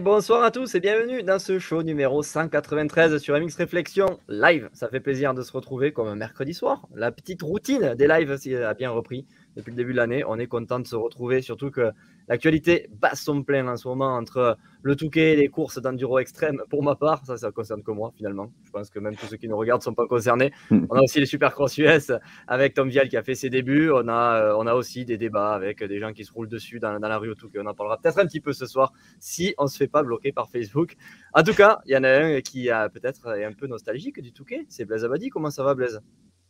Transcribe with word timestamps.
Bonsoir 0.00 0.44
à 0.44 0.52
tous 0.52 0.76
et 0.76 0.80
bienvenue 0.80 1.24
dans 1.24 1.40
ce 1.40 1.58
show 1.58 1.82
numéro 1.82 2.22
193 2.22 3.18
sur 3.18 3.36
MX 3.36 3.56
Réflexion 3.56 4.20
live. 4.28 4.70
Ça 4.72 4.88
fait 4.88 5.00
plaisir 5.00 5.34
de 5.34 5.42
se 5.42 5.50
retrouver 5.50 5.92
comme 5.92 6.14
mercredi 6.14 6.54
soir. 6.54 6.86
La 6.94 7.10
petite 7.10 7.42
routine 7.42 7.94
des 7.96 8.06
lives 8.06 8.38
a 8.64 8.74
bien 8.74 8.90
repris 8.90 9.26
depuis 9.56 9.70
le 9.70 9.76
début 9.76 9.92
de 9.92 9.96
l'année. 9.96 10.22
On 10.26 10.38
est 10.38 10.46
content 10.46 10.78
de 10.78 10.86
se 10.86 10.96
retrouver, 10.96 11.42
surtout 11.42 11.70
que 11.70 11.90
l'actualité 12.28 12.88
bat 12.92 13.14
son 13.14 13.42
plein 13.42 13.66
en 13.68 13.76
ce 13.76 13.88
moment 13.88 14.16
entre 14.16 14.56
le 14.82 14.96
Touquet 14.96 15.32
et 15.32 15.36
les 15.36 15.48
courses 15.48 15.80
d'enduro 15.80 16.18
extrême. 16.18 16.62
Pour 16.70 16.82
ma 16.82 16.94
part, 16.94 17.24
ça, 17.24 17.36
ça 17.36 17.50
concerne 17.50 17.82
que 17.82 17.90
moi 17.90 18.12
finalement. 18.16 18.52
Je 18.64 18.70
pense 18.70 18.90
que 18.90 18.98
même 18.98 19.16
tous 19.16 19.26
ceux 19.26 19.36
qui 19.36 19.48
nous 19.48 19.56
regardent 19.56 19.80
ne 19.80 19.84
sont 19.84 19.94
pas 19.94 20.06
concernés. 20.06 20.52
On 20.70 20.96
a 20.96 21.02
aussi 21.02 21.20
les 21.20 21.26
Supercross 21.26 21.78
US 21.78 22.12
avec 22.46 22.74
Tom 22.74 22.88
Vial 22.88 23.08
qui 23.08 23.16
a 23.16 23.22
fait 23.22 23.34
ses 23.34 23.50
débuts. 23.50 23.90
On 23.90 24.08
a, 24.08 24.42
euh, 24.42 24.56
on 24.56 24.66
a 24.66 24.74
aussi 24.74 25.04
des 25.04 25.16
débats 25.16 25.54
avec 25.54 25.82
des 25.82 25.98
gens 25.98 26.12
qui 26.12 26.24
se 26.24 26.32
roulent 26.32 26.48
dessus 26.48 26.78
dans, 26.78 27.00
dans 27.00 27.08
la 27.08 27.18
rue 27.18 27.30
au 27.30 27.34
Touquet. 27.34 27.58
On 27.60 27.66
en 27.66 27.74
parlera 27.74 27.98
peut-être 27.98 28.18
un 28.18 28.26
petit 28.26 28.40
peu 28.40 28.52
ce 28.52 28.66
soir 28.66 28.92
si 29.18 29.54
on 29.58 29.64
ne 29.64 29.68
se 29.68 29.76
fait 29.76 29.88
pas 29.88 30.02
bloquer 30.02 30.32
par 30.32 30.48
Facebook. 30.50 30.96
En 31.34 31.42
tout 31.42 31.54
cas, 31.54 31.80
il 31.86 31.92
y 31.92 31.96
en 31.96 32.04
a 32.04 32.10
un 32.10 32.40
qui 32.40 32.70
a 32.70 32.88
peut-être 32.88 33.28
un 33.28 33.52
peu 33.52 33.66
nostalgique 33.66 34.20
du 34.20 34.32
Touquet. 34.32 34.66
C'est 34.68 34.84
Blaise 34.84 35.04
Abadi. 35.04 35.28
Comment 35.30 35.50
ça 35.50 35.64
va, 35.64 35.74
Blaise? 35.74 36.00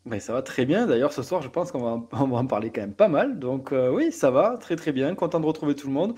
Mais 0.09 0.21
ça 0.21 0.33
va 0.33 0.43
très 0.43 0.65
bien. 0.65 0.87
D'ailleurs, 0.87 1.13
ce 1.13 1.23
soir, 1.23 1.43
je 1.43 1.49
pense 1.49 1.71
qu'on 1.71 1.81
va, 1.81 2.03
on 2.23 2.29
va 2.29 2.39
en 2.39 2.47
parler 2.47 2.71
quand 2.71 2.81
même 2.81 2.95
pas 2.95 3.09
mal. 3.09 3.39
Donc, 3.39 3.73
euh, 3.73 3.91
oui, 3.91 4.13
ça 4.13 4.31
va, 4.31 4.57
très 4.59 4.77
très 4.77 4.93
bien. 4.93 5.15
Content 5.15 5.41
de 5.41 5.47
retrouver 5.47 5.75
tout 5.75 5.87
le 5.87 5.93
monde. 5.93 6.15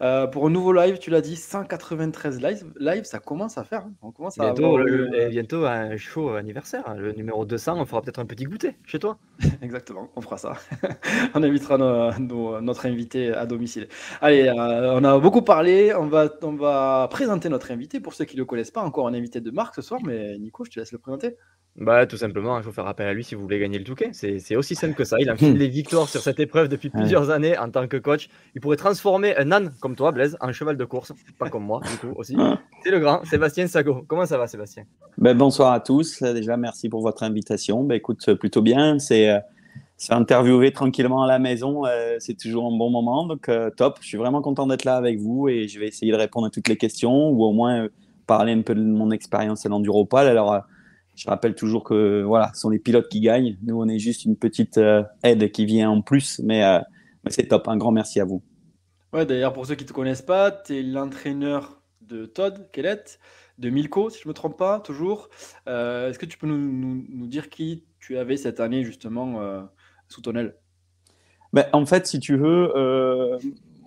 Euh, 0.00 0.26
pour 0.26 0.46
un 0.46 0.50
nouveau 0.50 0.72
live, 0.72 0.98
tu 0.98 1.10
l'as 1.10 1.20
dit, 1.20 1.36
193 1.36 2.40
live, 2.40 2.64
live 2.78 3.04
ça 3.04 3.18
commence 3.18 3.58
à 3.58 3.64
faire. 3.64 3.84
Hein. 3.86 3.92
On 4.02 4.10
commence 4.12 4.38
à 4.38 4.44
bientôt, 4.44 4.78
le, 4.78 5.28
bientôt 5.28 5.64
un 5.66 5.96
show 5.96 6.30
anniversaire, 6.30 6.84
hein. 6.86 6.94
le 6.96 7.12
numéro 7.12 7.44
200. 7.44 7.76
On 7.78 7.84
fera 7.84 8.02
peut-être 8.02 8.20
un 8.20 8.26
petit 8.26 8.44
goûter 8.44 8.76
chez 8.84 8.98
toi. 8.98 9.18
Exactement, 9.62 10.08
on 10.16 10.20
fera 10.20 10.38
ça. 10.38 10.54
on 11.34 11.42
invitera 11.42 11.78
notre 11.78 12.86
invité 12.86 13.32
à 13.32 13.46
domicile. 13.46 13.88
Allez, 14.20 14.46
euh, 14.48 14.94
on 14.94 15.04
a 15.04 15.18
beaucoup 15.18 15.42
parlé. 15.42 15.94
On 15.94 16.06
va, 16.06 16.28
on 16.42 16.52
va 16.52 17.08
présenter 17.10 17.48
notre 17.48 17.70
invité. 17.70 18.00
Pour 18.00 18.14
ceux 18.14 18.24
qui 18.24 18.36
ne 18.36 18.40
le 18.40 18.46
connaissent 18.46 18.70
pas, 18.70 18.82
encore 18.82 19.08
un 19.08 19.14
invité 19.14 19.40
de 19.40 19.50
marque 19.50 19.74
ce 19.74 19.82
soir. 19.82 20.00
Mais 20.04 20.38
Nico, 20.38 20.64
je 20.64 20.70
te 20.70 20.80
laisse 20.80 20.92
le 20.92 20.98
présenter. 20.98 21.36
Bah, 21.76 22.06
tout 22.06 22.18
simplement, 22.18 22.58
il 22.58 22.62
faut 22.62 22.72
faire 22.72 22.86
appel 22.86 23.06
à 23.06 23.14
lui 23.14 23.24
si 23.24 23.34
vous 23.34 23.42
voulez 23.42 23.58
gagner 23.58 23.78
le 23.78 23.84
Touquet. 23.84 24.10
C'est 24.12 24.56
aussi 24.56 24.74
simple 24.74 24.94
que 24.94 25.04
ça. 25.04 25.16
Il 25.20 25.30
a 25.30 25.36
fait 25.38 25.52
les 25.52 25.68
victoires 25.68 26.08
sur 26.08 26.20
cette 26.20 26.38
épreuve 26.38 26.68
depuis 26.68 26.90
plusieurs 26.90 27.30
années 27.30 27.56
en 27.56 27.70
tant 27.70 27.88
que 27.88 27.96
coach. 27.96 28.28
Il 28.54 28.60
pourrait 28.60 28.76
transformer 28.76 29.34
un 29.36 29.50
âne 29.52 29.72
comme 29.80 29.96
toi, 29.96 30.12
Blaise, 30.12 30.36
en 30.40 30.52
cheval 30.52 30.76
de 30.76 30.84
course. 30.84 31.12
Pas 31.38 31.48
comme 31.48 31.64
moi, 31.64 31.80
du 31.80 31.96
coup, 31.96 32.14
aussi. 32.16 32.36
C'est 32.84 32.90
le 32.90 32.98
grand 33.00 33.24
Sébastien 33.24 33.66
Sago. 33.66 34.04
Comment 34.06 34.26
ça 34.26 34.36
va, 34.36 34.46
Sébastien? 34.46 34.84
Ben, 35.16 35.36
Bonsoir 35.36 35.72
à 35.72 35.80
tous. 35.80 36.22
Déjà, 36.22 36.58
merci 36.58 36.90
pour 36.90 37.00
votre 37.00 37.22
invitation. 37.22 37.84
Ben, 37.84 37.94
écoute, 37.94 38.34
plutôt 38.34 38.60
bien. 38.60 38.98
C'est 38.98 39.30
euh, 39.30 39.38
interviewer 40.10 40.72
tranquillement 40.72 41.22
à 41.22 41.26
la 41.26 41.38
maison. 41.38 41.86
Euh, 41.86 42.16
c'est 42.18 42.36
toujours 42.36 42.66
un 42.66 42.76
bon 42.76 42.90
moment. 42.90 43.26
Donc, 43.26 43.48
euh, 43.48 43.70
top. 43.70 43.96
Je 44.02 44.08
suis 44.08 44.18
vraiment 44.18 44.42
content 44.42 44.66
d'être 44.66 44.84
là 44.84 44.96
avec 44.96 45.18
vous 45.18 45.48
et 45.48 45.68
je 45.68 45.80
vais 45.80 45.88
essayer 45.88 46.12
de 46.12 46.18
répondre 46.18 46.48
à 46.48 46.50
toutes 46.50 46.68
les 46.68 46.76
questions 46.76 47.30
ou 47.30 47.44
au 47.44 47.52
moins 47.52 47.88
parler 48.26 48.52
un 48.52 48.60
peu 48.60 48.74
de 48.74 48.82
mon 48.82 49.10
expérience 49.10 49.64
à 49.64 49.70
l'Enduropal. 49.70 50.28
Alors, 50.28 50.64
je 51.14 51.28
rappelle 51.28 51.54
toujours 51.54 51.84
que 51.84 52.22
voilà, 52.22 52.50
ce 52.54 52.60
sont 52.60 52.70
les 52.70 52.78
pilotes 52.78 53.08
qui 53.08 53.20
gagnent. 53.20 53.58
Nous, 53.62 53.78
on 53.78 53.88
est 53.88 53.98
juste 53.98 54.24
une 54.24 54.36
petite 54.36 54.78
euh, 54.78 55.02
aide 55.22 55.50
qui 55.52 55.66
vient 55.66 55.90
en 55.90 56.02
plus, 56.02 56.40
euh, 56.40 56.44
mais, 56.44 56.80
c'est 57.28 57.48
top. 57.48 57.68
Un 57.68 57.76
grand 57.76 57.92
merci 57.92 58.20
à 58.20 58.24
vous. 58.24 58.42
Ouais, 59.12 59.26
d'ailleurs, 59.26 59.52
pour 59.52 59.66
ceux 59.66 59.74
qui 59.74 59.84
ne 59.84 59.88
te 59.88 59.92
connaissent 59.92 60.22
pas, 60.22 60.50
tu 60.50 60.78
es 60.78 60.82
l'entraîneur 60.82 61.82
de 62.00 62.24
Todd 62.24 62.68
Kellett, 62.72 63.18
de 63.58 63.68
Milko, 63.68 64.10
si 64.10 64.20
je 64.22 64.26
ne 64.26 64.30
me 64.30 64.34
trompe 64.34 64.56
pas, 64.56 64.80
toujours. 64.80 65.28
Euh, 65.68 66.08
est-ce 66.08 66.18
que 66.18 66.26
tu 66.26 66.38
peux 66.38 66.46
nous, 66.46 67.26
dire 67.26 67.50
qui 67.50 67.84
tu 68.00 68.16
avais 68.16 68.36
cette 68.36 68.60
année, 68.60 68.84
justement, 68.84 69.68
sous 70.08 70.22
ton 70.22 70.34
aile? 70.34 70.56
Ben, 71.52 71.66
En 71.74 71.84
fait, 71.84 72.06
si 72.06 72.20
tu 72.20 72.38
veux, 72.38 72.72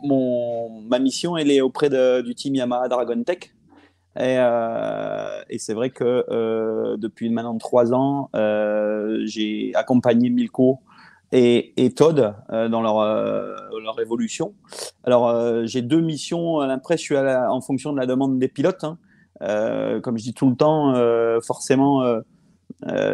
mon, 0.03 0.81
ma 0.81 0.99
mission, 0.99 1.35
elle 1.35 1.49
est 1.49 1.61
auprès 1.61 1.89
du 2.21 2.35
team 2.35 2.53
Yamaha 2.53 2.87
Dragon 2.87 3.23
Tech. 3.23 3.54
Et, 4.17 4.37
euh, 4.39 5.41
et 5.49 5.59
c'est 5.59 5.73
vrai 5.73 5.89
que 5.89 6.25
euh, 6.29 6.95
depuis 6.97 7.29
maintenant 7.29 7.57
trois 7.57 7.93
ans, 7.93 8.29
euh, 8.35 9.21
j'ai 9.25 9.73
accompagné 9.75 10.29
Milko 10.29 10.79
et, 11.33 11.73
et 11.83 11.91
Todd 11.91 12.33
dans 12.49 12.81
leur, 12.81 13.03
leur 13.81 13.99
évolution. 13.99 14.53
Alors, 15.03 15.65
j'ai 15.65 15.81
deux 15.81 15.99
missions. 15.99 16.59
À 16.59 16.67
l'impression, 16.67 17.15
je 17.15 17.27
suis 17.27 17.35
en 17.49 17.59
fonction 17.61 17.91
de 17.91 17.97
la 17.97 18.05
demande 18.05 18.39
des 18.39 18.47
pilotes. 18.47 18.85
Hein. 18.85 18.97
comme 20.01 20.17
je 20.17 20.23
dis 20.23 20.33
tout 20.33 20.49
le 20.49 20.55
temps, 20.55 20.93
forcément, 21.41 22.05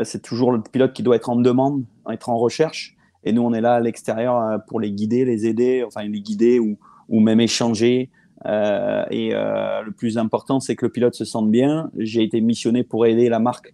c'est 0.03 0.22
toujours 0.22 0.51
le 0.51 0.62
pilote 0.62 0.94
qui 0.94 1.01
doit 1.01 1.16
être 1.16 1.29
en 1.29 1.35
demande, 1.35 1.83
être 2.12 2.29
en 2.29 2.38
recherche. 2.38 2.95
Et 3.23 3.31
nous, 3.33 3.41
on 3.41 3.53
est 3.53 3.62
là 3.62 3.75
à 3.75 3.79
l'extérieur 3.79 4.59
pour 4.68 4.79
les 4.79 4.91
guider, 4.91 5.25
les 5.25 5.47
aider, 5.47 5.83
enfin 5.83 6.03
les 6.03 6.22
guider 6.22 6.59
ou, 6.59 6.78
ou 7.09 7.22
même 7.22 7.39
échanger, 7.39 8.12
euh, 8.46 9.03
et 9.12 9.34
euh, 9.34 9.81
le 9.84 9.91
plus 9.91 10.18
important, 10.18 10.59
c'est 10.59 10.75
que 10.75 10.85
le 10.85 10.91
pilote 10.91 11.16
se 11.16 11.25
sente 11.25 11.50
bien. 11.52 11.91
J'ai 11.97 12.24
été 12.24 12.41
missionné 12.41 12.84
pour 12.84 13.06
aider 13.06 13.29
la 13.29 13.40
marque 13.40 13.74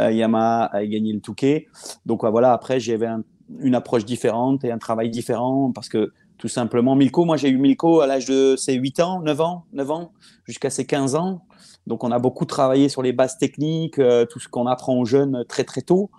euh, 0.00 0.10
Yamaha 0.10 0.64
à 0.72 0.86
gagner 0.86 1.12
le 1.12 1.20
Touquet. 1.20 1.66
Donc 2.06 2.24
voilà, 2.24 2.52
après, 2.52 2.80
j'avais 2.80 3.08
une 3.60 3.74
approche 3.74 4.04
différente 4.04 4.64
et 4.64 4.72
un 4.72 4.78
travail 4.78 5.10
différent 5.10 5.72
parce 5.72 5.88
que 5.88 6.12
tout 6.36 6.48
simplement, 6.48 6.94
Milko, 6.94 7.24
moi 7.24 7.36
j'ai 7.36 7.48
eu 7.48 7.58
Milko 7.58 8.00
à 8.00 8.06
l'âge 8.06 8.26
de 8.26 8.54
ses 8.54 8.74
8 8.74 9.00
ans, 9.00 9.22
9 9.22 9.40
ans, 9.40 9.64
9 9.72 9.90
ans, 9.90 10.12
jusqu'à 10.44 10.70
ses 10.70 10.86
15 10.86 11.16
ans. 11.16 11.42
Donc 11.88 12.04
on 12.04 12.12
a 12.12 12.20
beaucoup 12.20 12.44
travaillé 12.44 12.88
sur 12.88 13.02
les 13.02 13.12
bases 13.12 13.38
techniques, 13.38 14.00
tout 14.30 14.38
ce 14.38 14.46
qu'on 14.46 14.66
apprend 14.66 14.96
aux 14.96 15.04
jeunes 15.04 15.44
très 15.48 15.64
très 15.64 15.80
tôt. 15.80 16.10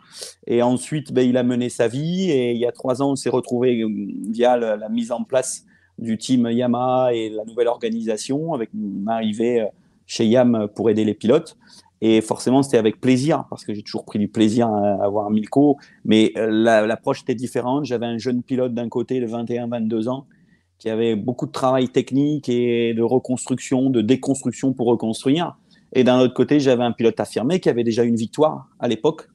Et 0.46 0.62
ensuite, 0.62 1.14
ben, 1.14 1.22
il 1.22 1.38
a 1.38 1.44
mené 1.44 1.70
sa 1.70 1.88
vie 1.88 2.32
et 2.32 2.52
il 2.52 2.58
y 2.58 2.66
a 2.66 2.74
trois 2.74 3.02
ans, 3.02 3.12
on 3.12 3.16
s'est 3.16 3.30
retrouvé 3.30 3.86
via 4.30 4.58
la 4.58 4.90
mise 4.90 5.14
en 5.14 5.24
place 5.24 5.64
du 6.00 6.18
team 6.18 6.50
Yamaha 6.50 7.14
et 7.14 7.30
la 7.30 7.46
nouvelle 7.46 7.68
organisation 7.68 8.54
avec 8.54 8.70
une 8.74 9.08
arrivée 9.08 9.62
euh, 9.62 9.66
chez 10.06 10.26
Yam 10.26 10.68
pour 10.76 10.90
aider 10.90 11.06
les 11.06 11.14
pilotes. 11.14 11.58
Et 12.02 12.22
forcément, 12.22 12.64
c'était 12.64 12.78
avec 12.78 13.02
plaisir, 13.02 13.46
parce 13.50 13.66
que 13.66 13.74
j'ai 13.74 13.84
toujours 13.84 14.06
pris 14.06 14.20
du 14.20 14.30
plaisir 14.30 14.70
à 14.70 15.04
avoir 15.04 15.30
Milko. 15.30 15.78
Mais 16.06 16.32
euh, 16.38 16.50
l'approche 16.50 17.22
était 17.24 17.36
différente. 17.36 17.86
J'avais 17.86 18.06
un 18.06 18.18
jeune 18.18 18.42
pilote 18.42 18.74
d'un 18.74 18.88
côté 18.88 19.20
de 19.20 19.28
21-22 19.28 20.08
ans 20.08 20.26
qui 20.78 20.90
avait 20.90 21.16
beaucoup 21.18 21.46
de 21.46 21.52
travail 21.52 21.90
technique 21.90 22.48
et 22.48 22.94
de 22.94 23.02
reconstruction, 23.02 23.90
de 23.90 24.02
déconstruction 24.02 24.72
pour 24.72 24.88
reconstruire. 24.88 25.58
Et 25.94 26.04
d'un 26.04 26.20
autre 26.20 26.34
côté, 26.34 26.60
j'avais 26.60 26.84
un 26.84 26.92
pilote 26.92 27.20
affirmé 27.20 27.60
qui 27.60 27.70
avait 27.70 27.84
déjà 27.84 28.04
une 28.04 28.16
victoire 28.16 28.68
à 28.80 28.88
l'époque 28.88 29.28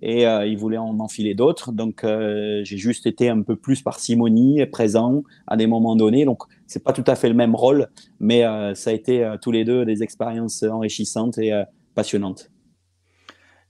et 0.00 0.26
euh, 0.26 0.46
il 0.46 0.56
voulait 0.56 0.78
en 0.78 0.98
enfiler 1.00 1.34
d'autres. 1.34 1.72
Donc, 1.72 2.04
euh, 2.04 2.62
j'ai 2.64 2.78
juste 2.78 3.06
été 3.06 3.28
un 3.28 3.42
peu 3.42 3.56
plus 3.56 3.82
parcimonie 3.82 4.60
et 4.60 4.66
présent 4.66 5.22
à 5.46 5.56
des 5.56 5.66
moments 5.66 5.96
donnés. 5.96 6.24
Donc, 6.24 6.44
c'est 6.66 6.82
pas 6.82 6.92
tout 6.92 7.04
à 7.06 7.14
fait 7.14 7.28
le 7.28 7.34
même 7.34 7.54
rôle, 7.54 7.88
mais 8.20 8.44
euh, 8.44 8.74
ça 8.74 8.90
a 8.90 8.92
été 8.92 9.34
tous 9.42 9.52
les 9.52 9.64
deux 9.64 9.84
des 9.84 10.02
expériences 10.02 10.62
enrichissantes 10.62 11.38
et 11.38 11.52
passionnantes. 11.94 12.50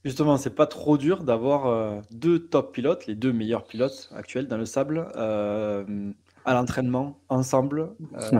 Justement, 0.05 0.37
c'est 0.37 0.55
pas 0.55 0.67
trop 0.67 0.97
dur 0.97 1.23
d'avoir 1.23 2.01
deux 2.11 2.39
top 2.39 2.73
pilotes, 2.73 3.05
les 3.05 3.15
deux 3.15 3.33
meilleurs 3.33 3.65
pilotes 3.65 4.09
actuels 4.15 4.47
dans 4.47 4.57
le 4.57 4.65
sable, 4.65 5.07
à 5.13 6.53
l'entraînement 6.53 7.19
ensemble. 7.27 7.89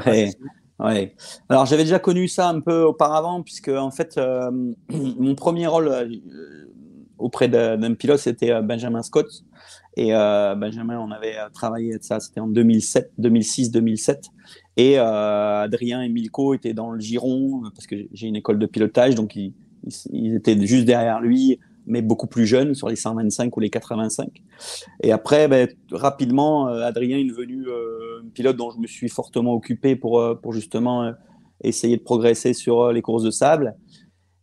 Ouais. 0.06 0.32
Alors 0.80 1.66
j'avais 1.66 1.84
déjà 1.84 2.00
connu 2.00 2.28
ça 2.28 2.50
un 2.50 2.62
peu 2.62 2.84
auparavant 2.84 3.44
puisque 3.44 3.70
en 3.70 3.92
fait 3.92 4.20
mon 4.90 5.36
premier 5.36 5.68
rôle 5.68 5.90
auprès 7.20 7.50
d'un 7.50 7.94
pilote, 7.94 8.20
c'était 8.20 8.52
euh, 8.52 8.62
Benjamin 8.62 9.04
Scott. 9.04 9.28
Et 9.96 10.16
euh, 10.16 10.56
Benjamin, 10.56 10.98
on 11.00 11.12
avait 11.12 11.38
euh, 11.38 11.50
travaillé 11.54 11.96
ça, 12.02 12.20
c'était 12.20 12.40
en 12.40 12.48
2007, 12.48 13.12
2006, 13.18 13.72
2007. 13.72 14.26
Et 14.78 14.98
Adrien 14.98 16.02
et 16.02 16.08
Milko 16.08 16.54
étaient 16.54 16.74
dans 16.74 16.92
le 16.92 17.02
giron, 17.02 17.64
parce 17.76 17.86
que 17.86 17.98
j'ai 18.14 18.28
une 18.28 18.38
école 18.38 18.60
de 18.60 18.66
pilotage, 18.66 19.14
donc 19.14 19.36
ils, 19.36 19.54
étaient 20.36 20.58
juste 20.66 20.86
derrière 20.86 21.20
lui, 21.20 21.60
mais 21.90 22.02
beaucoup 22.02 22.28
plus 22.28 22.46
jeunes, 22.46 22.76
sur 22.76 22.88
les 22.88 22.96
125 22.96 23.56
ou 23.58 23.60
les 23.60 23.70
85. 23.70 24.30
Et 25.04 25.12
après, 25.12 25.48
ben, 25.48 25.68
rapidement, 25.92 26.68
Adrien 26.68 27.18
est 27.18 27.26
devenu 27.26 27.66
un 27.68 28.30
pilote 28.34 28.56
dont 28.56 28.72
je 28.72 28.80
me 28.80 28.88
suis 28.88 29.10
fortement 29.10 29.54
occupé 29.54 29.96
pour, 29.96 30.24
pour 30.42 30.54
justement 30.54 31.12
essayer 31.64 31.98
de 31.98 32.04
progresser 32.04 32.54
sur 32.54 32.92
les 32.92 33.02
courses 33.02 33.24
de 33.24 33.32
sable. 33.32 33.76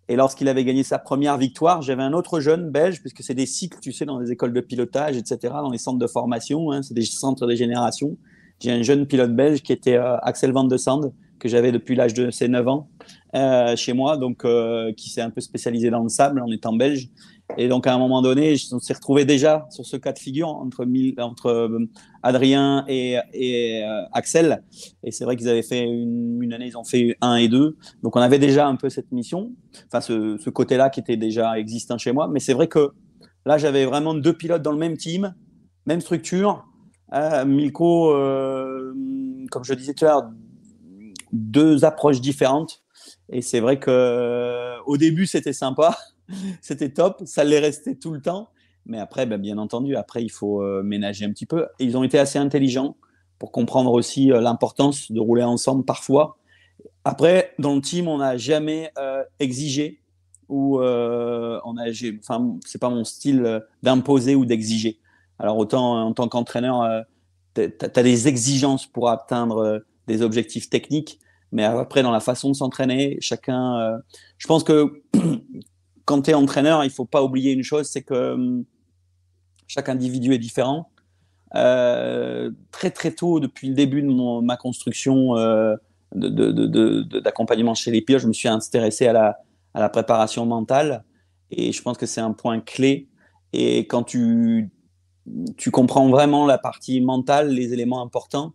Et 0.08 0.14
lorsqu'il 0.14 0.48
avait 0.48 0.64
gagné 0.64 0.84
sa 0.84 0.98
première 0.98 1.36
victoire, 1.36 1.82
j'avais 1.82 2.02
un 2.02 2.12
autre 2.12 2.38
jeune 2.38 2.70
belge, 2.70 3.00
puisque 3.00 3.22
c'est 3.22 3.34
des 3.34 3.46
cycles, 3.46 3.78
tu 3.80 3.92
sais, 3.92 4.04
dans 4.04 4.20
les 4.20 4.30
écoles 4.30 4.52
de 4.52 4.60
pilotage, 4.60 5.16
etc., 5.16 5.38
dans 5.54 5.70
les 5.70 5.78
centres 5.78 5.98
de 5.98 6.06
formation, 6.06 6.70
hein, 6.70 6.82
c'est 6.82 6.94
des 6.94 7.02
centres 7.02 7.46
de 7.46 7.54
génération. 7.54 8.16
J'ai 8.60 8.70
un 8.70 8.82
jeune 8.82 9.06
pilote 9.06 9.34
belge 9.34 9.62
qui 9.62 9.72
était 9.72 9.96
euh, 9.96 10.16
Axel 10.18 10.52
Van 10.52 10.64
de 10.64 10.76
Sande, 10.76 11.12
que 11.40 11.48
j'avais 11.48 11.72
depuis 11.72 11.96
l'âge 11.96 12.14
de 12.14 12.30
ses 12.30 12.48
9 12.48 12.68
ans 12.68 12.88
euh, 13.34 13.74
chez 13.74 13.92
moi, 13.92 14.16
donc 14.16 14.44
euh, 14.44 14.92
qui 14.92 15.10
s'est 15.10 15.20
un 15.20 15.30
peu 15.30 15.40
spécialisé 15.40 15.90
dans 15.90 16.02
le 16.02 16.08
sable 16.08 16.40
en 16.40 16.50
étant 16.52 16.72
belge. 16.72 17.10
Et 17.58 17.68
donc, 17.68 17.86
à 17.86 17.94
un 17.94 17.98
moment 17.98 18.22
donné, 18.22 18.56
on 18.72 18.78
s'est 18.80 18.94
retrouvé 18.94 19.24
déjà 19.24 19.66
sur 19.70 19.86
ce 19.86 19.96
cas 19.96 20.12
de 20.12 20.18
figure 20.18 20.48
entre, 20.48 20.84
entre 21.18 21.46
euh, 21.46 21.86
Adrien 22.22 22.84
et, 22.88 23.18
euh, 23.18 24.02
Axel. 24.12 24.62
Et 25.04 25.12
c'est 25.12 25.24
vrai 25.24 25.36
qu'ils 25.36 25.48
avaient 25.48 25.62
fait 25.62 25.84
une, 25.84 26.52
année, 26.52 26.66
ils 26.66 26.76
ont 26.76 26.84
fait 26.84 27.16
un 27.20 27.36
et 27.36 27.48
deux. 27.48 27.76
Donc, 28.02 28.16
on 28.16 28.20
avait 28.20 28.38
déjà 28.38 28.66
un 28.66 28.76
peu 28.76 28.90
cette 28.90 29.12
mission, 29.12 29.52
enfin, 29.86 30.00
ce, 30.00 30.36
ce 30.38 30.50
côté-là 30.50 30.90
qui 30.90 31.00
était 31.00 31.16
déjà 31.16 31.58
existant 31.58 31.98
chez 31.98 32.12
moi. 32.12 32.28
Mais 32.28 32.40
c'est 32.40 32.54
vrai 32.54 32.66
que 32.66 32.90
là, 33.44 33.58
j'avais 33.58 33.84
vraiment 33.84 34.14
deux 34.14 34.32
pilotes 34.32 34.62
dans 34.62 34.72
le 34.72 34.78
même 34.78 34.96
team, 34.96 35.34
même 35.86 36.00
structure. 36.00 36.64
Euh, 37.14 37.44
Milko, 37.44 38.10
euh, 38.10 38.92
comme 39.50 39.64
je 39.64 39.74
disais 39.74 39.94
tout 39.94 40.04
à 40.04 40.08
l'heure, 40.08 40.30
deux 41.32 41.84
approches 41.84 42.20
différentes. 42.20 42.82
Et 43.28 43.40
c'est 43.40 43.60
vrai 43.60 43.78
que 43.78 44.82
au 44.86 44.96
début, 44.96 45.26
c'était 45.26 45.52
sympa, 45.52 45.96
c'était 46.60 46.90
top, 46.90 47.22
ça 47.24 47.44
l'est 47.44 47.58
resté 47.58 47.98
tout 47.98 48.12
le 48.12 48.20
temps. 48.20 48.48
Mais 48.86 48.98
après, 48.98 49.26
ben, 49.26 49.40
bien 49.40 49.58
entendu, 49.58 49.96
après, 49.96 50.22
il 50.22 50.28
faut 50.28 50.62
ménager 50.82 51.24
un 51.24 51.30
petit 51.30 51.46
peu. 51.46 51.66
ils 51.80 51.96
ont 51.96 52.04
été 52.04 52.18
assez 52.18 52.38
intelligents 52.38 52.96
pour 53.38 53.50
comprendre 53.50 53.92
aussi 53.92 54.26
l'importance 54.26 55.10
de 55.10 55.18
rouler 55.18 55.42
ensemble 55.42 55.84
parfois. 55.84 56.38
Après, 57.04 57.52
dans 57.58 57.74
le 57.74 57.80
team, 57.80 58.06
on 58.06 58.18
n'a 58.18 58.36
jamais 58.36 58.92
exigé 59.40 60.00
ou 60.48 60.78
on 60.80 61.74
enfin, 62.20 62.56
c'est 62.64 62.80
pas 62.80 62.90
mon 62.90 63.02
style 63.02 63.60
d'imposer 63.82 64.36
ou 64.36 64.44
d'exiger. 64.44 65.00
Alors 65.40 65.58
autant 65.58 66.06
en 66.06 66.12
tant 66.12 66.28
qu'entraîneur, 66.28 67.04
tu 67.56 67.62
as 67.62 68.02
des 68.04 68.28
exigences 68.28 68.86
pour 68.86 69.10
atteindre 69.10 69.82
des 70.06 70.22
objectifs 70.22 70.70
techniques, 70.70 71.18
mais 71.52 71.64
après, 71.64 72.02
dans 72.02 72.10
la 72.10 72.20
façon 72.20 72.50
de 72.50 72.54
s'entraîner, 72.54 73.18
chacun. 73.20 73.78
Euh, 73.80 73.98
je 74.38 74.46
pense 74.46 74.64
que 74.64 75.02
quand 76.06 76.22
tu 76.22 76.30
es 76.30 76.34
entraîneur, 76.34 76.84
il 76.84 76.90
faut 76.90 77.04
pas 77.04 77.22
oublier 77.22 77.52
une 77.52 77.62
chose 77.62 77.88
c'est 77.88 78.02
que 78.02 78.32
hum, 78.32 78.64
chaque 79.66 79.90
individu 79.90 80.32
est 80.32 80.38
différent. 80.38 80.90
Euh, 81.54 82.50
très 82.70 82.90
très 82.90 83.12
tôt, 83.12 83.40
depuis 83.40 83.68
le 83.68 83.74
début 83.74 84.02
de 84.02 84.40
ma 84.40 84.56
construction 84.56 85.36
euh, 85.36 85.76
d'accompagnement 86.14 87.74
chez 87.74 87.90
les 87.90 88.00
pilotes, 88.00 88.22
je 88.22 88.28
me 88.28 88.32
suis 88.32 88.48
intéressé 88.48 89.06
à 89.06 89.36
la, 89.74 89.88
préparation 89.90 90.46
mentale 90.46 91.04
et 91.50 91.72
je 91.72 91.82
pense 91.82 91.98
que 91.98 92.06
c'est 92.06 92.20
un 92.20 92.32
point 92.32 92.60
clé. 92.60 93.08
Et 93.52 93.86
quand 93.86 94.04
tu, 94.04 94.70
tu 95.56 95.70
comprends 95.70 96.08
vraiment 96.08 96.46
la 96.46 96.58
partie 96.58 97.00
mentale, 97.00 97.50
les 97.50 97.72
éléments 97.72 98.02
importants, 98.02 98.54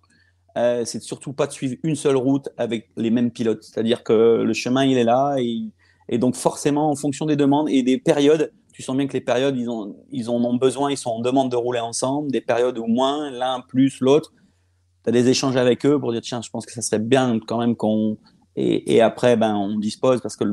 euh, 0.57 0.83
c'est 0.85 1.01
surtout 1.01 1.33
pas 1.33 1.47
de 1.47 1.51
suivre 1.51 1.75
une 1.83 1.95
seule 1.95 2.17
route 2.17 2.49
avec 2.57 2.89
les 2.97 3.09
mêmes 3.11 3.31
pilotes. 3.31 3.63
C'est-à-dire 3.63 4.03
que 4.03 4.41
le 4.43 4.53
chemin, 4.53 4.83
il 4.83 4.97
est 4.97 5.03
là. 5.03 5.35
Et, 5.37 5.71
donc, 6.17 6.35
forcément, 6.35 6.89
en 6.89 6.95
fonction 6.95 7.25
des 7.25 7.35
demandes 7.35 7.69
et 7.69 7.83
des 7.83 7.97
périodes, 7.97 8.51
tu 8.73 8.81
sens 8.81 8.95
bien 8.95 9.07
que 9.07 9.13
les 9.13 9.21
périodes, 9.21 9.57
ils, 9.57 9.69
ont, 9.69 9.95
ils 10.11 10.29
en 10.29 10.43
ont 10.43 10.55
besoin, 10.55 10.91
ils 10.91 10.97
sont 10.97 11.11
en 11.11 11.19
demande 11.19 11.51
de 11.51 11.55
rouler 11.55 11.79
ensemble. 11.79 12.31
Des 12.31 12.41
périodes 12.41 12.77
où 12.77 12.87
moins, 12.87 13.29
l'un 13.29 13.61
plus 13.61 13.99
l'autre. 13.99 14.33
Tu 15.03 15.09
as 15.09 15.11
des 15.11 15.29
échanges 15.29 15.55
avec 15.55 15.85
eux 15.85 15.99
pour 15.99 16.11
dire, 16.11 16.21
tiens, 16.21 16.41
je 16.41 16.49
pense 16.49 16.65
que 16.65 16.71
ça 16.71 16.81
serait 16.81 16.99
bien 16.99 17.39
quand 17.47 17.59
même 17.59 17.75
qu'on. 17.75 18.17
Et, 18.57 18.99
après, 19.01 19.37
ben, 19.37 19.55
on 19.55 19.77
dispose 19.79 20.19
parce 20.21 20.35
que 20.35 20.43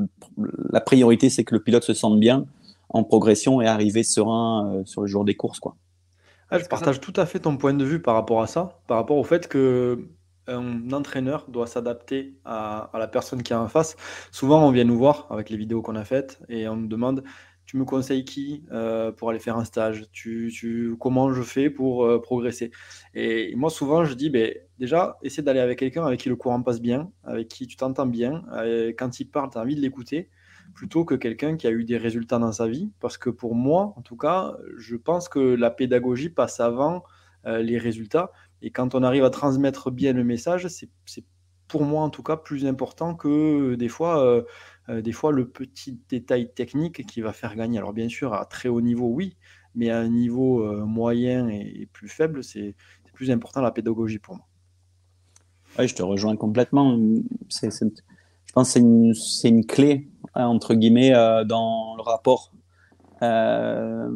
la 0.71 0.81
priorité, 0.81 1.31
c'est 1.31 1.43
que 1.43 1.55
le 1.55 1.63
pilote 1.63 1.83
se 1.83 1.95
sente 1.95 2.21
bien 2.21 2.47
en 2.91 3.03
progression 3.03 3.61
et 3.61 3.67
arriver 3.67 4.05
serein 4.05 4.73
euh, 4.73 4.83
sur 4.85 5.01
le 5.03 5.09
jour 5.09 5.25
des 5.25 5.35
courses. 5.35 5.59
quoi. 5.59 5.77
Ah, 6.51 6.59
je 6.59 6.65
partage 6.65 7.01
tout 7.01 7.13
à 7.17 7.27
fait 7.27 7.41
ton 7.41 7.57
point 7.57 7.75
de 7.75 7.85
vue 7.85 8.01
par 8.01 8.15
rapport 8.15 8.41
à 8.41 8.47
ça, 8.47 8.81
par 8.87 8.97
rapport 8.97 9.19
au 9.19 9.25
fait 9.25 9.49
que 9.49 10.09
un 10.49 10.93
entraîneur 10.93 11.47
doit 11.49 11.67
s'adapter 11.67 12.35
à, 12.45 12.91
la 12.95 13.09
personne 13.09 13.43
qui 13.43 13.53
est 13.53 13.57
en 13.57 13.69
face. 13.69 13.97
Souvent, 14.33 14.67
on 14.67 14.71
vient 14.71 14.85
nous 14.85 14.99
voir 14.99 15.27
avec 15.31 15.51
les 15.51 15.57
vidéos 15.57 15.83
qu'on 15.83 15.97
a 15.97 16.05
faites 16.05 16.41
et 16.49 16.69
on 16.69 16.77
nous 16.77 16.89
demande 16.89 17.23
Tu 17.67 17.77
me 17.77 17.85
conseilles 17.85 18.25
qui 18.25 18.65
euh, 18.73 19.13
pour 19.13 19.31
aller 19.31 19.39
faire 19.39 19.57
un 19.57 19.65
stage? 19.65 20.07
Tu, 20.13 20.97
Comment 20.99 21.33
je 21.33 21.43
fais 21.43 21.71
pour 21.71 22.05
euh, 22.05 22.21
progresser? 22.21 22.71
Et 23.15 23.55
moi, 23.57 23.71
souvent, 23.71 24.05
je 24.05 24.15
dis 24.15 24.31
ben, 24.31 24.53
Déjà, 24.79 25.19
essaie 25.23 25.43
d'aller 25.43 25.61
avec 25.61 25.79
quelqu'un 25.79 26.05
avec 26.05 26.21
qui 26.21 26.29
le 26.29 26.37
courant 26.37 26.63
passe 26.63 26.81
bien, 26.81 27.11
avec 27.25 27.49
qui 27.49 27.67
tu 27.67 27.77
t'entends 27.77 28.07
bien. 28.07 28.43
quand 28.99 29.21
il 29.21 29.27
parle, 29.27 29.51
tu 29.51 29.59
as 29.59 29.61
envie 29.61 29.77
de 29.77 29.81
l'écouter 29.81 30.31
plutôt 30.75 31.05
que 31.05 31.15
quelqu'un 31.15 31.57
qui 31.57 31.67
a 31.67 31.71
eu 31.71 31.85
des 31.85 31.97
résultats 31.97 32.39
dans 32.39 32.53
sa 32.53 32.69
vie. 32.69 32.93
Parce 33.01 33.19
que 33.19 33.31
pour 33.31 33.55
moi, 33.55 33.95
en 33.97 34.03
tout 34.03 34.17
cas, 34.17 34.57
je 34.77 34.97
pense 34.97 35.29
que 35.29 35.41
la 35.41 35.71
pédagogie 35.71 36.29
passe 36.29 36.61
avant 36.61 37.03
euh, 37.47 37.63
les 37.63 37.79
résultats. 37.79 38.33
Et 38.63 38.71
quand 38.71 38.95
on 38.95 39.03
arrive 39.03 39.25
à 39.25 39.31
transmettre 39.31 39.91
bien 39.91 40.13
le 40.13 40.25
message, 40.25 40.69
c'est 40.69 40.89
pour 41.69 41.83
moi 41.83 42.03
en 42.03 42.11
tout 42.11 42.23
cas 42.23 42.37
plus 42.37 42.67
important 42.67 43.15
que 43.15 43.75
des 43.75 43.89
fois, 43.89 44.25
euh, 44.25 44.43
euh, 44.89 45.03
des 45.03 45.13
fois 45.13 45.33
le 45.33 45.49
petit 45.49 46.01
détail 46.09 46.53
technique 46.53 47.07
qui 47.07 47.21
va 47.21 47.33
faire 47.33 47.55
gagner. 47.57 47.79
Alors 47.79 47.93
bien 47.93 48.09
sûr, 48.09 48.33
à 48.35 48.45
très 48.47 48.69
haut 48.69 48.81
niveau, 48.81 49.07
oui, 49.09 49.37
mais 49.75 49.91
à 49.91 49.99
un 49.99 50.09
niveau 50.09 50.87
moyen 50.87 51.49
et, 51.49 51.89
plus 51.93 52.09
faible, 52.09 52.43
c'est 52.43 52.75
plus 53.13 53.31
important 53.31 53.61
la 53.61 53.73
pédagogie 53.73 54.19
pour 54.19 54.37
moi. 54.37 54.47
Oui, 55.79 55.89
je 55.89 55.95
te 55.95 56.03
rejoins 56.03 56.37
complètement. 56.37 56.97
je 56.97 58.53
pense 58.55 58.75
que 58.75 59.13
c'est 59.15 59.49
une, 59.49 59.67
clé 59.67 60.09
entre 60.35 60.75
guillemets, 60.75 61.15
euh, 61.15 61.45
dans 61.45 61.97
le 61.97 62.03
rapport. 62.03 62.53
Euh, 63.23 64.09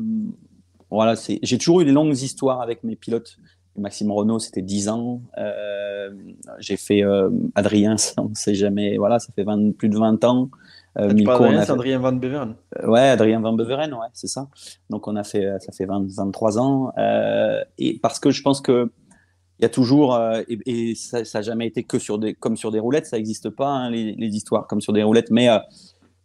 voilà, 0.90 1.14
j'ai 1.42 1.58
toujours 1.58 1.80
eu 1.80 1.84
des 1.84 1.92
longues 1.92 2.16
histoires 2.16 2.60
avec 2.60 2.84
mes 2.84 2.96
pilotes. 2.96 3.38
Maxime 3.76 4.10
Renault, 4.10 4.38
c'était 4.38 4.62
10 4.62 4.88
ans. 4.88 5.22
Euh, 5.38 6.10
j'ai 6.58 6.76
fait 6.76 7.02
Adrien, 7.54 7.96
on 8.18 8.28
ne 8.28 8.34
sait 8.34 8.54
jamais. 8.54 8.96
Voilà, 8.98 9.18
ça 9.18 9.32
fait 9.34 9.44
plus 9.76 9.88
de 9.88 9.96
20 9.96 10.24
ans. 10.24 10.50
Euh, 10.98 11.08
Adrien, 11.08 11.62
c'est 11.64 11.72
Adrien 11.72 11.98
Van 11.98 12.12
Beveren. 12.12 12.54
ouais, 12.84 13.00
Adrien 13.00 13.40
Van 13.40 13.54
Beveren, 13.54 13.94
ouais, 13.94 14.08
c'est 14.12 14.26
ça. 14.26 14.48
Donc 14.90 15.08
on 15.08 15.16
a 15.16 15.24
fait, 15.24 15.48
ça 15.60 15.72
fait 15.72 15.86
23 15.86 16.58
ans. 16.58 16.92
et 17.78 17.98
parce 18.00 18.20
que 18.20 18.30
je 18.30 18.42
pense 18.42 18.60
que 18.60 18.90
il 19.58 19.62
y 19.62 19.66
a 19.66 19.68
toujours, 19.68 20.18
et, 20.48 20.94
ça 20.96 21.22
n'a 21.22 21.42
jamais 21.42 21.66
été 21.68 21.84
que 21.84 21.98
sur 21.98 22.18
des, 22.18 22.34
comme 22.34 22.56
sur 22.56 22.72
des 22.72 22.80
roulettes, 22.80 23.06
ça 23.06 23.16
n'existe 23.16 23.48
pas, 23.48 23.68
hein, 23.68 23.90
les, 23.90 24.12
les, 24.16 24.36
histoires 24.36 24.66
comme 24.66 24.80
sur 24.80 24.92
des 24.92 25.04
roulettes, 25.04 25.30
mais 25.30 25.48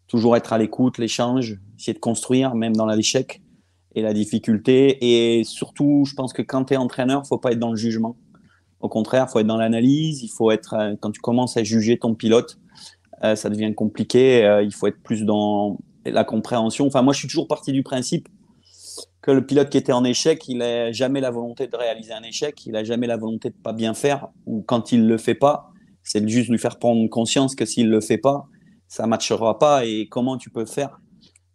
toujours 0.07 0.35
être 0.35 0.53
à 0.53 0.57
l'écoute, 0.57 0.97
l'échange, 0.97 1.59
essayer 1.77 1.93
de 1.93 1.99
construire, 1.99 2.55
même 2.55 2.75
dans 2.75 2.87
l'échec 2.87 3.41
et 3.95 4.01
la 4.01 4.13
difficulté. 4.13 4.97
Et 5.01 5.43
surtout, 5.43 6.03
je 6.05 6.13
pense 6.13 6.33
que 6.33 6.41
quand 6.41 6.65
tu 6.65 6.73
es 6.73 6.77
entraîneur, 6.77 7.25
faut 7.25 7.37
pas 7.37 7.51
être 7.51 7.59
dans 7.59 7.71
le 7.71 7.77
jugement. 7.77 8.15
Au 8.79 8.89
contraire, 8.89 9.29
faut 9.29 9.39
être 9.39 9.47
dans 9.47 9.57
l'analyse. 9.57 10.21
Il 10.23 10.29
faut 10.29 10.51
être, 10.51 10.73
euh, 10.73 10.95
quand 10.99 11.11
tu 11.11 11.19
commences 11.19 11.57
à 11.57 11.63
juger 11.63 11.97
ton 11.97 12.13
pilote, 12.13 12.59
euh, 13.23 13.35
ça 13.35 13.49
devient 13.49 13.73
compliqué. 13.73 14.45
Euh, 14.45 14.61
il 14.61 14.73
faut 14.73 14.87
être 14.87 15.01
plus 15.01 15.23
dans 15.23 15.77
la 16.05 16.23
compréhension. 16.23 16.85
Enfin, 16.85 17.01
moi, 17.01 17.13
je 17.13 17.19
suis 17.19 17.27
toujours 17.27 17.47
parti 17.47 17.71
du 17.71 17.83
principe 17.83 18.27
que 19.21 19.31
le 19.31 19.45
pilote 19.45 19.69
qui 19.69 19.77
était 19.77 19.91
en 19.91 20.03
échec, 20.03 20.47
il 20.47 20.59
n'a 20.59 20.91
jamais 20.91 21.19
la 21.19 21.31
volonté 21.31 21.67
de 21.67 21.75
réaliser 21.75 22.13
un 22.13 22.23
échec. 22.23 22.65
Il 22.65 22.73
n'a 22.73 22.83
jamais 22.83 23.07
la 23.07 23.17
volonté 23.17 23.49
de 23.49 23.55
pas 23.55 23.73
bien 23.73 23.93
faire. 23.93 24.27
Ou 24.45 24.61
quand 24.61 24.91
il 24.91 25.07
le 25.07 25.17
fait 25.17 25.35
pas, 25.35 25.71
c'est 26.03 26.25
juste 26.27 26.49
lui 26.49 26.59
faire 26.59 26.77
prendre 26.77 27.05
conscience 27.09 27.55
que 27.55 27.65
s'il 27.65 27.89
le 27.89 27.99
fait 27.99 28.17
pas, 28.17 28.45
ça 28.87 29.05
matchera 29.07 29.59
pas 29.59 29.85
et 29.85 30.07
comment 30.07 30.37
tu 30.37 30.49
peux 30.49 30.65
faire? 30.65 31.01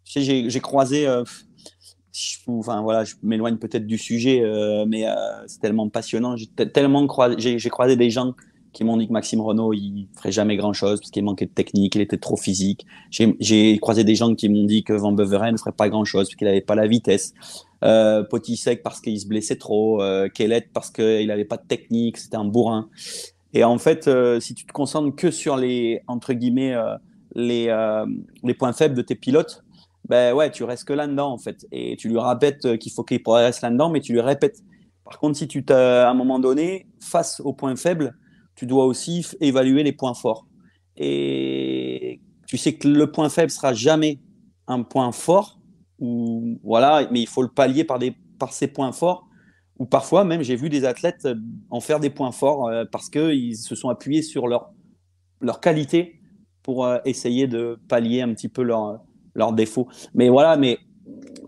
J'ai 0.03 0.59
croisé, 0.59 1.07
euh, 2.47 2.51
enfin 2.51 2.81
voilà, 2.81 3.03
je 3.03 3.15
m'éloigne 3.23 3.57
peut-être 3.57 3.87
du 3.87 3.97
sujet, 3.97 4.41
euh, 4.41 4.85
mais 4.87 5.07
euh, 5.07 5.13
c'est 5.47 5.59
tellement 5.59 5.89
passionnant. 5.89 6.35
J'ai 6.35 6.47
tellement 6.47 7.05
croisé, 7.07 7.59
j'ai 7.59 7.69
croisé 7.69 7.95
des 7.95 8.09
gens 8.09 8.33
qui 8.71 8.83
m'ont 8.83 8.97
dit 8.97 9.07
que 9.07 9.13
Maxime 9.13 9.39
Renault, 9.41 9.73
il 9.73 10.07
ferait 10.15 10.31
jamais 10.31 10.57
grand 10.57 10.73
chose 10.73 10.99
parce 10.99 11.11
qu'il 11.11 11.23
manquait 11.23 11.45
de 11.45 11.51
technique, 11.51 11.95
il 11.95 12.01
était 12.01 12.17
trop 12.17 12.35
physique. 12.35 12.85
J'ai 13.11 13.77
croisé 13.79 14.03
des 14.03 14.15
gens 14.15 14.33
qui 14.33 14.49
m'ont 14.49 14.65
dit 14.65 14.83
que 14.83 14.93
Van 14.93 15.11
Beveren 15.11 15.53
ne 15.53 15.57
ferait 15.57 15.71
pas 15.71 15.89
grand 15.89 16.05
chose 16.05 16.27
parce 16.27 16.35
qu'il 16.35 16.47
n'avait 16.47 16.61
pas 16.61 16.75
la 16.75 16.87
vitesse. 16.87 17.33
Euh, 17.83 18.23
Potisek 18.23 18.81
parce 18.81 18.99
qu'il 18.99 19.19
se 19.19 19.27
blessait 19.27 19.57
trop, 19.57 20.01
euh, 20.01 20.27
parce 20.73 20.89
qu'il 20.89 21.27
n'avait 21.27 21.45
pas 21.45 21.57
de 21.57 21.67
technique, 21.67 22.17
c'était 22.17 22.37
un 22.37 22.45
bourrin. 22.45 22.89
Et 23.53 23.63
en 23.63 23.77
fait, 23.77 24.09
si 24.39 24.55
tu 24.55 24.65
te 24.65 24.73
concentres 24.73 25.15
que 25.15 25.29
sur 25.29 25.55
les 25.55 26.01
entre 26.07 26.33
guillemets 26.33 26.75
euh, 27.35 28.05
les 28.43 28.53
points 28.53 28.73
faibles 28.73 28.95
de 28.95 29.01
tes 29.01 29.15
pilotes, 29.15 29.63
ben 30.07 30.33
ouais, 30.33 30.51
tu 30.51 30.63
restes 30.63 30.85
que 30.85 30.93
là-dedans 30.93 31.31
en 31.31 31.37
fait. 31.37 31.65
Et 31.71 31.95
tu 31.97 32.09
lui 32.09 32.19
répètes 32.19 32.77
qu'il 32.77 32.91
faut 32.91 33.03
qu'il 33.03 33.23
progresse 33.23 33.61
là-dedans, 33.61 33.89
mais 33.89 34.01
tu 34.01 34.13
lui 34.13 34.21
répètes. 34.21 34.63
Par 35.05 35.19
contre, 35.19 35.37
si 35.37 35.47
tu 35.47 35.63
à 35.69 36.09
un 36.09 36.13
moment 36.13 36.39
donné, 36.39 36.87
face 36.99 37.39
aux 37.39 37.53
points 37.53 37.75
faibles, 37.75 38.17
tu 38.55 38.65
dois 38.65 38.85
aussi 38.85 39.25
évaluer 39.39 39.83
les 39.83 39.91
points 39.93 40.13
forts. 40.13 40.47
Et 40.97 42.21
tu 42.47 42.57
sais 42.57 42.73
que 42.73 42.87
le 42.87 43.11
point 43.11 43.29
faible 43.29 43.49
sera 43.49 43.73
jamais 43.73 44.19
un 44.67 44.83
point 44.83 45.11
fort, 45.11 45.59
ou 45.99 46.59
voilà, 46.63 47.07
mais 47.11 47.21
il 47.21 47.27
faut 47.27 47.41
le 47.41 47.49
pallier 47.49 47.83
par, 47.83 47.99
des, 47.99 48.15
par 48.39 48.53
ses 48.53 48.67
points 48.67 48.91
forts. 48.91 49.27
Ou 49.79 49.85
parfois, 49.85 50.23
même, 50.23 50.43
j'ai 50.43 50.55
vu 50.55 50.69
des 50.69 50.85
athlètes 50.85 51.27
en 51.69 51.79
faire 51.79 51.99
des 51.99 52.09
points 52.09 52.31
forts 52.31 52.67
euh, 52.67 52.85
parce 52.91 53.09
qu'ils 53.09 53.57
se 53.57 53.75
sont 53.75 53.89
appuyés 53.89 54.21
sur 54.21 54.47
leur, 54.47 54.71
leur 55.41 55.59
qualité 55.59 56.19
pour 56.61 56.85
euh, 56.85 56.99
essayer 57.05 57.47
de 57.47 57.79
pallier 57.87 58.21
un 58.21 58.33
petit 58.33 58.49
peu 58.49 58.63
leurs 59.35 59.49
leur 59.49 59.53
défauts. 59.53 59.87
Mais 60.13 60.29
voilà, 60.29 60.57
mais 60.57 60.79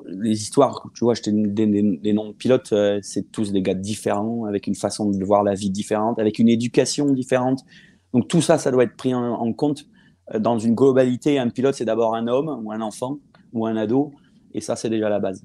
les 0.08 0.42
histoires, 0.42 0.88
tu 0.94 1.04
vois, 1.04 1.14
j'étais 1.14 1.32
des, 1.32 1.66
des, 1.66 2.14
noms 2.14 2.30
de 2.30 2.34
pilotes, 2.34 2.72
euh, 2.74 3.00
c'est 3.02 3.32
tous 3.32 3.52
des 3.52 3.62
gars 3.62 3.74
différents, 3.74 4.46
avec 4.46 4.68
une 4.68 4.76
façon 4.76 5.10
de 5.10 5.24
voir 5.24 5.44
la 5.44 5.54
vie 5.54 5.70
différente, 5.70 6.20
avec 6.20 6.40
une 6.40 6.50
éducation 6.50 7.12
différente. 7.12 7.62
Donc 8.14 8.28
tout 8.28 8.42
ça, 8.42 8.58
ça 8.58 8.72
doit 8.72 8.84
être 8.84 8.96
pris 8.96 9.14
en, 9.14 9.54
compte 9.54 9.86
euh, 10.34 10.40
dans 10.40 10.58
une 10.60 10.76
globalité. 10.76 11.40
Un 11.40 11.50
pilote, 11.50 11.76
c'est 11.76 11.86
d'abord 11.86 12.16
un 12.16 12.28
homme 12.28 12.62
ou 12.64 12.72
un 12.72 12.82
enfant 12.82 13.20
ou 13.54 13.66
un 13.66 13.76
ado, 13.76 14.14
et 14.54 14.62
ça, 14.62 14.76
c'est 14.76 14.90
déjà 14.90 15.10
la 15.10 15.20
base. 15.20 15.44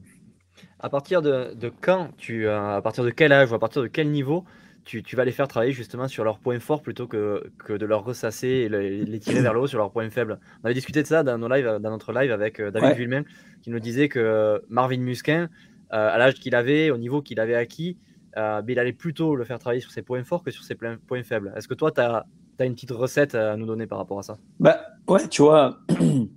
À 0.78 0.88
partir 0.88 1.22
de, 1.22 1.54
quand 1.80 2.08
tu, 2.16 2.48
à 2.48 2.80
partir 2.82 3.04
de 3.04 3.10
quel 3.10 3.32
âge 3.32 3.52
ou 3.52 3.54
à 3.54 3.58
partir 3.58 3.82
de 3.82 3.86
quel 3.86 4.10
niveau 4.10 4.44
tu, 4.90 5.16
vas 5.16 5.24
les 5.24 5.32
faire 5.32 5.48
travailler 5.48 5.72
justement 5.72 6.08
sur 6.08 6.24
leurs 6.24 6.38
points 6.38 6.60
forts 6.60 6.82
plutôt 6.82 7.06
que, 7.06 7.50
que 7.58 7.72
de 7.72 7.86
leur 7.86 8.04
ressasser 8.04 8.48
et 8.48 8.68
les, 8.68 9.20
tirer 9.20 9.40
vers 9.40 9.54
le 9.54 9.60
haut 9.60 9.66
sur 9.66 9.78
leurs 9.78 9.90
points 9.90 10.10
faibles. 10.10 10.38
On 10.62 10.64
avait 10.66 10.74
discuté 10.74 11.02
de 11.02 11.06
ça 11.06 11.22
dans, 11.22 11.38
nos 11.38 11.48
lives, 11.48 11.78
dans 11.80 11.90
notre 11.90 12.12
live 12.12 12.32
avec 12.32 12.60
euh, 12.60 12.70
David 12.70 13.08
ouais. 13.08 13.24
qui 13.62 13.70
nous 13.70 13.80
disait 13.80 14.08
que 14.08 14.62
Marvin 14.68 14.98
Musquin, 14.98 15.48
euh, 15.92 16.08
à 16.14 16.18
l'âge 16.18 16.34
qu'il 16.34 16.54
avait, 16.54 16.90
au 16.90 16.98
niveau 16.98 17.22
qu'il 17.22 17.40
avait 17.40 17.54
acquis, 17.54 17.98
euh, 18.36 18.62
il 18.68 18.78
allait 18.78 18.92
plutôt 18.92 19.34
le 19.34 19.44
faire 19.44 19.58
travailler 19.58 19.80
sur 19.80 19.90
ses 19.90 20.02
points 20.02 20.22
forts 20.24 20.42
que 20.42 20.50
sur 20.50 20.64
ses 20.64 20.74
points 20.74 21.22
faibles. 21.22 21.52
Est-ce 21.56 21.68
que 21.68 21.74
toi, 21.74 21.90
tu 21.90 22.00
as, 22.00 22.26
as 22.58 22.64
une 22.64 22.74
petite 22.74 22.92
recette 22.92 23.34
à 23.34 23.56
nous 23.56 23.66
donner 23.66 23.86
par 23.86 23.98
rapport 23.98 24.18
à 24.18 24.22
ça? 24.22 24.38
Bah 24.60 24.80
ouais, 25.08 25.26
tu 25.28 25.42
vois, 25.42 25.80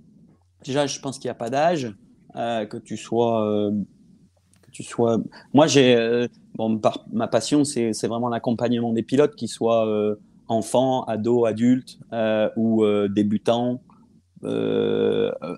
déjà, 0.64 0.86
je 0.86 0.98
pense 1.00 1.18
qu'il 1.18 1.28
n'y 1.28 1.32
a 1.32 1.36
pas 1.36 1.50
d'âge, 1.50 1.94
euh, 2.36 2.66
que 2.66 2.76
tu 2.76 2.96
sois. 2.96 3.46
Euh, 3.46 3.70
que 4.62 4.70
tu 4.72 4.82
sois... 4.82 5.18
Moi, 5.52 5.66
j'ai. 5.66 6.28
Euh, 6.60 6.68
bon, 6.68 6.80
ma 7.12 7.28
passion, 7.28 7.64
c'est 7.64 8.06
vraiment 8.06 8.28
l'accompagnement 8.28 8.92
des 8.92 9.02
pilotes, 9.02 9.34
qu'ils 9.34 9.48
soient 9.48 9.86
enfants, 10.48 11.04
ados, 11.04 11.46
adultes 11.48 11.98
ou 12.56 12.84
débutants, 13.08 13.80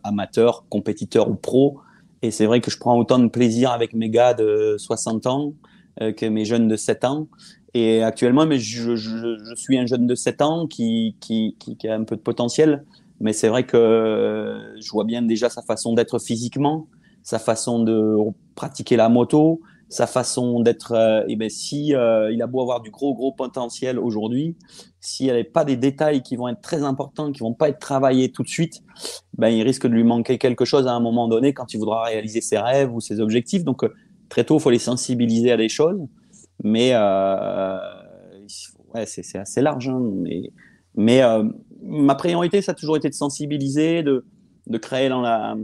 amateurs, 0.04 0.64
compétiteurs 0.68 1.28
ou 1.28 1.34
pros. 1.34 1.80
Et 2.22 2.30
c'est 2.30 2.46
vrai 2.46 2.60
que 2.60 2.70
je 2.70 2.78
prends 2.78 2.98
autant 2.98 3.18
de 3.18 3.28
plaisir 3.28 3.70
avec 3.72 3.92
mes 3.92 4.10
gars 4.10 4.34
de 4.34 4.76
60 4.78 5.26
ans 5.26 5.52
que 5.98 6.26
mes 6.26 6.44
jeunes 6.44 6.68
de 6.68 6.76
7 6.76 7.04
ans. 7.04 7.28
Et 7.74 8.02
actuellement, 8.02 8.46
mais 8.46 8.58
je, 8.58 8.96
suis 9.54 9.76
un 9.76 9.84
jeune 9.84 10.06
de 10.06 10.14
7 10.14 10.40
ans 10.40 10.66
qui, 10.66 11.14
a 11.84 11.92
un 11.94 12.04
peu 12.04 12.16
de 12.16 12.22
potentiel. 12.22 12.84
Mais 13.20 13.34
c'est 13.34 13.48
vrai 13.48 13.64
que 13.66 14.58
je 14.80 14.90
vois 14.90 15.04
bien 15.04 15.20
déjà 15.20 15.50
sa 15.50 15.60
façon 15.60 15.92
d'être 15.92 16.18
physiquement, 16.18 16.86
sa 17.22 17.38
façon 17.38 17.82
de 17.82 18.16
pratiquer 18.54 18.96
la 18.96 19.10
moto, 19.10 19.60
sa 19.88 20.07
façon 20.07 20.61
d'être. 20.61 20.93
Euh, 20.93 21.25
et 21.28 21.37
ben 21.37 21.49
si 21.49 21.95
euh, 21.95 22.33
il 22.33 22.43
a 22.43 22.47
beau 22.47 22.61
avoir 22.61 22.81
du 22.81 22.90
gros 22.90 23.14
gros 23.14 23.33
potentiel 23.33 23.99
aujourd'hui, 23.99 24.57
s'il 25.00 25.26
n'y 25.26 25.33
avait 25.33 25.45
pas 25.45 25.64
des 25.64 25.76
détails 25.76 26.23
qui 26.23 26.37
vont 26.37 26.49
être 26.49 26.61
très 26.61 26.83
importants, 26.83 27.33
qui 27.33 27.40
vont 27.40 27.55
pas 27.55 27.69
être 27.69 27.78
travaillés 27.78 28.33
tout 28.33 28.43
de 28.43 28.49
suite, 28.49 28.83
ben 29.38 29.49
il 29.49 29.62
risque 29.62 29.87
de 29.87 29.93
lui 29.93 30.05
manquer 30.05 30.38
quelque 30.38 30.64
chose 30.64 30.87
à 30.87 30.93
un 30.93 31.00
moment 31.00 31.28
donné 31.28 31.55
quand 31.55 31.73
il 31.73 31.78
voudra 31.78 32.05
réaliser 32.05 32.40
ses 32.40 32.59
rêves 32.59 32.93
ou 32.93 33.00
ses 33.00 33.21
objectifs. 33.21 33.64
Donc 33.64 33.85
euh, 33.85 33.93
très 34.28 34.45
tôt, 34.45 34.57
il 34.57 34.61
faut 34.61 34.71
les 34.71 34.78
sensibiliser 34.78 35.52
à 35.52 35.57
des 35.57 35.69
choses 35.69 36.00
mais 36.64 36.93
euh, 36.95 37.78
ouais, 38.95 39.05
c'est 39.07 39.38
assez 39.38 39.61
large. 39.61 39.88
Hein, 39.88 40.00
mais 40.14 40.50
mais 40.95 41.21
ma 41.83 42.14
priorité, 42.14 42.62
ça 42.62 42.73
a 42.73 42.75
toujours 42.75 42.97
été 42.97 43.11
de 43.11 43.14
sensibiliser, 43.14 44.02
de, 44.02 44.25
de 44.66 44.78
créer 44.78 45.11
dans 45.11 45.21
la. 45.21 45.55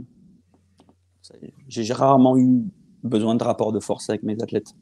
J'ai 1.67 1.91
rarement 1.93 2.37
eu 2.37 2.61
besoin 3.03 3.35
de 3.35 3.43
rapport 3.43 3.71
de 3.71 3.79
force 3.79 4.09
avec 4.09 4.23
mes 4.23 4.41
athlètes. 4.41 4.73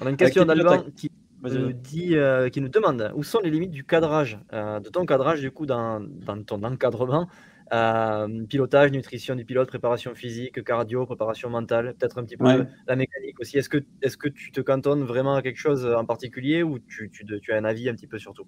On 0.00 0.06
a 0.06 0.10
une 0.10 0.16
question 0.16 0.44
d'Alban 0.44 0.84
qui 0.96 1.10
nous 1.42 1.72
dit, 1.72 2.16
euh, 2.16 2.48
qui 2.48 2.60
nous 2.60 2.68
demande 2.68 3.12
où 3.14 3.22
sont 3.22 3.40
les 3.40 3.50
limites 3.50 3.70
du 3.70 3.84
cadrage, 3.84 4.38
de 4.52 4.88
ton 4.88 5.06
cadrage 5.06 5.40
du 5.40 5.50
coup 5.50 5.66
dans, 5.66 6.00
dans 6.00 6.42
ton 6.42 6.62
encadrement 6.64 7.28
euh, 7.72 8.44
pilotage, 8.46 8.90
nutrition 8.92 9.34
du 9.34 9.44
pilote, 9.44 9.68
préparation 9.68 10.14
physique, 10.14 10.64
cardio, 10.64 11.04
préparation 11.04 11.50
mentale, 11.50 11.94
peut-être 11.98 12.18
un 12.18 12.24
petit 12.24 12.36
peu 12.36 12.64
la 12.86 12.96
mécanique 12.96 13.38
aussi. 13.40 13.58
Est-ce 13.58 13.68
que, 13.68 13.78
est 14.02 14.16
que 14.16 14.28
tu 14.28 14.52
te 14.52 14.60
cantonnes 14.60 15.02
vraiment 15.02 15.34
à 15.34 15.42
quelque 15.42 15.58
chose 15.58 15.84
en 15.84 16.04
particulier 16.04 16.62
ou 16.62 16.78
tu, 16.78 17.10
tu, 17.10 17.26
tu 17.40 17.52
as 17.52 17.56
un 17.56 17.64
avis 17.64 17.88
un 17.88 17.94
petit 17.94 18.06
peu 18.06 18.18
sur 18.18 18.32
tout? 18.32 18.46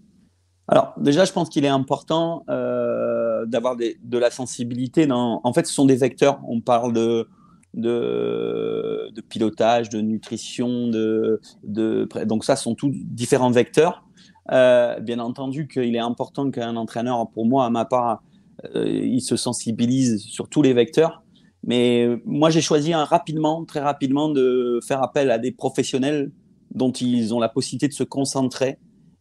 Alors 0.68 0.94
déjà, 0.96 1.24
je 1.24 1.32
pense 1.32 1.48
qu'il 1.48 1.64
est 1.64 1.68
important 1.68 2.44
euh, 2.48 3.44
d'avoir 3.44 3.76
de 3.76 4.18
la 4.18 4.30
sensibilité. 4.30 5.06
Dans... 5.06 5.40
En 5.42 5.52
fait, 5.52 5.66
ce 5.66 5.74
sont 5.74 5.84
des 5.84 5.96
vecteurs. 5.96 6.40
On 6.48 6.60
parle 6.60 6.92
de, 6.92 7.28
de, 7.74 9.12
pilotage, 9.28 9.88
de 9.88 10.00
nutrition, 10.00 10.88
de, 10.88 11.40
donc 12.24 12.44
ça 12.44 12.56
sont 12.56 12.74
tous 12.74 12.90
différents 12.92 13.50
vecteurs. 13.50 14.04
Euh, 14.52 14.98
bien 15.00 15.18
entendu 15.20 15.68
qu'il 15.68 15.94
est 15.94 16.00
important 16.00 16.50
qu'un 16.50 16.76
entraîneur, 16.76 17.28
pour 17.30 17.46
moi, 17.46 17.66
à 17.66 17.70
ma 17.70 17.84
part, 17.84 18.22
euh, 18.74 18.88
il 18.88 19.20
se 19.20 19.36
sensibilise 19.36 20.18
sur 20.24 20.48
tous 20.48 20.62
les 20.62 20.72
vecteurs. 20.72 21.22
Mais 21.64 22.08
moi, 22.24 22.50
j'ai 22.50 22.62
choisi 22.62 22.94
rapidement, 22.94 23.64
très 23.64 23.80
rapidement, 23.80 24.28
de 24.28 24.80
faire 24.86 25.02
appel 25.02 25.30
à 25.30 25.38
des 25.38 25.52
professionnels 25.52 26.32
dont 26.74 26.92
ils 26.92 27.34
ont 27.34 27.40
la 27.40 27.48
possibilité 27.48 27.88
de 27.88 27.92
se 27.92 28.04
concentrer 28.04 28.78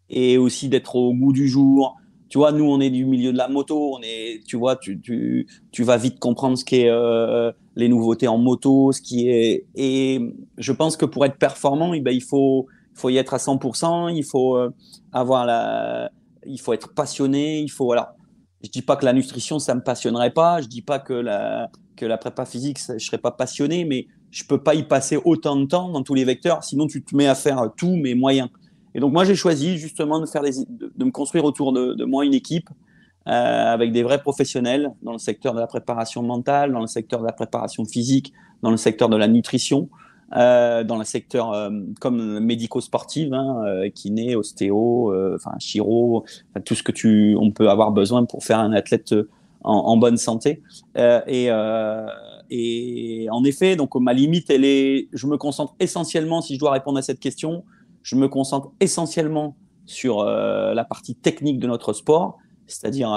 et 0.09 0.37
aussi 0.37 0.69
d'être 0.69 0.95
au 0.95 1.13
goût 1.13 1.33
du 1.33 1.47
jour. 1.47 1.97
Tu 2.29 2.37
vois, 2.37 2.51
nous, 2.51 2.65
on 2.65 2.79
est 2.79 2.91
du 2.91 3.05
milieu 3.05 3.33
de 3.33 3.37
la 3.37 3.47
moto, 3.47 3.95
on 3.95 4.01
est, 4.03 4.41
tu 4.47 4.55
vois, 4.55 4.75
tu, 4.77 5.47
vas 5.79 5.97
vite 5.97 6.19
comprendre 6.19 6.57
ce 6.57 6.63
qu'est 6.63 6.89
euh, 6.89 7.51
les 7.79 7.89
nouveautés 7.89 8.27
en 8.27 8.37
moto, 8.37 8.91
ce 8.91 9.01
qui 9.01 9.29
est. 9.29 9.65
Et 9.75 10.33
je 10.57 10.71
pense 10.71 10.97
que 10.97 11.05
pour 11.05 11.25
être 11.25 11.37
performant, 11.37 11.93
eh 11.93 12.01
ben, 12.01 12.11
il 12.11 12.23
faut, 12.23 12.67
y 13.05 13.17
être 13.17 13.33
à 13.33 13.37
100%, 13.37 14.13
il 14.15 14.23
faut 14.23 14.57
euh, 14.57 14.69
avoir 15.11 15.45
la, 15.45 16.11
il 16.45 16.59
faut 16.59 16.73
être 16.73 16.93
passionné, 16.93 17.59
il 17.59 17.71
faut, 17.71 17.91
alors, 17.91 18.09
je 18.63 18.69
dis 18.69 18.81
pas 18.81 18.95
que 18.95 19.05
la 19.05 19.13
nutrition, 19.13 19.57
ça 19.59 19.73
me 19.73 19.81
passionnerait 19.81 20.31
pas. 20.31 20.61
Je 20.61 20.67
dis 20.67 20.81
pas 20.81 20.99
que 20.99 21.13
la, 21.13 21.69
que 21.95 22.05
la 22.05 22.17
prépa 22.17 22.45
physique, 22.45 22.79
je 22.79 23.03
serais 23.03 23.17
pas 23.17 23.31
passionné, 23.31 23.85
mais 23.85 24.07
je 24.31 24.43
peux 24.43 24.61
pas 24.61 24.75
y 24.75 24.83
passer 24.83 25.17
autant 25.23 25.55
de 25.55 25.65
temps 25.65 25.89
dans 25.89 26.03
tous 26.03 26.13
les 26.13 26.25
vecteurs. 26.25 26.63
Sinon, 26.63 26.87
tu 26.87 27.03
te 27.03 27.15
mets 27.15 27.27
à 27.27 27.35
faire 27.35 27.71
tout, 27.77 27.95
mais 27.95 28.15
moyen. 28.15 28.49
Et 28.95 28.99
donc, 28.99 29.13
moi, 29.13 29.23
j'ai 29.23 29.35
choisi 29.35 29.77
justement 29.77 30.19
de, 30.19 30.25
faire 30.25 30.41
des, 30.41 30.65
de, 30.67 31.05
me 31.05 31.11
construire 31.11 31.45
autour 31.45 31.71
de, 31.71 32.03
moi 32.05 32.25
une 32.25 32.33
équipe 32.33 32.69
avec 33.25 33.91
des 33.91 34.01
vrais 34.01 34.21
professionnels 34.21 34.91
dans 35.03 35.11
le 35.11 35.19
secteur 35.19 35.53
de 35.53 35.59
la 35.59 35.67
préparation 35.67 36.23
mentale, 36.23 36.71
dans 36.71 36.79
le 36.79 36.87
secteur 36.87 37.19
de 37.19 37.25
la 37.25 37.31
préparation 37.31 37.85
physique, 37.85 38.33
dans 38.63 38.71
le 38.71 38.77
secteur 38.77 39.07
de 39.07 39.17
la 39.17 39.27
nutrition, 39.27 39.89
euh, 40.35 40.83
dans 40.83 40.97
le 40.97 41.05
secteur 41.05 41.53
euh, 41.53 41.71
comme 41.99 42.39
médico-sportif, 42.39 43.29
hein, 43.33 43.63
euh, 43.65 43.89
kiné, 43.89 44.35
ostéo, 44.35 45.11
euh, 45.11 45.35
enfin 45.35 45.57
chiro, 45.57 46.23
tout 46.65 46.75
ce 46.75 46.83
que 46.83 46.91
tu, 46.91 47.35
on 47.39 47.51
peut 47.51 47.69
avoir 47.69 47.91
besoin 47.91 48.25
pour 48.25 48.43
faire 48.43 48.59
un 48.59 48.71
athlète 48.73 49.15
en, 49.63 49.73
en 49.73 49.97
bonne 49.97 50.17
santé. 50.17 50.61
et, 50.95 51.49
et 52.51 53.27
en 53.31 53.43
effet, 53.43 53.75
donc 53.75 53.95
ma 53.95 54.13
limite, 54.13 54.49
elle 54.49 54.65
est, 54.65 55.07
je 55.13 55.27
me 55.27 55.37
concentre 55.37 55.75
essentiellement, 55.79 56.41
si 56.41 56.55
je 56.55 56.59
dois 56.59 56.71
répondre 56.71 56.99
à 56.99 57.01
cette 57.01 57.19
question, 57.19 57.63
je 58.03 58.15
me 58.15 58.27
concentre 58.27 58.71
essentiellement 58.79 59.55
sur 59.85 60.23
la 60.23 60.85
partie 60.85 61.15
technique 61.15 61.59
de 61.59 61.67
notre 61.67 61.93
sport, 61.93 62.37
c'est-à-dire 62.69 63.09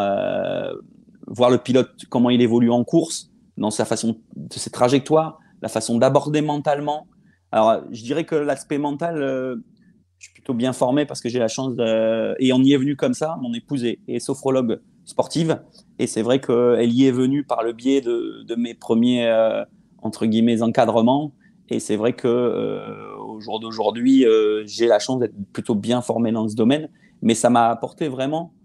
voir 1.27 1.51
le 1.51 1.59
pilote 1.59 1.91
comment 2.09 2.31
il 2.31 2.41
évolue 2.41 2.71
en 2.71 2.85
course, 2.85 3.31
dans 3.57 3.71
sa 3.71 3.85
façon 3.85 4.17
de 4.37 4.55
ses 4.55 4.71
trajectoires, 4.71 5.39
la 5.61 5.69
façon 5.69 5.99
d'aborder 5.99 6.43
mentalement. 6.43 7.07
Alors, 7.53 7.83
je 7.91 8.03
dirais 8.03 8.25
que 8.25 8.35
l'aspect 8.35 8.79
mental, 8.79 9.23
euh, 9.23 9.57
je 10.19 10.27
suis 10.27 10.35
plutôt 10.35 10.55
bien 10.55 10.73
formé 10.73 11.05
parce 11.05 11.21
que 11.21 11.29
j'ai 11.29 11.39
la 11.39 11.49
chance. 11.49 11.75
Et 12.39 12.53
on 12.53 12.63
y 12.63 12.73
est 12.73 12.77
venu 12.77 12.97
comme 12.97 13.15
ça. 13.15 13.37
Mon 13.41 13.53
épouse 13.55 13.85
est, 13.85 14.19
sophrologue 14.21 14.81
sportive. 15.05 15.61
Et 15.99 16.07
c'est 16.07 16.23
vrai 16.23 16.41
qu'elle 16.41 16.93
y 16.93 17.07
est 17.07 17.13
venue 17.13 17.45
par 17.45 17.63
le 17.63 17.73
biais 17.73 18.01
de, 18.01 18.55
mes 18.57 18.75
premiers, 18.75 19.27
euh, 19.27 19.65
entre 20.01 20.27
guillemets, 20.27 20.63
encadrements. 20.63 21.33
Et 21.69 21.81
c'est 21.81 21.97
vrai 21.97 22.13
que 22.13 22.29
euh, 22.29 23.17
au 23.19 23.41
jour 23.41 23.61
d'aujourd'hui, 23.61 24.25
j'ai 24.65 24.87
la 24.87 24.99
chance 24.99 25.19
d'être 25.19 25.35
plutôt 25.53 25.75
bien 25.75 26.03
formé 26.03 26.31
dans 26.33 26.49
ce 26.49 26.55
domaine. 26.55 26.89
Mais 27.21 27.35
ça 27.35 27.51
m'a 27.51 27.69
apporté 27.69 28.09
vraiment 28.09 28.53
euh, 28.53 28.62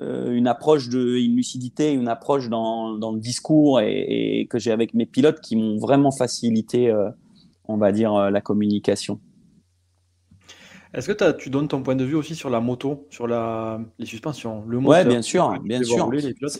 une 0.00 0.46
approche 0.46 0.88
de 0.88 1.16
une 1.16 1.36
lucidité, 1.36 1.92
une 1.92 2.08
approche 2.08 2.48
dans, 2.48 2.94
dans 2.96 3.12
le 3.12 3.20
discours 3.20 3.80
et, 3.80 4.46
que 4.50 4.58
j'ai 4.58 4.72
avec 4.72 4.94
mes 4.94 5.06
pilotes 5.06 5.40
qui 5.40 5.56
m'ont 5.56 5.78
vraiment 5.78 6.10
facilité, 6.10 6.90
euh, 6.90 7.10
on 7.68 7.76
va 7.76 7.92
dire, 7.92 8.14
euh, 8.14 8.30
la 8.30 8.40
communication. 8.40 9.20
Est-ce 10.92 11.12
que 11.12 11.32
tu 11.32 11.50
donnes 11.50 11.68
ton 11.68 11.82
point 11.82 11.94
de 11.94 12.04
vue 12.04 12.16
aussi 12.16 12.34
sur 12.34 12.50
la 12.50 12.60
moto, 12.60 13.06
sur 13.10 13.28
la, 13.28 13.80
les 13.98 14.06
suspensions, 14.06 14.64
le 14.66 14.80
moteur 14.80 15.02
Oui, 15.02 15.08
bien 15.08 15.22
sûr, 15.22 15.60
bien 15.62 15.82
sûr. 15.84 16.10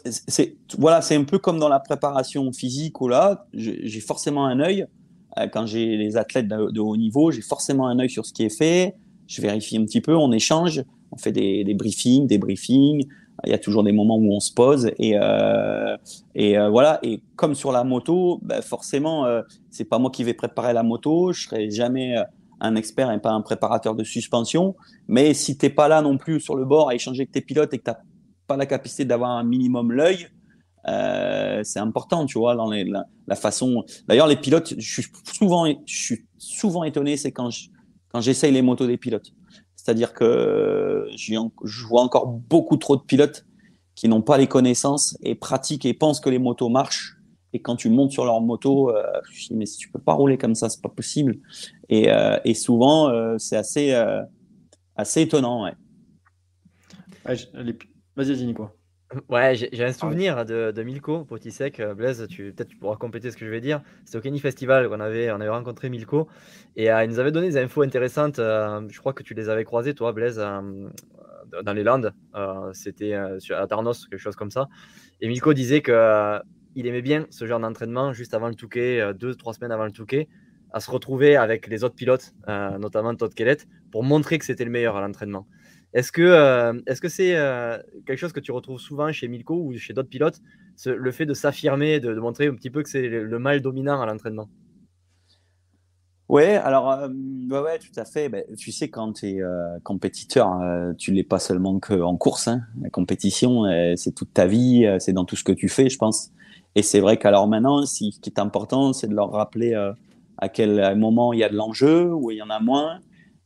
C'est 0.06 0.56
voilà, 0.78 1.02
c'est 1.02 1.16
un 1.16 1.24
peu 1.24 1.38
comme 1.38 1.58
dans 1.58 1.68
la 1.68 1.80
préparation 1.80 2.52
physique 2.52 3.00
où 3.00 3.08
là, 3.08 3.46
j'ai 3.52 4.00
forcément 4.00 4.46
un 4.46 4.60
œil. 4.60 4.86
Quand 5.52 5.66
j'ai 5.66 5.96
les 5.96 6.16
athlètes 6.16 6.46
de, 6.46 6.70
de 6.70 6.80
haut 6.80 6.96
niveau, 6.96 7.32
j'ai 7.32 7.40
forcément 7.40 7.88
un 7.88 7.98
œil 7.98 8.10
sur 8.10 8.24
ce 8.24 8.32
qui 8.32 8.44
est 8.44 8.56
fait. 8.56 8.94
Je 9.26 9.42
vérifie 9.42 9.76
un 9.76 9.84
petit 9.84 10.00
peu, 10.00 10.14
on 10.14 10.30
échange, 10.30 10.84
on 11.10 11.16
fait 11.16 11.32
des, 11.32 11.64
des 11.64 11.74
briefings, 11.74 12.28
des 12.28 12.38
briefings. 12.38 13.08
Il 13.46 13.50
y 13.50 13.54
a 13.54 13.58
toujours 13.58 13.82
des 13.82 13.92
moments 13.92 14.16
où 14.16 14.34
on 14.34 14.40
se 14.40 14.52
pose 14.52 14.90
et, 14.98 15.16
euh, 15.16 15.96
euh, 16.36 16.68
voilà. 16.68 16.98
Et 17.02 17.22
comme 17.36 17.54
sur 17.54 17.72
la 17.72 17.84
moto, 17.84 18.38
bah 18.42 18.62
forcément, 18.62 19.26
euh, 19.26 19.42
c'est 19.70 19.84
pas 19.84 19.98
moi 19.98 20.10
qui 20.10 20.24
vais 20.24 20.34
préparer 20.34 20.72
la 20.72 20.82
moto. 20.82 21.32
Je 21.32 21.44
serai 21.44 21.70
jamais 21.70 22.18
euh, 22.18 22.24
un 22.60 22.76
expert 22.76 23.10
et 23.10 23.20
pas 23.20 23.30
un 23.30 23.40
préparateur 23.40 23.94
de 23.94 24.04
suspension. 24.04 24.76
Mais 25.08 25.34
si 25.34 25.56
t'es 25.56 25.70
pas 25.70 25.88
là 25.88 26.02
non 26.02 26.18
plus 26.18 26.40
sur 26.40 26.56
le 26.56 26.64
bord 26.64 26.90
à 26.90 26.94
échanger 26.94 27.22
avec 27.22 27.32
tes 27.32 27.40
pilotes 27.40 27.72
et 27.74 27.78
que 27.78 27.84
t'as 27.84 27.98
pas 28.46 28.56
la 28.56 28.66
capacité 28.66 29.04
d'avoir 29.04 29.30
un 29.30 29.44
minimum 29.44 29.92
l'œil, 29.92 30.28
c'est 31.62 31.78
important, 31.78 32.26
tu 32.26 32.38
vois, 32.38 32.56
dans 32.56 32.70
la, 32.70 33.36
façon. 33.36 33.84
D'ailleurs, 34.08 34.26
les 34.26 34.36
pilotes, 34.36 34.74
je 34.76 34.92
suis 34.92 35.06
souvent, 35.24 35.66
je 35.66 35.96
suis 35.96 36.26
souvent 36.36 36.84
étonné, 36.84 37.16
c'est 37.16 37.32
quand 37.32 37.50
quand 38.12 38.20
j'essaye 38.20 38.52
les 38.52 38.62
motos 38.62 38.86
des 38.86 38.96
pilotes. 38.96 39.32
C'est-à-dire 39.82 40.12
que 40.12 41.08
je 41.16 41.86
vois 41.86 42.02
encore 42.02 42.26
beaucoup 42.26 42.76
trop 42.76 42.96
de 42.96 43.00
pilotes 43.00 43.46
qui 43.94 44.08
n'ont 44.08 44.20
pas 44.20 44.36
les 44.36 44.46
connaissances 44.46 45.16
et 45.22 45.34
pratiquent 45.34 45.86
et 45.86 45.94
pensent 45.94 46.20
que 46.20 46.28
les 46.28 46.38
motos 46.38 46.68
marchent. 46.68 47.16
Et 47.54 47.62
quand 47.62 47.76
tu 47.76 47.88
montes 47.88 48.12
sur 48.12 48.26
leur 48.26 48.42
moto, 48.42 48.90
euh, 48.90 49.02
je 49.32 49.48
dis, 49.48 49.54
mais 49.54 49.64
si 49.64 49.78
tu 49.78 49.90
peux 49.90 49.98
pas 49.98 50.12
rouler 50.12 50.36
comme 50.36 50.54
ça, 50.54 50.68
c'est 50.68 50.82
pas 50.82 50.90
possible. 50.90 51.38
Et, 51.88 52.12
euh, 52.12 52.36
souvent, 52.54 53.08
euh, 53.08 53.38
c'est 53.38 53.56
assez, 53.56 53.92
euh, 53.92 54.22
assez 54.96 55.22
étonnant. 55.22 55.64
Ouais. 55.64 55.72
Vas-y, 58.14 58.44
Nico. 58.44 58.68
Ouais, 59.28 59.56
j'ai 59.56 59.84
un 59.84 59.92
souvenir 59.92 60.46
de, 60.46 60.70
de 60.70 60.82
Milko, 60.84 61.24
Potisek. 61.24 61.80
Euh, 61.80 61.94
Blaise, 61.94 62.28
tu, 62.28 62.52
peut-être 62.52 62.68
tu 62.68 62.76
pourras 62.76 62.94
compléter 62.94 63.32
ce 63.32 63.36
que 63.36 63.44
je 63.44 63.50
vais 63.50 63.60
dire. 63.60 63.82
C'était 64.04 64.18
au 64.18 64.20
Kenny 64.20 64.38
Festival 64.38 64.88
qu'on 64.88 65.00
avait, 65.00 65.32
on 65.32 65.40
avait 65.40 65.48
rencontré 65.48 65.88
Milko 65.88 66.28
et 66.76 66.92
euh, 66.92 67.02
il 67.02 67.10
nous 67.10 67.18
avait 67.18 67.32
donné 67.32 67.48
des 67.48 67.56
infos 67.56 67.82
intéressantes. 67.82 68.38
Euh, 68.38 68.86
je 68.88 68.98
crois 69.00 69.12
que 69.12 69.24
tu 69.24 69.34
les 69.34 69.48
avais 69.48 69.64
croisées, 69.64 69.94
toi, 69.94 70.12
Blaise, 70.12 70.36
dans 70.38 71.72
les 71.72 71.82
Landes. 71.82 72.14
C'était 72.72 73.14
à 73.14 73.66
Tarnos, 73.66 74.06
quelque 74.08 74.20
chose 74.20 74.36
comme 74.36 74.52
ça. 74.52 74.68
Et 75.20 75.26
Milko 75.26 75.54
disait 75.54 75.82
qu'il 75.82 76.86
aimait 76.86 77.02
bien 77.02 77.26
ce 77.30 77.46
genre 77.48 77.58
d'entraînement 77.58 78.12
juste 78.12 78.32
avant 78.32 78.46
le 78.46 78.54
Touquet, 78.54 79.12
deux, 79.14 79.34
trois 79.34 79.54
semaines 79.54 79.72
avant 79.72 79.86
le 79.86 79.92
Touquet, 79.92 80.28
à 80.72 80.78
se 80.78 80.88
retrouver 80.88 81.34
avec 81.34 81.66
les 81.66 81.82
autres 81.82 81.96
pilotes, 81.96 82.32
notamment 82.46 83.12
Todd 83.16 83.34
Kellett, 83.34 83.66
pour 83.90 84.04
montrer 84.04 84.38
que 84.38 84.44
c'était 84.44 84.64
le 84.64 84.70
meilleur 84.70 84.96
à 84.96 85.00
l'entraînement. 85.00 85.48
Est-ce 85.92 86.12
que 86.12 86.82
est-ce 86.86 87.00
que 87.00 87.08
c'est 87.08 87.32
quelque 88.06 88.18
chose 88.18 88.32
que 88.32 88.40
tu 88.40 88.52
retrouves 88.52 88.80
souvent 88.80 89.10
chez 89.12 89.26
Milko 89.28 89.54
ou 89.54 89.76
chez 89.76 89.92
d'autres 89.92 90.08
pilotes, 90.08 90.40
le 90.86 91.10
fait 91.10 91.26
de 91.26 91.34
s'affirmer, 91.34 92.00
de, 92.00 92.14
montrer 92.14 92.46
un 92.46 92.54
petit 92.54 92.70
peu 92.70 92.82
que 92.82 92.88
c'est 92.88 93.08
le, 93.08 93.38
mal 93.38 93.60
dominant 93.60 94.00
à 94.00 94.06
l'entraînement? 94.06 94.48
Ouais, 96.30 96.54
alors, 96.54 96.92
euh, 96.92 97.08
tout 97.08 98.00
à 98.00 98.04
fait. 98.04 98.28
Ben, 98.28 98.44
tu 98.56 98.70
sais, 98.70 98.88
quand 98.88 99.14
tu 99.14 99.30
es 99.30 99.42
euh, 99.42 99.80
compétiteur, 99.82 100.60
euh, 100.60 100.92
tu 100.96 101.10
l'es 101.10 101.24
pas 101.24 101.40
seulement 101.40 101.80
qu'en 101.80 102.16
course. 102.16 102.46
Hein. 102.46 102.62
La 102.80 102.88
compétition, 102.88 103.64
c'est 103.96 104.14
toute 104.14 104.32
ta 104.32 104.46
vie, 104.46 104.86
c'est 105.00 105.12
dans 105.12 105.24
tout 105.24 105.34
ce 105.34 105.42
que 105.42 105.50
tu 105.50 105.68
fais, 105.68 105.88
je 105.88 105.98
pense. 105.98 106.30
Et 106.76 106.82
c'est 106.82 107.00
vrai 107.00 107.16
qu'alors 107.16 107.48
maintenant, 107.48 107.84
ce 107.84 108.10
qui 108.20 108.30
est 108.30 108.38
important, 108.38 108.92
c'est 108.92 109.08
de 109.08 109.14
leur 109.14 109.32
rappeler 109.32 109.74
à 110.38 110.48
quel 110.48 110.96
moment 110.96 111.32
il 111.32 111.40
y 111.40 111.44
a 111.44 111.48
de 111.48 111.56
l'enjeu, 111.56 112.12
où 112.14 112.30
il 112.30 112.36
y 112.36 112.42
en 112.42 112.50
a 112.50 112.60
moins, 112.60 113.00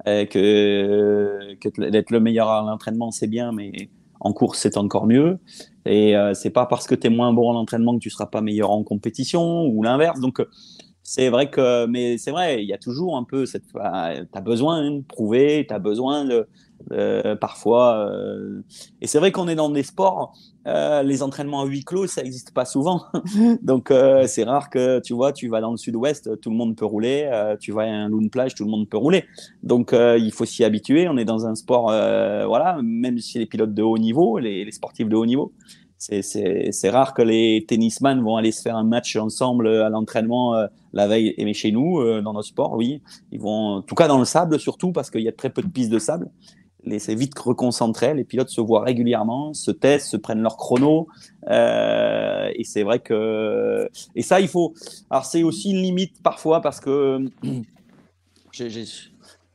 que, 0.04 1.54
que 1.54 1.90
d'être 1.90 2.10
le 2.10 2.20
meilleur 2.20 2.48
à 2.48 2.62
l'entraînement, 2.62 3.10
c'est 3.10 3.26
bien, 3.26 3.52
mais 3.52 3.88
en 4.20 4.32
course, 4.32 4.58
c'est 4.60 4.76
encore 4.76 5.06
mieux. 5.06 5.38
Et 5.86 6.14
c'est 6.34 6.50
pas 6.50 6.66
parce 6.66 6.86
que 6.86 6.94
tu 6.94 7.06
es 7.06 7.10
moins 7.10 7.32
bon 7.32 7.50
en 7.50 7.56
entraînement 7.56 7.94
que 7.94 8.00
tu 8.00 8.10
seras 8.10 8.26
pas 8.26 8.40
meilleur 8.40 8.70
en 8.70 8.82
compétition, 8.82 9.66
ou 9.66 9.82
l'inverse. 9.82 10.20
Donc, 10.20 10.40
c'est 11.02 11.28
vrai 11.28 11.50
que, 11.50 11.86
mais 11.86 12.16
c'est 12.16 12.30
vrai, 12.30 12.62
il 12.62 12.68
y 12.68 12.72
a 12.72 12.78
toujours 12.78 13.16
un 13.16 13.24
peu 13.24 13.44
cette. 13.44 13.64
Tu 13.72 13.78
as 13.78 14.40
besoin 14.42 14.90
de 14.90 15.00
prouver, 15.02 15.66
tu 15.68 15.74
as 15.74 15.78
besoin 15.78 16.24
de. 16.24 16.48
Parfois. 17.40 18.08
Euh, 18.10 18.62
et 19.00 19.06
c'est 19.06 19.18
vrai 19.18 19.32
qu'on 19.32 19.48
est 19.48 19.54
dans 19.54 19.70
des 19.70 19.82
sports, 19.82 20.36
euh, 20.66 21.02
les 21.02 21.22
entraînements 21.22 21.62
à 21.62 21.66
huis 21.66 21.84
clos, 21.84 22.06
ça 22.06 22.22
n'existe 22.22 22.52
pas 22.52 22.64
souvent. 22.64 23.02
Donc 23.62 23.90
euh, 23.90 24.26
c'est 24.26 24.44
rare 24.44 24.70
que 24.70 25.00
tu 25.00 25.14
vois, 25.14 25.32
tu 25.32 25.48
vas 25.48 25.60
dans 25.60 25.70
le 25.70 25.76
sud-ouest, 25.76 26.40
tout 26.40 26.50
le 26.50 26.56
monde 26.56 26.76
peut 26.76 26.84
rouler. 26.84 27.30
tu 27.60 27.72
vas 27.72 27.82
à 27.82 27.86
un 27.86 28.08
loon 28.08 28.28
plage, 28.28 28.54
tout 28.54 28.64
le 28.64 28.70
monde 28.70 28.88
peut 28.88 28.98
rouler. 28.98 29.24
Donc 29.62 29.92
il 29.92 30.32
faut 30.32 30.44
s'y 30.44 30.64
habituer. 30.64 31.08
On 31.08 31.16
est 31.16 31.24
dans 31.24 31.46
un 31.46 31.54
sport, 31.54 31.86
voilà, 31.86 32.78
même 32.82 33.18
si 33.18 33.38
les 33.38 33.46
pilotes 33.46 33.74
de 33.74 33.82
haut 33.82 33.98
niveau, 33.98 34.38
les, 34.38 34.70
sportifs 34.70 35.08
de 35.08 35.16
haut 35.16 35.26
niveau, 35.26 35.52
c'est 35.98 36.90
rare 36.90 37.14
que 37.14 37.22
les 37.22 37.64
tennisman 37.66 38.22
vont 38.22 38.36
aller 38.36 38.52
se 38.52 38.62
faire 38.62 38.76
un 38.76 38.84
match 38.84 39.16
ensemble 39.16 39.68
à 39.68 39.88
l'entraînement 39.88 40.54
euh, 40.54 40.66
la 40.92 41.06
veille. 41.06 41.34
Mais 41.38 41.54
chez 41.54 41.72
nous, 41.72 41.98
euh, 41.98 42.20
dans 42.20 42.32
nos 42.32 42.42
sports, 42.42 42.74
oui, 42.74 43.02
ils 43.32 43.40
vont, 43.40 43.76
en 43.76 43.82
tout 43.82 43.94
cas 43.94 44.08
dans 44.08 44.18
le 44.18 44.24
sable 44.24 44.58
surtout, 44.58 44.92
parce 44.92 45.10
qu'il 45.10 45.22
y 45.22 45.28
a 45.28 45.32
très 45.32 45.50
peu 45.50 45.62
de 45.62 45.68
pistes 45.68 45.90
de 45.90 45.98
sable. 45.98 46.30
C'est 46.98 47.14
vite 47.14 47.38
reconcentré. 47.38 48.14
Les 48.14 48.24
pilotes 48.24 48.50
se 48.50 48.60
voient 48.60 48.82
régulièrement, 48.82 49.54
se 49.54 49.70
testent, 49.70 50.08
se 50.08 50.16
prennent 50.16 50.42
leur 50.42 50.56
chrono. 50.56 51.08
Euh, 51.48 52.50
et 52.54 52.64
c'est 52.64 52.82
vrai 52.82 53.00
que. 53.00 53.88
Et 54.14 54.22
ça, 54.22 54.40
il 54.40 54.48
faut. 54.48 54.74
Alors, 55.10 55.24
c'est 55.24 55.42
aussi 55.42 55.70
une 55.70 55.82
limite 55.82 56.22
parfois 56.22 56.60
parce 56.60 56.80
que. 56.80 57.24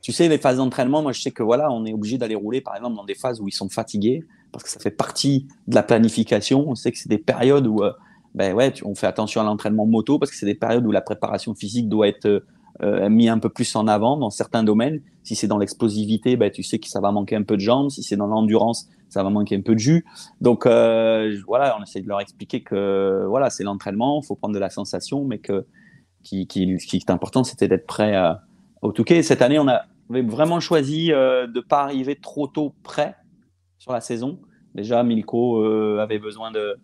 Tu 0.01 0.13
sais, 0.13 0.27
les 0.27 0.37
phases 0.37 0.57
d'entraînement, 0.57 1.01
moi, 1.01 1.13
je 1.13 1.21
sais 1.21 1.31
que 1.31 1.43
voilà, 1.43 1.71
on 1.71 1.85
est 1.85 1.93
obligé 1.93 2.17
d'aller 2.17 2.35
rouler, 2.35 2.59
par 2.59 2.75
exemple, 2.75 2.95
dans 2.95 3.05
des 3.05 3.15
phases 3.15 3.39
où 3.39 3.47
ils 3.47 3.53
sont 3.53 3.69
fatigués 3.69 4.25
parce 4.51 4.63
que 4.63 4.69
ça 4.69 4.79
fait 4.79 4.91
partie 4.91 5.47
de 5.67 5.75
la 5.75 5.83
planification. 5.83 6.65
On 6.67 6.75
sait 6.75 6.91
que 6.91 6.97
c'est 6.97 7.09
des 7.09 7.17
périodes 7.17 7.67
où 7.67 7.83
euh, 7.83 7.91
ben 8.35 8.53
ouais, 8.53 8.73
on 8.83 8.95
fait 8.95 9.07
attention 9.07 9.41
à 9.41 9.43
l'entraînement 9.43 9.85
moto 9.85 10.19
parce 10.19 10.31
que 10.31 10.37
c'est 10.37 10.45
des 10.45 10.55
périodes 10.55 10.85
où 10.85 10.91
la 10.91 11.01
préparation 11.01 11.53
physique 11.55 11.89
doit 11.89 12.07
être 12.07 12.43
euh, 12.81 13.05
euh 13.05 13.09
mis 13.09 13.29
un 13.29 13.39
peu 13.39 13.49
plus 13.49 13.75
en 13.75 13.87
avant 13.87 14.17
dans 14.17 14.29
certains 14.29 14.63
domaines. 14.63 15.01
Si 15.23 15.35
c'est 15.35 15.47
dans 15.47 15.57
l'explosivité, 15.57 16.37
ben, 16.37 16.49
tu 16.51 16.63
sais 16.63 16.79
que 16.79 16.87
ça 16.87 17.01
va 17.01 17.11
manquer 17.11 17.35
un 17.35 17.43
peu 17.43 17.55
de 17.55 17.61
jambes. 17.61 17.89
Si 17.89 18.03
c'est 18.03 18.15
dans 18.15 18.27
l'endurance, 18.27 18.89
ça 19.09 19.23
va 19.23 19.29
manquer 19.29 19.55
un 19.55 19.61
peu 19.61 19.73
de 19.73 19.79
jus. 19.79 20.05
Donc 20.41 20.65
euh, 20.65 21.37
voilà, 21.47 21.75
on 21.79 21.83
essaie 21.83 22.01
de 22.01 22.07
leur 22.07 22.21
expliquer 22.21 22.61
que 22.61 23.25
voilà, 23.27 23.49
c'est 23.49 23.63
l'entraînement, 23.63 24.21
il 24.23 24.25
faut 24.25 24.35
prendre 24.35 24.53
de 24.53 24.59
la 24.59 24.69
sensation, 24.69 25.25
mais 25.25 25.39
que 25.39 25.65
qui, 26.23 26.47
qui, 26.47 26.77
qui 26.77 26.97
est 26.97 27.09
important, 27.11 27.43
c'était 27.43 27.67
d'être 27.67 27.87
prêt 27.87 28.15
à, 28.15 28.41
au 28.81 28.91
Touquet. 28.91 29.23
Cette 29.23 29.41
année, 29.41 29.59
on 29.59 29.67
a 29.67 29.83
vraiment 30.09 30.59
choisi 30.59 31.11
euh, 31.11 31.47
de 31.47 31.59
pas 31.59 31.81
arriver 31.83 32.15
trop 32.15 32.47
tôt 32.47 32.73
prêt 32.83 33.15
sur 33.77 33.93
la 33.93 34.01
saison. 34.01 34.39
Déjà, 34.75 35.03
Milko 35.03 35.63
euh, 35.63 35.99
avait 35.99 36.19
besoin 36.19 36.51
de 36.51 36.77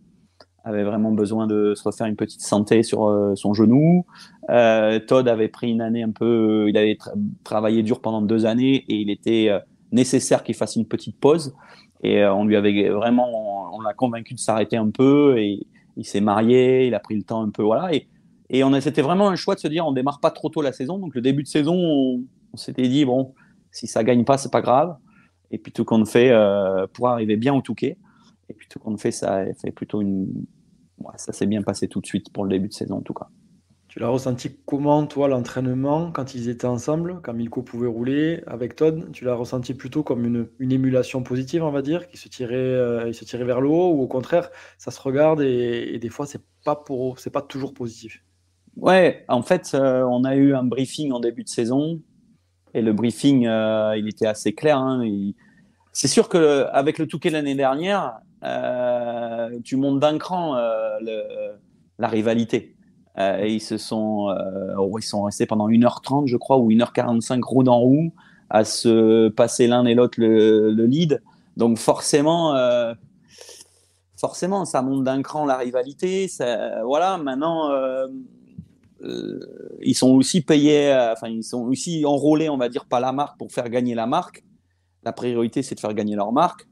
avait 0.66 0.84
vraiment 0.84 1.12
besoin 1.12 1.48
de 1.48 1.74
se 1.76 1.84
refaire 1.84 2.08
une 2.08 2.16
petite 2.16 2.42
santé 2.42 2.84
sur 2.84 3.08
euh, 3.08 3.36
son 3.36 3.54
genou. 3.54 4.06
Euh, 4.50 5.00
Todd 5.00 5.28
avait 5.28 5.48
pris 5.48 5.72
une 5.72 5.82
année 5.82 6.04
un 6.04 6.12
peu, 6.12 6.66
il 6.68 6.78
avait 6.78 6.98
travaillé 7.44 7.84
dur 7.84 8.02
pendant 8.02 8.22
deux 8.22 8.46
années 8.46 8.84
et 8.90 8.96
il 8.96 9.10
était 9.10 9.50
nécessaire 9.92 10.44
qu'il 10.44 10.56
fasse 10.56 10.76
une 10.76 10.88
petite 10.88 11.20
pause. 11.20 11.56
Et 12.04 12.26
on 12.26 12.46
lui 12.46 12.56
avait 12.56 12.90
vraiment, 12.90 13.74
on, 13.74 13.82
l'a 13.82 13.94
convaincu 13.94 14.34
de 14.34 14.40
s'arrêter 14.40 14.78
un 14.78 14.90
peu 14.90 15.38
et 15.40 15.66
il 15.98 16.06
s'est 16.06 16.22
marié, 16.22 16.88
il 16.88 16.94
a 16.94 17.00
pris 17.00 17.16
le 17.16 17.24
temps 17.24 17.42
un 17.42 17.50
peu, 17.50 17.64
voilà. 17.64 17.94
Et, 17.94 18.08
et 18.50 18.64
on 18.64 18.80
c'était 18.80 19.02
vraiment 19.02 19.30
un 19.30 19.36
choix 19.36 19.56
de 19.56 19.60
se 19.60 19.68
dire, 19.68 19.86
on 19.86 19.92
démarre 19.92 20.20
pas 20.20 20.32
trop 20.32 20.50
tôt 20.50 20.62
la 20.62 20.72
saison. 20.72 21.00
Donc 21.00 21.16
le 21.16 21.22
début 21.22 21.44
de 21.44 21.48
saison, 21.48 21.76
on, 21.76 22.58
s'était 22.58 22.88
dit 22.88 23.06
bon, 23.06 23.34
si 23.72 23.88
ça 23.88 24.04
gagne 24.04 24.24
pas, 24.24 24.38
c'est 24.38 24.52
pas 24.52 24.62
grave. 24.62 24.96
Et 25.52 25.58
puis 25.58 25.72
tout 25.72 25.86
qu'on 25.86 26.06
fait 26.06 26.32
euh, 26.32 26.88
pour 26.94 27.08
arriver 27.08 27.38
bien 27.38 27.54
au 27.54 27.62
Touquet. 27.62 27.98
Et 28.50 28.56
tout 28.70 28.80
qu'on 28.80 28.98
fait, 28.98 29.12
ça 29.12 29.46
fait 29.54 29.72
plutôt 29.72 30.02
une. 30.02 30.46
ça 31.18 31.34
s'est 31.34 31.48
bien 31.48 31.62
passé 31.62 31.88
tout 31.88 32.02
de 32.02 32.06
suite 32.06 32.32
pour 32.32 32.44
le 32.44 32.50
début 32.50 32.68
de 32.68 32.74
saison 32.74 32.98
en 32.98 33.02
tout 33.02 33.14
cas. 33.14 33.28
Tu 33.96 34.02
l'as 34.02 34.10
ressenti 34.10 34.58
comment, 34.66 35.08
toi, 35.08 35.30
l'entraînement, 35.30 36.12
quand 36.12 36.36
ils 36.36 36.50
étaient 36.50 36.68
ensemble, 36.68 37.22
quand 37.24 37.34
Milko 37.34 37.62
pouvait 37.62 37.88
rouler 37.88 38.44
avec 38.46 38.76
Todd 38.76 39.10
Tu 39.14 39.24
l'as 39.24 39.36
ressenti 39.36 39.74
plutôt 39.74 40.04
comme 40.04 40.26
une, 40.26 40.50
une, 40.60 40.74
émulation 40.74 41.24
positive, 41.24 41.64
on 41.64 41.72
va 41.72 41.82
dire, 41.82 42.10
qui 42.10 42.18
se 42.18 42.28
tirait, 42.28 42.56
euh, 42.56 43.08
il 43.08 43.14
se 43.14 43.24
tirait 43.24 43.46
vers 43.46 43.62
le 43.62 43.70
haut, 43.70 43.94
ou 43.94 44.02
au 44.02 44.08
contraire, 44.08 44.50
ça 44.78 44.92
se 44.92 45.00
regarde 45.00 45.40
et, 45.40 45.98
des 45.98 46.10
fois, 46.10 46.26
c'est 46.26 46.42
pas 46.66 46.76
pour, 46.76 47.20
c'est 47.20 47.30
pas 47.30 47.42
toujours 47.42 47.74
positif? 47.74 48.22
Ouais, 48.76 49.24
en 49.30 49.42
fait, 49.42 49.72
euh, 49.74 50.04
on 50.04 50.26
a 50.26 50.36
eu 50.36 50.54
un 50.54 50.64
briefing 50.64 51.14
en 51.14 51.22
début 51.22 51.46
de 51.46 51.50
saison 51.50 52.02
et 52.74 52.82
le 52.82 52.92
briefing, 52.92 53.48
euh, 53.48 53.96
il 53.98 54.10
était 54.10 54.28
assez 54.28 54.54
clair. 54.54 54.78
Hein. 54.78 55.06
C'est 55.94 56.10
sûr 56.10 56.28
qu'avec 56.28 56.98
le 56.98 57.08
Touquet 57.08 57.30
l'année 57.30 57.56
dernière, 57.56 58.20
euh, 58.46 59.60
tu 59.64 59.76
montes 59.76 60.00
d'un 60.00 60.18
cran 60.18 60.56
euh, 60.56 61.00
la 61.98 62.08
rivalité. 62.08 62.76
et 63.18 63.54
ils 63.54 63.62
se 63.62 63.78
sont, 63.78 64.36
ils 64.98 65.04
sont 65.04 65.24
restés 65.24 65.46
pendant 65.46 65.70
1h30, 65.70 66.28
je 66.28 66.38
crois, 66.38 66.58
ou 66.58 66.70
1h45 66.70 67.42
roue 67.42 67.64
dans 67.64 67.80
roue, 67.80 68.14
à 68.50 68.64
se 68.64 69.30
passer 69.30 69.68
l'un 69.68 69.86
et 69.86 69.94
l'autre 69.94 70.20
le, 70.20 70.86
lead. 70.86 71.22
Donc 71.58 71.78
forcément, 71.78 72.54
forcément, 74.18 74.66
ça 74.66 74.82
monte 74.82 75.06
d'un 75.06 75.22
cran 75.22 75.46
la 75.46 75.58
rivalité. 75.58 76.30
voilà, 76.84 77.18
maintenant 77.18 77.72
euh, 79.06 79.40
ils 79.82 79.96
sont 79.96 80.12
aussi 80.12 80.42
payés, 80.42 80.92
euh, 80.92 81.14
enfin 81.14 81.28
ils 81.28 81.44
sont 81.44 81.62
aussi 81.64 82.06
enrôlés, 82.06 82.50
on 82.50 82.58
va 82.58 82.70
dire, 82.70 82.86
pas 82.86 83.00
la 83.00 83.12
marque 83.12 83.38
pour 83.38 83.52
faire 83.52 83.70
gagner 83.70 83.96
la 83.96 84.08
marque. 84.08 84.44
La 85.04 85.12
priorité, 85.14 85.62
c'est 85.62 85.76
de 85.76 85.80
faire 85.80 85.94
gagner 85.94 86.16
leur 86.16 86.32
marque 86.32 86.68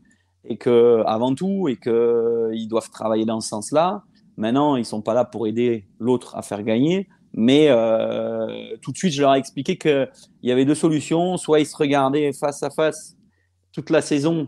et 0.46 0.58
que 0.58 1.04
avant 1.06 1.34
tout 1.34 1.68
et 1.68 1.78
que 1.78 2.50
ils 2.54 2.68
doivent 2.68 2.90
travailler 2.90 3.26
dans 3.26 3.40
ce 3.40 3.50
sens-là. 3.50 4.04
Maintenant, 4.36 4.76
ils 4.76 4.86
sont 4.86 5.02
pas 5.02 5.14
là 5.14 5.26
pour 5.26 5.46
aider 5.48 5.86
l'autre 6.00 6.36
à 6.36 6.42
faire 6.42 6.64
gagner, 6.64 7.08
mais 7.34 7.68
euh, 7.70 8.76
tout 8.82 8.92
de 8.92 8.98
suite, 8.98 9.14
je 9.14 9.22
leur 9.22 9.36
ai 9.36 9.38
expliqué 9.38 9.78
qu'il 9.78 10.10
y 10.42 10.52
avait 10.52 10.66
deux 10.66 10.76
solutions 10.76 11.38
soit 11.38 11.60
ils 11.60 11.66
se 11.66 11.78
regardaient 11.78 12.34
face 12.34 12.64
à 12.64 12.70
face 12.70 13.16
toute 13.72 13.90
la 13.90 14.02
saison 14.02 14.48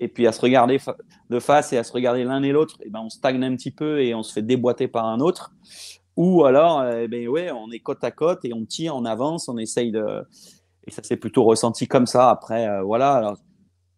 et 0.00 0.08
puis 0.08 0.26
à 0.26 0.32
se 0.32 0.40
regarder 0.40 0.78
de 1.30 1.40
face 1.40 1.72
et 1.72 1.78
à 1.78 1.84
se 1.84 1.92
regarder 1.92 2.24
l'un 2.24 2.42
et 2.42 2.52
l'autre, 2.52 2.76
et 2.84 2.88
ben 2.88 3.00
on 3.00 3.10
stagne 3.10 3.42
un 3.42 3.56
petit 3.56 3.72
peu 3.72 4.00
et 4.00 4.14
on 4.14 4.22
se 4.22 4.32
fait 4.32 4.42
déboîter 4.42 4.88
par 4.88 5.06
un 5.06 5.20
autre. 5.20 5.52
Ou 6.16 6.44
alors, 6.44 6.84
eh 6.84 7.08
ben 7.08 7.28
ouais, 7.28 7.50
on 7.52 7.70
est 7.70 7.78
côte 7.78 8.02
à 8.02 8.10
côte 8.10 8.44
et 8.44 8.52
on 8.52 8.64
tire, 8.64 8.96
on 8.96 9.04
avance, 9.04 9.48
on 9.48 9.56
essaye 9.56 9.92
de. 9.92 10.04
Et 10.86 10.90
ça 10.90 11.02
s'est 11.02 11.16
plutôt 11.16 11.44
ressenti 11.44 11.86
comme 11.86 12.06
ça. 12.06 12.30
Après, 12.30 12.66
euh, 12.68 12.82
voilà. 12.82 13.34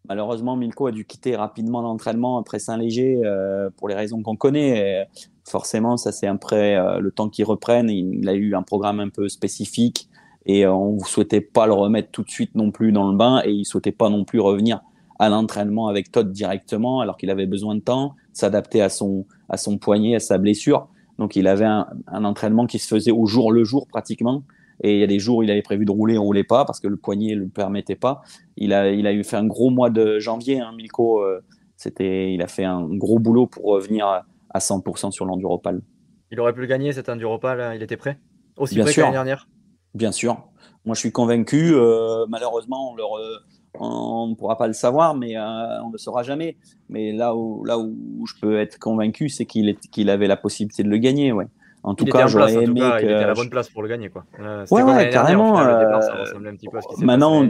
Malheureusement, 0.07 0.55
Milko 0.55 0.87
a 0.87 0.91
dû 0.91 1.05
quitter 1.05 1.35
rapidement 1.35 1.81
l'entraînement 1.81 2.37
après 2.37 2.59
Saint-Léger 2.59 3.21
euh, 3.23 3.69
pour 3.77 3.87
les 3.87 3.95
raisons 3.95 4.21
qu'on 4.21 4.35
connaît. 4.35 5.07
forcément, 5.43 5.97
ça 5.97 6.11
c'est 6.11 6.27
après 6.27 6.75
euh, 6.75 6.99
le 6.99 7.11
temps 7.11 7.29
qu'il 7.29 7.45
reprenne. 7.45 7.89
Il, 7.89 8.27
a 8.29 8.33
eu 8.33 8.55
un 8.55 8.63
programme 8.63 8.99
un 8.99 9.09
peu 9.09 9.29
spécifique 9.29 10.09
et 10.45 10.65
on 10.65 10.95
ne 10.95 10.99
souhaitait 10.99 11.41
pas 11.41 11.67
le 11.67 11.73
remettre 11.73 12.09
tout 12.11 12.23
de 12.23 12.29
suite 12.29 12.55
non 12.55 12.71
plus 12.71 12.91
dans 12.91 13.09
le 13.09 13.17
bain 13.17 13.41
et 13.45 13.51
il 13.51 13.65
souhaitait 13.65 13.91
pas 13.91 14.09
non 14.09 14.23
plus 14.25 14.39
revenir 14.39 14.81
à 15.19 15.29
l'entraînement 15.29 15.87
avec 15.87 16.11
Todd 16.11 16.31
directement 16.31 16.99
alors 16.99 17.15
qu'il 17.15 17.29
avait 17.29 17.45
besoin 17.45 17.75
de 17.75 17.81
temps, 17.81 18.15
s'adapter 18.33 18.81
à 18.81 18.89
son 18.89 19.25
poignet, 19.79 20.15
à 20.15 20.19
sa 20.19 20.39
blessure. 20.39 20.87
Donc 21.21 21.35
il 21.35 21.47
avait 21.47 21.65
un, 21.65 21.85
entraînement 22.25 22.65
qui 22.65 22.79
se 22.79 22.87
faisait 22.87 23.11
au 23.11 23.27
jour 23.27 23.51
le 23.51 23.63
jour 23.63 23.85
pratiquement. 23.85 24.41
Et 24.81 24.95
il 24.95 24.99
y 24.99 25.03
a 25.03 25.07
des 25.07 25.19
jours 25.19 25.37
où 25.37 25.43
il 25.43 25.51
avait 25.51 25.61
prévu 25.61 25.85
de 25.85 25.91
rouler, 25.91 26.17
on 26.17 26.23
roulait 26.23 26.43
pas 26.43 26.65
parce 26.65 26.79
que 26.79 26.87
le 26.87 26.97
poignet 26.97 27.35
ne 27.35 27.41
le 27.41 27.47
permettait 27.47 27.95
pas. 27.95 28.21
Il 28.57 28.73
a, 28.73 28.89
il 28.89 29.05
a 29.07 29.13
eu 29.13 29.23
fait 29.23 29.37
un 29.37 29.45
gros 29.45 29.69
mois 29.69 29.89
de 29.89 30.19
janvier, 30.19 30.59
hein, 30.59 30.71
Milko. 30.75 31.21
Euh, 31.21 31.41
c'était, 31.77 32.33
il 32.33 32.41
a 32.41 32.47
fait 32.47 32.63
un 32.63 32.87
gros 32.87 33.19
boulot 33.19 33.47
pour 33.47 33.65
revenir 33.65 34.07
à 34.49 34.59
100% 34.59 35.11
sur 35.11 35.25
l'enduropal. 35.25 35.81
Il 36.31 36.39
aurait 36.39 36.53
pu 36.53 36.61
le 36.61 36.67
gagner 36.67 36.93
cet 36.93 37.09
enduropal, 37.09 37.61
hein, 37.61 37.73
il 37.75 37.83
était 37.83 37.97
prêt? 37.97 38.19
Aussi 38.57 38.79
prêt 38.79 38.93
que 38.93 39.01
l'année 39.01 39.13
dernière? 39.13 39.47
Bien 39.93 40.11
sûr. 40.11 40.43
Moi, 40.85 40.95
je 40.95 40.99
suis 40.99 41.11
convaincu. 41.11 41.73
Euh, 41.73 42.25
malheureusement, 42.27 42.91
on 42.91 42.95
leur, 42.95 43.09
on 43.79 44.27
ne 44.27 44.35
pourra 44.35 44.57
pas 44.57 44.67
le 44.67 44.73
savoir, 44.73 45.15
mais 45.15 45.37
on 45.37 45.87
ne 45.87 45.91
le 45.91 45.97
saura 45.97 46.23
jamais. 46.23 46.57
Mais 46.89 47.11
là 47.11 47.35
où, 47.35 47.63
là 47.65 47.77
où 47.77 48.25
je 48.25 48.33
peux 48.41 48.59
être 48.59 48.79
convaincu, 48.79 49.29
c'est 49.29 49.45
qu'il 49.45 49.75
qu'il 49.91 50.09
avait 50.09 50.27
la 50.27 50.37
possibilité 50.37 50.83
de 50.83 50.89
le 50.89 50.97
gagner. 50.97 51.31
Ouais. 51.31 51.47
En 51.83 51.95
tout 51.95 52.05
cas, 52.05 52.27
j'aurais 52.27 52.53
aimé. 52.53 52.79
que... 52.79 53.01
Il 53.01 53.05
était 53.05 53.13
à 53.13 53.27
la 53.27 53.33
bonne 53.33 53.49
place 53.49 53.69
pour 53.69 53.81
le 53.81 53.89
gagner. 53.89 54.09
Quoi. 54.09 54.25
ouais, 54.71 54.83
ouais, 54.83 55.09
carrément. 55.09 55.59
maintenant, 56.99 57.47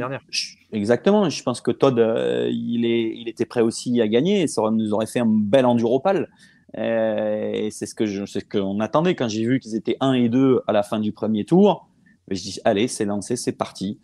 exactement. 0.71 1.29
Je 1.29 1.43
pense 1.43 1.61
que 1.61 1.71
Todd, 1.71 1.97
il, 1.97 2.85
est, 2.85 3.13
il 3.15 3.27
était 3.27 3.45
prêt 3.45 3.61
aussi 3.61 4.01
à 4.01 4.07
gagner. 4.07 4.47
Ça 4.47 4.61
nous 4.71 4.93
aurait 4.93 5.07
fait 5.07 5.19
un 5.19 5.27
bel 5.27 5.65
enduropal. 5.65 6.29
Et 6.77 7.69
c'est 7.71 7.85
ce 7.85 7.95
que 7.95 8.05
je, 8.05 8.25
ce 8.25 8.39
qu'on 8.39 8.79
attendait 8.79 9.15
quand 9.15 9.27
j'ai 9.27 9.45
vu 9.45 9.59
qu'ils 9.59 9.75
étaient 9.75 9.97
1 9.99 10.13
et 10.13 10.29
2 10.29 10.61
à 10.67 10.71
la 10.71 10.83
fin 10.83 10.99
du 10.99 11.11
premier 11.11 11.43
tour. 11.45 11.87
Je 12.29 12.41
dis, 12.41 12.59
allez, 12.63 12.87
c'est 12.87 13.05
lancé, 13.05 13.35
c'est 13.35 13.51
parti. 13.51 13.99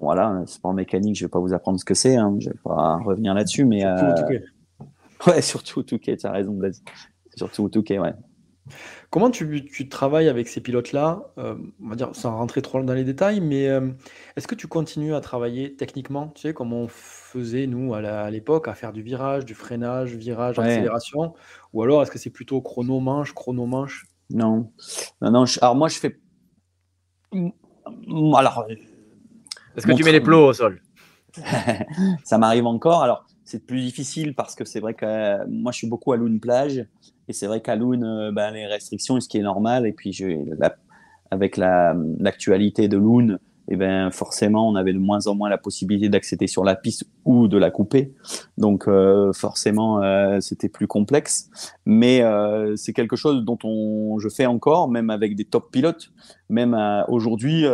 Voilà, 0.00 0.42
sport 0.46 0.74
mécanique, 0.74 1.16
je 1.16 1.24
vais 1.24 1.30
pas 1.30 1.38
vous 1.38 1.52
apprendre 1.52 1.78
ce 1.78 1.84
que 1.84 1.94
c'est, 1.94 2.16
hein, 2.16 2.34
je 2.38 2.50
vais 2.50 2.56
pas 2.64 2.98
revenir 3.04 3.34
là-dessus, 3.34 3.64
mais. 3.64 3.80
Surtout 3.80 4.32
euh... 4.32 4.38
Ouais, 5.26 5.40
surtout 5.40 5.82
Touquet, 5.82 6.16
tu 6.16 6.26
as 6.26 6.32
raison, 6.32 6.52
Blaise. 6.52 6.82
Surtout 7.36 7.68
Touquet, 7.68 7.98
ouais. 7.98 8.12
Comment 9.10 9.30
tu, 9.30 9.64
tu, 9.66 9.88
travailles 9.88 10.28
avec 10.28 10.48
ces 10.48 10.60
pilotes-là? 10.60 11.22
Euh, 11.38 11.54
On 11.82 11.88
va 11.88 11.96
dire 11.96 12.10
sans 12.14 12.36
rentrer 12.36 12.62
trop 12.62 12.82
dans 12.82 12.94
les 12.94 13.04
détails, 13.04 13.40
mais 13.40 13.68
euh, 13.68 13.90
est-ce 14.36 14.48
que 14.48 14.54
tu 14.54 14.66
continues 14.66 15.14
à 15.14 15.20
travailler 15.20 15.76
techniquement? 15.76 16.28
Tu 16.28 16.42
sais, 16.42 16.54
comme 16.54 16.72
on 16.72 16.88
faisait 16.88 17.66
nous 17.66 17.94
à 17.94 18.30
l'époque, 18.30 18.68
à 18.68 18.74
faire 18.74 18.92
du 18.92 19.02
virage, 19.02 19.44
du 19.44 19.54
freinage, 19.54 20.14
virage, 20.14 20.58
accélération? 20.58 21.34
Ou 21.72 21.82
alors 21.82 22.02
est-ce 22.02 22.10
que 22.10 22.18
c'est 22.18 22.30
plutôt 22.30 22.60
chrono-manche, 22.60 23.34
chrono-manche? 23.34 24.06
Non. 24.30 24.72
non, 25.20 25.30
non 25.30 25.44
alors 25.60 25.76
moi 25.76 25.88
je 25.88 25.98
fais. 25.98 26.18
Alors 27.32 28.66
est-ce 29.76 29.86
que 29.86 29.92
tu 29.92 30.04
mets 30.04 30.12
les 30.12 30.20
plots 30.20 30.48
au 30.48 30.52
sol? 30.52 30.80
Ça 32.24 32.38
m'arrive 32.38 32.66
encore. 32.66 33.02
Alors, 33.02 33.26
c'est 33.44 33.66
plus 33.66 33.80
difficile 33.80 34.34
parce 34.34 34.54
que 34.54 34.64
c'est 34.64 34.80
vrai 34.80 34.94
que 34.94 35.04
euh, 35.04 35.44
moi, 35.48 35.70
je 35.72 35.78
suis 35.78 35.86
beaucoup 35.86 36.12
à 36.12 36.16
Loun 36.16 36.40
plage. 36.40 36.84
Et 37.28 37.32
c'est 37.32 37.46
vrai 37.46 37.60
qu'à 37.60 37.76
Loun, 37.76 38.02
euh, 38.02 38.32
ben, 38.32 38.52
les 38.52 38.66
restrictions, 38.66 39.20
ce 39.20 39.28
qui 39.28 39.38
est 39.38 39.42
normal. 39.42 39.86
Et 39.86 39.92
puis, 39.92 40.12
je, 40.12 40.26
avec 41.30 41.56
l'actualité 41.56 42.88
de 42.88 42.96
Loun, 42.96 43.38
et 43.66 43.74
eh 43.74 43.76
ben, 43.76 44.10
forcément, 44.10 44.68
on 44.68 44.74
avait 44.74 44.92
de 44.92 44.98
moins 44.98 45.26
en 45.26 45.34
moins 45.34 45.48
la 45.48 45.56
possibilité 45.56 46.10
d'accéder 46.10 46.46
sur 46.46 46.64
la 46.64 46.76
piste 46.76 47.04
ou 47.24 47.48
de 47.48 47.56
la 47.56 47.70
couper. 47.70 48.12
Donc, 48.58 48.86
euh, 48.88 49.32
forcément, 49.32 50.02
c'était 50.42 50.68
plus 50.68 50.86
complexe. 50.86 51.48
Mais 51.86 52.22
c'est 52.76 52.92
quelque 52.92 53.16
chose 53.16 53.42
dont 53.42 53.56
on, 53.64 54.18
je 54.18 54.28
fais 54.28 54.44
encore, 54.44 54.90
même 54.90 55.08
avec 55.08 55.34
des 55.34 55.46
top 55.46 55.70
pilotes. 55.72 56.12
Même 56.50 56.76
aujourd'hui, 57.08 57.64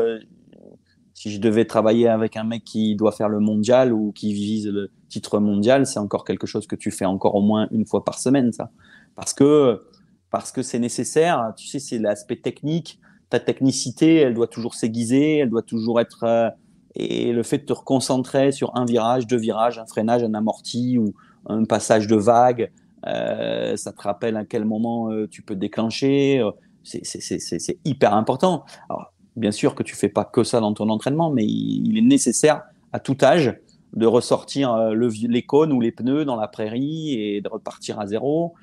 si 1.13 1.33
je 1.33 1.41
devais 1.41 1.65
travailler 1.65 2.07
avec 2.07 2.37
un 2.37 2.45
mec 2.45 2.63
qui 2.63 2.95
doit 2.95 3.11
faire 3.11 3.29
le 3.29 3.41
mondial 3.41 3.93
ou 3.93 4.13
qui 4.13 4.33
vise 4.33 4.69
le 4.69 4.93
titre 5.11 5.39
mondial, 5.39 5.87
c'est 5.87 5.99
encore 5.99 6.25
quelque 6.25 6.47
chose 6.47 6.67
que 6.67 6.77
tu 6.77 6.91
fais 6.91 7.05
encore 7.05 7.35
au 7.35 7.43
moins 7.43 7.69
une 7.71 7.85
fois 7.85 8.05
par 8.05 8.19
semaine, 8.19 8.53
ça. 8.53 8.71
Parce 9.17 9.35
que 9.35 9.83
parce 10.31 10.53
que 10.53 10.63
c'est 10.63 10.79
nécessaire. 10.79 11.53
Tu 11.57 11.67
sais, 11.67 11.79
c'est 11.79 11.99
l'aspect 11.99 12.37
technique. 12.37 12.99
Ta 13.29 13.41
technicité, 13.41 14.17
elle 14.17 14.35
doit 14.35 14.47
toujours 14.47 14.75
s'aiguiser, 14.75 15.39
elle 15.39 15.51
doit 15.51 15.63
toujours 15.63 16.01
être. 16.01 16.25
Euh, 16.25 16.49
et 16.95 17.33
le 17.33 17.43
fait 17.43 17.59
de 17.59 17.65
te 17.65 17.73
reconcentrer 17.73 18.51
sur 18.51 18.77
un 18.77 18.85
virage, 18.85 19.27
deux 19.27 19.37
virages, 19.37 19.79
un 19.79 19.87
freinage, 19.87 20.25
un 20.25 20.35
amorti 20.35 20.99
ou 20.99 21.15
un 21.47 21.65
passage 21.65 22.07
de 22.07 22.17
vague, 22.17 22.73
euh, 23.07 23.77
ça 23.77 23.93
te 23.93 24.03
rappelle 24.03 24.37
à 24.37 24.45
quel 24.45 24.65
moment 24.65 25.11
euh, 25.11 25.29
tu 25.29 25.43
peux 25.43 25.55
déclencher. 25.55 26.43
c'est 26.83 27.79
hyper 27.85 28.15
important. 28.15 28.65
Alors, 28.89 29.13
Bien 29.37 29.53
sûr 29.53 29.75
que 29.75 29.83
tu 29.83 29.95
fais 29.95 30.09
pas 30.09 30.25
que 30.25 30.43
ça 30.43 30.61
dans 30.61 30.75
ton 30.75 30.89
entraînement, 30.89 31.31
mais 31.31 31.45
il, 31.45 31.97
est 31.97 32.03
nécessaire 32.03 32.63
à 32.93 32.99
tout 32.99 33.17
âge 33.23 33.57
de 33.95 34.07
ressortir 34.07 34.73
euh, 34.73 34.93
le, 34.93 35.09
les 35.09 35.43
cônes 35.43 35.73
ou 35.73 35.81
les 35.81 35.93
pneus 35.93 36.25
dans 36.25 36.37
la 36.37 36.49
prairie 36.49 37.15
et 37.15 37.41
de 37.41 37.49
repartir 37.49 37.99
à 37.99 38.07
zéro. 38.07 38.55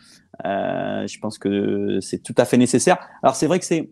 Euh, 0.45 1.05
je 1.07 1.19
pense 1.19 1.37
que 1.37 1.99
c'est 2.01 2.19
tout 2.19 2.35
à 2.37 2.45
fait 2.45 2.57
nécessaire. 2.57 2.97
Alors 3.23 3.35
c'est 3.35 3.47
vrai 3.47 3.59
que 3.59 3.65
c'est, 3.65 3.89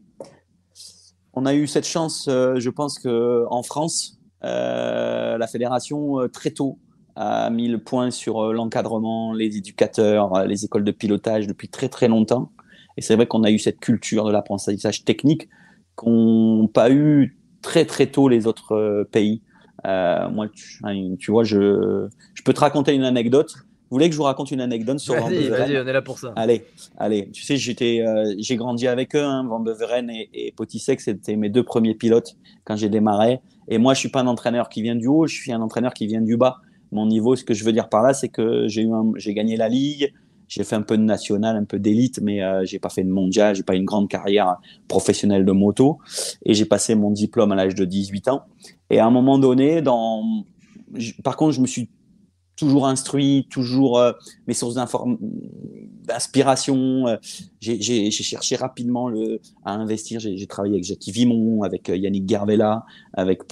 on 1.34 1.46
a 1.46 1.54
eu 1.54 1.68
cette 1.68 1.88
chance, 1.88 2.28
euh, 2.30 2.60
je 2.60 2.70
pense 2.70 3.00
que 3.00 3.46
en 3.50 3.64
France, 3.64 4.20
la 4.42 5.48
fédération 5.52 6.18
très 6.32 6.52
tôt 6.52 6.78
a 7.16 7.50
mis 7.50 7.68
le 7.68 7.80
point 7.80 8.12
sur 8.12 8.54
l'encadrement, 8.54 9.34
les 9.34 9.58
éducateurs, 9.58 10.46
les 10.46 10.66
écoles 10.66 10.84
de 10.84 10.92
pilotage 10.92 11.48
depuis 11.48 11.68
très 11.68 11.90
très 11.90 12.08
longtemps. 12.08 12.52
Et 12.96 13.02
c'est 13.02 13.16
vrai 13.16 13.26
qu'on 13.26 13.44
a 13.44 13.50
eu 13.50 13.58
cette 13.58 13.80
culture 13.80 14.24
de 14.24 14.32
l'apprentissage 14.32 15.04
technique 15.04 15.50
qu'ont 15.96 16.70
pas 16.72 16.92
eu 16.92 17.40
très 17.64 17.86
très 17.86 18.06
tôt 18.06 18.30
les 18.30 18.46
autres 18.46 19.08
pays. 19.12 19.42
Euh, 19.86 20.30
moi, 20.30 20.48
tu, 20.50 20.82
tu, 21.20 21.32
vois, 21.32 21.44
je, 21.44 22.08
je 22.34 22.44
peux 22.44 22.54
te 22.54 22.60
raconter 22.60 22.94
une 22.94 23.04
anecdote. 23.04 23.54
Vous 23.90 23.98
voulez 23.98 24.08
que 24.08 24.14
je 24.14 24.18
vous 24.18 24.24
raconte 24.24 24.50
une 24.52 24.62
anecdote 24.62 25.00
sur 25.00 25.14
Van 25.14 25.30
Vas-y, 25.30 25.78
on 25.78 25.88
est 25.88 25.94
là 25.94 26.02
pour 26.02 26.18
ça. 26.18 26.34
Allez, 26.36 26.66
allez. 26.98 27.30
Tu 27.32 27.44
sais, 27.44 27.56
j'étais, 27.56 28.02
euh, 28.02 28.34
j'ai 28.40 28.56
grandi 28.56 28.88
avec 28.88 29.16
eux, 29.16 29.24
hein, 29.24 29.46
Van 29.48 29.60
Beveren 29.60 30.10
et, 30.10 30.30
et 30.34 30.52
Potisek, 30.52 31.00
c'était 31.00 31.36
mes 31.36 31.50
deux 31.50 31.64
premiers 31.64 31.94
pilotes 31.94 32.36
quand 32.64 32.76
j'ai 32.76 32.90
démarré. 32.90 33.42
Et 33.68 33.78
moi, 33.78 33.94
je 33.94 34.00
suis 34.00 34.10
pas 34.10 34.22
un 34.22 34.28
entraîneur 34.28 34.70
qui 34.70 34.82
vient 34.82 34.96
du 34.96 35.08
haut, 35.08 35.28
je 35.28 35.36
suis 35.36 35.52
un 35.52 35.62
entraîneur 35.62 35.94
qui 35.94 36.08
vient 36.08 36.22
du 36.22 36.36
bas. 36.36 36.58
Mon 36.92 37.06
niveau, 37.06 37.36
ce 37.36 37.44
que 37.44 37.54
je 37.54 37.64
veux 37.64 37.74
dire 37.74 37.90
par 37.90 38.02
là, 38.02 38.14
c'est 38.14 38.30
que 38.30 38.68
j'ai 38.68 38.84
eu, 38.84 38.92
j'ai 39.18 39.34
gagné 39.34 39.56
la 39.56 39.70
ligue, 39.70 40.14
j'ai 40.48 40.64
fait 40.64 40.76
un 40.76 40.82
peu 40.82 40.98
de 40.98 41.04
national, 41.04 41.56
un 41.56 41.64
peu 41.64 41.80
d'élite, 41.80 42.20
mais 42.22 42.44
euh, 42.44 42.64
j'ai 42.66 42.80
pas 42.80 42.90
fait 42.90 43.04
de 43.04 43.10
mondial, 43.10 43.56
j'ai 43.56 43.64
pas 43.64 43.76
une 43.76 43.86
grande 43.86 44.08
carrière 44.08 44.58
professionnelle 44.88 45.46
de 45.46 45.52
moto. 45.52 46.00
Et 46.46 46.54
j'ai 46.54 46.66
passé 46.66 46.96
mon 46.96 47.12
diplôme 47.12 47.52
à 47.52 47.56
l'âge 47.56 47.76
de 47.76 47.86
18 47.86 48.28
ans. 48.28 48.44
Et 48.90 49.00
à 49.00 49.06
un 49.06 49.12
moment 49.12 49.38
donné, 49.38 49.82
par 51.24 51.38
contre, 51.38 51.54
je 51.54 51.62
me 51.62 51.68
suis 51.68 51.90
toujours 52.56 52.88
instruit, 52.88 53.48
toujours 53.50 54.00
euh, 54.00 54.14
mes 54.48 54.54
sources 54.54 54.76
d'inspiration. 54.76 57.08
Euh, 57.08 57.18
j'ai 57.60 58.12
cherché 58.12 58.56
rapidement 58.56 59.12
à 59.64 59.74
investir. 59.74 60.20
J'ai 60.20 60.48
travaillé 60.48 60.76
avec 60.76 60.86
Jackie 60.86 61.12
Vimon, 61.12 61.64
avec 61.64 61.90
euh, 61.90 61.98
Yannick 61.98 62.30
Gervella, 62.30 62.86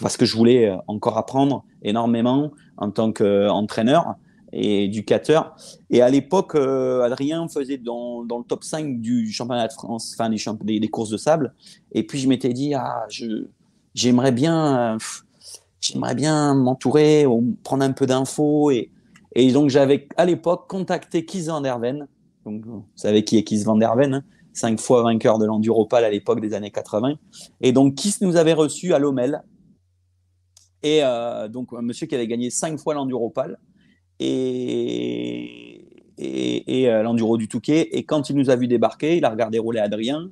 parce 0.02 0.18
que 0.18 0.26
je 0.26 0.36
voulais 0.36 0.76
encore 0.88 1.18
apprendre 1.18 1.64
énormément 1.82 2.52
en 2.78 2.92
tant 2.92 3.12
qu'entraîneur 3.12 4.16
et 4.52 4.84
éducateur. 4.86 5.56
Et 5.90 6.02
à 6.02 6.10
l'époque, 6.10 6.56
Adrien 6.56 7.48
faisait 7.48 7.78
dans, 7.78 8.22
le 8.22 8.48
top 8.48 8.64
5 8.64 9.02
du 9.02 9.32
championnat 9.32 9.68
de 9.68 9.74
France, 9.74 10.16
enfin 10.18 10.30
des, 10.30 10.88
courses 10.90 11.10
de 11.10 11.18
sable. 11.18 11.54
Et 11.92 12.04
puis 12.04 12.20
je 12.20 12.30
m'étais 12.30 12.54
dit, 12.54 12.76
ah, 12.76 13.08
j'aimerais 13.94 14.32
bien, 14.32 14.98
j'aimerais 15.82 16.16
bien 16.16 16.54
m'entourer, 16.54 17.26
prendre 17.64 17.84
un 17.84 17.92
peu 17.92 18.06
d'infos. 18.06 18.72
Et, 18.72 18.90
donc 19.52 19.70
j'avais 19.70 20.08
à 20.18 20.26
l'époque 20.26 20.70
contacté 20.70 21.26
Kies 21.26 21.48
van 21.48 21.62
der 21.62 21.80
Ven. 21.80 22.08
Donc 22.46 22.66
vous 22.66 22.86
savez 22.96 23.24
qui 23.24 23.38
est 23.38 23.44
Kies 23.44 23.64
van 23.64 23.76
der 23.76 23.96
Ven, 23.96 24.14
hein, 24.16 24.24
cinq 24.54 24.80
fois 24.80 25.04
vainqueur 25.04 25.40
de 25.40 25.46
l'Enduropal 25.46 26.04
à 26.04 26.10
l'époque 26.10 26.42
des 26.42 26.54
années 26.54 26.72
80. 26.72 27.16
Et 27.62 27.72
donc 27.72 27.96
Kies 27.96 28.16
nous 28.22 28.36
avait 28.36 28.54
reçus 28.54 28.94
à 28.94 29.00
Lomel. 29.00 29.44
Et 30.84 31.00
euh, 31.02 31.48
donc 31.48 31.70
un 31.74 31.82
monsieur 31.82 32.08
qui 32.08 32.16
avait 32.16 32.28
gagné 32.28 32.50
cinq 32.50 32.78
fois 32.78 32.94
l'Enduropal 32.94 33.58
et, 34.20 35.86
et, 36.18 36.90
euh, 36.90 37.04
l'enduro 37.04 37.38
du 37.38 37.48
Touquet. 37.48 37.98
Et 37.98 38.04
quand 38.04 38.30
il 38.30 38.36
nous 38.36 38.50
a 38.50 38.56
vu 38.56 38.68
débarquer, 38.68 39.18
il 39.18 39.26
a 39.26 39.30
regardé 39.30 39.60
rouler 39.60 39.80
Adrien 39.80 40.30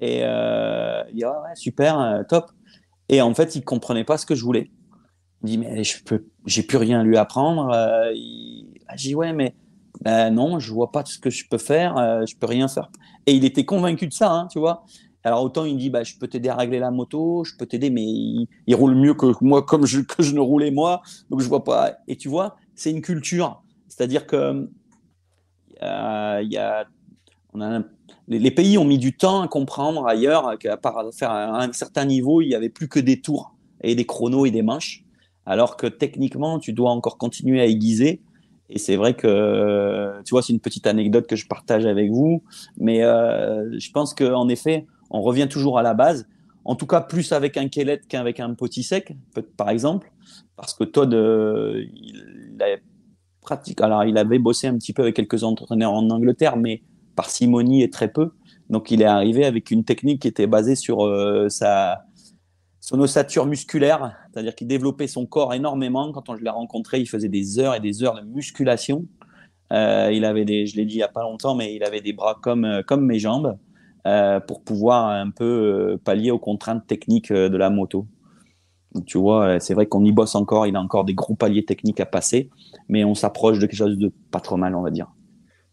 et 0.00 0.20
euh, 0.22 1.02
il 1.10 1.16
dit 1.16 1.24
ah 1.24 1.42
ouais, 1.42 1.56
super, 1.56 2.24
top. 2.28 2.52
Et 3.08 3.20
en 3.22 3.34
fait, 3.34 3.56
il 3.56 3.64
comprenait 3.64 4.04
pas 4.04 4.18
ce 4.18 4.26
que 4.26 4.34
je 4.34 4.44
voulais. 4.44 4.70
Il 5.42 5.50
dit 5.50 5.58
mais 5.58 5.84
je 5.84 6.02
peux, 6.02 6.24
j'ai 6.46 6.62
plus 6.62 6.78
rien 6.78 7.00
à 7.00 7.04
lui 7.04 7.16
apprendre. 7.16 7.70
Euh, 7.72 8.12
il, 8.14 8.66
ah, 8.88 8.94
j'ai 8.96 9.10
dit 9.10 9.14
ouais 9.14 9.32
mais 9.32 9.54
ben 10.02 10.30
non, 10.30 10.58
je 10.58 10.72
vois 10.72 10.90
pas 10.90 11.04
ce 11.04 11.18
que 11.18 11.30
je 11.30 11.48
peux 11.48 11.58
faire, 11.58 11.96
je 12.26 12.34
peux 12.36 12.46
rien 12.46 12.68
faire. 12.68 12.90
Et 13.26 13.32
il 13.32 13.44
était 13.44 13.64
convaincu 13.64 14.06
de 14.06 14.12
ça, 14.12 14.32
hein, 14.32 14.48
tu 14.50 14.58
vois. 14.58 14.84
Alors 15.24 15.42
autant 15.42 15.64
il 15.64 15.76
dit 15.76 15.90
bah 15.90 16.04
je 16.04 16.14
peux 16.16 16.28
t'aider 16.28 16.48
à 16.48 16.56
régler 16.56 16.78
la 16.78 16.90
moto, 16.90 17.44
je 17.44 17.56
peux 17.56 17.66
t'aider, 17.66 17.90
mais 17.90 18.04
il, 18.04 18.48
il, 18.66 18.74
roule 18.74 18.94
mieux 18.94 19.14
que 19.14 19.32
moi 19.40 19.62
comme 19.62 19.86
je, 19.86 20.00
que 20.00 20.22
je 20.22 20.34
ne 20.34 20.40
roulais 20.40 20.70
moi, 20.70 21.02
donc 21.30 21.40
je 21.40 21.48
vois 21.48 21.64
pas. 21.64 21.98
Et 22.06 22.16
tu 22.16 22.28
vois, 22.28 22.56
c'est 22.74 22.90
une 22.90 23.02
culture. 23.02 23.62
C'est-à-dire 23.88 24.26
que 24.26 24.68
euh, 25.82 26.42
y 26.44 26.56
a, 26.56 26.86
on 27.52 27.60
a, 27.60 27.82
les, 28.28 28.50
pays 28.50 28.78
ont 28.78 28.84
mis 28.84 28.98
du 28.98 29.16
temps 29.16 29.42
à 29.42 29.48
comprendre 29.48 30.06
ailleurs 30.06 30.58
qu'à 30.58 30.78
faire 31.12 31.30
un, 31.30 31.72
certain 31.72 32.04
niveau, 32.04 32.40
il 32.42 32.48
n'y 32.48 32.54
avait 32.54 32.68
plus 32.68 32.88
que 32.88 33.00
des 33.00 33.20
tours 33.20 33.54
et 33.82 33.94
des 33.94 34.04
chronos 34.04 34.46
et 34.46 34.50
des 34.50 34.62
manches, 34.62 35.04
alors 35.46 35.76
que 35.76 35.86
techniquement, 35.86 36.58
tu 36.58 36.72
dois 36.72 36.90
encore 36.90 37.16
continuer 37.16 37.60
à 37.60 37.66
aiguiser. 37.66 38.20
Et 38.70 38.78
c'est 38.78 38.96
vrai 38.96 39.14
que, 39.14 40.20
tu 40.24 40.30
vois, 40.32 40.42
c'est 40.42 40.52
une 40.52 40.60
petite 40.60 40.86
anecdote 40.86 41.26
que 41.26 41.36
je 41.36 41.46
partage 41.46 41.86
avec 41.86 42.10
vous, 42.10 42.42
mais 42.76 43.02
euh, 43.02 43.78
je 43.78 43.90
pense 43.90 44.12
qu'en 44.12 44.48
effet, 44.48 44.86
on 45.10 45.22
revient 45.22 45.48
toujours 45.48 45.78
à 45.78 45.82
la 45.82 45.94
base. 45.94 46.28
En 46.66 46.74
tout 46.74 46.86
cas, 46.86 47.00
plus 47.00 47.32
avec 47.32 47.56
un 47.56 47.68
Kellet 47.68 48.02
qu'avec 48.08 48.40
un 48.40 48.52
Potisek, 48.52 49.14
par 49.56 49.70
exemple, 49.70 50.12
parce 50.54 50.74
que 50.74 50.84
Todd, 50.84 51.14
euh, 51.14 51.82
il, 51.94 52.50
pratique. 53.40 53.80
Alors, 53.80 54.04
il 54.04 54.18
avait 54.18 54.38
bossé 54.38 54.66
un 54.66 54.76
petit 54.76 54.92
peu 54.92 55.02
avec 55.02 55.16
quelques 55.16 55.42
entraîneurs 55.42 55.94
en 55.94 56.10
Angleterre, 56.10 56.58
mais 56.58 56.82
parcimonie 57.18 57.82
et 57.82 57.90
très 57.90 58.06
peu. 58.06 58.30
Donc, 58.70 58.92
il 58.92 59.02
est 59.02 59.12
arrivé 59.18 59.44
avec 59.44 59.72
une 59.72 59.82
technique 59.82 60.22
qui 60.22 60.28
était 60.28 60.46
basée 60.46 60.76
sur 60.76 61.04
euh, 61.04 61.48
sa 61.48 62.04
son 62.80 63.00
ossature 63.00 63.44
musculaire, 63.44 64.14
c'est-à-dire 64.30 64.54
qu'il 64.54 64.68
développait 64.68 65.08
son 65.08 65.26
corps 65.26 65.52
énormément. 65.52 66.12
Quand 66.12 66.36
je 66.36 66.44
l'ai 66.44 66.48
rencontré, 66.48 67.00
il 67.00 67.08
faisait 67.08 67.28
des 67.28 67.58
heures 67.58 67.74
et 67.74 67.80
des 67.80 68.04
heures 68.04 68.14
de 68.14 68.22
musculation. 68.22 69.04
Euh, 69.72 70.10
il 70.12 70.24
avait 70.24 70.44
des, 70.44 70.66
je 70.66 70.76
l'ai 70.76 70.86
dit 70.86 70.94
il 70.94 70.98
n'y 70.98 71.02
a 71.02 71.08
pas 71.08 71.22
longtemps, 71.22 71.56
mais 71.56 71.74
il 71.74 71.82
avait 71.82 72.00
des 72.00 72.12
bras 72.12 72.38
comme, 72.40 72.64
euh, 72.64 72.82
comme 72.86 73.04
mes 73.04 73.18
jambes 73.18 73.58
pour 74.46 74.62
pouvoir 74.62 75.08
un 75.08 75.28
peu 75.28 75.98
pallier 76.02 76.30
aux 76.30 76.38
contraintes 76.38 76.86
techniques 76.86 77.30
de 77.30 77.56
la 77.58 77.68
moto. 77.68 78.06
Donc, 78.94 79.04
tu 79.04 79.18
vois, 79.18 79.60
c'est 79.60 79.74
vrai 79.74 79.84
qu'on 79.84 80.02
y 80.02 80.12
bosse 80.12 80.34
encore, 80.34 80.66
il 80.66 80.76
a 80.76 80.80
encore 80.80 81.04
des 81.04 81.12
gros 81.12 81.34
paliers 81.34 81.66
techniques 81.66 82.00
à 82.00 82.06
passer, 82.06 82.48
mais 82.88 83.04
on 83.04 83.14
s'approche 83.14 83.58
de 83.58 83.66
quelque 83.66 83.76
chose 83.76 83.98
de 83.98 84.10
pas 84.30 84.40
trop 84.40 84.56
mal, 84.56 84.74
on 84.74 84.80
va 84.80 84.90
dire. 84.90 85.08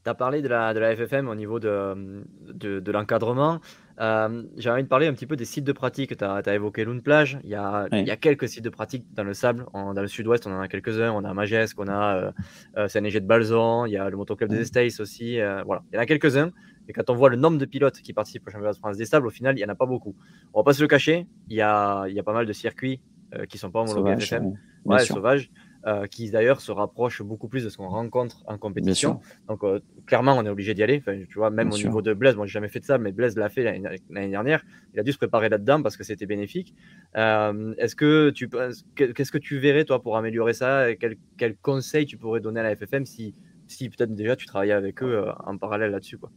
Tu 0.05 0.11
as 0.11 0.13
parlé 0.13 0.43
de 0.43 0.47
la, 0.47 0.75
de 0.75 0.79
la 0.79 0.95
FFM 0.95 1.27
au 1.27 1.33
niveau 1.33 1.59
de, 1.59 2.23
de, 2.53 2.79
de 2.79 2.91
l'encadrement. 2.91 3.59
Euh, 3.99 4.43
J'ai 4.55 4.69
envie 4.69 4.83
de 4.83 4.87
parler 4.87 5.07
un 5.07 5.13
petit 5.13 5.25
peu 5.25 5.35
des 5.35 5.45
sites 5.45 5.63
de 5.63 5.71
pratique. 5.71 6.15
Tu 6.15 6.23
as, 6.23 6.53
évoqué 6.53 6.85
Lune 6.85 7.01
Plage. 7.01 7.39
Il 7.43 7.49
y, 7.49 7.55
a, 7.55 7.87
il 7.91 8.05
y, 8.05 8.11
a, 8.11 8.15
quelques 8.15 8.47
sites 8.47 8.63
de 8.63 8.69
pratique 8.69 9.03
dans 9.15 9.23
le 9.23 9.33
sable. 9.33 9.65
dans 9.73 9.93
le 9.93 10.07
sud-ouest, 10.07 10.45
on 10.45 10.51
en 10.51 10.59
a 10.59 10.67
quelques-uns. 10.67 11.11
On 11.11 11.23
a 11.23 11.33
Majesque, 11.33 11.79
on 11.79 11.87
a 11.87 12.17
euh, 12.17 12.31
euh 12.77 12.87
Saint-Léger 12.87 13.19
de 13.19 13.25
Balzon, 13.25 13.87
il 13.87 13.93
y 13.93 13.97
a 13.97 14.07
le 14.07 14.15
Motoclub 14.15 14.47
des 14.47 14.59
Estates 14.59 14.99
aussi. 14.99 15.39
Euh, 15.39 15.63
voilà, 15.63 15.81
il 15.91 15.95
y 15.95 15.97
en 15.97 16.01
a 16.01 16.05
quelques-uns. 16.05 16.51
Et 16.87 16.93
quand 16.93 17.09
on 17.09 17.15
voit 17.15 17.31
le 17.31 17.37
nombre 17.37 17.57
de 17.57 17.65
pilotes 17.65 17.99
qui 17.99 18.13
participent 18.13 18.47
au 18.47 18.51
championnat 18.51 18.73
de 18.73 18.77
France 18.77 18.97
des 18.97 19.05
sables, 19.05 19.25
au 19.25 19.31
final, 19.31 19.55
il 19.55 19.57
n'y 19.57 19.65
en 19.65 19.73
a 19.73 19.75
pas 19.75 19.87
beaucoup. 19.87 20.15
On 20.53 20.59
va 20.59 20.63
pas 20.63 20.73
se 20.73 20.83
le 20.83 20.87
cacher. 20.87 21.25
Il 21.49 21.55
y 21.55 21.61
a, 21.61 22.05
il 22.07 22.13
y 22.13 22.19
a 22.19 22.23
pas 22.23 22.33
mal 22.33 22.45
de 22.45 22.53
circuits 22.53 23.01
qui 23.49 23.57
sont 23.57 23.71
pas 23.71 23.81
homologués 23.81 24.21
FFM. 24.21 24.53
Ouais, 24.85 24.99
sauvages. 24.99 25.49
Euh, 25.87 26.07
qui 26.07 26.31
d'ailleurs 26.31 26.61
se 26.61 26.71
rapproche 26.71 27.21
beaucoup 27.21 27.47
plus 27.47 27.63
de 27.63 27.69
ce 27.69 27.77
qu'on 27.77 27.89
rencontre 27.89 28.37
en 28.47 28.57
compétition. 28.57 29.19
Donc 29.47 29.63
euh, 29.63 29.79
clairement, 30.07 30.35
on 30.35 30.43
est 30.43 30.49
obligé 30.49 30.73
d'y 30.73 30.81
aller. 30.81 30.97
Enfin, 30.97 31.15
tu 31.29 31.37
vois, 31.37 31.51
même 31.51 31.71
au 31.71 31.77
niveau 31.77 32.01
de 32.01 32.11
Blaise, 32.15 32.35
moi 32.35 32.47
j'ai 32.47 32.53
jamais 32.53 32.69
fait 32.69 32.79
de 32.79 32.85
ça, 32.85 32.97
mais 32.97 33.11
Blaise 33.11 33.37
l'a 33.37 33.49
fait 33.49 33.61
l'année 33.61 34.31
dernière. 34.31 34.63
Il 34.95 34.99
a 34.99 35.03
dû 35.03 35.11
se 35.11 35.19
préparer 35.19 35.47
là-dedans 35.47 35.83
parce 35.83 35.95
que 35.95 36.03
c'était 36.03 36.25
bénéfique. 36.25 36.73
Euh, 37.17 37.75
est-ce 37.77 37.95
que 37.95 38.31
tu 38.31 38.49
qu'est-ce 38.95 39.31
que 39.31 39.37
tu 39.37 39.59
verrais 39.59 39.85
toi 39.85 40.01
pour 40.01 40.17
améliorer 40.17 40.53
ça? 40.53 40.95
Quel, 40.95 41.17
quel 41.37 41.55
conseil 41.55 42.07
tu 42.07 42.17
pourrais 42.17 42.39
donner 42.39 42.61
à 42.61 42.63
la 42.63 42.75
FFM 42.75 43.05
si, 43.05 43.35
si 43.67 43.87
peut-être 43.89 44.15
déjà 44.15 44.35
tu 44.35 44.47
travaillais 44.47 44.73
avec 44.73 45.03
eux 45.03 45.23
en 45.45 45.55
parallèle 45.59 45.91
là-dessus 45.91 46.17
quoi? 46.17 46.31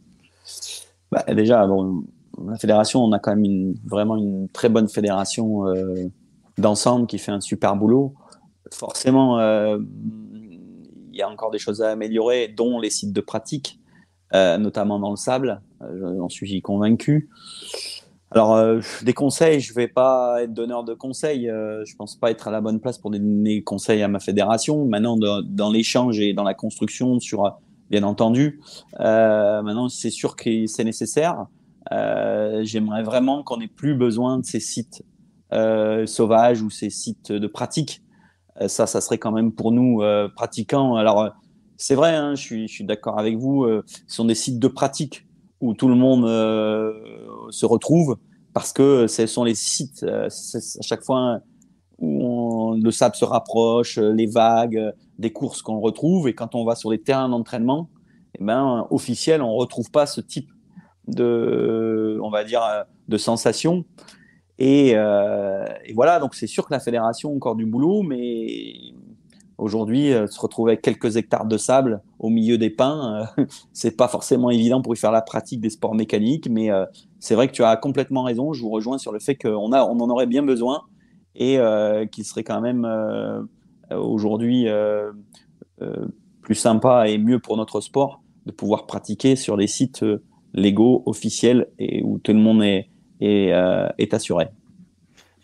Bah, 1.11 1.23
Déjà, 1.33 1.65
bon, 1.65 2.03
la 2.45 2.55
fédération, 2.59 3.03
on 3.03 3.11
a 3.13 3.17
quand 3.17 3.35
même 3.35 3.45
une, 3.45 3.75
vraiment 3.83 4.15
une 4.15 4.47
très 4.49 4.69
bonne 4.69 4.87
fédération 4.87 5.63
d'ensemble 6.59 7.07
qui 7.07 7.17
fait 7.17 7.31
un 7.31 7.41
super 7.41 7.75
boulot 7.75 8.13
forcément, 8.73 9.39
euh, 9.39 9.77
il 11.11 11.17
y 11.17 11.21
a 11.21 11.29
encore 11.29 11.51
des 11.51 11.59
choses 11.59 11.81
à 11.81 11.89
améliorer, 11.89 12.47
dont 12.47 12.79
les 12.79 12.89
sites 12.89 13.13
de 13.13 13.21
pratique, 13.21 13.79
euh, 14.33 14.57
notamment 14.57 14.99
dans 14.99 15.11
le 15.11 15.15
sable. 15.15 15.61
Euh, 15.81 16.15
j'en 16.17 16.29
suis 16.29 16.61
convaincu. 16.61 17.29
Alors, 18.31 18.63
des 19.01 19.13
conseils, 19.13 19.59
je 19.59 19.71
ne 19.71 19.75
vais 19.75 19.87
pas 19.87 20.43
être 20.43 20.53
donneur 20.53 20.83
de 20.83 20.93
conseils. 20.93 21.45
je 21.45 21.91
ne 21.91 21.97
pense 21.97 22.15
pas 22.15 22.29
être 22.29 22.47
à 22.47 22.51
la 22.51 22.61
bonne 22.61 22.79
place 22.79 22.99
pour 22.99 23.09
donner 23.09 23.63
conseils 23.63 24.03
à 24.03 24.07
ma 24.07 24.19
fédération. 24.19 24.85
Maintenant, 24.85 25.17
dans, 25.17 25.71
l'échange 25.71 26.19
et 26.19 26.33
dans 26.33 26.43
la 26.43 26.53
construction, 26.53 27.19
sur, 27.19 27.57
bien 27.89 28.03
entendu, 28.03 28.61
maintenant, 28.99 29.89
c'est 29.89 30.11
sûr 30.11 30.35
que 30.35 30.67
c'est 30.67 30.83
nécessaire. 30.83 31.47
J'aimerais 31.89 33.01
vraiment 33.01 33.41
qu'on 33.41 33.57
n'ait 33.57 33.67
plus 33.67 33.95
besoin 33.95 34.37
de 34.37 34.45
ces 34.45 34.59
sites 34.59 35.03
sauvages 35.51 36.61
ou 36.61 36.69
ces 36.69 36.91
sites 36.91 37.31
de 37.31 37.47
pratique 37.47 38.03
ça, 38.67 38.87
ça 38.87 39.01
serait 39.01 39.17
quand 39.17 39.31
même 39.31 39.51
pour 39.51 39.71
nous 39.71 40.01
euh, 40.01 40.27
pratiquants. 40.27 40.95
Alors, 40.95 41.21
euh, 41.21 41.29
c'est 41.77 41.95
vrai, 41.95 42.15
hein, 42.15 42.35
je 42.35 42.67
suis, 42.67 42.83
d'accord 42.83 43.19
avec 43.19 43.37
vous. 43.37 43.65
ce 43.85 44.15
sont 44.15 44.25
des 44.25 44.35
sites 44.35 44.59
de 44.59 44.67
pratique 44.67 45.25
où 45.61 45.73
tout 45.73 45.87
le 45.87 45.95
monde 45.95 46.25
se 47.51 47.65
retrouve 47.65 48.17
parce 48.53 48.73
que 48.73 49.07
ce 49.07 49.25
sont 49.27 49.45
les 49.45 49.55
sites 49.55 50.03
à 50.03 50.27
chaque 50.81 51.03
fois 51.03 51.39
où 51.99 52.75
le 52.81 52.91
sable 52.91 53.15
se 53.15 53.23
rapproche, 53.23 53.97
les 53.97 54.25
vagues, 54.25 54.93
des 55.19 55.31
courses 55.31 55.61
qu'on 55.61 55.79
retrouve. 55.79 56.27
Et 56.27 56.35
quand 56.35 56.53
on 56.53 56.65
va 56.65 56.75
sur 56.75 56.91
les 56.91 56.99
terrains 56.99 57.29
d'entraînement, 57.29 57.89
eh 58.37 58.43
ben, 58.43 58.85
officiel, 58.89 59.41
on 59.41 59.55
retrouve 59.55 59.89
pas 59.89 60.05
ce 60.05 60.19
type 60.19 60.49
de, 61.07 62.19
on 62.21 62.29
va 62.29 62.43
dire, 62.43 62.61
de 63.07 63.17
sensation. 63.17 63.85
Euh, 64.61 65.65
et, 65.85 65.93
voilà, 65.93 66.19
donc 66.19 66.35
c'est 66.35 66.47
sûr 66.47 66.67
que 66.67 66.73
la 66.73 66.79
fédération 66.79 67.31
a 67.31 67.35
encore 67.35 67.55
du 67.55 67.65
boulot, 67.65 68.03
mais 68.03 68.93
aujourd'hui, 69.57 70.11
euh, 70.13 70.27
se 70.27 70.39
retrouver 70.39 70.73
avec 70.73 70.81
quelques 70.81 71.15
hectares 71.17 71.45
de 71.45 71.57
sable 71.57 72.01
au 72.19 72.29
milieu 72.29 72.57
des 72.57 72.69
pins, 72.69 73.29
euh, 73.37 73.45
c'est 73.73 73.95
pas 73.95 74.07
forcément 74.07 74.49
évident 74.49 74.81
pour 74.81 74.93
y 74.93 74.97
faire 74.97 75.11
la 75.11 75.21
pratique 75.21 75.61
des 75.61 75.69
sports 75.69 75.95
mécaniques, 75.95 76.49
mais 76.49 76.69
c'est 77.19 77.35
vrai 77.35 77.47
que 77.47 77.53
tu 77.53 77.63
as 77.63 77.75
complètement 77.77 78.23
raison. 78.23 78.53
Je 78.53 78.61
vous 78.61 78.69
rejoins 78.69 78.97
sur 78.97 79.11
le 79.11 79.19
fait 79.19 79.35
qu'on 79.35 79.71
on 79.73 79.99
en 79.99 80.09
aurait 80.09 80.27
bien 80.27 80.43
besoin 80.43 80.83
et 81.35 81.59
qu'il 82.11 82.25
serait 82.25 82.43
quand 82.43 82.61
même 82.61 82.87
aujourd'hui 83.91 84.67
plus 86.41 86.55
sympa 86.55 87.07
et 87.07 87.17
mieux 87.17 87.39
pour 87.39 87.55
notre 87.55 87.79
sport 87.81 88.21
de 88.45 88.51
pouvoir 88.51 88.87
pratiquer 88.87 89.35
sur 89.35 89.55
des 89.55 89.67
sites 89.67 90.03
légaux, 90.53 91.03
officiels 91.05 91.67
et 91.77 92.01
où 92.03 92.19
tout 92.19 92.33
le 92.33 92.39
monde 92.39 92.63
est 92.63 92.88
et 93.19 93.53
euh, 93.53 93.87
est 93.97 94.13
assuré. 94.13 94.47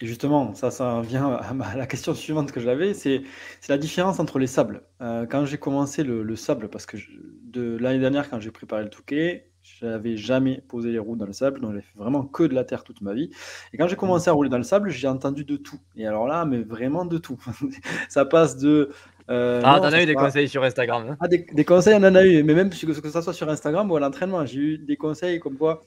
Et 0.01 0.07
justement, 0.07 0.53
ça, 0.55 0.71
ça 0.71 1.01
vient 1.01 1.31
à 1.33 1.75
la 1.77 1.88
question 1.88 2.13
suivante 2.13 2.51
que 2.51 2.59
j'avais, 2.59 2.93
c'est 2.93 3.23
la 3.69 3.77
différence 3.77 4.19
entre 4.19 4.39
les 4.39 4.47
sables. 4.47 4.81
Euh, 5.01 5.25
quand 5.25 5.45
j'ai 5.45 5.57
commencé 5.57 6.03
le, 6.03 6.35
sable, 6.35 6.67
parce 6.69 6.85
que 6.85 6.97
de 7.43 7.77
l'année 7.77 7.99
dernière, 7.99 8.29
quand 8.29 8.39
j'ai 8.41 8.51
préparé 8.51 8.83
le 8.83 8.89
Touquet, 8.89 9.49
je 9.63 9.85
n'avais 9.85 10.15
jamais 10.17 10.61
posé 10.67 10.91
les 10.91 10.99
roues 10.99 11.15
dans 11.15 11.25
le 11.25 11.33
sable, 11.33 11.59
donc 11.61 11.73
j'ai 11.73 11.81
fait 11.81 11.97
vraiment 11.97 12.23
que 12.23 12.43
de 12.43 12.53
la 12.53 12.65
terre 12.65 12.83
toute 12.83 13.01
ma 13.01 13.13
vie. 13.13 13.31
Et 13.73 13.77
quand 13.77 13.88
j'ai 13.88 13.95
commencé 13.95 14.29
à 14.29 14.33
rouler 14.33 14.49
dans 14.49 14.57
le 14.57 14.63
sable, 14.63 14.89
j'ai 14.89 15.07
entendu 15.07 15.43
de 15.45 15.55
tout. 15.55 15.79
Et 15.95 16.05
alors 16.05 16.27
là, 16.27 16.45
mais 16.45 16.61
vraiment 16.61 17.05
de 17.05 17.17
tout. 17.17 17.39
ça 18.09 18.25
passe 18.25 18.57
de. 18.57 18.91
Euh, 19.31 19.61
ah, 19.63 19.79
t'en 19.79 19.91
as 19.91 20.03
eu 20.03 20.05
des 20.05 20.13
conseils 20.13 20.47
sur 20.47 20.63
Instagram. 20.63 21.07
Hein? 21.09 21.17
Ah, 21.19 21.27
des, 21.27 21.47
des, 21.51 21.65
conseils, 21.65 21.95
on 21.95 22.03
en 22.03 22.13
a 22.13 22.23
eu, 22.23 22.43
mais 22.43 22.53
même 22.53 22.69
que, 22.69 22.99
que 22.99 23.09
ça 23.09 23.23
soit 23.23 23.33
sur 23.33 23.49
Instagram 23.49 23.89
ou 23.89 23.95
à 23.95 23.99
l'entraînement, 23.99 24.45
j'ai 24.45 24.59
eu 24.59 24.77
des 24.77 24.97
conseils 24.97 25.39
comme 25.39 25.57
quoi 25.57 25.83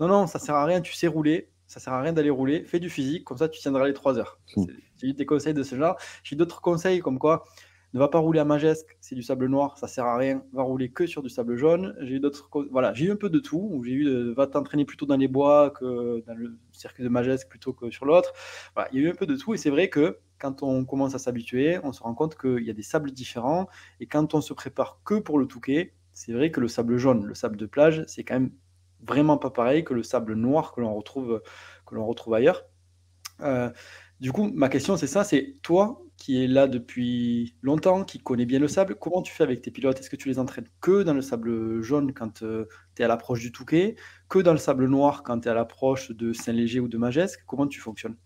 non, 0.00 0.08
non, 0.08 0.26
ça 0.26 0.38
sert 0.38 0.54
à 0.54 0.64
rien, 0.64 0.80
tu 0.80 0.92
sais 0.92 1.06
rouler, 1.06 1.50
ça 1.66 1.80
sert 1.80 1.92
à 1.92 2.00
rien 2.00 2.12
d'aller 2.12 2.30
rouler, 2.30 2.64
fais 2.64 2.80
du 2.80 2.90
physique, 2.90 3.24
comme 3.24 3.38
ça 3.38 3.48
tu 3.48 3.60
tiendras 3.60 3.86
les 3.86 3.94
3 3.94 4.18
heures. 4.18 4.38
Hmm. 4.56 4.64
J'ai 4.96 5.08
eu 5.08 5.12
des 5.12 5.26
conseils 5.26 5.54
de 5.54 5.62
ce 5.62 5.76
genre. 5.76 5.96
J'ai 6.22 6.36
d'autres 6.36 6.60
conseils 6.60 7.00
comme 7.00 7.18
quoi 7.18 7.44
ne 7.94 7.98
va 7.98 8.08
pas 8.08 8.18
rouler 8.18 8.38
à 8.38 8.44
Majesque, 8.44 8.98
c'est 9.00 9.14
du 9.14 9.22
sable 9.22 9.46
noir, 9.46 9.78
ça 9.78 9.86
sert 9.86 10.04
à 10.04 10.16
rien, 10.16 10.42
va 10.52 10.62
rouler 10.62 10.90
que 10.90 11.06
sur 11.06 11.22
du 11.22 11.30
sable 11.30 11.56
jaune. 11.56 11.96
J'ai 12.00 12.16
eu 12.16 12.20
d'autres 12.20 12.50
voilà, 12.70 12.92
j'ai 12.92 13.06
eu 13.06 13.10
un 13.10 13.16
peu 13.16 13.30
de 13.30 13.38
tout, 13.38 13.68
où 13.72 13.82
j'ai 13.82 13.92
eu 13.92 14.04
de, 14.04 14.34
va 14.36 14.46
t'entraîner 14.46 14.84
plutôt 14.84 15.06
dans 15.06 15.16
les 15.16 15.28
bois 15.28 15.70
que 15.70 16.22
dans 16.26 16.34
le 16.34 16.58
circuit 16.72 17.02
de 17.02 17.08
Majesque 17.08 17.48
plutôt 17.48 17.72
que 17.72 17.90
sur 17.90 18.04
l'autre. 18.04 18.32
Voilà, 18.74 18.90
il 18.92 19.00
y 19.00 19.04
a 19.04 19.08
eu 19.08 19.10
un 19.10 19.14
peu 19.14 19.26
de 19.26 19.36
tout 19.36 19.54
et 19.54 19.56
c'est 19.56 19.70
vrai 19.70 19.88
que 19.88 20.18
quand 20.38 20.62
on 20.62 20.84
commence 20.84 21.14
à 21.14 21.18
s'habituer, 21.18 21.78
on 21.82 21.92
se 21.92 22.02
rend 22.02 22.14
compte 22.14 22.36
qu'il 22.36 22.64
y 22.64 22.70
a 22.70 22.74
des 22.74 22.82
sables 22.82 23.10
différents 23.10 23.68
et 24.00 24.06
quand 24.06 24.34
on 24.34 24.40
se 24.40 24.52
prépare 24.52 25.00
que 25.04 25.14
pour 25.14 25.38
le 25.38 25.46
Touquet, 25.46 25.94
c'est 26.12 26.32
vrai 26.32 26.50
que 26.50 26.60
le 26.60 26.68
sable 26.68 26.98
jaune, 26.98 27.24
le 27.24 27.34
sable 27.34 27.56
de 27.56 27.66
plage, 27.66 28.04
c'est 28.06 28.22
quand 28.22 28.34
même 28.34 28.50
vraiment 29.06 29.38
pas 29.38 29.50
pareil 29.50 29.84
que 29.84 29.94
le 29.94 30.02
sable 30.02 30.34
noir 30.34 30.72
que 30.72 30.80
l'on 30.80 30.94
retrouve, 30.94 31.42
que 31.86 31.94
l'on 31.94 32.06
retrouve 32.06 32.34
ailleurs. 32.34 32.64
Euh, 33.40 33.70
du 34.20 34.32
coup, 34.32 34.50
ma 34.52 34.68
question, 34.68 34.96
c'est 34.96 35.06
ça, 35.06 35.24
c'est 35.24 35.56
toi 35.62 36.02
qui 36.16 36.42
es 36.42 36.48
là 36.48 36.66
depuis 36.66 37.54
longtemps, 37.62 38.02
qui 38.02 38.18
connais 38.18 38.44
bien 38.44 38.58
le 38.58 38.66
sable, 38.66 38.96
comment 38.96 39.22
tu 39.22 39.32
fais 39.32 39.44
avec 39.44 39.62
tes 39.62 39.70
pilotes? 39.70 40.00
Est-ce 40.00 40.10
que 40.10 40.16
tu 40.16 40.28
les 40.28 40.40
entraînes 40.40 40.66
que 40.80 41.04
dans 41.04 41.14
le 41.14 41.22
sable 41.22 41.80
jaune 41.80 42.12
quand 42.12 42.42
euh, 42.42 42.66
tu 42.96 43.02
es 43.02 43.04
à 43.04 43.08
l'approche 43.08 43.40
du 43.40 43.52
Touquet, 43.52 43.94
que 44.28 44.40
dans 44.40 44.50
le 44.50 44.58
sable 44.58 44.88
noir 44.88 45.22
quand 45.22 45.40
tu 45.40 45.48
es 45.48 45.50
à 45.50 45.54
l'approche 45.54 46.10
de 46.10 46.32
Saint-Léger 46.32 46.80
ou 46.80 46.88
de 46.88 46.98
Majesque? 46.98 47.44
Comment 47.46 47.68
tu 47.68 47.78
fonctionnes? 47.78 48.16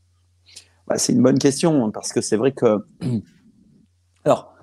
Bah, 0.86 0.96
C'est 0.96 1.12
une 1.12 1.22
bonne 1.22 1.38
question, 1.38 1.90
parce 1.90 2.12
que 2.12 2.22
c'est 2.22 2.38
vrai 2.38 2.52
que... 2.52 2.78
Alors, 4.24 4.54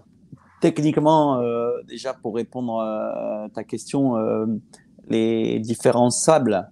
techniquement, 0.61 1.39
euh, 1.41 1.83
déjà 1.87 2.15
pour 2.15 2.33
répondre 2.33 2.81
à 2.81 3.47
ta 3.53 3.63
question, 3.63 4.15
les 5.09 5.59
différents 5.59 6.09
sables, 6.09 6.71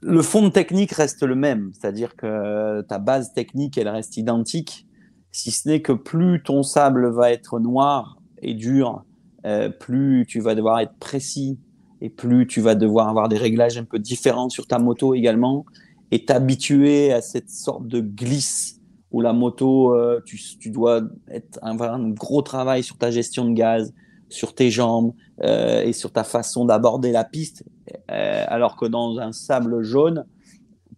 le 0.00 0.22
fond 0.22 0.50
technique 0.50 0.92
reste 0.92 1.22
le 1.22 1.34
même, 1.34 1.72
c'est-à-dire 1.72 2.14
que 2.16 2.82
ta 2.82 2.98
base 2.98 3.32
technique, 3.32 3.78
elle 3.78 3.88
reste 3.88 4.16
identique, 4.16 4.86
si 5.32 5.50
ce 5.50 5.68
n'est 5.68 5.82
que 5.82 5.92
plus 5.92 6.42
ton 6.42 6.62
sable 6.62 7.10
va 7.10 7.32
être 7.32 7.58
noir 7.58 8.18
et 8.40 8.54
dur, 8.54 9.04
euh, 9.46 9.68
plus 9.68 10.26
tu 10.28 10.40
vas 10.40 10.54
devoir 10.54 10.78
être 10.80 10.94
précis 11.00 11.58
et 12.00 12.08
plus 12.08 12.46
tu 12.46 12.60
vas 12.60 12.74
devoir 12.74 13.08
avoir 13.08 13.28
des 13.28 13.36
réglages 13.36 13.76
un 13.76 13.84
peu 13.84 13.98
différents 13.98 14.48
sur 14.48 14.66
ta 14.66 14.78
moto 14.78 15.14
également. 15.14 15.64
Et 16.10 16.24
t'habituer 16.24 17.12
à 17.12 17.20
cette 17.20 17.50
sorte 17.50 17.88
de 17.88 18.00
glisse 18.00 18.80
où 19.10 19.20
la 19.20 19.32
moto, 19.32 19.94
euh, 19.94 20.20
tu, 20.24 20.70
dois 20.70 21.02
être, 21.28 21.58
avoir 21.62 21.94
un 21.94 22.10
gros 22.10 22.42
travail 22.42 22.82
sur 22.82 22.96
ta 22.96 23.10
gestion 23.10 23.44
de 23.46 23.54
gaz, 23.54 23.92
sur 24.28 24.54
tes 24.54 24.70
jambes 24.70 25.12
euh, 25.42 25.82
et 25.82 25.92
sur 25.92 26.12
ta 26.12 26.24
façon 26.24 26.64
d'aborder 26.64 27.12
la 27.12 27.24
piste, 27.24 27.64
euh, 28.10 28.44
alors 28.48 28.76
que 28.76 28.86
dans 28.86 29.18
un 29.18 29.32
sable 29.32 29.82
jaune, 29.82 30.26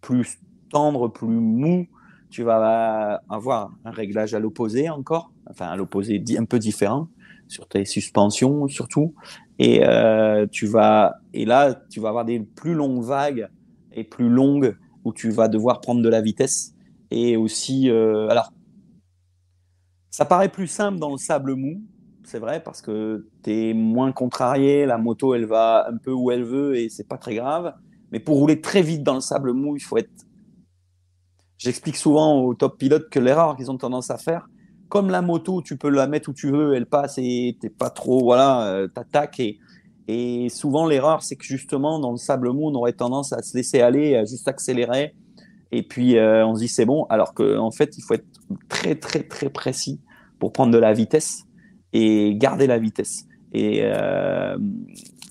plus 0.01 0.39
tendre, 0.69 1.07
plus 1.07 1.27
mou, 1.27 1.87
tu 2.29 2.43
vas 2.43 3.21
avoir 3.29 3.71
un 3.85 3.91
réglage 3.91 4.33
à 4.33 4.39
l'opposé 4.39 4.89
encore, 4.89 5.31
enfin 5.49 5.67
à 5.67 5.75
l'opposé 5.75 6.23
un 6.37 6.45
peu 6.45 6.59
différent 6.59 7.07
sur 7.47 7.67
tes 7.67 7.85
suspensions 7.85 8.67
surtout, 8.67 9.15
et 9.59 9.85
euh, 9.85 10.45
tu 10.51 10.67
vas 10.67 11.15
et 11.33 11.45
là 11.45 11.73
tu 11.89 12.01
vas 12.01 12.09
avoir 12.09 12.25
des 12.25 12.41
plus 12.41 12.73
longues 12.73 13.01
vagues 13.01 13.47
et 13.93 14.03
plus 14.03 14.29
longues 14.29 14.75
où 15.05 15.13
tu 15.13 15.29
vas 15.29 15.47
devoir 15.47 15.79
prendre 15.79 16.01
de 16.01 16.09
la 16.09 16.21
vitesse 16.21 16.73
Et 17.11 17.37
aussi, 17.37 17.89
alors, 17.89 18.51
ça 20.09 20.25
paraît 20.25 20.49
plus 20.49 20.67
simple 20.67 20.99
dans 20.99 21.11
le 21.11 21.17
sable 21.17 21.55
mou, 21.55 21.81
c'est 22.27 22.39
vrai, 22.39 22.61
parce 22.61 22.81
que 22.81 23.25
tu 23.41 23.69
es 23.69 23.73
moins 23.73 24.11
contrarié, 24.11 24.85
la 24.85 24.97
moto, 24.97 25.33
elle 25.33 25.45
va 25.45 25.87
un 25.89 25.95
peu 25.95 26.11
où 26.11 26.29
elle 26.29 26.43
veut 26.43 26.75
et 26.75 26.89
c'est 26.89 27.07
pas 27.07 27.17
très 27.17 27.35
grave. 27.35 27.73
Mais 28.11 28.19
pour 28.19 28.37
rouler 28.37 28.59
très 28.59 28.81
vite 28.81 29.01
dans 29.01 29.13
le 29.13 29.21
sable 29.21 29.53
mou, 29.53 29.77
il 29.77 29.79
faut 29.79 29.97
être. 29.97 30.11
J'explique 31.57 31.95
souvent 31.95 32.41
aux 32.41 32.53
top 32.53 32.77
pilotes 32.77 33.09
que 33.09 33.19
l'erreur 33.19 33.55
qu'ils 33.55 33.71
ont 33.71 33.77
tendance 33.77 34.11
à 34.11 34.17
faire, 34.17 34.49
comme 34.89 35.09
la 35.09 35.21
moto, 35.21 35.61
tu 35.61 35.77
peux 35.77 35.89
la 35.89 36.05
mettre 36.07 36.29
où 36.29 36.33
tu 36.33 36.51
veux, 36.51 36.75
elle 36.75 36.85
passe 36.85 37.17
et 37.17 37.57
t'es 37.61 37.69
pas 37.69 37.89
trop, 37.89 38.19
voilà, 38.19 38.67
euh, 38.67 38.87
t'attaques. 38.89 39.39
Et, 39.39 39.57
et 40.09 40.49
souvent, 40.49 40.85
l'erreur, 40.85 41.23
c'est 41.23 41.37
que 41.37 41.45
justement, 41.45 41.97
dans 41.97 42.11
le 42.11 42.17
sable 42.17 42.51
mou, 42.51 42.67
on 42.67 42.75
aurait 42.75 42.91
tendance 42.91 43.31
à 43.31 43.41
se 43.41 43.55
laisser 43.55 43.79
aller, 43.79 44.17
à 44.17 44.25
juste 44.25 44.49
accélérer. 44.49 45.15
Et 45.71 45.81
puis, 45.81 46.17
euh, 46.17 46.45
on 46.45 46.55
se 46.55 46.59
dit 46.59 46.67
c'est 46.67 46.85
bon, 46.85 47.05
alors 47.05 47.33
qu'en 47.33 47.59
en 47.59 47.71
fait, 47.71 47.97
il 47.97 48.01
faut 48.01 48.15
être 48.15 48.27
très, 48.67 48.95
très, 48.95 49.23
très 49.23 49.49
précis 49.49 50.01
pour 50.39 50.51
prendre 50.51 50.73
de 50.73 50.77
la 50.77 50.91
vitesse 50.91 51.46
et 51.93 52.35
garder 52.35 52.67
la 52.67 52.77
vitesse. 52.77 53.25
Et, 53.53 53.79
euh, 53.81 54.57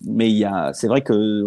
mais 0.04 0.30
il 0.30 0.48
c'est 0.74 0.88
vrai 0.88 1.02
que, 1.02 1.42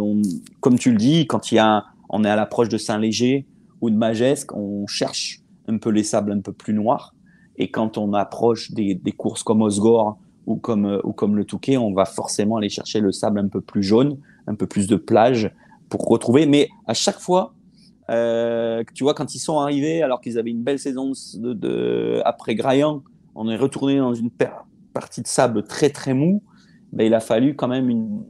comme 0.59 0.77
tu 0.77 0.91
le 0.91 0.97
dis, 0.97 1.27
quand 1.27 1.51
il 1.51 1.55
y 1.55 1.59
a, 1.59 1.85
on 2.09 2.23
est 2.23 2.29
à 2.29 2.35
l'approche 2.35 2.69
de 2.69 2.77
Saint-Léger 2.77 3.45
ou 3.81 3.89
de 3.89 3.95
Magesque, 3.95 4.53
on 4.53 4.87
cherche 4.87 5.41
un 5.67 5.77
peu 5.77 5.89
les 5.89 6.03
sables 6.03 6.31
un 6.31 6.41
peu 6.41 6.51
plus 6.51 6.73
noirs. 6.73 7.13
Et 7.57 7.69
quand 7.69 7.97
on 7.97 8.13
approche 8.13 8.71
des, 8.71 8.99
courses 9.17 9.43
comme 9.43 9.61
Osgore 9.61 10.17
ou 10.45 10.55
comme, 10.55 10.99
ou 11.03 11.11
comme 11.11 11.35
le 11.35 11.45
Touquet, 11.45 11.77
on 11.77 11.93
va 11.93 12.05
forcément 12.05 12.57
aller 12.57 12.69
chercher 12.69 13.01
le 13.01 13.11
sable 13.11 13.39
un 13.39 13.47
peu 13.47 13.61
plus 13.61 13.83
jaune, 13.83 14.17
un 14.47 14.55
peu 14.55 14.65
plus 14.65 14.87
de 14.87 14.95
plage 14.95 15.51
pour 15.89 16.07
retrouver. 16.07 16.45
Mais 16.45 16.69
à 16.87 16.93
chaque 16.93 17.19
fois, 17.19 17.53
euh, 18.09 18.83
tu 18.93 19.03
vois, 19.03 19.13
quand 19.13 19.35
ils 19.35 19.39
sont 19.39 19.59
arrivés, 19.59 20.01
alors 20.01 20.21
qu'ils 20.21 20.39
avaient 20.39 20.49
une 20.49 20.63
belle 20.63 20.79
saison 20.79 21.11
après 22.25 22.55
Graillan, 22.55 23.03
on 23.35 23.49
est 23.49 23.57
retourné 23.57 23.97
dans 23.97 24.13
une 24.13 24.31
partie 24.99 25.21
de 25.21 25.27
sable 25.27 25.63
très 25.63 25.89
très 25.89 26.13
mou. 26.13 26.43
Ben, 26.91 27.05
il 27.05 27.13
a 27.13 27.21
fallu 27.21 27.55
quand 27.55 27.69
même 27.69 27.89
une 27.89 28.25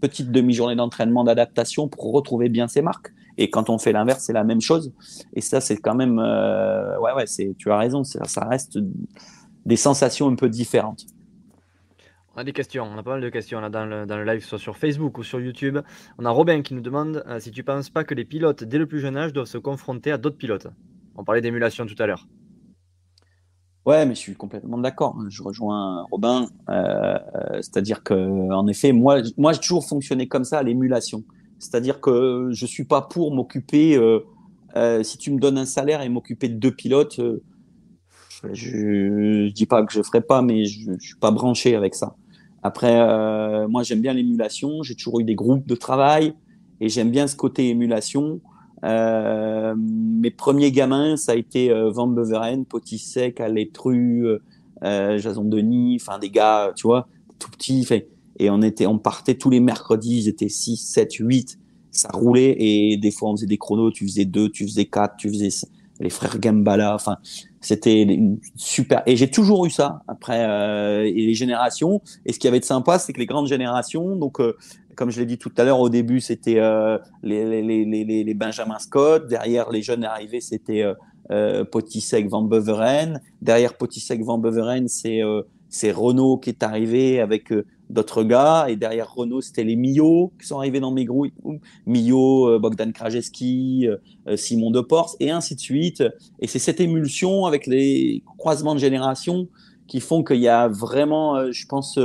petite 0.00 0.30
demi-journée 0.30 0.76
d'entraînement, 0.76 1.22
d'adaptation 1.22 1.88
pour 1.88 2.12
retrouver 2.12 2.48
bien 2.48 2.66
ses 2.66 2.80
marques. 2.80 3.12
Et 3.36 3.50
quand 3.50 3.68
on 3.68 3.78
fait 3.78 3.92
l'inverse, 3.92 4.24
c'est 4.24 4.32
la 4.32 4.44
même 4.44 4.62
chose. 4.62 4.92
Et 5.34 5.42
ça, 5.42 5.60
c'est 5.60 5.76
quand 5.76 5.94
même, 5.94 6.18
euh, 6.18 6.98
ouais, 7.00 7.12
ouais, 7.12 7.26
tu 7.58 7.70
as 7.70 7.76
raison, 7.76 8.04
ça, 8.04 8.44
reste 8.48 8.78
des 9.66 9.76
sensations 9.76 10.28
un 10.28 10.34
peu 10.34 10.48
différentes. 10.48 11.04
On 12.34 12.40
a 12.40 12.44
des 12.44 12.52
questions, 12.52 12.84
on 12.84 12.96
a 12.96 13.02
pas 13.02 13.12
mal 13.12 13.20
de 13.20 13.28
questions 13.28 13.60
là 13.60 13.68
dans 13.68 13.84
le, 13.84 14.06
dans 14.06 14.16
le 14.16 14.24
live, 14.24 14.44
soit 14.44 14.58
sur 14.58 14.76
Facebook 14.76 15.18
ou 15.18 15.24
sur 15.24 15.40
YouTube. 15.40 15.78
On 16.18 16.24
a 16.24 16.30
Robin 16.30 16.62
qui 16.62 16.72
nous 16.72 16.80
demande 16.80 17.22
euh, 17.26 17.38
si 17.38 17.50
tu 17.50 17.64
penses 17.64 17.90
pas 17.90 18.04
que 18.04 18.14
les 18.14 18.24
pilotes, 18.24 18.64
dès 18.64 18.78
le 18.78 18.86
plus 18.86 19.00
jeune 19.00 19.16
âge, 19.16 19.32
doivent 19.32 19.46
se 19.46 19.58
confronter 19.58 20.10
à 20.10 20.18
d'autres 20.18 20.38
pilotes? 20.38 20.68
On 21.16 21.24
parlait 21.24 21.42
d'émulation 21.42 21.84
tout 21.84 22.00
à 22.02 22.06
l'heure. 22.06 22.26
Ouais, 23.88 24.04
mais 24.04 24.14
je 24.14 24.20
suis 24.20 24.34
complètement 24.34 24.76
d'accord. 24.76 25.16
Je 25.30 25.42
rejoins 25.42 26.04
Robin. 26.10 26.46
Euh, 26.68 27.18
c'est-à-dire 27.54 28.02
que, 28.02 28.12
en 28.52 28.66
effet, 28.66 28.92
moi, 28.92 29.22
moi, 29.38 29.54
j'ai 29.54 29.60
toujours 29.60 29.88
fonctionné 29.88 30.28
comme 30.28 30.44
ça, 30.44 30.62
l'émulation. 30.62 31.24
C'est-à-dire 31.58 31.98
que 32.02 32.50
je 32.52 32.66
suis 32.66 32.84
pas 32.84 33.00
pour 33.00 33.34
m'occuper. 33.34 33.96
Euh, 33.96 34.20
euh, 34.76 35.02
si 35.02 35.16
tu 35.16 35.30
me 35.30 35.40
donnes 35.40 35.56
un 35.56 35.64
salaire 35.64 36.02
et 36.02 36.10
m'occuper 36.10 36.50
de 36.50 36.56
deux 36.56 36.70
pilotes, 36.70 37.18
je, 38.52 38.76
ne 38.76 39.48
dis 39.48 39.64
pas 39.64 39.82
que 39.82 39.90
je 39.94 40.02
ferai 40.02 40.20
pas, 40.20 40.42
mais 40.42 40.66
je, 40.66 40.92
je 41.00 41.06
suis 41.06 41.18
pas 41.18 41.30
branché 41.30 41.74
avec 41.74 41.94
ça. 41.94 42.14
Après, 42.62 42.94
moi, 43.68 43.84
j'aime 43.84 44.02
bien 44.02 44.12
l'émulation. 44.12 44.82
J'ai 44.82 44.96
toujours 44.96 45.20
eu 45.20 45.24
des 45.24 45.34
groupes 45.34 45.66
de 45.66 45.74
travail 45.74 46.34
et 46.82 46.90
j'aime 46.90 47.10
bien 47.10 47.26
ce 47.26 47.36
côté 47.36 47.70
émulation. 47.70 48.42
Euh, 48.84 49.74
mes 49.76 50.30
premiers 50.30 50.72
gamins, 50.72 51.16
ça 51.16 51.32
a 51.32 51.34
été 51.34 51.70
euh, 51.70 51.90
Van 51.90 52.06
Beveren, 52.06 52.64
Potisek, 52.64 53.40
Aletru, 53.40 54.38
euh, 54.84 55.18
Jason 55.18 55.44
Denis, 55.44 55.98
enfin 56.00 56.18
des 56.18 56.30
gars, 56.30 56.72
tu 56.76 56.86
vois, 56.86 57.08
tout 57.38 57.50
petits. 57.50 57.86
Et 58.38 58.50
on 58.50 58.62
était, 58.62 58.86
on 58.86 58.98
partait 58.98 59.34
tous 59.34 59.50
les 59.50 59.60
mercredis, 59.60 60.18
ils 60.18 60.28
étaient 60.28 60.48
6, 60.48 60.76
7, 60.76 61.14
8, 61.14 61.58
ça 61.90 62.08
roulait 62.12 62.54
et 62.58 62.96
des 62.96 63.10
fois 63.10 63.30
on 63.30 63.36
faisait 63.36 63.46
des 63.46 63.58
chronos, 63.58 63.90
tu 63.90 64.06
faisais 64.06 64.24
2, 64.24 64.50
tu 64.50 64.64
faisais 64.64 64.84
4, 64.84 65.16
tu 65.16 65.28
faisais 65.28 65.66
les 65.98 66.10
frères 66.10 66.38
Gambala, 66.38 66.94
enfin 66.94 67.16
c'était 67.60 68.06
super. 68.54 69.02
Et 69.06 69.16
j'ai 69.16 69.28
toujours 69.28 69.66
eu 69.66 69.70
ça 69.70 70.02
après 70.06 70.38
et 71.10 71.26
les 71.26 71.34
générations. 71.34 72.00
Et 72.24 72.32
ce 72.32 72.38
qui 72.38 72.46
avait 72.46 72.60
de 72.60 72.64
sympa, 72.64 73.00
c'est 73.00 73.12
que 73.12 73.18
les 73.18 73.26
grandes 73.26 73.48
générations, 73.48 74.14
donc 74.14 74.40
comme 74.98 75.12
je 75.12 75.20
l'ai 75.20 75.26
dit 75.26 75.38
tout 75.38 75.52
à 75.56 75.62
l'heure, 75.62 75.78
au 75.78 75.88
début, 75.88 76.20
c'était 76.20 76.58
euh, 76.58 76.98
les, 77.22 77.62
les, 77.62 77.84
les, 77.84 78.24
les, 78.24 78.34
Benjamin 78.34 78.80
Scott. 78.80 79.28
Derrière, 79.28 79.70
les 79.70 79.80
jeunes 79.80 80.02
arrivés, 80.02 80.40
c'était 80.40 80.82
euh, 80.82 80.94
euh, 81.30 81.64
Potisek 81.64 82.28
Van 82.28 82.42
Beveren. 82.42 83.20
Derrière 83.40 83.74
Potisek 83.74 84.24
Van 84.24 84.38
Beveren, 84.38 84.88
c'est 84.88 85.22
euh, 85.22 85.42
c'est 85.68 85.92
Renault 85.92 86.38
qui 86.38 86.50
est 86.50 86.64
arrivé 86.64 87.20
avec 87.20 87.52
d'autres 87.90 88.24
gars. 88.24 88.66
Et 88.68 88.74
derrière 88.74 89.14
Renault, 89.14 89.40
c'était 89.40 89.62
les 89.62 89.76
Mio 89.76 90.32
qui 90.40 90.48
sont 90.48 90.58
arrivés 90.58 90.80
dans 90.80 90.90
mes 90.90 91.04
groupes. 91.04 91.32
Mio, 91.86 92.58
Bogdan 92.58 92.90
Krajewski, 92.90 93.86
Simon 94.34 94.72
Deporce, 94.72 95.14
et 95.20 95.30
ainsi 95.30 95.54
de 95.54 95.60
suite. 95.60 96.02
Et 96.40 96.48
c'est 96.48 96.58
cette 96.58 96.80
émulsion 96.80 97.44
avec 97.44 97.66
les 97.66 98.24
croisements 98.38 98.74
de 98.74 98.80
génération 98.80 99.46
qui 99.86 100.00
font 100.00 100.24
qu'il 100.24 100.40
y 100.40 100.48
a 100.48 100.68
vraiment, 100.68 101.52
je 101.52 101.66
pense, 101.66 101.98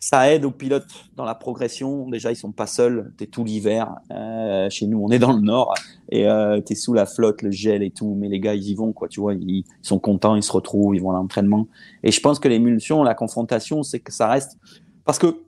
ça 0.00 0.32
aide 0.32 0.44
aux 0.44 0.52
pilotes 0.52 1.06
dans 1.16 1.24
la 1.24 1.34
progression. 1.34 2.08
Déjà, 2.08 2.30
ils 2.30 2.36
sont 2.36 2.52
pas 2.52 2.66
seuls. 2.66 3.12
Tu 3.18 3.24
es 3.24 3.26
tout 3.26 3.44
l'hiver. 3.44 3.96
Euh, 4.12 4.70
chez 4.70 4.86
nous, 4.86 5.02
on 5.02 5.10
est 5.10 5.18
dans 5.18 5.32
le 5.32 5.40
nord 5.40 5.74
et 6.10 6.28
euh, 6.28 6.60
tu 6.64 6.72
es 6.72 6.76
sous 6.76 6.94
la 6.94 7.04
flotte, 7.04 7.42
le 7.42 7.50
gel 7.50 7.82
et 7.82 7.90
tout. 7.90 8.14
Mais 8.16 8.28
les 8.28 8.38
gars, 8.38 8.54
ils 8.54 8.68
y 8.68 8.74
vont, 8.74 8.92
quoi. 8.92 9.08
Tu 9.08 9.20
vois, 9.20 9.34
ils, 9.34 9.64
sont 9.82 9.98
contents, 9.98 10.36
ils 10.36 10.42
se 10.42 10.52
retrouvent, 10.52 10.94
ils 10.94 11.02
vont 11.02 11.10
à 11.10 11.14
l'entraînement. 11.14 11.66
Et 12.02 12.12
je 12.12 12.20
pense 12.20 12.38
que 12.38 12.48
l'émulsion, 12.48 13.02
la 13.02 13.14
confrontation, 13.14 13.82
c'est 13.82 14.00
que 14.00 14.12
ça 14.12 14.28
reste. 14.28 14.56
Parce 15.04 15.18
que, 15.18 15.42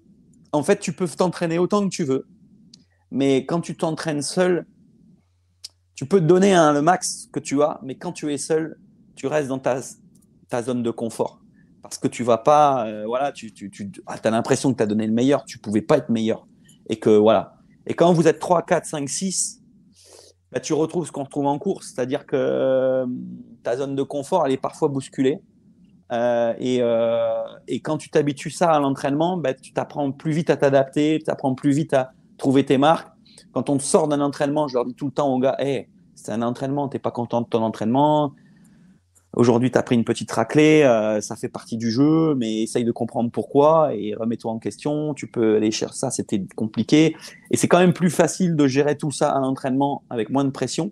en 0.53 0.63
fait, 0.63 0.81
tu 0.81 0.93
peux 0.93 1.07
t'entraîner 1.07 1.59
autant 1.59 1.85
que 1.85 1.95
tu 1.95 2.05
veux. 2.05 2.27
Mais 3.13 3.47
quand 3.47 3.61
tu 3.61 3.77
t'entraînes 3.77 4.23
seul, 4.23 4.67
tu 5.95 6.07
peux 6.07 6.21
te 6.21 6.27
donner 6.27 6.55
un, 6.55 6.73
le 6.73 6.83
max 6.83 7.29
que 7.33 7.39
tu 7.39 7.62
as. 7.62 7.79
Mais 7.85 7.95
quand 7.95 8.12
tu 8.12 8.33
es 8.33 8.39
seul, 8.39 8.79
tu 9.14 9.29
restes 9.29 9.49
dans 9.49 9.59
ta 9.61 10.62
zone 10.62 10.83
de 10.83 10.91
confort 10.91 11.39
parce 11.83 11.99
que 11.99 12.09
tu 12.09 12.22
vas 12.22 12.39
pas, 12.39 12.87
euh, 12.87 13.05
voilà, 13.07 13.33
tu, 13.33 13.53
ah, 14.07 14.16
as 14.22 14.31
l'impression 14.31 14.72
que 14.72 14.76
tu 14.78 14.83
as 14.83 14.87
donné 14.87 15.07
le 15.07 15.12
meilleur, 15.12 15.45
tu 15.45 15.59
pouvais 15.59 15.83
pas 15.83 15.99
être 15.99 16.11
meilleur. 16.11 16.47
Et 16.89 16.97
que 16.97 17.11
voilà. 17.11 17.55
Et 17.87 17.95
quand 17.95 18.12
vous 18.12 18.28
êtes 18.28 18.39
3, 18.39 18.62
4, 18.62 18.85
5, 18.85 19.09
6, 19.09 19.62
bah, 20.53 20.61
tu 20.61 20.72
retrouves 20.72 21.07
ce 21.07 21.12
qu'on 21.12 21.24
retrouve 21.24 21.47
en 21.47 21.59
course, 21.59 21.93
c'est-à-dire 21.95 22.26
que 22.26 22.37
euh, 22.37 23.07
ta 23.62 23.76
zone 23.76 23.95
de 23.95 24.03
confort, 24.03 24.47
elle 24.47 24.53
est 24.53 24.61
parfois 24.61 24.89
bousculée. 24.89 25.41
Euh, 26.12 26.55
et, 26.59 27.81
quand 27.81 27.97
tu 27.99 28.11
t'habitues 28.11 28.51
ça 28.51 28.72
à 28.72 28.81
l'entraînement, 28.81 29.37
bah, 29.37 29.55
tu 29.55 29.72
t'apprends 29.72 30.11
plus 30.11 30.33
vite 30.33 30.51
à 30.51 30.57
t'adapter, 30.57 31.20
tu 31.24 31.31
apprends 31.31 31.55
plus 31.55 31.70
vite 31.70 31.95
à 31.95 32.12
trouver 32.37 32.64
tes 32.64 32.78
marques. 32.78 33.09
Quand 33.53 33.70
on 33.70 33.78
sort 33.78 34.09
d'un 34.09 34.20
entraînement, 34.20 34.68
je 34.68 34.74
leur 34.74 34.85
dis 34.85 34.95
tout 34.95 35.07
le 35.07 35.12
temps 35.12 35.33
aux 35.33 35.39
gars, 35.39 35.55
hey, 35.59 35.89
c'est 36.14 36.33
un 36.33 36.43
entraînement, 36.43 36.89
tu 36.89 36.97
n'es 36.97 37.01
pas 37.01 37.11
content 37.11 37.41
de 37.43 37.47
ton 37.47 37.62
entraînement, 37.62 38.35
Aujourd'hui, 39.37 39.70
tu 39.70 39.78
as 39.78 39.83
pris 39.85 39.95
une 39.95 40.05
petite 40.05 40.31
raclée, 40.33 40.83
euh, 40.83 41.20
ça 41.20 41.37
fait 41.37 41.49
partie 41.49 41.76
du 41.76 41.91
jeu, 41.91 42.35
mais 42.35 42.62
essaye 42.62 42.85
de 42.85 42.91
comprendre 42.91 43.31
pourquoi 43.31 43.95
et 43.95 44.12
remets-toi 44.14 44.51
en 44.51 44.59
question. 44.59 45.14
Tu 45.14 45.28
peux 45.28 45.57
aller 45.57 45.70
chercher 45.70 45.95
ça, 45.95 46.11
c'était 46.11 46.45
compliqué. 46.57 47.14
Et 47.53 47.57
c'est 47.57 47.68
quand 47.68 47.78
même 47.78 47.93
plus 47.93 48.11
facile 48.11 48.57
de 48.57 48.66
gérer 48.66 48.97
tout 48.97 49.12
ça 49.12 49.31
à 49.31 49.39
l'entraînement 49.39 50.03
avec 50.11 50.31
moins 50.31 50.45
de 50.45 50.51
pression 50.51 50.91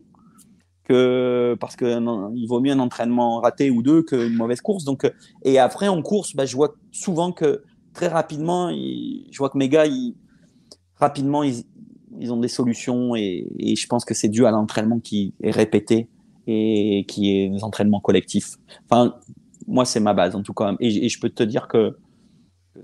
parce 0.89 1.77
que 1.77 2.01
il 2.35 2.47
vaut 2.47 2.61
mieux 2.61 2.73
un 2.73 2.79
entraînement 2.79 3.41
raté 3.41 3.69
ou 3.71 3.83
deux 3.83 4.03
qu'une 4.03 4.35
mauvaise 4.35 4.63
course. 4.63 4.85
Donc, 4.85 5.11
et 5.45 5.59
après 5.59 5.89
en 5.89 6.01
course, 6.01 6.35
bah, 6.35 6.47
je 6.47 6.57
vois 6.57 6.75
souvent 6.93 7.31
que 7.33 7.63
très 7.93 8.09
rapidement, 8.09 8.71
je 8.71 9.37
vois 9.37 9.51
que 9.51 9.59
mes 9.59 9.69
gars, 9.69 9.85
rapidement, 10.97 11.43
ils, 11.43 11.65
ont 12.33 12.41
des 12.41 12.49
solutions 12.49 13.15
et 13.15 13.47
je 13.61 13.87
pense 13.87 14.07
que 14.07 14.15
c'est 14.15 14.29
dû 14.29 14.47
à 14.47 14.51
l'entraînement 14.51 14.99
qui 14.99 15.35
est 15.43 15.51
répété 15.51 16.09
et 16.51 17.05
qui 17.07 17.37
est 17.37 17.51
des 17.51 17.63
entraînements 17.63 18.01
collectifs. 18.01 18.57
Enfin, 18.89 19.15
moi, 19.67 19.85
c'est 19.85 20.01
ma 20.01 20.15
base 20.15 20.35
en 20.35 20.43
tout 20.43 20.55
cas. 20.55 20.75
Et, 20.81 21.09
je 21.09 21.21
peux 21.21 21.29
te 21.29 21.43
dire 21.43 21.69
que, 21.69 21.97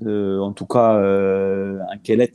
euh, 0.04 0.38
en 0.38 0.52
tout 0.52 0.66
cas, 0.66 0.96
euh, 0.96 1.78
un 1.90 1.96
Kellet, 1.98 2.32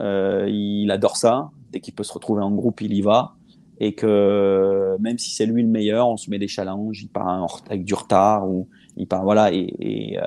euh, 0.00 0.48
il 0.50 0.90
adore 0.90 1.16
ça. 1.16 1.50
Dès 1.70 1.80
qu'il 1.80 1.94
peut 1.94 2.02
se 2.02 2.12
retrouver 2.12 2.42
en 2.42 2.50
groupe, 2.50 2.80
il 2.80 2.92
y 2.92 3.02
va. 3.02 3.34
Et 3.78 3.94
que 3.94 4.96
même 4.98 5.18
si 5.18 5.30
c'est 5.30 5.46
lui 5.46 5.62
le 5.62 5.68
meilleur, 5.68 6.08
on 6.08 6.16
se 6.16 6.28
met 6.28 6.38
des 6.38 6.48
challenges, 6.48 7.02
il 7.02 7.08
part 7.08 7.62
avec 7.66 7.84
du 7.84 7.94
retard 7.94 8.48
ou 8.48 8.68
il 8.96 9.08
part 9.08 9.24
voilà 9.24 9.52
et, 9.52 9.58
et, 9.80 10.18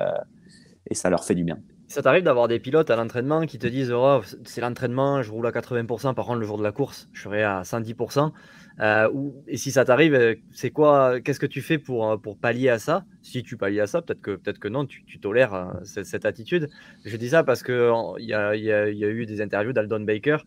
et 0.90 0.94
ça 0.94 1.08
leur 1.08 1.24
fait 1.24 1.34
du 1.34 1.44
bien. 1.44 1.56
Ça 1.88 2.02
t'arrive 2.02 2.24
d'avoir 2.24 2.48
des 2.48 2.58
pilotes 2.58 2.90
à 2.90 2.96
l'entraînement 2.96 3.46
qui 3.46 3.58
te 3.58 3.66
disent 3.66 3.92
oh, 3.92 4.20
c'est 4.44 4.60
l'entraînement, 4.60 5.22
je 5.22 5.30
roule 5.30 5.46
à 5.46 5.52
80%, 5.52 6.14
par 6.14 6.26
contre 6.26 6.40
le 6.40 6.46
jour 6.46 6.58
de 6.58 6.62
la 6.62 6.72
course, 6.72 7.08
je 7.12 7.22
serai 7.22 7.44
à 7.44 7.62
110%. 7.62 8.32
Euh, 8.80 9.30
et 9.46 9.56
si 9.56 9.70
ça 9.70 9.84
t'arrive, 9.84 10.14
euh, 10.14 10.34
c'est 10.52 10.70
quoi 10.70 11.20
Qu'est-ce 11.20 11.40
que 11.40 11.46
tu 11.46 11.62
fais 11.62 11.78
pour, 11.78 12.10
euh, 12.10 12.16
pour 12.16 12.38
pallier 12.38 12.68
à 12.68 12.78
ça? 12.78 13.04
Si 13.22 13.42
tu 13.42 13.56
pallies 13.56 13.80
à 13.80 13.86
ça, 13.86 14.02
peut-être 14.02 14.20
que, 14.20 14.36
peut 14.36 14.52
que 14.52 14.68
non, 14.68 14.86
tu, 14.86 15.18
tolères 15.18 15.72
cette, 15.84 16.26
attitude. 16.26 16.68
Je 17.04 17.16
dis 17.16 17.30
ça 17.30 17.42
parce 17.42 17.62
qu'il 17.62 17.74
y 18.18 18.34
a, 18.34 18.54
y, 18.54 18.64
y 18.64 18.72
a 19.04 19.08
eu 19.08 19.26
des 19.26 19.40
interviews 19.40 19.72
d'Aldon 19.72 20.00
Baker 20.00 20.38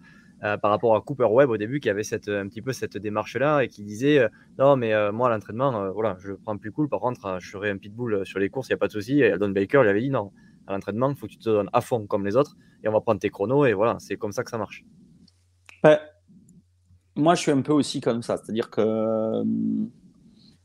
par 0.42 0.72
rapport 0.72 0.96
à 0.96 1.02
Cooper 1.02 1.28
Webb 1.30 1.50
au 1.50 1.58
début, 1.58 1.82
qui 1.82 1.90
avait 1.90 2.04
cette, 2.04 2.30
un 2.30 2.48
petit 2.48 2.62
peu 2.62 2.72
cette 2.72 2.96
démarche-là 2.96 3.62
et 3.62 3.68
qui 3.68 3.84
disait 3.84 4.26
Non, 4.58 4.78
mais 4.78 4.94
moi, 5.12 5.28
à 5.28 5.32
l'entraînement, 5.32 5.92
voilà, 5.92 6.16
je 6.20 6.32
prends 6.32 6.58
plus 6.58 6.72
cool. 6.72 6.88
Par 6.88 7.02
contre, 7.02 7.40
je 7.42 7.50
serai 7.50 7.70
un 7.70 7.78
pitbull 7.78 8.26
sur 8.26 8.40
les 8.40 8.50
courses, 8.50 8.70
il 8.70 8.72
n'y 8.72 8.76
a 8.76 8.78
pas 8.78 8.88
de 8.88 8.94
souci. 8.94 9.22
Et 9.22 9.38
Don 9.38 9.50
Baker 9.50 9.82
lui 9.82 9.90
avait 9.90 10.02
dit 10.02 10.10
Non, 10.10 10.32
à 10.66 10.74
l'entraînement, 10.74 11.14
faut 11.16 11.26
que 11.26 11.34
tu 11.34 11.40
te 11.40 11.50
donnes 11.50 11.70
à 11.74 11.82
fond 11.82 12.08
comme 12.08 12.26
les 12.26 12.38
autres 12.38 12.56
et 12.84 12.88
on 12.88 12.94
va 12.94 13.02
prendre 13.02 13.20
tes 13.20 13.30
chronos. 13.30 13.66
Et 13.66 13.74
voilà, 13.74 13.98
c'est 14.00 14.16
comme 14.16 14.32
ça 14.32 14.46
que 14.46 14.50
ça 14.50 14.58
marche. 14.58 14.86
Moi, 17.20 17.36
je 17.36 17.42
suis 17.42 17.52
un 17.52 17.62
peu 17.62 17.74
aussi 17.74 18.02
comme 18.02 18.24
ça. 18.24 18.38
C'est-à-dire 18.38 18.70
que. 18.70 19.44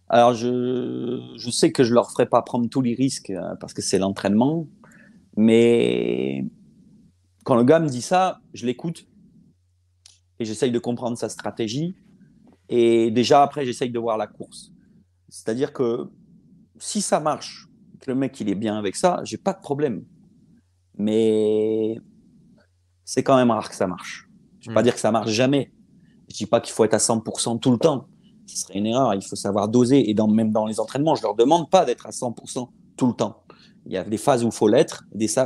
Alors, 0.09 0.35
je, 0.35 1.21
je, 1.37 1.51
sais 1.51 1.73
que 1.73 1.83
je 1.83 1.95
leur 1.95 2.11
ferai 2.11 2.27
pas 2.27 2.43
prendre 2.43 2.69
tous 2.69 2.83
les 2.83 2.95
risques 2.95 3.33
parce 3.61 3.73
que 3.73 3.83
c'est 3.83 3.99
l'entraînement. 3.99 4.67
Mais 5.37 6.45
quand 7.45 7.57
le 7.57 7.65
gars 7.65 7.81
me 7.81 7.89
dit 7.89 8.03
ça, 8.03 8.41
je 8.53 8.67
l'écoute 8.67 9.07
et 10.39 10.45
j'essaye 10.45 10.71
de 10.71 10.79
comprendre 10.79 11.17
sa 11.17 11.29
stratégie. 11.29 11.95
Et 12.69 13.11
déjà, 13.11 13.43
après, 13.43 13.65
j'essaye 13.65 13.91
de 13.91 13.99
voir 13.99 14.17
la 14.17 14.27
course. 14.27 14.73
C'est-à-dire 15.29 15.73
que 15.73 16.11
si 16.79 17.01
ça 17.01 17.21
marche, 17.21 17.69
que 18.01 18.11
le 18.11 18.17
mec 18.17 18.39
il 18.41 18.49
est 18.49 18.55
bien 18.55 18.77
avec 18.77 18.97
ça, 18.97 19.21
j'ai 19.25 19.37
pas 19.37 19.53
de 19.53 19.61
problème. 19.61 20.05
Mais 20.97 21.99
c'est 23.05 23.23
quand 23.23 23.37
même 23.37 23.51
rare 23.51 23.69
que 23.69 23.75
ça 23.75 23.87
marche. 23.87 24.29
Je 24.61 24.69
ne 24.69 24.73
vais 24.73 24.75
pas 24.75 24.81
hmm. 24.81 24.85
dire 24.85 24.95
que 24.95 25.01
ça 25.01 25.11
marche 25.11 25.31
jamais. 25.31 25.73
Je 26.35 26.39
dis 26.39 26.47
pas 26.47 26.61
qu'il 26.61 26.75
faut 26.75 26.85
être 26.85 26.95
à 26.95 26.99
100% 26.99 27.61
tout 27.61 27.71
le 27.71 27.79
temps. 27.79 28.09
Ce 28.47 28.59
serait 28.59 28.77
une 28.77 28.87
erreur. 28.87 29.15
Il 29.15 29.23
faut 29.23 29.37
savoir 29.37 29.69
doser. 29.69 30.11
Et 30.11 30.15
dans, 30.15 30.27
même 30.27 30.51
dans 30.51 30.67
les 30.67 30.81
entraînements, 30.81 31.15
je 31.15 31.23
leur 31.23 31.37
demande 31.37 31.71
pas 31.71 31.85
d'être 31.85 32.07
à 32.07 32.11
100% 32.11 32.69
tout 32.97 33.07
le 33.07 33.13
temps. 33.13 33.45
Il 33.87 33.93
y 33.93 33.97
a 33.97 34.03
des 34.03 34.17
phases 34.17 34.43
où 34.43 34.49
il 34.49 34.53
faut 34.53 34.67
l'être. 34.67 35.05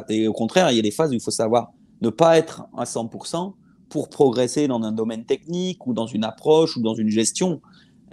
Et 0.08 0.26
au 0.26 0.32
contraire, 0.32 0.70
il 0.70 0.76
y 0.76 0.78
a 0.78 0.82
des 0.82 0.90
phases 0.90 1.10
où 1.10 1.14
il 1.14 1.20
faut 1.20 1.30
savoir 1.30 1.72
ne 2.00 2.08
pas 2.08 2.38
être 2.38 2.64
à 2.74 2.84
100% 2.84 3.52
pour 3.90 4.08
progresser 4.08 4.66
dans 4.66 4.82
un 4.82 4.92
domaine 4.92 5.26
technique 5.26 5.86
ou 5.86 5.92
dans 5.92 6.06
une 6.06 6.24
approche 6.24 6.78
ou 6.78 6.82
dans 6.82 6.94
une 6.94 7.10
gestion. 7.10 7.60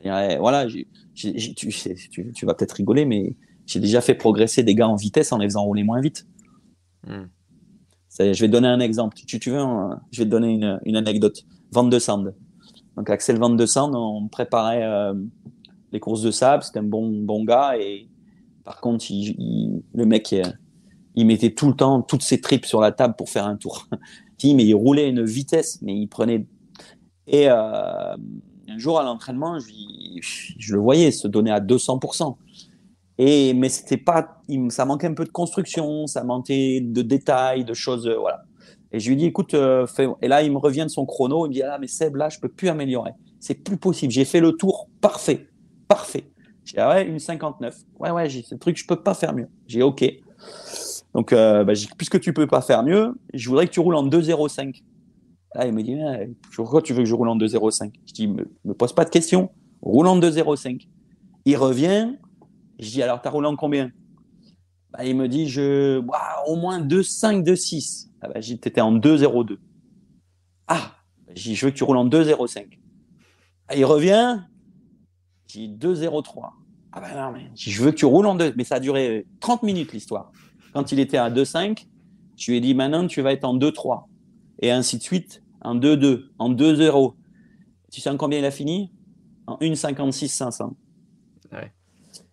voilà, 0.03 0.67
tu, 1.13 2.45
vas 2.45 2.53
peut-être 2.55 2.73
rigoler, 2.73 3.05
mais 3.05 3.37
j'ai 3.65 3.79
déjà 3.79 4.01
fait 4.01 4.15
progresser 4.15 4.63
des 4.63 4.75
gars 4.75 4.89
en 4.89 4.97
vitesse 4.97 5.31
en 5.31 5.37
les 5.37 5.47
faisant 5.47 5.63
rouler 5.63 5.83
moins 5.83 6.01
vite. 6.01 6.27
Hmm. 7.07 7.27
Je 8.19 8.25
vais 8.25 8.47
te 8.47 8.51
donner 8.51 8.67
un 8.67 8.81
exemple. 8.81 9.15
Tu, 9.15 9.39
tu 9.39 9.51
veux, 9.51 9.63
je 10.11 10.19
vais 10.19 10.25
te 10.25 10.31
donner 10.31 10.51
une, 10.51 10.81
une 10.83 10.97
anecdote. 10.97 11.45
Van 11.71 11.83
de 11.83 11.99
Sand. 11.99 12.33
Donc 12.97 13.09
Axel 13.09 13.37
Van 13.37 13.49
de 13.49 13.65
Sand, 13.65 13.93
on 13.95 14.27
préparait 14.27 14.83
euh, 14.83 15.13
les 15.91 15.99
courses 15.99 16.21
de 16.21 16.31
sable. 16.31 16.63
C'était 16.63 16.79
un 16.79 16.83
bon, 16.83 17.09
bon 17.11 17.43
gars. 17.43 17.77
Et 17.79 18.07
par 18.63 18.79
contre, 18.81 19.05
le 19.09 20.05
mec, 20.05 20.35
il 21.15 21.25
mettait 21.25 21.51
tout 21.51 21.67
le 21.67 21.75
temps 21.75 22.01
toutes 22.01 22.23
ses 22.23 22.41
tripes 22.41 22.65
sur 22.65 22.81
la 22.81 22.91
table 22.91 23.15
pour 23.17 23.29
faire 23.29 23.45
un 23.45 23.57
tour. 23.57 23.87
mais 24.43 24.65
il 24.65 24.73
roulait 24.73 25.09
une 25.09 25.23
vitesse, 25.23 25.81
mais 25.81 25.95
il 25.95 26.07
prenait. 26.07 26.45
Et 27.27 27.49
euh, 27.49 28.15
un 28.67 28.77
jour 28.77 28.99
à 28.99 29.03
l'entraînement, 29.03 29.59
je, 29.59 29.67
je, 30.57 30.73
le 30.73 30.79
voyais 30.79 31.11
se 31.11 31.27
donner 31.27 31.51
à 31.51 31.59
200%. 31.59 32.35
Et, 33.17 33.53
mais 33.53 33.69
c'était 33.69 33.97
pas, 33.97 34.41
ça 34.69 34.85
manquait 34.85 35.07
un 35.07 35.13
peu 35.13 35.23
de 35.23 35.29
construction, 35.29 36.05
ça 36.05 36.23
manquait 36.23 36.81
de 36.81 37.01
détails, 37.01 37.63
de 37.63 37.73
choses, 37.73 38.07
euh, 38.07 38.17
voilà. 38.17 38.43
Et 38.95 39.01
je 39.01 39.09
lui 39.09 39.17
dis, 39.17 39.25
écoute, 39.25 39.53
euh, 39.55 39.85
et 40.21 40.29
là, 40.29 40.41
il 40.41 40.53
me 40.53 40.57
revient 40.57 40.83
de 40.83 40.87
son 40.87 41.05
chrono, 41.05 41.45
il 41.45 41.49
me 41.49 41.53
dit, 41.53 41.61
ah, 41.63 41.77
mais 41.77 41.87
Seb, 41.87 42.15
là, 42.15 42.29
je 42.29 42.39
peux 42.39 42.47
plus 42.47 42.69
améliorer. 42.69 43.11
C'est 43.41 43.55
plus 43.55 43.75
possible. 43.75 44.13
J'ai 44.13 44.23
fait 44.23 44.39
le 44.39 44.53
tour 44.53 44.87
parfait, 45.01 45.49
parfait. 45.89 46.31
J'ai 46.63 46.79
ah 46.79 46.87
ouais, 46.91 47.05
une 47.05 47.19
59. 47.19 47.75
Ouais, 47.99 48.11
ouais, 48.11 48.29
j'ai 48.29 48.41
ce 48.41 48.55
truc, 48.55 48.77
je 48.77 48.87
peux 48.87 48.95
pas 48.95 49.13
faire 49.13 49.33
mieux. 49.33 49.49
J'ai 49.67 49.83
OK. 49.83 50.05
Donc, 51.13 51.33
euh, 51.33 51.65
bah, 51.65 51.73
puisque 51.97 52.21
tu 52.21 52.31
peux 52.31 52.47
pas 52.47 52.61
faire 52.61 52.83
mieux, 52.83 53.13
je 53.33 53.49
voudrais 53.49 53.67
que 53.67 53.73
tu 53.73 53.81
roules 53.81 53.95
en 53.95 54.07
2,05. 54.07 54.81
Là, 55.55 55.67
il 55.67 55.73
me 55.73 55.83
dit, 55.83 55.97
pourquoi 56.55 56.81
tu 56.81 56.93
veux 56.93 56.99
que 56.99 57.09
je 57.09 57.15
roule 57.15 57.27
en 57.27 57.37
2,05 57.37 57.91
Je 58.05 58.13
dis, 58.13 58.27
me, 58.29 58.49
me 58.63 58.73
pose 58.73 58.93
pas 58.93 59.03
de 59.03 59.09
questions, 59.09 59.49
roule 59.81 60.07
en 60.07 60.17
2,05. 60.17 60.87
Il 61.43 61.57
revient, 61.57 62.13
je 62.79 62.91
dis, 62.91 63.03
alors, 63.03 63.21
tu 63.21 63.27
as 63.27 63.31
roulé 63.31 63.49
en 63.49 63.57
combien? 63.57 63.91
Bah, 64.93 65.03
Il 65.03 65.17
me 65.17 65.27
dit, 65.27 65.49
je, 65.49 66.01
au 66.47 66.55
moins 66.55 66.79
2,5, 66.79 67.43
2,6. 67.43 68.04
Ah 68.21 68.29
bah, 68.29 68.39
tu 68.41 68.53
étais 68.53 68.81
en 68.81 68.97
2,02. 68.97 69.57
Ah, 70.67 70.95
je 71.35 71.65
veux 71.65 71.71
que 71.71 71.77
tu 71.77 71.83
roules 71.83 71.97
en 71.97 72.07
2,05. 72.07 72.79
Ah, 73.67 73.75
il 73.75 73.85
revient, 73.85 74.41
j'ai 75.47 75.67
2,03. 75.67 76.49
Ah 76.91 77.01
ben 77.01 77.13
non, 77.13 77.31
mais 77.33 77.51
je 77.55 77.83
veux 77.83 77.91
que 77.91 77.97
tu 77.97 78.05
roules 78.05 78.25
en 78.25 78.35
2. 78.35 78.53
Mais 78.55 78.63
ça 78.63 78.75
a 78.75 78.79
duré 78.79 79.27
30 79.41 79.63
minutes 79.63 79.91
l'histoire. 79.91 80.31
Quand 80.73 80.91
il 80.91 80.99
était 80.99 81.17
à 81.17 81.29
2,5, 81.29 81.87
je 82.37 82.51
lui 82.51 82.57
ai 82.57 82.61
dit 82.61 82.73
maintenant 82.73 83.05
tu 83.07 83.21
vas 83.21 83.33
être 83.33 83.43
en 83.43 83.57
2,3. 83.57 84.05
Et 84.59 84.71
ainsi 84.71 84.97
de 84.97 85.03
suite, 85.03 85.43
en 85.61 85.75
2,2, 85.75 86.29
en 86.39 86.53
2,0. 86.53 87.15
Tu 87.91 88.01
sais 88.01 88.09
en 88.09 88.17
combien 88.17 88.39
il 88.39 88.45
a 88.45 88.51
fini? 88.51 88.93
En 89.47 89.57
1,56 89.57 90.27
500. 90.29 90.75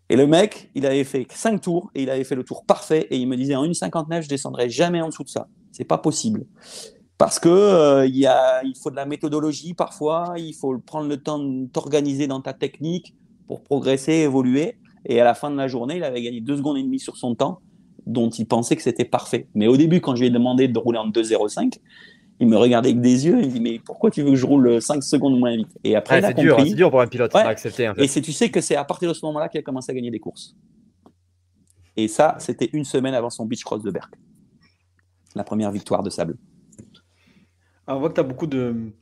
Et 0.09 0.17
le 0.17 0.27
mec, 0.27 0.71
il 0.75 0.85
avait 0.85 1.05
fait 1.05 1.27
5 1.31 1.61
tours 1.61 1.91
et 1.95 2.03
il 2.03 2.11
avait 2.11 2.25
fait 2.25 2.35
le 2.35 2.45
tour 2.45 2.65
parfait 2.67 3.07
et 3.11 3.17
il 3.17 3.27
me 3.27 3.37
disait 3.37 3.55
en 3.55 3.67
1,59, 3.67 4.23
je 4.23 4.29
descendrai 4.29 4.69
jamais 4.69 5.01
en 5.01 5.09
dessous 5.09 5.25
de 5.25 5.29
ça. 5.29 5.49
C'est 5.73 5.85
pas 5.85 5.99
possible. 5.99 6.47
Parce 7.19 7.39
que 7.39 7.49
euh, 7.49 8.07
il, 8.07 8.17
y 8.17 8.27
a, 8.27 8.63
il 8.65 8.75
faut 8.77 8.91
de 8.91 8.97
la 8.97 9.07
méthodologie 9.07 9.75
parfois, 9.75 10.35
il 10.37 10.55
faut 10.55 10.79
prendre 10.79 11.09
le 11.09 11.17
temps 11.17 11.39
de 11.39 11.67
t'organiser 11.67 12.27
dans 12.27 12.41
ta 12.41 12.53
technique 12.53 13.15
pour 13.47 13.63
progresser, 13.63 14.13
évoluer. 14.13 14.77
Et 15.05 15.21
à 15.21 15.25
la 15.25 15.35
fin 15.35 15.51
de 15.51 15.57
la 15.57 15.69
journée, 15.69 15.97
il 15.97 16.05
avait 16.05 16.23
gagné 16.23 16.41
2 16.41 16.57
secondes 16.57 16.79
et 16.79 16.83
demie 16.83 17.01
sur 17.01 17.17
son 17.17 17.35
temps 17.35 17.61
dont 18.07 18.31
il 18.31 18.47
pensait 18.47 18.77
que 18.77 18.83
c'était 18.83 19.05
parfait. 19.05 19.47
Mais 19.55 19.67
au 19.67 19.77
début, 19.77 20.01
quand 20.01 20.17
je 20.17 20.23
lui 20.23 20.29
ai 20.29 20.31
demandé 20.31 20.69
de 20.69 20.79
rouler 20.79 20.99
en 20.99 21.09
2,05, 21.09 21.79
il 22.41 22.49
me 22.49 22.57
regardait 22.57 22.89
avec 22.91 23.01
des 23.01 23.27
yeux, 23.27 23.39
il 23.41 23.47
me 23.47 23.53
dit 23.53 23.61
mais 23.61 23.79
pourquoi 23.79 24.11
tu 24.11 24.23
veux 24.23 24.31
que 24.31 24.37
je 24.37 24.47
roule 24.47 24.83
5 24.83 25.03
secondes 25.03 25.39
moins 25.39 25.57
vite? 25.57 25.79
Et 25.85 25.95
après, 25.95 26.21
c'est 26.23 26.35
dur, 26.35 26.57
c'est 26.59 26.75
dur 26.75 26.91
pour 26.91 27.01
un 27.01 27.07
pilote 27.07 27.35
à 27.37 27.47
accepter. 27.47 27.93
Et 27.99 28.09
tu 28.09 28.33
sais 28.33 28.51
que 28.51 28.61
c'est 28.61 28.75
à 28.75 28.85
partir 28.85 29.09
de 29.09 29.15
ce 29.15 29.25
moment-là 29.27 29.49
qu'il 29.49 29.61
a 29.61 29.63
commencé 29.63 29.93
à 29.93 29.95
gagner 29.95 30.11
des 30.11 30.19
courses. 30.19 30.57
Et 31.97 32.09
ça, 32.09 32.37
c'était 32.39 32.71
une 32.73 32.85
semaine 32.85 33.15
avant 33.15 33.31
son 33.31 33.47
beach 33.47 33.63
cross 33.63 33.83
de 33.83 33.91
Berck, 33.91 34.13
la 35.35 35.45
première 35.45 35.71
victoire 35.71 36.03
de 36.03 36.11
sable. 36.11 36.37
on 37.87 37.99
voit 37.99 38.09
que 38.09 38.15
tu 38.15 38.21
as 38.21 38.25
beaucoup 38.25 38.47
de, 38.47 38.93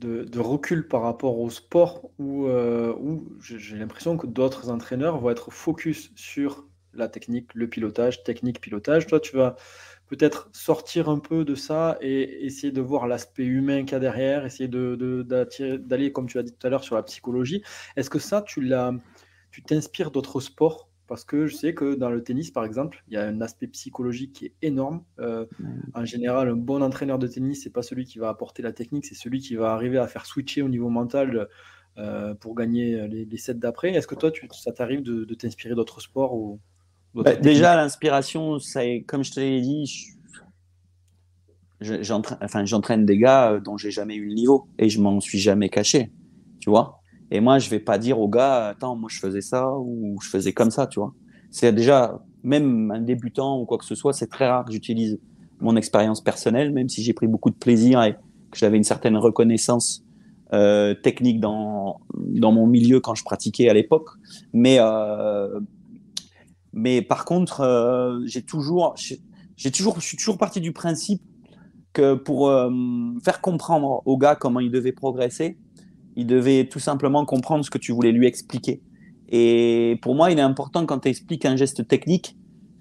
de, 0.00 0.40
recul 0.40 0.86
par 0.86 1.02
rapport 1.02 1.38
au 1.38 1.50
sport 1.50 2.10
où, 2.18 2.46
euh, 2.46 2.94
où 2.98 3.26
j'ai 3.40 3.76
l'impression 3.76 4.16
que 4.16 4.26
d'autres 4.26 4.70
entraîneurs 4.70 5.18
vont 5.18 5.30
être 5.30 5.50
focus 5.50 6.12
sur 6.14 6.66
la 6.94 7.08
technique, 7.08 7.54
le 7.54 7.68
pilotage, 7.68 8.24
technique, 8.24 8.60
pilotage. 8.60 9.06
Toi, 9.06 9.20
tu 9.20 9.36
vas 9.36 9.56
peut-être 10.06 10.48
sortir 10.52 11.08
un 11.08 11.18
peu 11.18 11.44
de 11.44 11.54
ça 11.54 11.98
et 12.00 12.46
essayer 12.46 12.72
de 12.72 12.80
voir 12.80 13.06
l'aspect 13.06 13.44
humain 13.44 13.84
qu'il 13.84 13.92
y 13.92 13.94
a 13.96 14.00
derrière, 14.00 14.46
essayer 14.46 14.68
d'aller, 14.68 16.12
comme 16.12 16.26
tu 16.26 16.38
as 16.38 16.42
dit 16.42 16.52
tout 16.52 16.66
à 16.66 16.70
l'heure, 16.70 16.84
sur 16.84 16.94
la 16.94 17.02
psychologie. 17.02 17.62
Est-ce 17.96 18.10
que 18.10 18.18
ça, 18.18 18.42
tu 18.42 18.72
tu 19.50 19.62
t'inspires 19.62 20.10
d'autres 20.10 20.40
sports 20.40 20.87
Parce 21.08 21.24
que 21.24 21.46
je 21.46 21.56
sais 21.56 21.74
que 21.74 21.94
dans 21.94 22.10
le 22.10 22.22
tennis, 22.22 22.50
par 22.50 22.64
exemple, 22.64 23.02
il 23.08 23.14
y 23.14 23.16
a 23.16 23.26
un 23.26 23.40
aspect 23.40 23.66
psychologique 23.66 24.34
qui 24.34 24.44
est 24.46 24.54
énorme. 24.62 25.02
Euh, 25.18 25.46
en 25.94 26.04
général, 26.04 26.48
un 26.50 26.56
bon 26.56 26.82
entraîneur 26.82 27.18
de 27.18 27.26
tennis, 27.26 27.62
c'est 27.62 27.72
pas 27.72 27.82
celui 27.82 28.04
qui 28.04 28.18
va 28.18 28.28
apporter 28.28 28.62
la 28.62 28.72
technique, 28.72 29.06
c'est 29.06 29.14
celui 29.14 29.40
qui 29.40 29.56
va 29.56 29.72
arriver 29.72 29.98
à 29.98 30.06
faire 30.06 30.26
switcher 30.26 30.62
au 30.62 30.68
niveau 30.68 30.90
mental 30.90 31.48
euh, 31.96 32.34
pour 32.34 32.54
gagner 32.54 33.08
les, 33.08 33.36
sets 33.38 33.54
d'après. 33.54 33.92
Est-ce 33.92 34.06
que 34.06 34.14
toi, 34.14 34.30
tu, 34.30 34.46
ça 34.52 34.70
t'arrive 34.70 35.02
de, 35.02 35.24
t'inspirer 35.34 35.74
d'autres 35.74 36.00
sports 36.00 36.34
ou... 36.34 36.60
Bah, 37.14 37.34
déjà, 37.34 37.74
l'inspiration, 37.74 38.58
comme 39.06 39.24
je 39.24 39.32
te 39.32 39.40
l'ai 39.40 39.62
dit, 39.62 40.14
j'entraîne 41.80 42.38
enfin, 42.42 42.98
des 42.98 43.18
gars 43.18 43.52
euh, 43.52 43.60
dont 43.60 43.76
j'ai 43.76 43.90
jamais 43.90 44.16
eu 44.16 44.28
le 44.28 44.34
niveau 44.34 44.68
et 44.78 44.88
je 44.88 45.00
m'en 45.00 45.20
suis 45.20 45.38
jamais 45.38 45.68
caché, 45.68 46.10
tu 46.60 46.70
vois? 46.70 47.00
Et 47.30 47.40
moi, 47.40 47.58
je 47.58 47.68
vais 47.68 47.80
pas 47.80 47.98
dire 47.98 48.18
aux 48.20 48.28
gars, 48.28 48.68
attends, 48.68 48.96
moi 48.96 49.08
je 49.12 49.18
faisais 49.18 49.40
ça 49.40 49.70
ou 49.78 50.18
je 50.22 50.28
faisais 50.28 50.52
comme 50.52 50.70
ça, 50.70 50.86
tu 50.86 50.98
vois. 51.00 51.12
C'est 51.50 51.72
déjà, 51.72 52.20
même 52.42 52.90
un 52.90 53.00
débutant 53.00 53.60
ou 53.60 53.66
quoi 53.66 53.78
que 53.78 53.84
ce 53.84 53.94
soit, 53.94 54.12
c'est 54.12 54.28
très 54.28 54.48
rare 54.48 54.64
que 54.64 54.72
j'utilise 54.72 55.18
mon 55.60 55.76
expérience 55.76 56.22
personnelle, 56.22 56.72
même 56.72 56.88
si 56.88 57.02
j'ai 57.02 57.12
pris 57.12 57.26
beaucoup 57.26 57.50
de 57.50 57.56
plaisir 57.56 58.02
et 58.02 58.14
que 58.50 58.58
j'avais 58.58 58.76
une 58.76 58.84
certaine 58.84 59.16
reconnaissance 59.16 60.04
euh, 60.54 60.94
technique 60.94 61.40
dans, 61.40 62.00
dans 62.14 62.52
mon 62.52 62.66
milieu 62.66 63.00
quand 63.00 63.14
je 63.14 63.24
pratiquais 63.24 63.68
à 63.68 63.74
l'époque. 63.74 64.08
Mais 64.52 64.78
euh, 64.80 65.60
mais 66.72 67.02
par 67.02 67.24
contre, 67.24 67.60
euh, 67.60 68.20
j'ai 68.24 68.42
toujours, 68.42 68.94
j'ai 69.56 69.70
toujours, 69.70 70.00
je 70.00 70.06
suis 70.06 70.16
toujours 70.16 70.38
parti 70.38 70.60
du 70.60 70.72
principe 70.72 71.22
que 71.92 72.14
pour 72.14 72.52
faire 73.24 73.40
comprendre 73.40 74.02
au 74.04 74.16
gars 74.18 74.36
comment 74.36 74.60
il 74.60 74.70
devait 74.70 74.92
progresser, 74.92 75.58
il 76.18 76.26
devait 76.26 76.64
tout 76.64 76.80
simplement 76.80 77.24
comprendre 77.24 77.64
ce 77.64 77.70
que 77.70 77.78
tu 77.78 77.92
voulais 77.92 78.10
lui 78.10 78.26
expliquer. 78.26 78.82
Et 79.28 80.00
pour 80.02 80.16
moi, 80.16 80.32
il 80.32 80.38
est 80.40 80.42
important 80.42 80.84
quand 80.84 80.98
tu 80.98 81.08
expliques 81.08 81.44
un 81.44 81.54
geste 81.54 81.86
technique, 81.86 82.36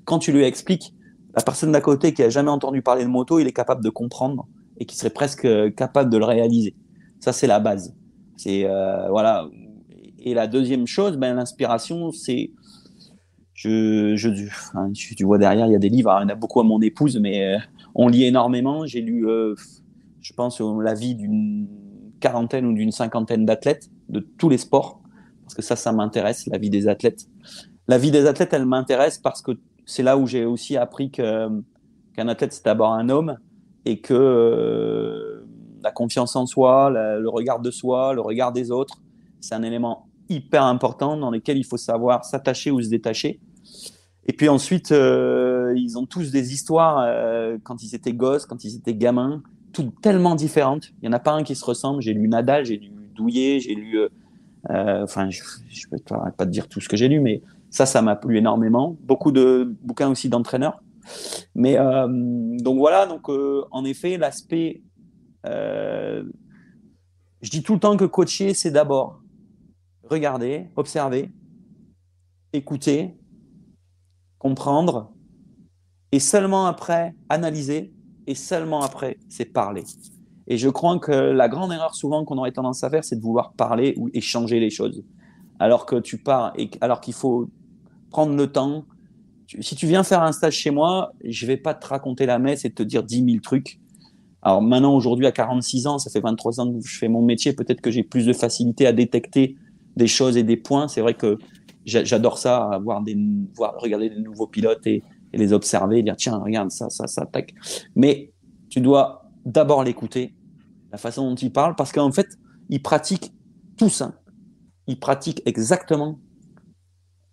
quand 0.05 0.17
tu 0.17 0.31
lui 0.31 0.43
expliques, 0.43 0.95
la 1.35 1.43
personne 1.43 1.71
d'à 1.71 1.79
côté 1.79 2.15
qui 2.15 2.23
a 2.23 2.29
jamais 2.29 2.49
entendu 2.49 2.81
parler 2.81 3.03
de 3.03 3.09
moto, 3.09 3.37
il 3.39 3.45
est 3.45 3.53
capable 3.53 3.83
de 3.83 3.91
comprendre 3.91 4.47
et 4.79 4.85
qui 4.85 4.97
serait 4.97 5.11
presque 5.11 5.47
capable 5.75 6.09
de 6.09 6.17
le 6.17 6.25
réaliser. 6.25 6.75
Ça, 7.19 7.31
c'est 7.31 7.45
la 7.45 7.59
base. 7.59 7.95
C'est 8.37 8.65
euh, 8.65 9.07
voilà. 9.09 9.47
Et 10.17 10.33
la 10.33 10.47
deuxième 10.47 10.87
chose, 10.87 11.15
ben, 11.15 11.35
l'inspiration, 11.35 12.11
c'est 12.11 12.49
je, 13.53 14.15
je, 14.15 14.29
tu 15.15 15.23
vois 15.25 15.37
derrière, 15.37 15.67
il 15.67 15.73
y 15.73 15.75
a 15.75 15.79
des 15.79 15.89
livres. 15.89 16.11
il 16.19 16.23
y 16.23 16.25
en 16.25 16.29
a 16.29 16.35
beaucoup 16.35 16.59
à 16.59 16.63
mon 16.63 16.81
épouse, 16.81 17.19
mais 17.19 17.43
euh, 17.43 17.59
on 17.93 18.07
lit 18.07 18.23
énormément. 18.23 18.87
J'ai 18.87 19.01
lu, 19.01 19.29
euh, 19.29 19.53
je 20.21 20.33
pense, 20.33 20.59
la 20.59 20.95
vie 20.95 21.13
d'une 21.13 21.67
quarantaine 22.19 22.65
ou 22.65 22.73
d'une 22.73 22.91
cinquantaine 22.91 23.45
d'athlètes 23.45 23.89
de 24.09 24.19
tous 24.19 24.49
les 24.49 24.57
sports, 24.57 25.01
parce 25.43 25.55
que 25.55 25.61
ça, 25.61 25.75
ça 25.75 25.91
m'intéresse, 25.91 26.47
la 26.47 26.57
vie 26.57 26.69
des 26.69 26.87
athlètes. 26.87 27.27
La 27.87 27.97
vie 27.97 28.11
des 28.11 28.25
athlètes, 28.25 28.53
elle 28.53 28.65
m'intéresse 28.65 29.17
parce 29.17 29.41
que 29.41 29.51
c'est 29.85 30.03
là 30.03 30.17
où 30.17 30.27
j'ai 30.27 30.45
aussi 30.45 30.75
appris 30.77 31.11
que 31.11 31.47
qu'un 32.13 32.27
athlète, 32.27 32.51
c'est 32.51 32.65
d'abord 32.65 32.93
un 32.93 33.09
homme 33.09 33.37
et 33.85 34.01
que 34.01 34.13
euh, 34.13 35.45
la 35.81 35.91
confiance 35.91 36.35
en 36.35 36.45
soi, 36.45 36.89
le 36.89 37.29
regard 37.29 37.59
de 37.59 37.71
soi, 37.71 38.13
le 38.13 38.21
regard 38.21 38.51
des 38.51 38.71
autres, 38.71 38.95
c'est 39.39 39.55
un 39.55 39.63
élément 39.63 40.07
hyper 40.29 40.63
important 40.63 41.15
dans 41.15 41.31
lequel 41.31 41.57
il 41.57 41.63
faut 41.63 41.77
savoir 41.77 42.25
s'attacher 42.25 42.71
ou 42.71 42.81
se 42.81 42.89
détacher. 42.89 43.39
Et 44.25 44.33
puis 44.33 44.49
ensuite, 44.49 44.91
euh, 44.91 45.73
ils 45.77 45.97
ont 45.97 46.05
tous 46.05 46.31
des 46.31 46.53
histoires 46.53 47.05
euh, 47.07 47.57
quand 47.63 47.81
ils 47.81 47.95
étaient 47.95 48.13
gosses, 48.13 48.45
quand 48.45 48.63
ils 48.65 48.75
étaient 48.75 48.95
gamins, 48.95 49.41
tellement 50.01 50.35
différentes. 50.35 50.89
Il 51.01 51.09
n'y 51.09 51.09
en 51.09 51.13
a 51.13 51.19
pas 51.19 51.31
un 51.31 51.43
qui 51.43 51.55
se 51.55 51.65
ressemble. 51.65 52.01
J'ai 52.01 52.13
lu 52.13 52.27
Nadal, 52.27 52.65
j'ai 52.65 52.77
lu 52.77 52.91
Douillet, 53.15 53.59
j'ai 53.59 53.75
lu. 53.75 53.99
enfin, 54.69 55.29
je 55.29 55.41
ne 55.41 55.97
peux 55.97 56.03
pas 56.03 56.45
te 56.45 56.51
dire 56.51 56.67
tout 56.67 56.79
ce 56.79 56.87
que 56.89 56.97
j'ai 56.97 57.07
lu, 57.07 57.19
mais 57.19 57.41
ça, 57.69 57.85
ça 57.85 58.01
m'a 58.01 58.15
plu 58.15 58.37
énormément. 58.37 58.97
Beaucoup 59.01 59.31
de 59.31 59.75
bouquins 59.81 60.09
aussi 60.09 60.29
d'entraîneurs. 60.29 60.81
Mais 61.55 61.77
euh, 61.77 62.07
donc 62.59 62.77
voilà, 62.77 63.05
donc 63.05 63.29
euh, 63.29 63.63
en 63.71 63.85
effet, 63.85 64.17
l'aspect, 64.17 64.83
euh, 65.45 66.23
je 67.41 67.49
dis 67.49 67.63
tout 67.63 67.73
le 67.73 67.79
temps 67.79 67.97
que 67.97 68.05
coacher, 68.05 68.53
c'est 68.53 68.71
d'abord 68.71 69.21
regarder, 70.03 70.69
observer, 70.75 71.31
écouter, 72.53 73.15
comprendre, 74.37 75.11
et 76.11 76.19
seulement 76.19 76.65
après 76.65 77.13
analyser, 77.29 77.93
et 78.27 78.35
seulement 78.35 78.81
après 78.81 79.17
c'est 79.29 79.45
parler. 79.45 79.83
Et 80.47 80.57
je 80.57 80.69
crois 80.69 80.97
que 80.99 81.11
la 81.11 81.49
grande 81.49 81.73
erreur 81.73 81.93
souvent 81.95 82.23
qu'on 82.23 82.37
aurait 82.37 82.51
tendance 82.51 82.83
à 82.83 82.89
faire, 82.89 83.03
c'est 83.03 83.17
de 83.17 83.21
vouloir 83.21 83.53
parler 83.53 83.93
ou 83.97 84.09
échanger 84.13 84.59
les 84.59 84.69
choses. 84.69 85.03
Alors 85.59 85.85
que 85.85 85.97
tu 85.97 86.17
pars, 86.17 86.53
et 86.57 86.69
alors 86.79 87.01
qu'il 87.01 87.13
faut 87.13 87.49
prendre 88.11 88.35
le 88.35 88.47
temps, 88.47 88.85
si 89.59 89.75
tu 89.75 89.87
viens 89.87 90.03
faire 90.03 90.23
un 90.23 90.31
stage 90.31 90.53
chez 90.53 90.71
moi, 90.71 91.11
je 91.23 91.45
vais 91.45 91.57
pas 91.57 91.73
te 91.73 91.87
raconter 91.87 92.25
la 92.25 92.39
messe 92.39 92.63
et 92.63 92.69
te 92.69 92.83
dire 92.83 93.03
10 93.03 93.25
000 93.25 93.37
trucs. 93.41 93.79
Alors 94.41 94.61
maintenant, 94.61 94.95
aujourd'hui, 94.95 95.25
à 95.25 95.31
46 95.31 95.87
ans, 95.87 95.97
ça 95.97 96.09
fait 96.09 96.21
23 96.21 96.61
ans 96.61 96.71
que 96.71 96.85
je 96.85 96.97
fais 96.97 97.07
mon 97.09 97.21
métier, 97.21 97.53
peut-être 97.53 97.81
que 97.81 97.91
j'ai 97.91 98.03
plus 98.03 98.25
de 98.25 98.33
facilité 98.33 98.87
à 98.87 98.93
détecter 98.93 99.57
des 99.97 100.07
choses 100.07 100.37
et 100.37 100.43
des 100.43 100.57
points. 100.57 100.87
C'est 100.87 101.01
vrai 101.01 101.15
que 101.15 101.37
j'adore 101.85 102.37
ça, 102.37 102.79
voir 102.83 103.01
des, 103.01 103.17
voir, 103.55 103.75
regarder 103.79 104.09
des 104.09 104.19
nouveaux 104.21 104.47
pilotes 104.47 104.85
et, 104.85 105.03
les 105.33 105.53
observer, 105.53 106.03
dire 106.03 106.15
tiens, 106.15 106.37
regarde 106.37 106.71
ça, 106.71 106.89
ça, 106.89 107.07
ça, 107.07 107.25
tac. 107.25 107.53
Mais 107.95 108.31
tu 108.69 108.81
dois 108.81 109.29
d'abord 109.45 109.83
l'écouter, 109.83 110.33
la 110.91 110.97
façon 110.97 111.29
dont 111.29 111.35
il 111.35 111.51
parle, 111.51 111.75
parce 111.75 111.91
qu'en 111.91 112.11
fait, 112.11 112.27
ils 112.69 112.81
pratiquent 112.81 113.33
tout 113.77 113.89
ça. 113.89 114.13
Ils 114.87 114.99
pratiquent 114.99 115.41
exactement 115.45 116.19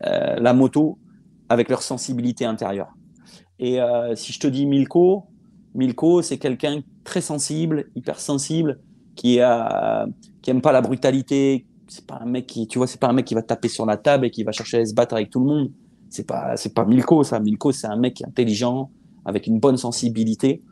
euh, 0.05 0.37
la 0.39 0.53
moto 0.53 0.99
avec 1.49 1.69
leur 1.69 1.83
sensibilité 1.83 2.45
intérieure. 2.45 2.93
Et 3.59 3.81
euh, 3.81 4.15
si 4.17 4.33
je 4.33 4.41
te 4.41 4.47
dis 4.47 4.67
Milko, 4.67 5.27
Milko, 5.75 6.23
c'est 6.23 6.39
quelqu'un 6.39 6.83
très 7.05 7.21
sensible, 7.21 7.91
hyper 7.95 8.19
sensible, 8.19 8.81
qui 9.15 9.41
a, 9.41 10.07
qui 10.43 10.51
aime 10.51 10.61
pas 10.61 10.73
la 10.73 10.81
brutalité. 10.81 11.67
C'est 11.89 12.07
pas 12.07 12.19
un 12.21 12.27
mec 12.27 12.47
qui, 12.47 12.67
tu 12.67 12.79
vois, 12.79 12.87
c'est 12.87 13.01
pas 13.01 13.09
un 13.09 13.13
mec 13.13 13.27
qui 13.27 13.35
va 13.35 13.43
taper 13.43 13.69
sur 13.69 13.87
la 13.87 13.97
table 13.97 14.27
et 14.27 14.31
qui 14.31 14.43
va 14.43 14.53
chercher 14.53 14.79
à 14.79 14.87
se 14.87 14.95
battre 14.95 15.15
avec 15.15 15.31
tout 15.31 15.41
le 15.41 15.47
monde. 15.47 15.71
C'est 16.15 16.29
pas, 16.29 16.57
c'est 16.57 16.73
pas 16.73 16.85
Milko, 16.85 17.25
ça. 17.25 17.41
Milko, 17.41 17.73
c'est 17.73 17.89
un 17.89 17.97
mec 17.97 18.23
intelligent, 18.23 18.89
avec 19.25 19.49
une 19.49 19.59
bonne 19.59 19.77
sensibilité. 19.77 20.63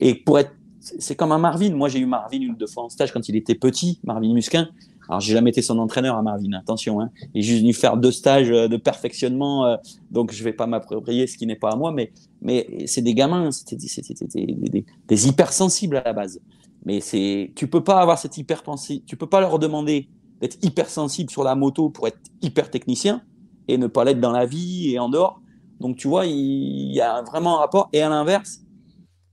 Et 0.00 0.16
pour 0.16 0.40
être, 0.40 0.50
c'est 0.80 1.14
comme 1.14 1.30
un 1.30 1.38
Marvin. 1.38 1.72
Moi, 1.72 1.88
j'ai 1.88 2.00
eu 2.00 2.06
Marvin 2.06 2.40
une 2.40 2.56
deux 2.56 2.66
fois 2.66 2.82
en 2.82 2.88
stage 2.88 3.12
quand 3.12 3.28
il 3.28 3.36
était 3.36 3.54
petit, 3.54 4.00
Marvin 4.02 4.34
Musquin. 4.34 4.68
Alors, 5.08 5.20
j'ai 5.20 5.34
jamais 5.34 5.50
été 5.50 5.62
son 5.62 5.78
entraîneur 5.78 6.16
à 6.16 6.22
Marvin, 6.22 6.52
attention. 6.54 7.00
Hein. 7.00 7.10
Il 7.32 7.38
est 7.38 7.42
juste 7.42 7.60
venu 7.60 7.72
faire 7.74 7.96
deux 7.96 8.10
stages 8.10 8.50
euh, 8.50 8.66
de 8.66 8.76
perfectionnement, 8.76 9.66
euh, 9.66 9.76
donc 10.10 10.32
je 10.32 10.42
vais 10.42 10.52
pas 10.52 10.66
m'approprier 10.66 11.28
ce 11.28 11.38
qui 11.38 11.46
n'est 11.46 11.54
pas 11.54 11.70
à 11.70 11.76
moi. 11.76 11.92
Mais, 11.92 12.10
mais 12.42 12.66
c'est 12.86 13.02
des 13.02 13.14
gamins, 13.14 13.52
c'était 13.52 13.76
des, 13.76 14.84
des, 15.06 15.28
hypersensibles 15.28 15.98
à 15.98 16.02
la 16.02 16.12
base. 16.12 16.40
Mais 16.84 17.00
c'est, 17.00 17.52
tu 17.54 17.68
peux 17.68 17.84
pas 17.84 18.00
avoir 18.00 18.18
cette 18.18 18.36
hypersensibilité, 18.36 19.06
tu 19.06 19.16
peux 19.16 19.28
pas 19.28 19.40
leur 19.40 19.60
demander 19.60 20.08
d'être 20.40 20.58
hypersensible 20.60 21.30
sur 21.30 21.44
la 21.44 21.54
moto 21.54 21.88
pour 21.88 22.08
être 22.08 22.18
hyper 22.42 22.68
technicien 22.68 23.22
et 23.68 23.78
ne 23.78 23.86
pas 23.86 24.04
l'être 24.04 24.20
dans 24.20 24.32
la 24.32 24.46
vie 24.46 24.92
et 24.92 24.98
en 24.98 25.08
dehors. 25.08 25.40
Donc 25.80 25.96
tu 25.96 26.08
vois, 26.08 26.26
il, 26.26 26.92
y 26.92 27.00
a 27.00 27.22
vraiment 27.22 27.56
un 27.56 27.60
rapport. 27.60 27.88
Et 27.92 28.00
à 28.00 28.08
l'inverse, 28.08 28.60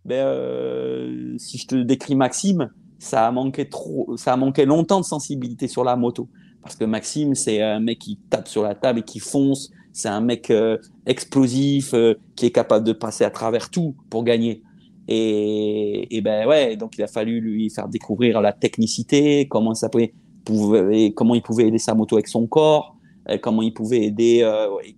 ben, 0.04 0.26
euh, 0.26 1.36
si 1.38 1.58
je 1.58 1.68
te 1.68 1.76
décris 1.76 2.16
Maxime, 2.16 2.70
ça 3.00 3.28
a 3.28 3.32
manqué 3.32 3.68
trop, 3.68 4.16
ça 4.18 4.34
a 4.34 4.38
manqué 4.38 4.66
longtemps 4.66 5.00
de 5.00 5.06
sensibilité 5.06 5.68
sur 5.68 5.84
la 5.84 5.96
moto. 5.96 6.30
Parce 6.62 6.76
que 6.76 6.86
Maxime, 6.86 7.36
c'est 7.36 7.62
un 7.62 7.80
mec 7.80 8.00
qui 8.00 8.20
tape 8.30 8.48
sur 8.48 8.64
la 8.64 8.76
table 8.76 9.00
et 9.00 9.04
qui 9.04 9.20
fonce. 9.20 9.72
C'est 9.94 10.10
un 10.10 10.22
mec 10.22 10.50
euh, 10.50 10.78
explosif 11.06 11.94
euh, 11.94 12.16
qui 12.36 12.48
est 12.48 12.52
capable 12.52 12.86
de 12.86 12.92
passer 12.92 13.24
à 13.24 13.30
travers 13.30 13.70
tout 13.70 13.96
pour 14.10 14.24
gagner. 14.24 14.62
Et, 15.08 16.18
et, 16.18 16.22
ben 16.22 16.48
ouais, 16.48 16.76
donc 16.76 16.98
il 16.98 17.04
a 17.04 17.08
fallu 17.08 17.40
lui 17.40 17.70
faire 17.70 17.88
découvrir 17.88 18.42
la 18.42 18.52
technicité, 18.52 19.48
comment 19.48 19.76
ça 19.76 19.88
pouvait, 19.88 20.14
pouvait 20.44 21.14
comment 21.16 21.36
il 21.36 21.44
pouvait 21.44 21.68
aider 21.68 21.78
sa 21.78 21.94
moto 21.94 22.16
avec 22.16 22.28
son 22.28 22.48
corps, 22.48 22.95
comment 23.42 23.62
il 23.62 23.74
pouvait 23.74 24.04
aider, 24.04 24.48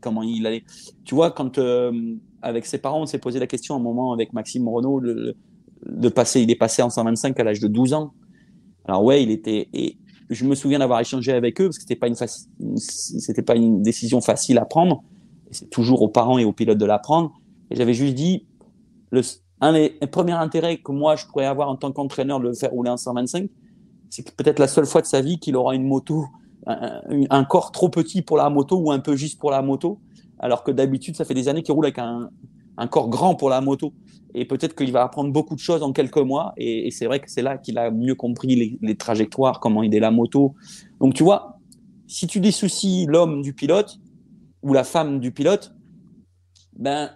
comment 0.02 0.24
il 0.24 0.46
allait. 0.46 0.64
Tu 1.06 1.16
vois, 1.16 1.32
quand 1.32 1.60
avec 2.42 2.66
ses 2.66 2.78
parents, 2.78 3.02
on 3.02 3.06
s'est 3.06 3.20
posé 3.20 3.40
la 3.40 3.48
question 3.48 3.76
à 3.76 3.78
un 3.78 3.82
moment 3.82 4.14
avec 4.14 4.34
Maxime 4.34 4.68
Renault, 4.68 5.00
le, 5.00 5.36
de 5.86 6.10
passer, 6.10 6.42
il 6.42 6.52
est 6.52 6.56
passé 6.56 6.82
en 6.82 6.90
125 6.90 7.40
à 7.40 7.44
l'âge 7.44 7.60
de 7.60 7.68
12 7.68 7.94
ans. 7.94 8.14
Alors 8.86 9.04
ouais, 9.04 9.24
il 9.24 9.32
était 9.32 9.70
et 9.74 9.98
je 10.30 10.46
me 10.46 10.56
souviens 10.56 10.80
d'avoir 10.80 11.00
échangé 11.00 11.32
avec 11.32 11.62
eux 11.62 11.66
parce 11.66 11.78
que 11.78 11.84
c'était 11.84 11.96
pas 11.96 12.08
une 12.08 12.16
c'était 12.78 13.42
pas 13.42 13.56
une 13.56 13.82
décision 13.82 14.22
facile 14.22 14.58
à 14.58 14.66
prendre. 14.66 15.04
C'est 15.52 15.70
toujours 15.70 16.02
aux 16.02 16.10
parents 16.10 16.38
et 16.38 16.46
aux 16.46 16.54
pilotes 16.54 16.78
de 16.78 16.86
la 16.86 17.00
prendre. 17.00 17.34
Et 17.72 17.76
j'avais 17.76 17.94
juste 17.94 18.16
dit 18.16 18.46
le 19.12 19.22
un 19.60 19.74
des 19.74 19.90
premiers 20.12 20.34
intérêts 20.34 20.78
que 20.78 20.92
moi 20.92 21.16
je 21.16 21.26
pourrais 21.26 21.46
avoir 21.46 21.70
en 21.70 21.76
tant 21.76 21.92
qu'entraîneur 21.92 22.40
de 22.40 22.46
le 22.46 22.54
faire 22.54 22.72
rouler 22.72 22.92
en 22.92 22.98
125, 22.98 23.50
c'est 24.10 24.36
peut-être 24.36 24.60
la 24.60 24.68
seule 24.68 24.86
fois 24.86 25.02
de 25.02 25.08
sa 25.08 25.22
vie 25.22 25.40
qu'il 25.40 25.56
aura 25.56 25.74
une 25.74 25.88
moto, 25.88 26.26
un, 26.66 27.44
corps 27.46 27.72
trop 27.72 27.90
petit 27.90 28.22
pour 28.22 28.38
la 28.38 28.50
moto 28.50 28.78
ou 28.78 28.92
un 28.92 29.00
peu 29.00 29.16
juste 29.16 29.40
pour 29.40 29.52
la 29.52 29.62
moto, 29.62 30.00
alors 30.40 30.64
que 30.64 30.72
d'habitude 30.72 31.16
ça 31.16 31.26
fait 31.26 31.34
des 31.34 31.48
années 31.48 31.64
qu'il 31.64 31.74
roule 31.74 31.86
avec 31.86 32.00
un, 32.00 32.30
corps 32.88 33.10
grand 33.10 33.36
pour 33.36 33.50
la 33.50 33.62
moto. 33.62 33.94
Et 34.34 34.46
peut-être 34.46 34.76
qu'il 34.76 34.92
va 34.92 35.04
apprendre 35.04 35.32
beaucoup 35.32 35.56
de 35.56 35.60
choses 35.60 35.82
en 35.82 35.94
quelques 35.94 36.18
mois. 36.18 36.54
Et, 36.58 36.92
c'est 36.92 37.06
vrai 37.06 37.20
que 37.20 37.32
c'est 37.32 37.42
là 37.42 37.58
qu'il 37.58 37.78
a 37.78 37.90
mieux 37.90 38.14
compris 38.14 38.78
les, 38.82 38.96
trajectoires, 38.96 39.60
comment 39.60 39.82
aider 39.84 40.00
la 40.00 40.12
moto. 40.12 40.54
Donc 41.00 41.14
tu 41.14 41.24
vois, 41.24 41.60
si 42.08 42.28
tu 42.28 42.40
dissoucies 42.40 43.06
l'homme 43.08 43.42
du 43.42 43.54
pilote 43.54 44.00
ou 44.62 44.74
la 44.74 44.84
femme 44.84 45.20
du 45.20 45.32
pilote, 45.32 45.74
ben 46.78 47.10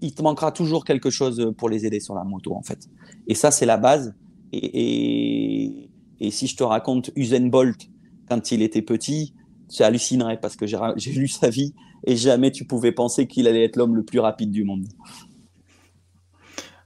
il 0.00 0.14
te 0.14 0.22
manquera 0.22 0.52
toujours 0.52 0.84
quelque 0.84 1.10
chose 1.10 1.52
pour 1.56 1.68
les 1.68 1.86
aider 1.86 2.00
sur 2.00 2.14
la 2.14 2.24
moto 2.24 2.54
en 2.54 2.62
fait. 2.62 2.88
Et 3.26 3.34
ça 3.34 3.50
c'est 3.50 3.66
la 3.66 3.76
base. 3.76 4.14
Et, 4.52 5.90
et, 6.20 6.30
si 6.30 6.46
je 6.46 6.56
te 6.56 6.64
raconte 6.64 7.10
Usain 7.16 7.48
Bolt 7.48 7.88
quand 8.28 8.52
il 8.52 8.62
était 8.62 8.82
petit, 8.82 9.34
tu 9.68 9.82
hallucinerais 9.82 10.38
parce 10.40 10.56
que 10.56 10.66
j'ai 10.66 11.12
lu 11.12 11.28
sa 11.28 11.50
vie 11.50 11.74
et 12.06 12.16
jamais 12.16 12.50
tu 12.50 12.64
pouvais 12.64 12.92
penser 12.92 13.26
qu'il 13.26 13.46
allait 13.48 13.64
être 13.64 13.76
l'homme 13.76 13.96
le 13.96 14.04
plus 14.04 14.20
rapide 14.20 14.50
du 14.50 14.64
monde. 14.64 14.86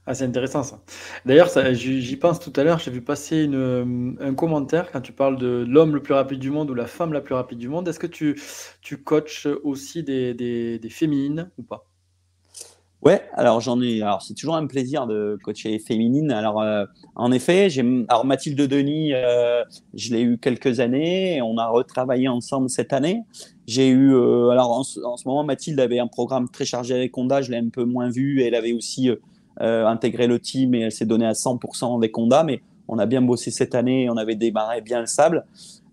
Ah, 0.05 0.13
c'est 0.13 0.25
intéressant 0.25 0.63
ça. 0.63 0.83
D'ailleurs, 1.25 1.47
j'y 1.73 2.17
pense 2.17 2.39
tout 2.41 2.51
à 2.57 2.65
l'heure, 2.65 2.79
j'ai 2.79 2.91
vu 2.91 3.01
passer 3.01 3.43
une, 3.43 4.17
un 4.19 4.33
commentaire 4.33 4.91
quand 4.91 4.99
tu 4.99 5.13
parles 5.13 5.37
de 5.37 5.65
l'homme 5.65 5.95
le 5.95 6.01
plus 6.01 6.13
rapide 6.13 6.39
du 6.39 6.51
monde 6.51 6.69
ou 6.69 6.73
la 6.73 6.87
femme 6.87 7.13
la 7.13 7.21
plus 7.21 7.35
rapide 7.35 7.57
du 7.57 7.69
monde. 7.69 7.87
Est-ce 7.87 7.99
que 7.99 8.07
tu, 8.07 8.35
coaches 9.03 9.47
aussi 9.63 10.03
des, 10.03 10.33
des, 10.33 10.77
des 10.77 10.89
féminines 10.89 11.49
ou 11.57 11.63
pas? 11.63 11.92
Ouais, 13.03 13.21
alors 13.33 13.59
j'en 13.59 13.81
ai. 13.81 14.01
Alors 14.01 14.21
c'est 14.21 14.33
toujours 14.33 14.55
un 14.55 14.65
plaisir 14.65 15.07
de 15.07 15.37
coacher 15.43 15.71
les 15.71 15.79
féminines. 15.79 16.31
Alors 16.31 16.61
euh, 16.61 16.85
en 17.15 17.33
effet, 17.33 17.69
j'ai. 17.69 17.81
Alors 18.07 18.23
Mathilde 18.23 18.61
Denis, 18.61 19.13
euh, 19.13 19.61
je 19.93 20.13
l'ai 20.13 20.21
eu 20.21 20.37
quelques 20.37 20.79
années. 20.79 21.35
Et 21.35 21.41
on 21.41 21.57
a 21.57 21.67
retravaillé 21.67 22.29
ensemble 22.29 22.69
cette 22.69 22.93
année. 22.93 23.23
J'ai 23.67 23.89
eu. 23.89 24.15
Euh, 24.15 24.49
alors 24.51 24.71
en, 24.71 24.83
ce 24.83 24.99
moment, 25.25 25.43
Mathilde 25.43 25.81
avait 25.81 25.99
un 25.99 26.07
programme 26.07 26.47
très 26.47 26.63
chargé 26.63 26.95
avec 26.95 27.17
Honda. 27.17 27.41
Je 27.41 27.51
l'ai 27.51 27.57
un 27.57 27.67
peu 27.67 27.83
moins 27.83 28.09
vu. 28.09 28.41
Elle 28.41 28.55
avait 28.55 28.73
aussi 28.73 29.09
intégré 29.59 30.27
le 30.27 30.39
team 30.39 30.73
et 30.73 30.81
elle 30.81 30.91
s'est 30.91 31.05
donnée 31.05 31.27
à 31.27 31.33
100% 31.33 31.97
avec 31.97 32.17
Honda. 32.17 32.43
Mais 32.43 32.61
on 32.87 32.99
a 32.99 33.05
bien 33.05 33.21
bossé 33.21 33.51
cette 33.51 33.75
année. 33.75 34.09
On 34.09 34.15
avait 34.15 34.35
démarré 34.35 34.79
bien 34.79 35.01
le 35.01 35.07
sable. 35.07 35.43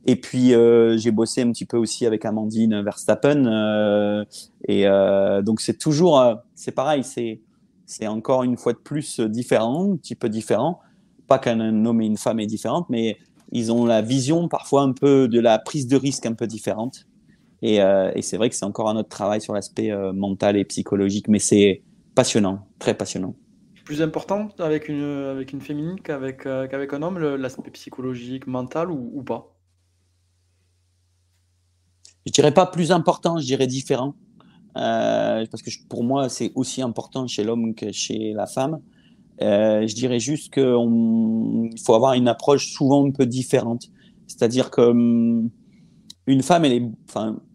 Et 0.07 0.17
puis 0.17 0.55
euh, 0.55 0.97
j'ai 0.97 1.11
bossé 1.11 1.43
un 1.43 1.53
petit 1.53 1.67
peu 1.67 1.77
aussi 1.77 2.07
avec 2.07 2.25
Amandine 2.25 2.83
Verstappen. 2.83 3.47
Euh, 3.47 4.25
et 4.67 4.87
euh, 4.87 5.43
donc 5.43 5.61
c'est 5.61 5.79
toujours, 5.79 6.21
euh, 6.21 6.35
c'est 6.55 6.73
pareil, 6.73 7.05
c'est 7.05 7.41
c'est 7.87 8.07
encore 8.07 8.45
une 8.45 8.57
fois 8.57 8.73
de 8.73 8.79
plus 8.79 9.19
différent, 9.19 9.93
un 9.93 9.97
petit 9.97 10.15
peu 10.15 10.29
différent. 10.29 10.81
Pas 11.27 11.39
qu'un 11.39 11.85
homme 11.85 12.01
et 12.01 12.07
une 12.07 12.17
femme 12.17 12.39
est 12.39 12.47
différente, 12.47 12.87
mais 12.89 13.19
ils 13.51 13.73
ont 13.73 13.85
la 13.85 14.01
vision 14.01 14.49
parfois 14.49 14.83
un 14.83 14.93
peu 14.93 15.27
de 15.27 15.41
la 15.41 15.59
prise 15.59 15.89
de 15.89 15.97
risque 15.97 16.25
un 16.25 16.35
peu 16.35 16.47
différente. 16.47 17.07
Et, 17.63 17.83
euh, 17.83 18.13
c'est 18.21 18.37
vrai 18.37 18.49
que 18.49 18.55
c'est 18.55 18.65
encore 18.65 18.89
un 18.89 18.97
autre 18.97 19.09
travail 19.09 19.41
sur 19.41 19.55
l'aspect 19.55 19.91
mental 20.15 20.57
et 20.57 20.65
psychologique, 20.65 21.27
mais 21.27 21.41
c'est 21.41 21.83
passionnant, 22.15 22.67
très 22.79 22.95
passionnant 22.95 23.35
plus 23.85 24.03
important 24.03 24.51
avec 24.61 24.89
une, 24.89 25.03
avec 25.03 25.53
une 25.53 25.61
féminine 25.61 26.01
qu'avec 26.01 26.45
qu'avec 26.45 26.93
un 26.93 27.03
homme, 27.03 27.19
l'aspect 27.19 27.73
psychologique, 27.73 28.47
mental 28.47 28.89
ou, 28.89 29.21
pas? 29.25 29.60
Je 32.27 32.33
dirais 32.33 32.53
pas 32.53 32.67
plus 32.67 32.93
important, 32.93 33.39
je 33.39 33.47
dirais 33.47 33.67
différent. 33.67 34.15
parce 34.75 35.63
que 35.63 35.71
pour 35.89 36.05
moi, 36.05 36.29
c'est 36.29 36.53
aussi 36.55 36.83
important 36.83 37.27
chez 37.27 37.45
l'homme 37.45 37.75
que 37.75 37.93
chez 37.93 38.33
la 38.35 38.47
femme. 38.47 38.81
je 39.41 39.95
dirais 39.95 40.21
juste 40.21 40.53
qu'il 40.53 41.81
faut 41.85 41.95
avoir 41.95 42.15
une 42.15 42.29
approche 42.29 42.73
souvent 42.73 43.07
un 43.07 43.11
peu 43.11 43.27
différente. 43.27 43.89
C'est-à-dire 44.27 44.71
que 44.71 44.83
hum, 44.83 45.51
une 46.27 46.43
femme, 46.43 46.65
elle 46.65 46.73
est, 46.73 46.89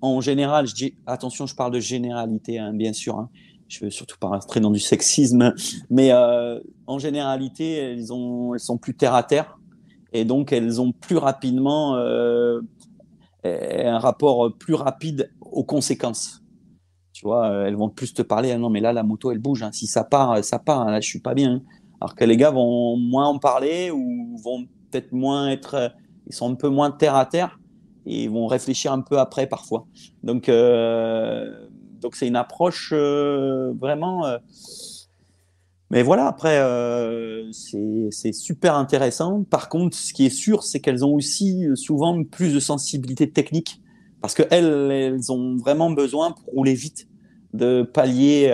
en 0.01 0.21
général, 0.21 0.65
attention, 1.05 1.45
je 1.45 1.55
parle 1.55 1.71
de 1.71 1.79
généralité, 1.79 2.59
hein, 2.59 2.73
bien 2.73 2.93
sûr. 2.93 3.17
Hein. 3.17 3.29
je 3.67 3.85
veux 3.85 3.89
surtout 3.89 4.17
pas 4.19 4.27
rentrer 4.27 4.59
dans 4.59 4.71
du 4.71 4.79
sexisme, 4.79 5.53
mais 5.89 6.11
euh, 6.11 6.59
en 6.85 6.99
généralité, 6.99 7.75
elles 7.77 8.07
sont 8.07 8.77
plus 8.79 8.95
terre 8.95 9.15
à 9.15 9.23
terre, 9.23 9.57
et 10.11 10.25
donc 10.25 10.51
elles 10.51 10.81
ont 10.81 10.91
plus 10.91 11.17
rapidement 11.17 11.95
euh, 13.45 13.89
un 13.89 13.99
rapport 13.99 14.53
plus 14.57 14.73
rapide 14.73 15.31
aux 15.39 15.63
conséquences. 15.63 16.41
Tu 17.13 17.25
vois, 17.25 17.49
euh, 17.49 17.65
elles 17.65 17.75
vont 17.75 17.89
plus 17.89 18.13
te 18.13 18.21
parler, 18.21 18.51
ah 18.51 18.57
non, 18.57 18.69
mais 18.69 18.81
là, 18.81 18.91
la 18.91 19.03
moto, 19.03 19.31
elle 19.31 19.39
bouge. 19.39 19.63
Hein. 19.63 19.71
Si 19.71 19.87
ça 19.87 20.03
part, 20.03 20.43
ça 20.43 20.59
part. 20.59 20.85
Là, 20.85 20.99
je 20.99 21.07
suis 21.07 21.21
pas 21.21 21.33
bien. 21.33 21.61
Alors 22.01 22.15
que 22.15 22.25
les 22.25 22.37
gars 22.37 22.51
vont 22.51 22.97
moins 22.97 23.27
en 23.27 23.39
parler 23.39 23.89
ou 23.91 24.37
vont 24.43 24.65
peut-être 24.91 25.11
moins 25.11 25.49
être, 25.49 25.93
ils 26.27 26.33
sont 26.33 26.51
un 26.51 26.55
peu 26.55 26.69
moins 26.69 26.91
terre 26.91 27.15
à 27.15 27.25
terre 27.25 27.59
et 28.05 28.27
vont 28.27 28.47
réfléchir 28.47 28.91
un 28.91 29.01
peu 29.01 29.19
après 29.19 29.47
parfois. 29.47 29.85
Donc, 30.23 30.49
euh, 30.49 31.67
donc 32.01 32.15
c'est 32.15 32.27
une 32.27 32.35
approche 32.35 32.91
euh, 32.93 33.73
vraiment. 33.79 34.25
Euh, 34.25 34.37
mais 35.91 36.01
voilà, 36.01 36.27
après, 36.27 36.59
c'est 37.51 38.33
super 38.33 38.75
intéressant. 38.75 39.43
Par 39.43 39.69
contre, 39.69 39.95
ce 39.95 40.13
qui 40.13 40.25
est 40.25 40.29
sûr, 40.29 40.63
c'est 40.63 40.79
qu'elles 40.79 41.05
ont 41.05 41.13
aussi 41.13 41.67
souvent 41.75 42.23
plus 42.23 42.53
de 42.53 42.59
sensibilité 42.59 43.29
technique 43.29 43.81
parce 44.21 44.33
qu'elles, 44.33 44.91
elles 44.91 45.31
ont 45.31 45.57
vraiment 45.57 45.91
besoin 45.91 46.31
pour 46.31 46.53
rouler 46.53 46.73
vite 46.73 47.07
de 47.53 47.83
pallier 47.83 48.51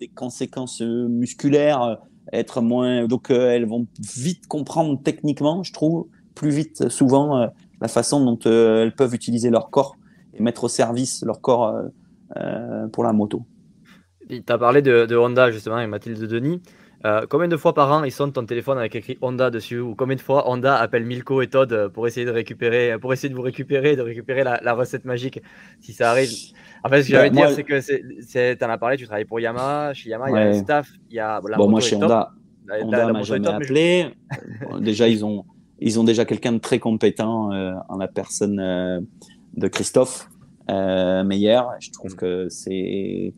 des 0.00 0.08
conséquences 0.08 0.80
musculaires, 0.80 1.98
être 2.32 2.62
moins. 2.62 3.06
Donc, 3.06 3.30
elles 3.30 3.66
vont 3.66 3.86
vite 4.00 4.46
comprendre 4.46 4.98
techniquement, 5.02 5.62
je 5.62 5.74
trouve, 5.74 6.06
plus 6.34 6.50
vite 6.50 6.88
souvent 6.88 7.50
la 7.80 7.88
façon 7.88 8.24
dont 8.24 8.38
euh, 8.46 8.82
elles 8.82 8.94
peuvent 8.94 9.14
utiliser 9.14 9.50
leur 9.50 9.70
corps 9.70 9.96
et 10.34 10.42
mettre 10.42 10.64
au 10.64 10.68
service 10.68 11.22
leur 11.24 11.40
corps 11.40 11.68
euh, 11.68 11.82
euh, 12.36 12.88
pour 12.88 13.04
la 13.04 13.12
moto. 13.12 13.42
Tu 14.28 14.42
as 14.48 14.58
parlé 14.58 14.82
de, 14.82 15.16
Honda 15.16 15.50
justement 15.50 15.80
et 15.80 15.86
Mathilde 15.86 16.22
Denis. 16.26 16.60
combien 17.30 17.48
de 17.48 17.56
fois 17.56 17.74
par 17.74 17.92
an 17.92 18.04
ils 18.04 18.10
sont 18.10 18.30
ton 18.30 18.44
téléphone 18.44 18.78
avec 18.78 18.94
écrit 18.96 19.18
Honda 19.22 19.50
dessus 19.50 19.78
ou 19.78 19.94
combien 19.94 20.16
de 20.16 20.20
fois 20.20 20.50
Honda 20.50 20.76
appelle 20.76 21.04
Milko 21.04 21.42
et 21.42 21.46
Todd 21.46 21.88
pour 21.94 22.06
essayer 22.06 22.26
de 22.26 22.30
récupérer, 22.30 22.98
pour 23.00 23.12
essayer 23.12 23.28
de 23.28 23.34
vous 23.34 23.42
récupérer, 23.42 23.94
de 23.94 24.02
récupérer 24.02 24.42
la, 24.44 24.74
recette 24.74 25.04
magique 25.04 25.40
si 25.80 25.92
ça 25.92 26.10
arrive? 26.10 26.30
En 26.82 26.88
fait, 26.88 27.02
ce 27.02 27.08
que 27.08 27.14
j'allais 27.14 27.30
dire, 27.30 27.50
c'est 27.50 27.64
que 27.64 28.54
tu 28.54 28.64
en 28.64 28.70
as 28.70 28.78
parlé, 28.78 28.96
tu 28.96 29.04
travailles 29.04 29.24
pour 29.24 29.40
Yamaha, 29.40 29.94
chez 29.94 30.10
Yamaha, 30.10 30.30
il 30.30 30.34
y 30.34 30.38
a 30.38 30.48
un 30.48 30.52
staff, 30.54 30.88
il 31.10 31.16
y 31.16 31.20
a 31.20 31.40
bon, 31.40 31.68
moi 31.68 31.80
chez 31.80 31.96
Honda, 31.96 32.32
Honda 32.82 33.12
m'a 33.12 33.22
jamais 33.22 33.48
appelé. 33.48 34.06
déjà, 34.80 35.08
ils 35.08 35.24
ont 35.24 35.44
ils 35.78 36.00
ont 36.00 36.04
déjà 36.04 36.24
quelqu'un 36.24 36.52
de 36.52 36.58
très 36.58 36.78
compétent 36.78 37.52
euh, 37.52 37.74
en 37.88 37.98
la 37.98 38.08
personne 38.08 38.58
euh, 38.60 39.00
de 39.56 39.68
Christophe 39.68 40.28
euh, 40.70 41.22
Meyer. 41.24 41.60
Je 41.80 41.90
trouve 41.90 42.12
mm. 42.12 42.16
que 42.16 42.48
c'est 42.48 43.34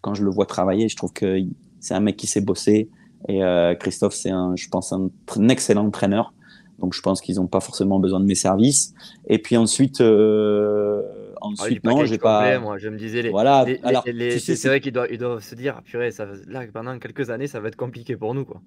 quand 0.00 0.14
je 0.14 0.24
le 0.24 0.30
vois 0.30 0.46
travailler, 0.46 0.88
je 0.88 0.96
trouve 0.96 1.12
que 1.12 1.38
c'est 1.80 1.94
un 1.94 2.00
mec 2.00 2.16
qui 2.16 2.26
sait 2.26 2.40
bosser. 2.40 2.88
Et 3.28 3.42
euh, 3.42 3.74
Christophe, 3.74 4.14
c'est 4.14 4.30
un, 4.30 4.54
je 4.56 4.68
pense, 4.68 4.92
un, 4.92 5.10
excellent 5.48 5.86
entraîneur. 5.86 6.32
Donc, 6.78 6.94
je 6.94 7.00
pense 7.02 7.20
qu'ils 7.20 7.36
n'ont 7.36 7.48
pas 7.48 7.60
forcément 7.60 7.98
besoin 7.98 8.20
de 8.20 8.24
mes 8.24 8.36
services. 8.36 8.94
Et 9.26 9.38
puis 9.38 9.56
ensuite, 9.56 10.00
euh, 10.00 11.02
ensuite, 11.40 11.80
ah, 11.84 11.90
non, 11.90 12.04
j'ai 12.04 12.18
pas. 12.18 12.60
Moi, 12.60 12.78
je 12.78 12.88
me 12.88 12.96
disais, 12.96 13.22
les, 13.22 13.30
voilà. 13.30 13.66
alors, 13.82 14.04
c'est 14.04 14.66
vrai 14.66 14.80
qu'ils 14.80 14.92
doivent, 14.92 15.08
ils 15.10 15.18
doivent 15.18 15.42
se 15.42 15.56
dire, 15.56 15.82
purée, 15.84 16.12
ça, 16.12 16.26
là, 16.46 16.62
pendant 16.72 16.96
quelques 17.00 17.30
années, 17.30 17.48
ça 17.48 17.58
va 17.58 17.68
être 17.68 17.76
compliqué 17.76 18.16
pour 18.16 18.32
nous, 18.34 18.44
quoi. 18.44 18.60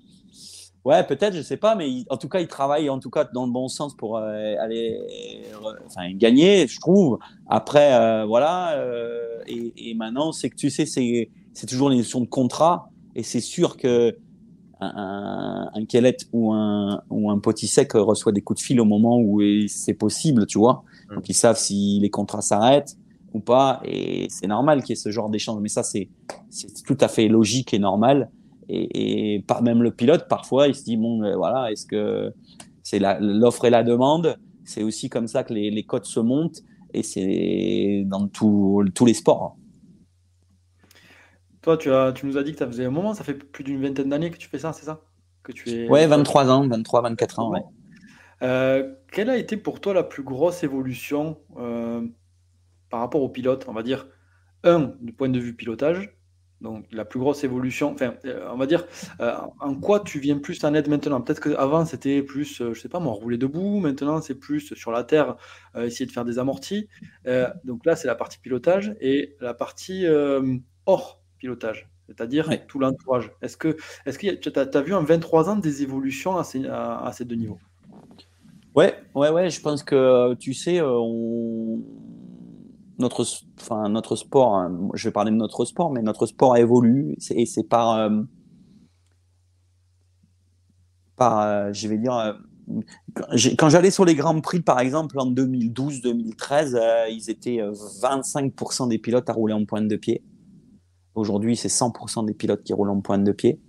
Ouais, 0.84 1.03
peut-être, 1.05 1.36
je 1.36 1.43
sais 1.43 1.57
pas, 1.57 1.75
mais 1.75 1.88
en 2.09 2.17
tout 2.17 2.27
cas, 2.27 2.39
il 2.39 2.47
travaille 2.47 2.89
en 2.89 2.97
tout 2.99 3.11
cas 3.11 3.25
dans 3.32 3.45
le 3.45 3.51
bon 3.51 3.67
sens 3.67 3.95
pour 3.95 4.17
euh, 4.17 4.55
aller 4.59 4.99
enfin, 5.86 6.11
gagner, 6.13 6.67
je 6.67 6.79
trouve. 6.79 7.19
Après, 7.47 7.93
euh, 7.93 8.25
voilà. 8.25 8.73
Euh, 8.77 9.43
et, 9.45 9.73
et, 9.77 9.93
maintenant, 9.93 10.32
c'est 10.32 10.49
que 10.49 10.55
tu 10.55 10.71
sais, 10.71 10.88
c'est, 10.88 11.29
c'est 11.53 11.67
toujours 11.67 11.91
une 11.91 11.99
notion 11.99 12.19
de 12.19 12.25
contrat. 12.25 12.89
Et 13.15 13.21
c'est 13.21 13.41
sûr 13.41 13.77
que 13.77 14.17
un, 14.79 15.69
un, 15.75 15.82
un 15.82 16.11
ou 16.34 16.51
un, 16.51 17.03
ou 17.11 17.29
un 17.29 17.38
Potisek 17.38 17.93
reçoit 17.93 18.32
des 18.32 18.41
coups 18.41 18.59
de 18.59 18.65
fil 18.65 18.82
au 18.82 18.86
moment 18.86 19.19
où 19.19 19.39
c'est 19.67 19.93
possible, 19.93 20.47
tu 20.47 20.57
vois. 20.57 20.84
Mmh. 21.11 21.15
Donc, 21.15 21.29
ils 21.29 21.36
savent 21.36 21.59
si 21.59 21.99
les 22.01 22.09
contrats 22.09 22.41
s'arrêtent 22.41 22.97
ou 23.36 23.39
pas. 23.39 23.82
Et 23.86 24.25
c'est 24.32 24.47
normal 24.47 24.82
qu'il 24.82 24.89
y 24.89 24.93
ait 24.93 24.95
ce 24.95 25.11
genre 25.11 25.29
d'échange. 25.29 25.61
Mais 25.61 25.69
ça, 25.69 25.84
c'est, 25.84 26.09
c'est 26.49 26.84
tout 26.84 26.97
à 27.01 27.07
fait 27.07 27.27
logique 27.27 27.71
et 27.75 27.79
normal 27.79 28.32
et, 28.72 29.36
et 29.36 29.45
même 29.61 29.84
le 29.84 29.91
pilote, 29.91 30.28
parfois, 30.28 30.67
il 30.67 30.76
se 30.76 30.84
dit 30.84 30.97
bon, 30.97 31.24
euh, 31.24 31.36
voilà, 31.36 31.72
est-ce 31.72 31.86
que 31.86 32.34
c'est 32.84 32.99
l'offre 33.19 33.65
et 33.65 33.69
la 33.69 33.84
demande? 33.84 34.38
C'est 34.63 34.84
aussi 34.84 35.09
comme 35.09 35.28
ça 35.28 35.43
que 35.43 35.53
les, 35.53 35.69
les 35.72 35.84
cotes 35.84 36.05
se 36.05 36.19
montent 36.19 36.61
et 36.93 37.03
c'est 37.03 38.03
dans 38.05 38.28
tous 38.28 39.05
les 39.05 39.13
sports. 39.13 39.57
Toi, 41.61 41.78
tu, 41.78 41.91
as, 41.91 42.11
tu 42.13 42.26
nous 42.26 42.38
as 42.38 42.43
dit 42.43 42.53
que 42.53 42.57
ça 42.57 42.67
faisait 42.67 42.86
un 42.86 42.91
moment, 42.91 43.13
ça 43.13 43.24
fait 43.24 43.36
plus 43.36 43.63
d'une 43.63 43.82
vingtaine 43.82 44.09
d'années 44.09 44.32
que 44.32 44.38
tu 44.38 44.47
fais 44.47 44.59
ça, 44.59 44.74
c'est 44.74 44.86
ça? 44.86 45.01
Que 45.43 45.51
tu 45.51 45.69
es... 45.69 45.89
Ouais, 45.89 46.07
23 46.07 46.49
ans, 46.49 46.67
23, 46.67 47.01
24 47.01 47.39
ans. 47.39 47.51
Ouais. 47.51 47.61
Euh, 48.41 48.95
quelle 49.11 49.30
a 49.30 49.38
été 49.38 49.57
pour 49.57 49.80
toi 49.80 49.93
la 49.93 50.03
plus 50.03 50.24
grosse 50.24 50.63
évolution 50.63 51.38
euh, 51.57 52.01
par 52.89 53.01
rapport 53.01 53.22
au 53.22 53.30
pilote 53.30 53.65
On 53.67 53.74
va 53.74 53.84
dire, 53.84 54.07
un, 54.63 54.93
du 55.01 55.13
point 55.13 55.30
de 55.30 55.39
vue 55.39 55.55
pilotage, 55.55 56.15
donc 56.62 56.86
la 56.91 57.05
plus 57.05 57.20
grosse 57.20 57.43
évolution, 57.43 57.91
enfin, 57.91 58.14
euh, 58.26 58.47
on 58.51 58.57
va 58.57 58.68
dire, 58.68 58.86
euh, 59.20 59.36
en 59.59 59.76
quoi 59.76 59.99
tu 59.99 60.20
viens 60.20 60.38
plus 60.38 60.64
en 60.64 60.74
aide 60.74 60.88
maintenant? 60.88 61.20
Peut-être 61.22 61.41
qu'avant 61.41 61.86
c'était 61.86 62.22
plus, 62.22 62.62
euh, 62.62 62.74
je 62.74 62.80
sais 62.80 62.89
pas 62.89 62.99
moi, 62.99 63.14
rouler 63.14 63.38
debout, 63.38 63.80
maintenant 63.80 64.22
c'est 64.22 64.36
plus 64.36 64.74
sur 64.76 64.91
la 64.91 65.03
terre, 65.03 65.36
essayer 65.78 66.05
de 66.05 66.12
faire 66.12 66.26
des 66.26 66.39
amortis. 66.39 66.88
donc 67.64 67.86
là 67.86 67.95
c'est 67.95 68.07
la 68.07 68.16
partie 68.16 68.39
pilotage 68.39 68.95
et 69.01 69.36
la 69.41 69.53
partie 69.53 70.05
hors 70.86 71.22
pilotage, 71.39 71.89
c'est-à-dire 72.07 72.49
tout 72.68 72.80
l'entourage. 72.80 73.32
Est-ce 73.41 73.57
que 73.57 73.78
est-ce 74.05 74.20
que 74.20 74.36
tu 74.36 74.78
as, 74.78 74.82
vu 74.82 74.93
en 74.93 75.03
23 75.03 75.49
ans 75.49 75.55
des 75.55 75.82
évolutions 75.82 76.38
à 76.38 76.43
ces, 76.43 76.66
à 76.68 77.12
ces 77.14 77.26
deux 77.26 77.36
niveaux? 77.36 77.59
Ouais, 78.76 78.95
ouais, 79.16 79.30
ouais, 79.30 79.49
je 79.49 79.59
pense 79.62 79.84
que 79.84 80.34
tu 80.36 80.53
sais, 80.53 80.82
on 80.82 81.82
notre, 82.97 83.25
enfin, 83.59 83.89
notre 83.89 84.15
sport, 84.15 84.55
hein, 84.55 84.89
je 84.93 85.07
vais 85.07 85.11
parler 85.11 85.31
de 85.31 85.35
notre 85.35 85.65
sport, 85.65 85.91
mais 85.91 86.01
notre 86.01 86.25
sport 86.25 86.57
évolue 86.57 87.15
et 87.31 87.45
c'est 87.45 87.63
par, 87.63 87.97
euh, 87.97 88.21
par, 91.15 91.41
euh, 91.41 91.73
je 91.73 91.87
vais 91.87 91.97
dire, 91.97 92.15
euh, 92.15 92.33
quand 93.57 93.69
j'allais 93.69 93.91
sur 93.91 94.05
les 94.05 94.15
Grands 94.15 94.39
Prix, 94.39 94.61
par 94.61 94.79
exemple, 94.79 95.19
en 95.19 95.29
2012-2013, 95.29 96.79
ils 97.09 97.29
étaient 97.29 97.57
25% 97.57 98.87
des 98.87 98.97
pilotes 98.97 99.29
à 99.29 99.33
rouler 99.33 99.53
en 99.53 99.65
pointe 99.65 99.87
de 99.87 99.95
pied. 99.97 100.23
Aujourd'hui, 101.15 101.57
c'est 101.57 101.67
100% 101.67 102.25
des 102.25 102.33
pilotes 102.33 102.63
qui 102.63 102.71
roulent 102.71 102.91
en 102.91 103.01
pointe 103.01 103.23
de 103.25 103.31
pied. 103.33 103.59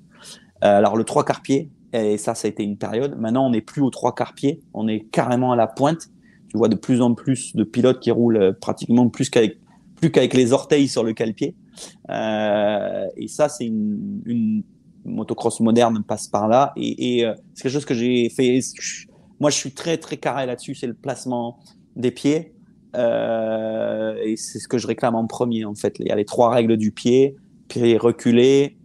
alors, 0.61 0.97
le 0.97 1.03
trois 1.03 1.25
quarts 1.25 1.43
pied, 1.43 1.73
et 1.93 2.17
ça, 2.17 2.37
ça 2.37 2.47
a 2.47 2.51
été 2.51 2.63
une 2.63 2.79
période. 2.79 3.19
Maintenant, 3.19 3.47
on 3.47 3.51
n'est 3.51 3.61
plus 3.61 3.83
au 3.83 3.91
trois 3.91 4.15
quarts 4.15 4.35
pied, 4.35 4.63
on 4.73 4.87
est 4.87 5.01
carrément 5.11 5.51
à 5.51 5.57
la 5.57 5.67
pointe 5.67 6.11
tu 6.53 6.59
vois 6.59 6.69
de 6.69 6.77
plus 6.77 7.01
en 7.01 7.15
plus 7.15 7.57
de 7.57 7.65
pilotes 7.65 7.99
qui 7.99 8.11
roulent 8.11 8.37
euh, 8.37 8.53
pratiquement 8.53 9.09
plus 9.09 9.31
qu'avec 9.31 9.59
plus 10.03 10.11
qu'avec 10.11 10.35
les 10.35 10.53
orteils 10.53 10.89
sur 10.89 11.05
le 11.05 11.13
cale-pied. 11.13 11.55
Euh, 12.11 13.07
et 13.17 13.29
ça, 13.29 13.49
c'est 13.49 13.65
une, 13.65 14.65
motocross 15.05 15.61
moderne 15.61 16.03
passe 16.07 16.27
par 16.29 16.49
là. 16.49 16.73
Et, 16.77 17.25
euh, 17.25 17.35
c'est 17.55 17.63
quelque 17.63 17.73
chose 17.73 17.85
que 17.85 17.95
j'ai 17.95 18.29
fait. 18.29 18.59
Moi, 19.41 19.51
je 19.51 19.57
suis 19.57 19.73
très 19.73 19.99
très 19.99 20.17
carré 20.17 20.45
là-dessus. 20.45 20.75
C'est 20.75 20.89
le 20.89 20.95
placement 20.95 21.61
des 21.95 22.11
pieds. 22.11 22.53
Euh, 22.97 24.17
et 24.25 24.37
c'est 24.37 24.59
ce 24.59 24.69
que 24.69 24.77
je 24.77 24.89
réclame 24.89 25.15
en 25.15 25.27
premier 25.27 25.65
en 25.65 25.75
fait. 25.75 25.97
Il 26.01 26.09
y 26.09 26.11
a 26.11 26.17
les 26.17 26.27
trois 26.27 26.51
règles 26.51 26.77
du 26.77 26.93
pied 26.93 27.37
pied 27.69 27.97
reculé, 27.97 28.77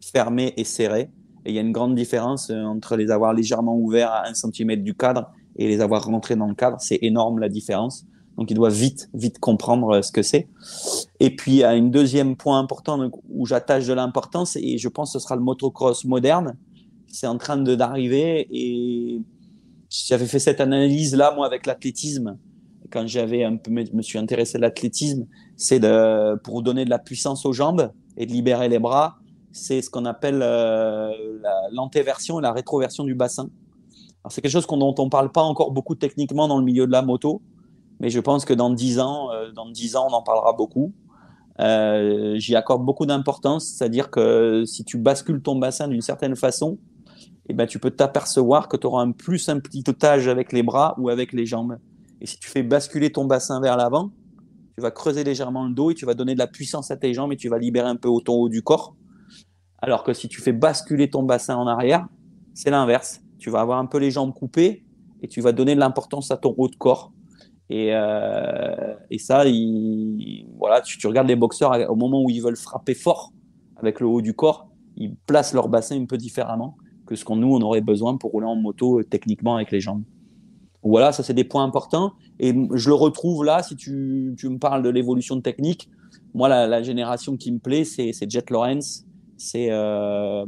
fermé 0.00 0.54
et 0.56 0.64
serré. 0.64 1.10
Et 1.44 1.50
il 1.50 1.54
y 1.54 1.58
a 1.58 1.62
une 1.62 1.72
grande 1.72 1.94
différence 1.94 2.50
entre 2.50 2.96
les 2.96 3.10
avoir 3.10 3.34
légèrement 3.34 3.76
ouverts 3.76 4.12
à 4.12 4.28
un 4.28 4.34
centimètre 4.34 4.82
du 4.82 4.94
cadre 4.94 5.30
et 5.60 5.68
les 5.68 5.82
avoir 5.82 6.04
rentrés 6.06 6.36
dans 6.36 6.46
le 6.46 6.54
cadre, 6.54 6.78
c'est 6.80 6.98
énorme 7.02 7.38
la 7.38 7.50
différence. 7.50 8.06
Donc, 8.38 8.50
il 8.50 8.54
doit 8.54 8.70
vite, 8.70 9.10
vite 9.12 9.38
comprendre 9.38 9.96
euh, 9.96 10.02
ce 10.02 10.10
que 10.10 10.22
c'est. 10.22 10.48
Et 11.20 11.36
puis, 11.36 11.62
un 11.62 11.82
deuxième 11.82 12.34
point 12.34 12.58
important 12.58 13.10
où 13.28 13.44
j'attache 13.44 13.86
de 13.86 13.92
l'importance, 13.92 14.56
et 14.56 14.78
je 14.78 14.88
pense 14.88 15.12
que 15.12 15.18
ce 15.18 15.22
sera 15.22 15.36
le 15.36 15.42
motocross 15.42 16.06
moderne. 16.06 16.56
C'est 17.06 17.26
en 17.26 17.36
train 17.36 17.58
d'arriver 17.58 18.48
et 18.50 19.20
j'avais 19.90 20.26
fait 20.26 20.38
cette 20.38 20.60
analyse 20.60 21.14
là, 21.14 21.34
moi, 21.34 21.44
avec 21.44 21.66
l'athlétisme. 21.66 22.38
Quand 22.90 23.06
j'avais 23.06 23.44
un 23.44 23.56
peu, 23.56 23.70
me 23.70 24.02
suis 24.02 24.18
intéressé 24.18 24.56
à 24.56 24.60
l'athlétisme, 24.60 25.26
c'est 25.56 25.80
de, 25.80 26.36
pour 26.36 26.62
donner 26.62 26.86
de 26.86 26.90
la 26.90 26.98
puissance 26.98 27.44
aux 27.44 27.52
jambes 27.52 27.92
et 28.16 28.24
de 28.26 28.32
libérer 28.32 28.68
les 28.68 28.78
bras, 28.78 29.18
c'est 29.52 29.82
ce 29.82 29.90
qu'on 29.90 30.06
appelle 30.06 30.40
euh, 30.42 31.10
l'antéversion 31.72 32.38
et 32.38 32.42
la 32.42 32.52
rétroversion 32.52 33.04
du 33.04 33.14
bassin. 33.14 33.50
C'est 34.28 34.42
quelque 34.42 34.52
chose 34.52 34.66
dont 34.66 34.94
on 34.98 35.04
ne 35.04 35.10
parle 35.10 35.32
pas 35.32 35.42
encore 35.42 35.72
beaucoup 35.72 35.94
techniquement 35.94 36.46
dans 36.46 36.58
le 36.58 36.64
milieu 36.64 36.86
de 36.86 36.92
la 36.92 37.02
moto, 37.02 37.40
mais 38.00 38.10
je 38.10 38.20
pense 38.20 38.44
que 38.44 38.52
dans 38.52 38.70
10 38.70 39.00
ans, 39.00 39.30
euh, 39.32 39.50
dans 39.52 39.68
10 39.68 39.96
ans 39.96 40.08
on 40.10 40.12
en 40.12 40.22
parlera 40.22 40.52
beaucoup. 40.52 40.92
Euh, 41.60 42.36
J'y 42.38 42.54
accorde 42.54 42.84
beaucoup 42.84 43.06
d'importance, 43.06 43.66
c'est-à-dire 43.66 44.10
que 44.10 44.64
si 44.66 44.84
tu 44.84 44.98
bascules 44.98 45.42
ton 45.42 45.56
bassin 45.56 45.88
d'une 45.88 46.00
certaine 46.00 46.36
façon, 46.36 46.78
eh 47.48 47.52
ben, 47.52 47.66
tu 47.66 47.78
peux 47.78 47.90
t'apercevoir 47.90 48.68
que 48.68 48.76
tu 48.76 48.86
auras 48.86 49.02
un 49.02 49.12
plus 49.12 49.48
un 49.48 49.58
petit 49.58 49.82
otage 49.88 50.28
avec 50.28 50.52
les 50.52 50.62
bras 50.62 50.94
ou 50.98 51.08
avec 51.08 51.32
les 51.32 51.46
jambes. 51.46 51.78
Et 52.20 52.26
si 52.26 52.38
tu 52.38 52.48
fais 52.48 52.62
basculer 52.62 53.10
ton 53.10 53.24
bassin 53.24 53.60
vers 53.60 53.76
l'avant, 53.76 54.10
tu 54.76 54.82
vas 54.82 54.90
creuser 54.90 55.24
légèrement 55.24 55.66
le 55.66 55.74
dos 55.74 55.90
et 55.90 55.94
tu 55.94 56.06
vas 56.06 56.14
donner 56.14 56.34
de 56.34 56.38
la 56.38 56.46
puissance 56.46 56.90
à 56.90 56.96
tes 56.96 57.12
jambes 57.12 57.32
et 57.32 57.36
tu 57.36 57.48
vas 57.48 57.58
libérer 57.58 57.88
un 57.88 57.96
peu 57.96 58.08
ton 58.24 58.34
haut 58.34 58.48
du 58.48 58.62
corps. 58.62 58.94
Alors 59.82 60.04
que 60.04 60.12
si 60.12 60.28
tu 60.28 60.40
fais 60.40 60.52
basculer 60.52 61.10
ton 61.10 61.22
bassin 61.22 61.56
en 61.56 61.66
arrière, 61.66 62.06
c'est 62.54 62.70
l'inverse. 62.70 63.20
Tu 63.40 63.50
vas 63.50 63.60
avoir 63.60 63.78
un 63.78 63.86
peu 63.86 63.98
les 63.98 64.12
jambes 64.12 64.32
coupées 64.32 64.84
et 65.22 65.28
tu 65.28 65.40
vas 65.40 65.50
donner 65.50 65.74
de 65.74 65.80
l'importance 65.80 66.30
à 66.30 66.36
ton 66.36 66.54
haut 66.56 66.68
de 66.68 66.76
corps. 66.76 67.12
Et, 67.70 67.88
euh, 67.92 68.94
et 69.10 69.18
ça, 69.18 69.44
voilà, 70.58 70.80
tu, 70.82 71.04
regardes 71.06 71.28
les 71.28 71.36
boxeurs 71.36 71.90
au 71.90 71.96
moment 71.96 72.22
où 72.22 72.30
ils 72.30 72.42
veulent 72.42 72.56
frapper 72.56 72.94
fort 72.94 73.32
avec 73.76 74.00
le 74.00 74.06
haut 74.06 74.20
du 74.20 74.34
corps, 74.34 74.68
ils 74.96 75.14
placent 75.26 75.54
leur 75.54 75.68
bassin 75.68 76.00
un 76.00 76.04
peu 76.04 76.18
différemment 76.18 76.76
que 77.06 77.16
ce 77.16 77.24
qu'on 77.24 77.36
nous 77.36 77.54
on 77.54 77.60
aurait 77.62 77.80
besoin 77.80 78.16
pour 78.16 78.32
rouler 78.32 78.46
en 78.46 78.56
moto 78.56 79.00
euh, 79.00 79.04
techniquement 79.04 79.56
avec 79.56 79.70
les 79.70 79.80
jambes. 79.80 80.04
Voilà, 80.82 81.12
ça 81.12 81.22
c'est 81.22 81.34
des 81.34 81.44
points 81.44 81.64
importants. 81.64 82.12
Et 82.38 82.54
je 82.74 82.88
le 82.88 82.94
retrouve 82.94 83.44
là, 83.44 83.62
si 83.62 83.76
tu, 83.76 84.34
tu 84.38 84.48
me 84.48 84.58
parles 84.58 84.82
de 84.82 84.90
l'évolution 84.90 85.36
de 85.36 85.40
technique, 85.40 85.88
moi 86.34 86.48
la, 86.48 86.82
génération 86.82 87.36
qui 87.36 87.52
me 87.52 87.58
plaît, 87.58 87.84
c'est 87.84 88.12
Jet 88.30 88.50
Lawrence, 88.50 89.04
c'est 89.36 89.68
euh, 89.70 90.44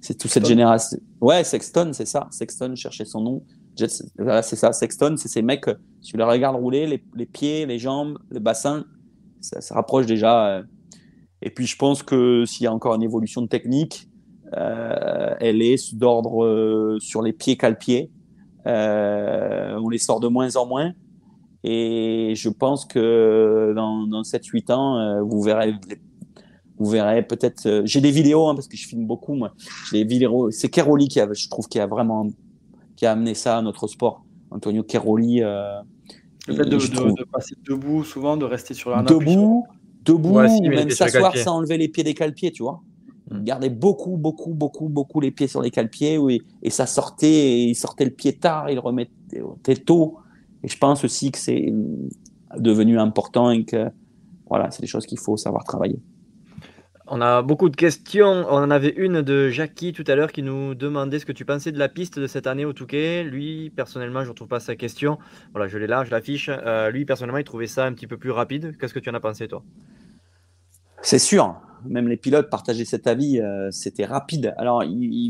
c'est 0.00 0.18
toute 0.18 0.30
cette 0.30 0.46
génération. 0.46 0.98
Ouais, 1.20 1.44
Sexton, 1.44 1.90
c'est 1.92 2.06
ça. 2.06 2.28
Sexton, 2.30 2.74
cherchait 2.74 3.04
son 3.04 3.22
nom 3.22 3.42
c'est 3.86 4.56
ça, 4.56 4.72
Sexton, 4.72 5.14
c'est 5.16 5.28
ces 5.28 5.42
mecs, 5.42 5.66
si 6.00 6.12
tu 6.12 6.16
les 6.16 6.24
regardes 6.24 6.56
rouler, 6.56 6.86
les, 7.14 7.26
pieds, 7.26 7.66
les 7.66 7.78
jambes, 7.78 8.18
le 8.30 8.40
bassin, 8.40 8.84
ça 9.40 9.60
se 9.60 9.72
rapproche 9.72 10.06
déjà. 10.06 10.48
Euh. 10.48 10.62
Et 11.42 11.50
puis 11.50 11.66
je 11.66 11.76
pense 11.76 12.02
que 12.02 12.44
s'il 12.44 12.64
y 12.64 12.66
a 12.66 12.72
encore 12.72 12.94
une 12.94 13.02
évolution 13.02 13.42
de 13.42 13.46
technique, 13.46 14.08
euh, 14.56 15.34
elle 15.40 15.62
est 15.62 15.94
d'ordre 15.94 16.44
euh, 16.44 16.98
sur 17.00 17.22
les 17.22 17.32
pieds 17.32 17.56
qu'à 17.56 17.70
le 17.70 17.76
pied. 17.76 18.10
on 18.66 19.88
les 19.88 19.98
sort 19.98 20.20
de 20.20 20.28
moins 20.28 20.56
en 20.56 20.66
moins. 20.66 20.92
Et 21.62 22.34
je 22.36 22.48
pense 22.48 22.86
que 22.86 23.72
dans, 23.76 24.06
dans 24.06 24.22
7-8 24.22 24.72
ans, 24.72 25.24
vous 25.24 25.42
verrez 25.42 25.74
vous 26.80 26.90
verrez 26.90 27.22
peut-être. 27.22 27.82
j'ai 27.84 28.00
des 28.00 28.10
vidéos 28.10 28.48
hein, 28.48 28.54
parce 28.54 28.66
que 28.66 28.76
je 28.76 28.88
filme 28.88 29.06
beaucoup. 29.06 29.34
Moi, 29.34 29.52
des 29.92 30.02
vidéos. 30.02 30.50
C'est 30.50 30.70
Keroli 30.70 31.08
qui 31.08 31.20
a, 31.20 31.32
je 31.32 31.48
trouve, 31.48 31.68
qui 31.68 31.78
a 31.78 31.86
vraiment 31.86 32.26
qui 32.96 33.06
a 33.06 33.12
amené 33.12 33.34
ça 33.34 33.58
à 33.58 33.62
notre 33.62 33.86
sport. 33.86 34.24
Antonio 34.50 34.82
Keroli. 34.82 35.42
Euh, 35.42 35.80
le 36.48 36.54
fait 36.54 36.64
de, 36.64 37.24
passer 37.24 37.54
debout 37.66 38.02
souvent, 38.02 38.36
de 38.36 38.44
rester 38.44 38.74
sur 38.74 38.90
la 38.90 39.02
Debout, 39.02 39.66
debout, 40.04 40.38
même 40.38 40.90
s'asseoir 40.90 41.36
sans 41.36 41.58
enlever 41.58 41.76
les 41.76 41.88
pieds 41.88 42.02
des 42.02 42.14
calpiers, 42.14 42.50
tu 42.50 42.62
vois. 42.62 42.82
Il 43.30 43.38
mm. 43.38 43.44
gardait 43.44 43.70
beaucoup, 43.70 44.16
beaucoup, 44.16 44.54
beaucoup, 44.54 44.88
beaucoup 44.88 45.20
les 45.20 45.30
pieds 45.30 45.46
sur 45.46 45.62
les 45.62 45.70
calpiers, 45.70 46.18
oui, 46.18 46.42
et 46.62 46.70
ça 46.70 46.86
sortait, 46.86 47.28
et 47.28 47.62
il 47.64 47.74
sortait 47.74 48.04
le 48.04 48.10
pied 48.10 48.32
tard, 48.32 48.70
il 48.70 48.78
remettait 48.78 49.76
tôt. 49.84 50.18
Et 50.64 50.68
je 50.68 50.78
pense 50.78 51.04
aussi 51.04 51.30
que 51.30 51.38
c'est 51.38 51.72
devenu 52.56 52.98
important 52.98 53.50
et 53.50 53.64
que 53.64 53.90
voilà, 54.48 54.70
c'est 54.70 54.80
des 54.80 54.88
choses 54.88 55.06
qu'il 55.06 55.18
faut 55.18 55.36
savoir 55.36 55.64
travailler. 55.64 56.00
On 57.12 57.20
a 57.20 57.42
beaucoup 57.42 57.68
de 57.68 57.74
questions. 57.74 58.46
On 58.48 58.58
en 58.58 58.70
avait 58.70 58.94
une 58.96 59.20
de 59.20 59.48
Jackie 59.48 59.92
tout 59.92 60.04
à 60.06 60.14
l'heure 60.14 60.30
qui 60.30 60.44
nous 60.44 60.76
demandait 60.76 61.18
ce 61.18 61.26
que 61.26 61.32
tu 61.32 61.44
pensais 61.44 61.72
de 61.72 61.78
la 61.78 61.88
piste 61.88 62.20
de 62.20 62.28
cette 62.28 62.46
année 62.46 62.64
au 62.64 62.72
Touquet. 62.72 63.24
Lui, 63.24 63.70
personnellement, 63.70 64.20
je 64.20 64.26
ne 64.26 64.30
retrouve 64.30 64.46
pas 64.46 64.60
sa 64.60 64.76
question. 64.76 65.18
Voilà, 65.52 65.66
je 65.66 65.76
l'ai 65.76 65.88
là, 65.88 66.04
je 66.04 66.12
l'affiche. 66.12 66.48
Euh, 66.48 66.88
lui, 66.90 67.04
personnellement, 67.04 67.38
il 67.38 67.44
trouvait 67.44 67.66
ça 67.66 67.84
un 67.84 67.92
petit 67.94 68.06
peu 68.06 68.16
plus 68.16 68.30
rapide. 68.30 68.76
Qu'est-ce 68.78 68.94
que 68.94 69.00
tu 69.00 69.10
en 69.10 69.14
as 69.14 69.20
pensé, 69.20 69.48
toi? 69.48 69.64
C'est 71.02 71.18
sûr. 71.18 71.56
Même 71.84 72.06
les 72.06 72.16
pilotes 72.16 72.48
partageaient 72.48 72.84
cet 72.84 73.08
avis. 73.08 73.40
Euh, 73.40 73.72
c'était 73.72 74.04
rapide. 74.04 74.54
Alors, 74.56 74.84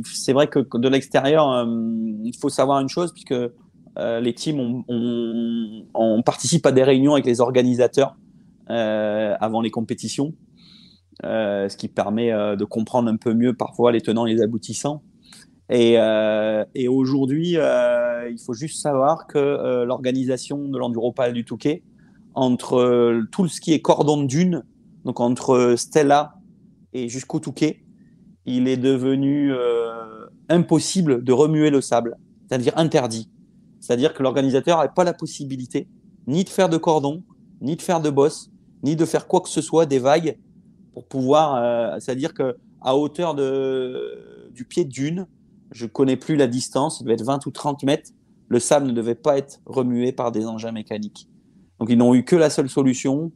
c'est 0.05 0.35
vrai 0.35 0.49
que 0.49 0.59
de 0.59 0.89
l'extérieur, 0.91 1.51
euh, 1.51 1.65
il 1.65 2.37
faut 2.39 2.51
savoir 2.51 2.81
une 2.81 2.91
chose, 2.91 3.11
puisque 3.15 3.35
les 3.97 4.35
teams 4.35 4.85
on, 4.87 6.23
participe 6.25 6.67
à 6.67 6.73
des 6.73 6.83
réunions 6.83 7.15
avec 7.15 7.25
les 7.25 7.41
organisateurs 7.41 8.17
avant 8.69 9.63
les 9.63 9.71
compétitions. 9.71 10.35
Euh, 11.25 11.69
ce 11.69 11.77
qui 11.77 11.89
permet 11.89 12.33
euh, 12.33 12.57
de 12.57 12.65
comprendre 12.65 13.11
un 13.11 13.17
peu 13.17 13.35
mieux 13.35 13.53
parfois 13.53 13.93
les 13.93 14.01
tenants 14.01 14.25
et 14.25 14.33
les 14.33 14.41
aboutissants. 14.41 15.03
Et, 15.69 15.99
euh, 15.99 16.65
aujourd'hui, 16.89 17.57
il 17.59 18.39
faut 18.45 18.55
juste 18.55 18.81
savoir 18.81 19.27
que 19.27 19.85
l'organisation 19.85 20.67
de 20.67 20.79
l'Enduropal 20.79 21.33
du 21.33 21.45
Touquet, 21.45 21.85
entre 22.35 23.23
tout 23.31 23.47
ce 23.49 23.61
qui 23.61 23.73
est 23.73 23.81
cordon 23.81 24.23
de 24.23 24.27
dune, 24.27 24.65
donc 25.05 25.21
entre 25.21 25.75
Stella 25.77 26.35
et 26.93 27.09
jusqu'au 27.09 27.39
Touquet, 27.39 27.85
il 28.47 28.67
est 28.67 28.79
devenu 28.79 29.53
impossible 30.49 31.23
de 31.23 31.33
remuer 31.33 31.71
le 31.71 31.81
sable, 31.81 32.17
c'est-à-dire 32.49 32.73
interdit. 32.77 33.31
C'est-à-dire 33.79 34.13
que 34.13 34.25
l'organisateur 34.25 34.79
n'a 34.79 34.89
pas 34.89 35.05
la 35.05 35.15
possibilité 35.15 35.87
ni 36.27 36.43
de 36.43 36.49
faire 36.49 36.69
de 36.69 36.79
cordon, 36.79 37.23
ni 37.61 37.77
de 37.77 37.83
faire 37.83 38.01
de 38.01 38.11
bosse, 38.11 38.51
ni 38.83 38.97
de 38.97 39.05
faire 39.05 39.29
quoi 39.29 39.41
que 39.41 39.49
ce 39.49 39.61
soit, 39.61 39.87
des 39.87 40.01
vagues, 40.01 40.37
pour 40.93 41.07
pouvoir, 41.07 41.57
euh, 41.57 41.99
c'est-à-dire 42.01 42.35
que 42.35 42.57
à 42.81 42.97
hauteur 42.97 43.35
de, 43.35 44.51
du 44.55 44.65
pied 44.65 44.85
dune, 44.85 45.27
je 45.71 45.87
connais 45.87 46.17
plus 46.17 46.37
la 46.37 46.47
distance, 46.47 46.99
ça 46.99 47.05
devait 47.05 47.15
être 47.15 47.25
20 47.25 47.47
ou 47.47 47.51
30 47.51 47.83
mètres, 47.85 48.11
le 48.49 48.59
sable 48.59 48.87
ne 48.87 48.93
devait 48.93 49.15
pas 49.15 49.39
être 49.39 49.61
remué 49.67 50.13
par 50.13 50.33
des 50.33 50.47
engins 50.47 50.73
mécaniques. 50.73 51.29
Donc 51.79 51.89
ils 51.91 51.99
n'ont 51.99 52.15
eu 52.15 52.25
que 52.25 52.37
la 52.37 52.51
seule 52.51 52.69
solution, 52.69 53.33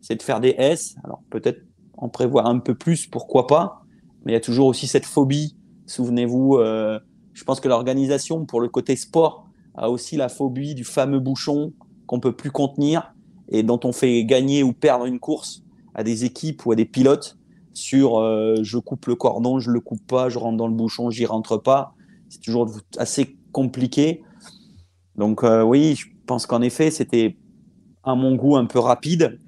c'est 0.00 0.16
de 0.16 0.22
faire 0.22 0.40
des 0.40 0.54
S. 0.58 0.96
Alors 1.04 1.22
peut-être 1.30 1.62
en 1.96 2.08
prévoir 2.08 2.46
un 2.46 2.58
peu 2.58 2.74
plus, 2.74 3.06
pourquoi 3.06 3.46
pas, 3.46 3.82
mais 4.24 4.32
il 4.32 4.34
y 4.34 4.38
a 4.38 4.40
toujours 4.40 4.66
aussi 4.66 4.86
cette 4.86 5.06
phobie. 5.06 5.56
Souvenez-vous, 5.86 6.56
euh, 6.56 7.00
je 7.32 7.44
pense 7.44 7.60
que 7.60 7.68
l'organisation 7.68 8.44
pour 8.44 8.60
le 8.60 8.68
côté 8.68 8.94
sport 8.96 9.46
a 9.74 9.90
aussi 9.90 10.16
la 10.16 10.28
phobie 10.28 10.74
du 10.74 10.84
fameux 10.84 11.20
bouchon 11.20 11.72
qu'on 12.06 12.20
peut 12.20 12.34
plus 12.34 12.50
contenir 12.50 13.14
et 13.48 13.62
dont 13.62 13.80
on 13.84 13.92
fait 13.92 14.24
gagner 14.24 14.62
ou 14.62 14.72
perdre 14.72 15.06
une 15.06 15.18
course 15.18 15.62
à 15.98 16.04
des 16.04 16.24
équipes 16.24 16.64
ou 16.64 16.70
à 16.70 16.76
des 16.76 16.84
pilotes 16.84 17.36
sur 17.74 18.20
euh, 18.20 18.54
je 18.62 18.78
coupe 18.78 19.06
le 19.06 19.16
cordon, 19.16 19.58
je 19.58 19.72
le 19.72 19.80
coupe 19.80 20.06
pas, 20.06 20.28
je 20.28 20.38
rentre 20.38 20.56
dans 20.56 20.68
le 20.68 20.74
bouchon, 20.74 21.10
j'y 21.10 21.26
rentre 21.26 21.56
pas. 21.56 21.92
C'est 22.28 22.40
toujours 22.40 22.70
assez 22.98 23.36
compliqué. 23.50 24.22
Donc 25.16 25.42
euh, 25.42 25.62
oui, 25.62 25.96
je 25.96 26.06
pense 26.26 26.46
qu'en 26.46 26.62
effet, 26.62 26.92
c'était 26.92 27.36
à 28.04 28.14
mon 28.14 28.36
goût 28.36 28.56
un 28.56 28.66
peu 28.66 28.78
rapide. 28.78 29.40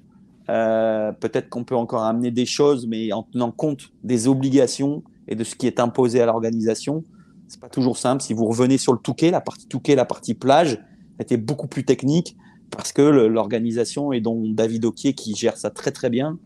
Euh, 0.49 1.13
peut-être 1.13 1.47
qu'on 1.47 1.63
peut 1.63 1.75
encore 1.75 2.03
amener 2.03 2.31
des 2.31 2.45
choses, 2.45 2.85
mais 2.85 3.13
en 3.13 3.23
tenant 3.23 3.51
compte 3.51 3.83
des 4.03 4.27
obligations 4.27 5.03
et 5.29 5.35
de 5.35 5.45
ce 5.45 5.55
qui 5.55 5.67
est 5.67 5.79
imposé 5.79 6.19
à 6.19 6.25
l'organisation. 6.25 7.05
C'est 7.47 7.61
pas 7.61 7.69
toujours 7.69 7.97
simple. 7.97 8.21
Si 8.21 8.33
vous 8.33 8.45
revenez 8.45 8.77
sur 8.77 8.91
le 8.91 8.99
Touquet, 8.99 9.31
la 9.31 9.39
partie 9.39 9.67
Touquet, 9.69 9.95
la 9.95 10.05
partie 10.05 10.33
plage 10.33 10.79
était 11.17 11.37
beaucoup 11.37 11.67
plus 11.67 11.85
technique 11.85 12.35
parce 12.71 12.93
que 12.93 13.01
l'organisation 13.01 14.11
et 14.13 14.21
dont 14.21 14.41
David 14.47 14.85
Oquier 14.85 15.13
qui 15.13 15.35
gère 15.35 15.57
ça 15.57 15.69
très 15.69 15.91
très 15.91 16.09
bien 16.09 16.39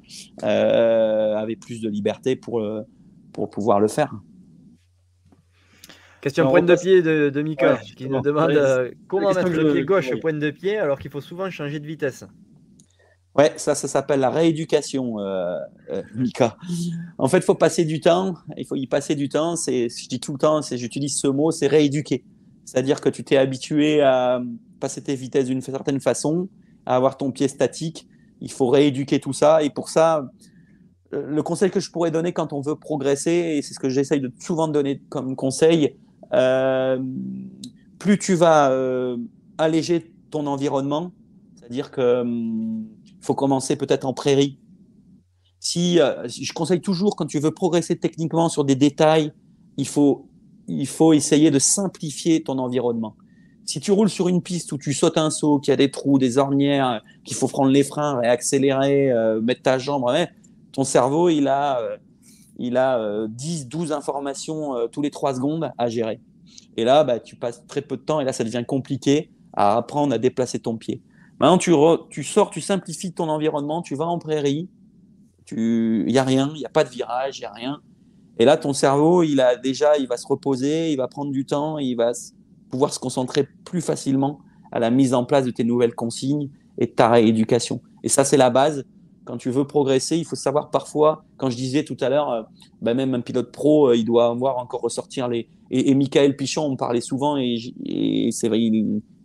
euh, 0.43 1.35
avait 1.35 1.55
plus 1.55 1.81
de 1.81 1.89
liberté 1.89 2.35
pour, 2.35 2.59
euh, 2.59 2.81
pour 3.31 3.49
pouvoir 3.49 3.79
le 3.79 3.87
faire. 3.87 4.11
Question 6.21 6.49
pointe 6.49 6.65
de 6.65 6.75
pied 6.75 7.03
de, 7.03 7.29
de 7.29 7.41
Mika 7.43 7.79
qui 7.95 8.09
nous 8.09 8.19
demande 8.21 8.51
euh, 8.51 8.91
comment 9.07 9.31
mettre 9.31 9.49
le 9.49 9.73
pied 9.73 9.85
gauche 9.85 10.11
au 10.11 10.17
pointe 10.17 10.39
de 10.39 10.49
pied 10.49 10.77
alors 10.77 10.97
qu'il 10.97 11.11
faut 11.11 11.21
souvent 11.21 11.49
changer 11.51 11.79
de 11.79 11.85
vitesse. 11.85 12.25
Ouais, 13.35 13.51
ça, 13.57 13.75
ça 13.75 13.87
s'appelle 13.89 14.21
la 14.21 14.29
rééducation, 14.29 15.17
Mika. 16.15 16.57
En 17.17 17.27
fait, 17.27 17.39
il 17.39 17.43
faut 17.43 17.53
passer 17.53 17.83
du 17.83 17.99
temps. 17.99 18.35
Il 18.55 18.65
faut 18.65 18.77
y 18.77 18.87
passer 18.87 19.13
du 19.13 19.27
temps. 19.27 19.57
C'est, 19.57 19.89
je 19.89 20.07
dis 20.07 20.21
tout 20.21 20.31
le 20.31 20.39
temps, 20.39 20.61
c'est, 20.61 20.77
j'utilise 20.77 21.17
ce 21.17 21.27
mot, 21.27 21.51
c'est 21.51 21.67
rééduquer. 21.67 22.23
C'est-à-dire 22.63 23.01
que 23.01 23.09
tu 23.09 23.25
t'es 23.25 23.35
habitué 23.35 24.01
à, 24.01 24.41
passer 24.85 25.01
tes 25.01 25.15
vitesses 25.15 25.47
d'une 25.47 25.61
certaine 25.61 25.99
façon, 25.99 26.47
à 26.85 26.95
avoir 26.95 27.17
ton 27.17 27.31
pied 27.31 27.47
statique. 27.47 28.07
Il 28.39 28.51
faut 28.51 28.67
rééduquer 28.67 29.19
tout 29.19 29.33
ça. 29.33 29.63
Et 29.63 29.71
pour 29.71 29.89
ça, 29.89 30.29
le 31.11 31.41
conseil 31.41 31.71
que 31.71 31.79
je 31.79 31.89
pourrais 31.89 32.11
donner 32.11 32.33
quand 32.33 32.53
on 32.53 32.61
veut 32.61 32.75
progresser, 32.75 33.55
et 33.55 33.61
c'est 33.63 33.73
ce 33.73 33.79
que 33.79 33.89
j'essaye 33.89 34.21
de 34.21 34.31
souvent 34.39 34.67
donner 34.67 35.01
comme 35.09 35.35
conseil, 35.35 35.95
euh, 36.33 36.99
plus 37.97 38.19
tu 38.19 38.35
vas 38.35 38.69
euh, 38.69 39.17
alléger 39.57 40.13
ton 40.29 40.45
environnement, 40.45 41.13
c'est-à-dire 41.55 41.89
que 41.89 42.21
hum, 42.21 42.85
faut 43.21 43.33
commencer 43.33 43.75
peut-être 43.77 44.05
en 44.05 44.13
prairie. 44.13 44.59
Si 45.59 45.99
euh, 45.99 46.27
je 46.27 46.53
conseille 46.53 46.81
toujours 46.81 47.15
quand 47.15 47.25
tu 47.25 47.39
veux 47.39 47.49
progresser 47.49 47.97
techniquement 47.97 48.49
sur 48.49 48.65
des 48.65 48.75
détails, 48.75 49.33
il 49.77 49.87
faut 49.87 50.29
il 50.67 50.87
faut 50.87 51.13
essayer 51.13 51.49
de 51.49 51.59
simplifier 51.59 52.43
ton 52.43 52.59
environnement 52.59 53.15
si 53.65 53.79
tu 53.79 53.91
roules 53.91 54.09
sur 54.09 54.27
une 54.27 54.41
piste 54.41 54.71
où 54.71 54.77
tu 54.77 54.93
sautes 54.93 55.17
un 55.17 55.29
saut, 55.29 55.59
qu'il 55.59 55.71
y 55.71 55.73
a 55.73 55.77
des 55.77 55.91
trous, 55.91 56.19
des 56.19 56.37
ornières, 56.37 57.01
qu'il 57.23 57.35
faut 57.35 57.47
prendre 57.47 57.71
les 57.71 57.83
freins, 57.83 58.19
réaccélérer, 58.19 59.11
euh, 59.11 59.41
mettre 59.41 59.63
ta 59.63 59.77
jambe, 59.77 60.05
ton 60.71 60.83
cerveau, 60.83 61.29
il 61.29 61.47
a, 61.47 61.79
euh, 61.79 61.97
il 62.57 62.77
a 62.77 63.27
10, 63.27 63.67
12 63.67 63.91
informations 63.91 64.75
tous 64.91 65.01
les 65.01 65.11
3 65.11 65.35
secondes 65.35 65.71
à 65.77 65.89
gérer. 65.89 66.21
Et 66.77 66.83
là, 66.83 67.03
bah, 67.03 67.19
tu 67.19 67.35
passes 67.35 67.65
très 67.67 67.81
peu 67.81 67.97
de 67.97 68.01
temps 68.01 68.19
et 68.19 68.25
là, 68.25 68.33
ça 68.33 68.43
devient 68.43 68.63
compliqué 68.65 69.31
à 69.53 69.77
apprendre 69.77 70.13
à 70.13 70.17
déplacer 70.17 70.59
ton 70.59 70.77
pied. 70.77 71.01
Maintenant, 71.39 71.57
tu, 71.57 71.73
tu 72.09 72.23
sors, 72.23 72.49
tu 72.49 72.61
simplifies 72.61 73.13
ton 73.13 73.29
environnement, 73.29 73.81
tu 73.81 73.95
vas 73.95 74.05
en 74.05 74.19
prairie, 74.19 74.69
il 75.51 76.05
n'y 76.05 76.17
a 76.17 76.23
rien, 76.23 76.51
il 76.55 76.59
n'y 76.59 76.65
a 76.65 76.69
pas 76.69 76.83
de 76.83 76.89
virage, 76.89 77.37
il 77.37 77.41
n'y 77.41 77.45
a 77.45 77.51
rien. 77.51 77.81
Et 78.37 78.45
là, 78.45 78.57
ton 78.57 78.73
cerveau, 78.73 79.23
il 79.23 79.39
a 79.39 79.55
déjà, 79.55 79.97
il 79.97 80.07
va 80.07 80.17
se 80.17 80.27
reposer, 80.27 80.91
il 80.91 80.97
va 80.97 81.07
prendre 81.07 81.31
du 81.31 81.45
temps, 81.45 81.77
il 81.77 81.95
va 81.95 82.11
pouvoir 82.69 82.93
se 82.93 82.99
concentrer 82.99 83.47
plus 83.63 83.81
facilement 83.81 84.39
à 84.71 84.79
la 84.79 84.89
mise 84.89 85.13
en 85.13 85.25
place 85.25 85.45
de 85.45 85.51
tes 85.51 85.63
nouvelles 85.63 85.95
consignes 85.95 86.49
et 86.77 86.87
de 86.87 86.91
ta 86.91 87.09
rééducation. 87.09 87.81
Et 88.03 88.09
ça, 88.09 88.23
c'est 88.23 88.37
la 88.37 88.49
base. 88.49 88.85
Quand 89.23 89.37
tu 89.37 89.49
veux 89.49 89.65
progresser, 89.65 90.17
il 90.17 90.25
faut 90.25 90.35
savoir 90.35 90.69
parfois, 90.69 91.23
quand 91.37 91.49
je 91.49 91.55
disais 91.55 91.83
tout 91.83 91.97
à 92.01 92.09
l'heure, 92.09 92.29
euh, 92.29 92.43
bah, 92.81 92.93
même 92.93 93.13
un 93.15 93.21
pilote 93.21 93.51
pro, 93.51 93.89
euh, 93.89 93.95
il 93.95 94.05
doit 94.05 94.27
avoir 94.27 94.57
encore 94.57 94.81
ressortir 94.81 95.27
les. 95.27 95.47
Et, 95.71 95.95
Michael 95.95 96.35
Pichon, 96.35 96.63
on 96.63 96.75
parlait 96.75 97.01
souvent, 97.01 97.37
et, 97.37 98.29
c'est 98.31 98.49
vrai, 98.49 98.59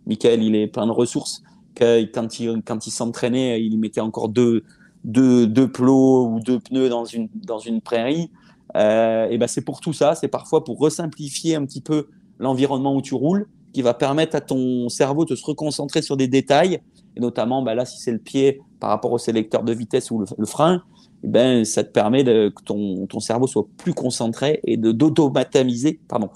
Michael, 0.07 0.41
il 0.41 0.55
est 0.55 0.67
plein 0.67 0.87
de 0.87 0.91
ressources. 0.91 1.43
Quand 1.75 2.39
il, 2.39 2.63
quand 2.65 2.87
il 2.87 2.91
s'entraînait, 2.91 3.61
il 3.61 3.77
mettait 3.77 4.01
encore 4.01 4.27
deux, 4.27 4.63
deux, 5.03 5.47
deux 5.47 5.71
plots 5.71 6.27
ou 6.27 6.39
deux 6.39 6.59
pneus 6.59 6.89
dans 6.89 7.05
une, 7.05 7.29
dans 7.35 7.59
une 7.59 7.81
prairie. 7.81 8.29
Euh, 8.75 9.27
et 9.29 9.37
ben 9.37 9.47
c'est 9.47 9.63
pour 9.63 9.81
tout 9.81 9.93
ça, 9.93 10.15
c'est 10.15 10.27
parfois 10.27 10.63
pour 10.63 10.79
resimplifier 10.79 11.55
un 11.55 11.65
petit 11.65 11.81
peu 11.81 12.07
l'environnement 12.41 12.95
où 12.95 13.01
tu 13.01 13.15
roules, 13.15 13.47
qui 13.71 13.81
va 13.81 13.93
permettre 13.93 14.35
à 14.35 14.41
ton 14.41 14.89
cerveau 14.89 15.23
de 15.23 15.35
se 15.35 15.45
reconcentrer 15.45 16.01
sur 16.01 16.17
des 16.17 16.27
détails, 16.27 16.81
et 17.15 17.19
notamment 17.19 17.61
ben 17.61 17.73
là 17.73 17.85
si 17.85 17.99
c'est 17.99 18.11
le 18.11 18.19
pied 18.19 18.61
par 18.79 18.89
rapport 18.89 19.11
au 19.13 19.17
sélecteur 19.17 19.63
de 19.63 19.71
vitesse 19.71 20.11
ou 20.11 20.25
le, 20.37 20.45
frein, 20.45 20.83
et 21.23 21.27
ben 21.27 21.63
ça 21.63 21.83
te 21.83 21.91
permet 21.91 22.23
de, 22.23 22.49
que 22.49 22.63
ton, 22.63 23.05
ton 23.07 23.19
cerveau 23.19 23.47
soit 23.47 23.65
plus 23.77 23.93
concentré 23.93 24.59
et 24.65 24.75
de 24.75 24.91
d'automatiser, 24.91 25.99
pardon, 26.07 26.29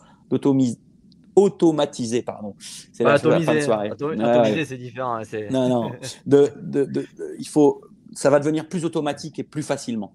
automatiser, 1.35 2.21
pardon. 2.21 2.55
C'est 2.93 3.03
la, 3.03 3.17
fin 3.17 3.55
de 3.55 3.61
soirée. 3.61 3.89
Atomiser, 3.91 4.65
c'est 4.65 4.77
différent. 4.77 5.17
Hein, 5.17 5.23
non, 5.51 5.69
non. 5.69 5.91
De, 6.25 6.49
de, 6.61 6.85
de, 6.85 7.05
il 7.37 7.47
faut, 7.47 7.81
ça 8.13 8.29
va 8.29 8.39
devenir 8.39 8.67
plus 8.67 8.85
automatique 8.85 9.39
et 9.39 9.43
plus 9.43 9.63
facilement. 9.63 10.13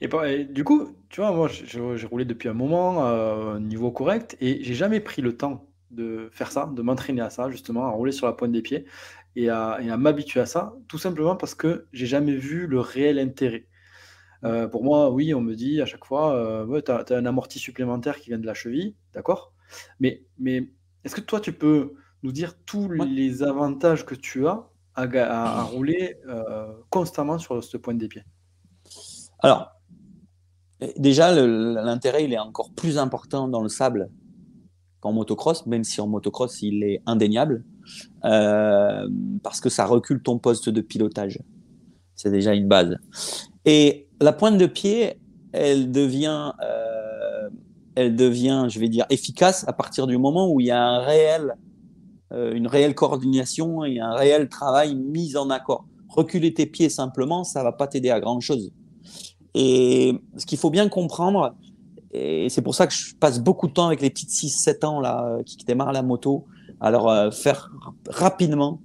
Et, 0.00 0.44
du 0.44 0.64
coup, 0.64 0.96
tu 1.08 1.20
vois, 1.20 1.32
moi, 1.32 1.48
j'ai 1.48 2.06
roulé 2.06 2.24
depuis 2.24 2.48
un 2.48 2.54
moment, 2.54 3.06
euh, 3.06 3.58
niveau 3.58 3.90
correct, 3.90 4.36
et 4.40 4.62
j'ai 4.62 4.74
jamais 4.74 5.00
pris 5.00 5.22
le 5.22 5.36
temps 5.36 5.66
de 5.90 6.28
faire 6.32 6.50
ça, 6.50 6.70
de 6.74 6.82
m'entraîner 6.82 7.20
à 7.20 7.30
ça, 7.30 7.50
justement, 7.50 7.86
à 7.86 7.90
rouler 7.90 8.12
sur 8.12 8.26
la 8.26 8.32
pointe 8.32 8.52
des 8.52 8.62
pieds 8.62 8.84
et 9.36 9.48
à, 9.48 9.78
m'habituer 9.96 10.40
à 10.40 10.46
ça, 10.46 10.74
tout 10.88 10.98
simplement 10.98 11.36
parce 11.36 11.54
que 11.54 11.86
j'ai 11.92 12.06
jamais 12.06 12.34
vu 12.34 12.66
le 12.66 12.80
réel 12.80 13.18
intérêt. 13.18 13.66
Euh, 14.44 14.68
pour 14.68 14.84
moi, 14.84 15.10
oui, 15.10 15.34
on 15.34 15.40
me 15.40 15.54
dit 15.54 15.80
à 15.80 15.86
chaque 15.86 16.04
fois, 16.04 16.34
euh, 16.34 16.80
tu 16.82 16.90
as, 16.92 17.16
un 17.16 17.26
amorti 17.26 17.58
supplémentaire 17.58 18.20
qui 18.20 18.30
vient 18.30 18.38
de 18.38 18.46
la 18.46 18.54
cheville, 18.54 18.94
d'accord? 19.12 19.52
Mais, 20.00 20.22
mais 20.38 20.68
est-ce 21.04 21.14
que 21.14 21.20
toi, 21.20 21.40
tu 21.40 21.52
peux 21.52 21.94
nous 22.22 22.32
dire 22.32 22.54
tous 22.64 22.90
les 22.90 23.42
avantages 23.42 24.04
que 24.04 24.14
tu 24.14 24.46
as 24.46 24.68
à, 24.94 25.62
rouler 25.62 26.18
euh, 26.28 26.72
constamment 26.90 27.38
sur 27.38 27.62
ce 27.62 27.76
point 27.76 27.94
des 27.94 28.08
pieds? 28.08 28.24
Alors, 29.40 29.73
déjà, 30.96 31.34
l'intérêt, 31.34 32.24
il 32.24 32.32
est 32.32 32.38
encore 32.38 32.70
plus 32.72 32.98
important 32.98 33.48
dans 33.48 33.62
le 33.62 33.68
sable 33.68 34.10
qu'en 35.00 35.12
motocross, 35.12 35.66
même 35.66 35.84
si 35.84 36.00
en 36.00 36.06
motocross, 36.06 36.62
il 36.62 36.82
est 36.82 37.02
indéniable, 37.06 37.64
euh, 38.24 39.08
parce 39.42 39.60
que 39.60 39.68
ça 39.68 39.84
recule 39.86 40.22
ton 40.22 40.38
poste 40.38 40.68
de 40.68 40.80
pilotage. 40.80 41.40
C'est 42.14 42.30
déjà 42.30 42.54
une 42.54 42.68
base. 42.68 42.96
Et 43.64 44.08
la 44.20 44.32
pointe 44.32 44.56
de 44.58 44.66
pied, 44.66 45.20
elle 45.52 45.92
devient, 45.92 46.52
euh, 46.62 47.50
elle 47.94 48.16
devient, 48.16 48.66
je 48.68 48.80
vais 48.80 48.88
dire, 48.88 49.04
efficace 49.10 49.64
à 49.68 49.72
partir 49.72 50.06
du 50.06 50.16
moment 50.16 50.50
où 50.50 50.60
il 50.60 50.66
y 50.66 50.70
a 50.70 51.06
euh, 52.32 52.54
une 52.54 52.66
réelle 52.66 52.94
coordination 52.94 53.84
et 53.84 54.00
un 54.00 54.14
réel 54.14 54.48
travail 54.48 54.94
mis 54.94 55.36
en 55.36 55.50
accord. 55.50 55.86
Reculer 56.08 56.54
tes 56.54 56.66
pieds 56.66 56.88
simplement, 56.88 57.44
ça 57.44 57.62
va 57.62 57.72
pas 57.72 57.86
t'aider 57.86 58.10
à 58.10 58.20
grand 58.20 58.40
chose. 58.40 58.72
Et 59.54 60.18
ce 60.36 60.46
qu'il 60.46 60.58
faut 60.58 60.70
bien 60.70 60.88
comprendre, 60.88 61.54
et 62.12 62.48
c'est 62.48 62.62
pour 62.62 62.74
ça 62.74 62.86
que 62.86 62.92
je 62.92 63.14
passe 63.14 63.40
beaucoup 63.40 63.68
de 63.68 63.72
temps 63.72 63.86
avec 63.86 64.00
les 64.00 64.10
petites 64.10 64.30
6-7 64.30 64.84
ans 64.84 65.00
là, 65.00 65.24
euh, 65.26 65.42
qui, 65.42 65.56
démarrent 65.64 65.92
la 65.92 66.02
moto, 66.02 66.46
alors 66.80 67.10
euh, 67.10 67.30
faire 67.30 67.70
rapidement 68.08 68.80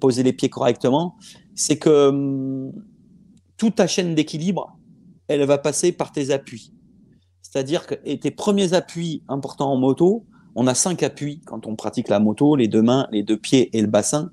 poser 0.00 0.22
les 0.22 0.32
pieds 0.32 0.48
correctement, 0.48 1.16
c'est 1.54 1.76
que 1.76 2.08
hum, 2.08 2.72
toute 3.58 3.74
ta 3.74 3.86
chaîne 3.86 4.14
d'équilibre, 4.14 4.78
elle 5.26 5.44
va 5.44 5.58
passer 5.58 5.92
par 5.92 6.12
tes 6.12 6.30
appuis. 6.30 6.72
C'est-à-dire 7.42 7.86
que 7.86 7.94
tes 7.94 8.30
premiers 8.30 8.74
appuis 8.74 9.22
importants 9.28 9.72
en 9.72 9.76
moto, 9.76 10.24
on 10.54 10.66
a 10.66 10.74
cinq 10.74 11.02
appuis 11.02 11.40
quand 11.46 11.66
on 11.66 11.76
pratique 11.76 12.08
la 12.08 12.20
moto, 12.20 12.56
les 12.56 12.68
deux 12.68 12.82
mains, 12.82 13.06
les 13.10 13.22
deux 13.22 13.36
pieds 13.36 13.76
et 13.76 13.80
le 13.80 13.86
bassin. 13.86 14.30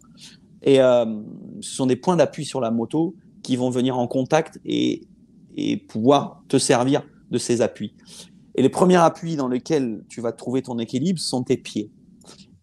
Et 0.63 0.82
euh, 0.82 1.05
ce 1.61 1.76
sont 1.76 1.86
des 1.86 1.95
points 1.95 2.16
d'appui 2.16 2.45
sur 2.45 2.59
la 2.59 2.72
moto 2.72 3.16
qui 3.46 3.58
vont 3.58 3.70
venir 3.70 3.98
en 3.98 4.08
contact 4.08 4.60
et, 4.66 5.08
pouvoir 5.88 6.43
te 6.50 6.58
servir 6.58 7.04
de 7.32 7.38
ces 7.38 7.62
appuis. 7.62 7.93
Et 8.56 8.62
les 8.62 8.70
premiers 8.70 8.98
appuis 8.98 9.38
dans 9.38 9.48
lesquels 9.48 10.04
tu 10.10 10.20
vas 10.20 10.34
trouver 10.34 10.62
ton 10.62 10.80
équilibre 10.80 11.20
sont 11.20 11.43
tes 11.43 11.56
pieds. 11.56 11.91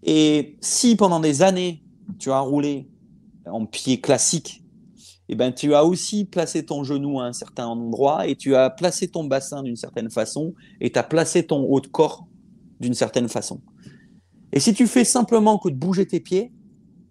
Et 0.03 0.59
si 0.61 0.95
pendant 0.97 1.21
des 1.21 1.41
années, 1.41 1.83
tu 2.19 2.31
as 2.31 2.41
roulé 2.41 2.91
en 3.47 3.65
pied 3.65 4.01
classique, 4.01 4.63
eh 5.31 5.37
ben, 5.37 5.53
tu 5.53 5.75
as 5.75 5.85
aussi 5.87 6.27
placé 6.27 6.67
ton 6.67 6.85
genou 6.85 7.21
à 7.21 7.25
un 7.25 7.33
certain 7.33 7.67
endroit 7.67 8.27
et 8.27 8.37
tu 8.37 8.55
as 8.57 8.69
placé 8.69 9.09
ton 9.09 9.25
bassin 9.25 9.63
d'une 9.63 9.77
certaine 9.77 10.11
façon 10.11 10.53
et 10.81 10.91
tu 10.91 10.99
as 10.99 11.05
placé 11.05 11.47
ton 11.47 11.63
haut 11.63 11.81
de 11.81 11.87
corps 11.87 12.27
d'une 12.81 12.95
certaine 12.95 13.29
façon. 13.29 13.63
Et 14.53 14.61
si 14.61 14.75
tu 14.75 14.87
fais 14.87 15.05
simplement 15.05 15.59
que 15.59 15.71
de 15.71 15.77
bouger 15.77 16.07
tes 16.07 16.21
pieds 16.21 16.53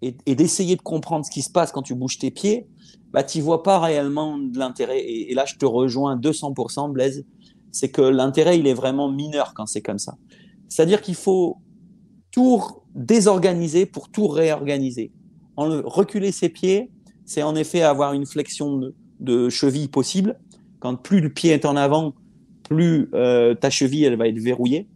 et, 0.02 0.34
d'essayer 0.34 0.76
de 0.76 0.82
comprendre 0.82 1.24
ce 1.24 1.30
qui 1.30 1.42
se 1.42 1.50
passe 1.50 1.72
quand 1.72 1.82
tu 1.82 1.94
bouges 1.94 2.18
tes 2.18 2.30
pieds, 2.30 2.68
bah, 3.12 3.22
tu 3.22 3.40
vois 3.40 3.62
pas 3.62 3.78
réellement 3.78 4.38
de 4.38 4.58
l'intérêt. 4.58 5.00
Et, 5.04 5.34
là, 5.34 5.44
je 5.44 5.56
te 5.56 5.66
rejoins 5.66 6.16
200%, 6.16 6.92
Blaise. 6.92 7.24
C'est 7.70 7.90
que 7.90 8.02
l'intérêt, 8.02 8.58
il 8.58 8.66
est 8.66 8.74
vraiment 8.74 9.10
mineur 9.10 9.54
quand 9.54 9.66
c'est 9.66 9.82
comme 9.82 9.98
ça. 9.98 10.16
C'est-à-dire 10.68 11.02
qu'il 11.02 11.14
faut 11.14 11.58
tout 12.30 12.62
désorganiser 12.94 13.86
pour 13.86 14.08
tout 14.10 14.26
réorganiser. 14.26 15.12
En 15.56 15.82
reculer 15.84 16.32
ses 16.32 16.48
pieds, 16.48 16.90
c'est 17.24 17.42
en 17.42 17.54
effet 17.54 17.82
avoir 17.82 18.14
une 18.14 18.26
flexion 18.26 18.92
de, 19.20 19.48
cheville 19.48 19.88
possible. 19.88 20.38
Quand 20.80 20.96
plus 20.96 21.20
le 21.20 21.32
pied 21.32 21.52
est 21.52 21.64
en 21.64 21.76
avant, 21.76 22.14
plus 22.64 23.08
euh, 23.14 23.54
ta 23.54 23.70
cheville 23.70 24.04
elle 24.04 24.16
va 24.16 24.28
être 24.28 24.38
verrouillée. 24.38 24.88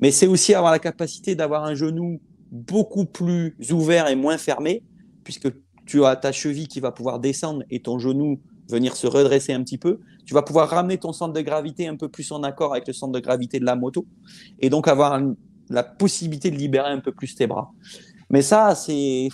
Mais 0.00 0.10
c'est 0.10 0.26
aussi 0.26 0.54
avoir 0.54 0.72
la 0.72 0.80
capacité 0.80 1.34
d'avoir 1.34 1.64
un 1.64 1.74
genou 1.74 2.20
beaucoup 2.50 3.06
plus 3.06 3.56
ouvert 3.70 4.08
et 4.08 4.16
moins 4.16 4.38
fermé, 4.38 4.82
puisque 5.22 5.48
tu 5.86 6.04
as 6.04 6.16
ta 6.16 6.32
cheville 6.32 6.68
qui 6.68 6.80
va 6.80 6.92
pouvoir 6.92 7.20
descendre 7.20 7.62
et 7.70 7.80
ton 7.80 7.98
genou 7.98 8.40
venir 8.68 8.96
se 8.96 9.06
redresser 9.06 9.52
un 9.52 9.62
petit 9.62 9.78
peu. 9.78 10.00
Tu 10.24 10.34
vas 10.34 10.42
pouvoir 10.42 10.68
ramener 10.70 10.98
ton 10.98 11.12
centre 11.12 11.34
de 11.34 11.40
gravité 11.40 11.86
un 11.86 11.96
peu 11.96 12.08
plus 12.08 12.32
en 12.32 12.42
accord 12.42 12.72
avec 12.72 12.86
le 12.86 12.92
centre 12.92 13.12
de 13.12 13.20
gravité 13.20 13.60
de 13.60 13.64
la 13.64 13.76
moto 13.76 14.06
et 14.60 14.70
donc 14.70 14.88
avoir 14.88 15.20
la 15.68 15.82
possibilité 15.82 16.50
de 16.50 16.56
libérer 16.56 16.90
un 16.90 17.00
peu 17.00 17.12
plus 17.12 17.34
tes 17.34 17.46
bras. 17.46 17.72
Mais 18.30 18.42
ça, 18.42 18.74
c'est 18.74 19.28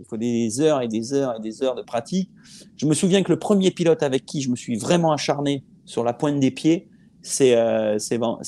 il 0.00 0.06
faut 0.06 0.16
des 0.16 0.60
heures 0.60 0.82
et 0.82 0.88
des 0.88 1.12
heures 1.12 1.36
et 1.38 1.40
des 1.40 1.62
heures 1.62 1.74
de 1.74 1.82
pratique. 1.82 2.30
Je 2.76 2.86
me 2.86 2.94
souviens 2.94 3.22
que 3.22 3.30
le 3.30 3.38
premier 3.38 3.70
pilote 3.70 4.02
avec 4.02 4.26
qui 4.26 4.40
je 4.40 4.50
me 4.50 4.56
suis 4.56 4.76
vraiment 4.76 5.12
acharné 5.12 5.64
sur 5.84 6.02
la 6.02 6.12
pointe 6.12 6.40
des 6.40 6.50
pieds, 6.50 6.88
c'est 7.22 7.56
euh, 7.56 7.98
Van, 8.18 8.40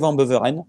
Van 0.00 0.14
Beveren. 0.14 0.64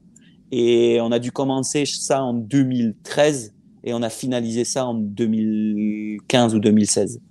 Et 0.51 0.99
on 1.01 1.11
a 1.11 1.19
dû 1.19 1.31
commencer 1.31 1.85
ça 1.85 2.23
en 2.23 2.33
2013 2.33 3.54
et 3.85 3.93
on 3.93 4.01
a 4.01 4.09
finalisé 4.09 4.65
ça 4.65 4.85
en 4.85 4.95
2015 4.95 6.55
ou 6.55 6.59
2016. 6.59 7.21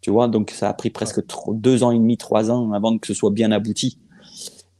Tu 0.00 0.10
vois, 0.10 0.28
donc 0.28 0.50
ça 0.50 0.68
a 0.68 0.74
pris 0.74 0.90
presque 0.90 1.20
deux 1.48 1.82
ans 1.82 1.90
et 1.90 1.98
demi, 1.98 2.16
trois 2.16 2.50
ans 2.50 2.72
avant 2.72 2.96
que 2.98 3.06
ce 3.06 3.14
soit 3.14 3.30
bien 3.30 3.50
abouti. 3.50 3.98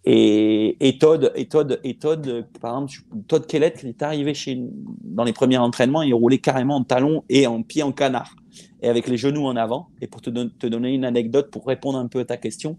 Et, 0.04 0.76
et 0.86 0.98
Todd, 0.98 1.32
et 1.34 1.48
Todd, 1.48 1.80
et 1.82 1.96
Todd, 1.96 2.46
par 2.60 2.76
exemple, 2.76 3.24
Todd 3.26 3.46
Kellett, 3.46 3.80
il 3.82 3.88
est 3.88 4.02
arrivé 4.02 4.32
chez, 4.32 4.58
dans 5.02 5.24
les 5.24 5.32
premiers 5.32 5.58
entraînements, 5.58 6.02
il 6.02 6.14
roulait 6.14 6.38
carrément 6.38 6.76
en 6.76 6.84
talon 6.84 7.24
et 7.28 7.46
en 7.46 7.62
pied 7.62 7.82
en 7.82 7.92
canard, 7.92 8.36
et 8.80 8.88
avec 8.88 9.08
les 9.08 9.16
genoux 9.16 9.44
en 9.44 9.56
avant. 9.56 9.88
Et 10.00 10.06
pour 10.06 10.22
te, 10.22 10.30
te 10.30 10.66
donner 10.66 10.94
une 10.94 11.04
anecdote, 11.04 11.50
pour 11.50 11.66
répondre 11.66 11.98
un 11.98 12.06
peu 12.06 12.20
à 12.20 12.24
ta 12.24 12.36
question, 12.36 12.78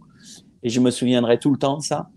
et 0.64 0.70
je 0.70 0.80
me 0.80 0.92
souviendrai 0.92 1.40
tout 1.40 1.52
le 1.52 1.58
temps 1.58 1.78
de 1.78 1.84
ça, 1.84 2.10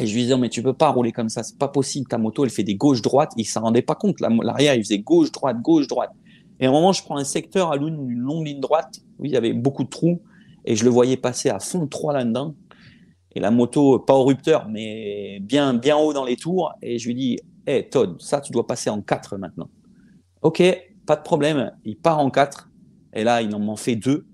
et 0.00 0.06
je 0.06 0.14
lui 0.14 0.22
disais, 0.22 0.36
mais 0.36 0.48
tu 0.48 0.62
peux 0.62 0.72
pas 0.72 0.90
rouler 0.90 1.12
comme 1.12 1.28
ça, 1.28 1.42
c'est 1.42 1.58
pas 1.58 1.68
possible. 1.68 2.06
Ta 2.08 2.18
moto, 2.18 2.44
elle 2.44 2.50
fait 2.50 2.62
des 2.62 2.74
gauches-droites. 2.74 3.32
Il 3.36 3.44
s'en 3.44 3.60
rendait 3.62 3.82
pas 3.82 3.94
compte. 3.94 4.20
L'arrière, 4.20 4.74
il 4.74 4.82
faisait 4.82 4.98
gauche-droite, 4.98 5.60
gauche-droite. 5.60 6.10
Et 6.58 6.66
à 6.66 6.68
un 6.68 6.72
moment, 6.72 6.92
je 6.92 7.02
prends 7.02 7.16
un 7.16 7.24
secteur 7.24 7.72
à 7.72 7.76
l'une 7.76 8.06
d'une 8.06 8.18
longue 8.18 8.46
ligne 8.46 8.60
droite. 8.60 9.00
Oui, 9.18 9.30
il 9.30 9.32
y 9.32 9.36
avait 9.36 9.52
beaucoup 9.52 9.84
de 9.84 9.88
trous. 9.88 10.20
Et 10.64 10.76
je 10.76 10.84
le 10.84 10.90
voyais 10.90 11.16
passer 11.16 11.48
à 11.48 11.58
fond 11.58 11.84
de 11.84 11.88
trois 11.88 12.12
là-dedans. 12.12 12.54
Et 13.34 13.40
la 13.40 13.50
moto, 13.50 13.98
pas 13.98 14.14
au 14.14 14.24
rupteur, 14.24 14.68
mais 14.68 15.38
bien, 15.40 15.74
bien 15.74 15.96
haut 15.96 16.12
dans 16.12 16.24
les 16.24 16.36
tours. 16.36 16.72
Et 16.82 16.98
je 16.98 17.06
lui 17.06 17.14
dis, 17.14 17.38
hé, 17.66 17.76
hey, 17.76 17.88
Todd, 17.88 18.20
ça, 18.20 18.40
tu 18.40 18.52
dois 18.52 18.66
passer 18.66 18.90
en 18.90 19.00
quatre 19.00 19.36
maintenant. 19.36 19.68
Ok, 20.42 20.62
pas 21.06 21.16
de 21.16 21.22
problème. 21.22 21.72
Il 21.84 21.96
part 21.96 22.18
en 22.18 22.30
quatre. 22.30 22.68
Et 23.12 23.24
là, 23.24 23.42
il 23.42 23.54
en 23.54 23.58
m'en 23.58 23.76
fait 23.76 23.96
deux. 23.96 24.26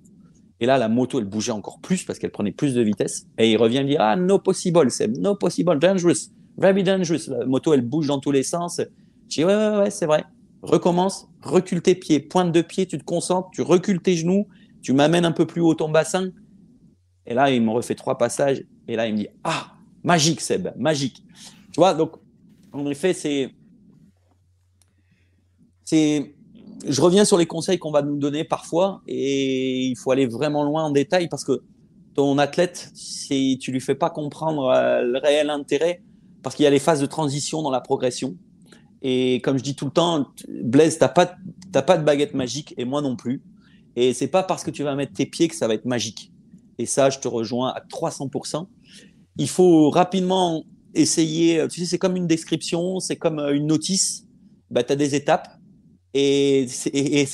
Et 0.61 0.67
là, 0.67 0.79
la 0.79 0.89
moto, 0.89 1.19
elle 1.19 1.27
bougeait 1.27 1.53
encore 1.53 1.81
plus 1.81 2.05
parce 2.05 2.19
qu'elle 2.19 2.31
prenait 2.31 2.53
plus 2.53 2.75
de 2.75 2.81
vitesse. 2.81 3.27
Et 3.39 3.53
il 3.53 3.57
revient 3.57 3.81
me 3.81 3.89
dire 3.89 4.01
Ah, 4.01 4.17
no 4.17 4.39
possible, 4.39 4.91
c'est 4.91 5.09
no 5.09 5.35
possible, 5.35 5.79
dangerous, 5.79 6.31
very 6.57 6.83
dangerous. 6.83 7.29
La 7.29 7.45
moto, 7.45 7.75
elle 7.75 7.83
bouge 7.83 8.07
dans 8.07 8.21
tous 8.21 8.33
les 8.33 8.43
sens. 8.43 8.81
Je 9.29 9.35
dis 9.37 9.45
Ouais, 9.45 9.55
ouais, 9.55 9.79
ouais, 9.79 9.91
c'est 9.91 10.07
vrai. 10.07 10.25
Recommence, 10.63 11.29
recule 11.43 11.83
tes 11.83 11.95
pieds, 11.95 12.21
pointe 12.21 12.53
de 12.53 12.63
pied, 12.63 12.87
tu 12.87 12.99
te 12.99 13.05
concentres, 13.05 13.51
tu 13.53 13.63
recules 13.63 14.01
tes 14.01 14.17
genoux, 14.17 14.47
tu 14.83 14.93
m'amènes 14.95 15.25
un 15.25 15.33
peu 15.33 15.47
plus 15.47 15.61
haut 15.61 15.75
ton 15.75 15.91
bassin. 15.91 16.31
Et 17.27 17.35
là, 17.35 17.51
il 17.51 17.61
me 17.63 17.71
refait 17.71 17.95
trois 17.95 18.17
passages. 18.17 18.63
Et 18.89 18.97
là, 18.97 19.07
il 19.07 19.13
me 19.13 19.19
dit 19.19 19.29
Ah, 19.45 19.75
magique, 20.03 20.41
Seb, 20.41 20.69
magique. 20.77 21.23
Tu 21.73 21.81
vois, 21.81 21.93
donc, 21.93 22.13
en 22.73 22.87
effet, 22.87 23.13
c'est. 23.13 23.51
C'est 25.85 26.36
je 26.89 27.01
reviens 27.01 27.25
sur 27.25 27.39
les 27.39 27.47
conseils 27.47 27.79
qu'on 27.79 27.91
va 27.91 28.03
nous 28.03 28.17
donner 28.17 28.45
parfois 28.45 29.03
et 29.07 29.87
il 29.87 29.97
faut 29.97 30.11
aller 30.11 30.27
vraiment 30.27 30.65
loin 30.65 30.85
en 30.85 30.91
détail 30.91 31.29
parce 31.29 31.45
que 31.45 31.63
ton 32.15 32.39
athlète, 32.39 32.91
si 32.95 33.59
tu 33.61 33.73
lui 33.73 33.81
fais 33.81 33.95
pas 33.95 34.11
comprendre 34.11 34.69
euh, 34.69 35.03
le 35.03 35.19
réel 35.19 35.51
intérêt, 35.51 36.03
parce 36.43 36.57
qu'il 36.57 36.65
y 36.65 36.67
a 36.67 36.71
les 36.71 36.79
phases 36.79 37.01
de 37.01 37.07
transition 37.07 37.63
dans 37.63 37.71
la 37.71 37.81
progression. 37.81 38.37
Et 39.03 39.41
comme 39.43 39.59
je 39.59 39.63
dis 39.63 39.75
tout 39.75 39.85
le 39.85 39.91
temps, 39.91 40.27
Blaise, 40.49 40.99
t'as 40.99 41.09
pas, 41.09 41.35
pas 41.73 41.99
de 41.99 42.05
baguette 42.05 42.35
magique 42.35 42.73
et 42.79 42.85
moi 42.85 43.03
non 43.03 43.17
plus. 43.17 43.43
Et 43.97 44.15
c'est 44.15 44.29
pas 44.29 44.43
parce 44.43 44.63
que 44.63 44.71
tu 44.71 44.83
vas 44.83 44.95
mettre 44.95 45.13
tes 45.13 45.27
pieds 45.27 45.49
que 45.49 45.57
ça 45.57 45.69
va 45.69 45.75
être 45.75 45.85
magique. 45.85 46.33
Et 46.79 46.87
ça, 46.87 47.11
je 47.11 47.19
te 47.19 47.29
rejoins 47.29 47.71
à 47.71 47.81
300%. 47.81 48.67
Il 49.39 49.49
faut 49.49 49.91
rapidement 49.91 50.65
essayer. 50.95 51.67
Tu 51.69 51.81
sais, 51.81 51.87
c'est 51.87 51.99
comme 51.99 52.17
une 52.17 52.27
description, 52.27 53.01
c'est 53.01 53.17
comme 53.17 53.39
euh, 53.39 53.55
une 53.55 53.67
notice. 53.67 54.25
Bah, 54.71 54.83
tu 54.83 54.93
as 54.93 54.97
des 54.97 55.15
étapes 55.15 55.56
et, 56.19 56.67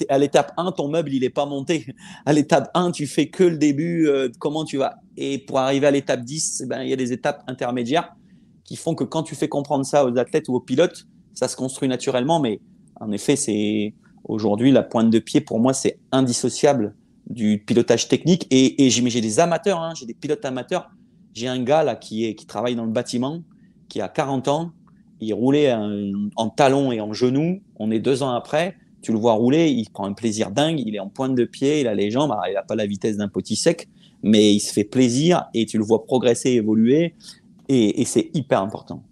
à 0.09 0.19
l'étape 0.19 0.53
1, 0.57 0.73
ton 0.73 0.89
meuble, 0.89 1.13
il 1.13 1.21
n'est 1.21 1.31
pas 1.31 1.47
monté. 1.47 1.87
À 2.27 2.33
l'étape 2.33 2.71
1, 2.75 2.91
tu 2.91 3.07
fais 3.07 3.29
que 3.29 3.45
le 3.45 3.57
début, 3.57 4.09
euh, 4.09 4.29
comment 4.39 4.65
tu 4.65 4.79
vas. 4.79 4.97
Et 5.17 5.39
pour 5.39 5.59
arriver 5.59 5.87
à 5.87 5.91
l'étape 5.91 6.23
10, 6.23 6.63
eh 6.65 6.67
ben, 6.67 6.83
il 6.83 6.89
y 6.89 6.93
a 6.93 6.97
des 6.97 7.13
étapes 7.13 7.45
intermédiaires 7.47 8.15
qui 8.65 8.77
font 8.77 8.95
que 8.95 9.05
quand 9.05 9.23
tu 9.23 9.35
fais 9.35 9.49
comprendre 9.49 9.85
ça 9.85 10.05
aux 10.05 10.19
athlètes 10.19 10.49
ou 10.49 10.55
aux 10.55 10.61
pilotes, 10.61 11.07
ça 11.35 11.47
se 11.47 11.57
construit 11.57 11.89
naturellement. 11.89 12.41
Mais 12.41 12.61
en 13.01 13.13
effet, 13.13 13.37
c'est 13.37 13.95
aujourd'hui 14.25 14.73
la 14.73 14.83
pointe 14.83 15.11
de 15.11 15.19
pied, 15.19 15.41
pour 15.41 15.61
moi, 15.61 15.75
c'est 15.75 15.99
indissociable 16.11 16.95
du 17.29 17.63
pilotage 17.65 18.09
technique. 18.09 18.47
Et, 18.51 18.91
j'ai 18.91 19.21
des 19.21 19.41
amateurs, 19.41 19.81
hein, 19.81 19.93
j'ai 19.95 20.07
des 20.07 20.15
pilotes 20.15 20.45
amateurs. 20.45 20.91
J'ai 21.35 21.49
un 21.49 21.63
gars 21.63 21.85
là 21.85 21.95
qui, 21.95 22.27
est, 22.27 22.35
qui 22.35 22.47
travaille 22.47 22.75
dans 22.75 22.85
le 22.85 22.91
bâtiment, 22.91 23.43
qui 23.89 24.01
a 24.01 24.09
40 24.09 24.49
ans, 24.49 24.73
il 25.23 25.33
roulait 25.35 25.73
en, 26.37 26.49
talons 26.49 26.93
et 26.93 27.01
en 27.01 27.13
genoux. 27.13 27.61
On 27.79 27.91
est 27.91 28.01
deux 28.01 28.23
ans 28.23 28.33
après. 28.33 28.75
Tu 29.03 29.13
le 29.13 29.19
vois 29.19 29.33
rouler, 29.33 29.71
il 29.71 29.89
prend 29.91 30.05
un 30.05 30.13
plaisir 30.13 30.51
dingue. 30.51 30.83
Il 30.85 30.95
est 30.95 31.01
en 31.01 31.09
pointe 31.09 31.35
de 31.35 31.45
pied, 31.45 31.81
il 31.81 31.89
a 31.89 31.95
les 31.95 32.11
jambes. 32.11 32.35
il 32.49 32.55
n'a 32.55 32.63
pas 32.63 32.75
la 32.75 32.87
vitesse 32.87 33.17
d'un 33.17 33.29
petit 33.29 33.57
sec, 33.57 33.89
mais 34.23 34.55
il 34.55 34.61
se 34.61 34.73
fait 34.73 34.85
plaisir 34.85 35.47
et 35.55 35.67
tu 35.67 35.79
le 35.79 35.85
vois 35.85 36.05
progresser, 36.05 36.51
évoluer. 36.51 37.15
et 37.69 38.05
c'est 38.05 38.31
hyper 38.35 38.61
important. 38.61 39.03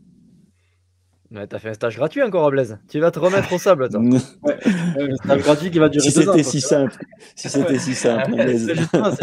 Ouais, 1.33 1.47
t'as 1.47 1.61
fait 1.61 1.69
un 1.69 1.75
stage 1.75 1.97
gratuit 1.97 2.23
encore 2.23 2.45
à 2.45 2.51
Blaise. 2.51 2.81
Tu 2.89 2.99
vas 2.99 3.13
te 3.13 3.21
remettre 3.21 3.53
au 3.53 3.59
sable, 3.59 3.89
toi. 3.89 4.01
ouais, 4.43 4.59
un 4.97 5.15
stage 5.15 5.43
gratuit 5.43 5.71
qui 5.71 5.79
va 5.79 5.89
durer 5.89 6.11
si 6.11 6.19
deux 6.19 6.29
ans. 6.29 6.33
C'était 6.33 6.43
si 6.43 6.61
simple. 6.61 6.99
Si 7.37 7.49
c'était 7.49 7.79
si 7.79 7.95
simple. 7.95 8.35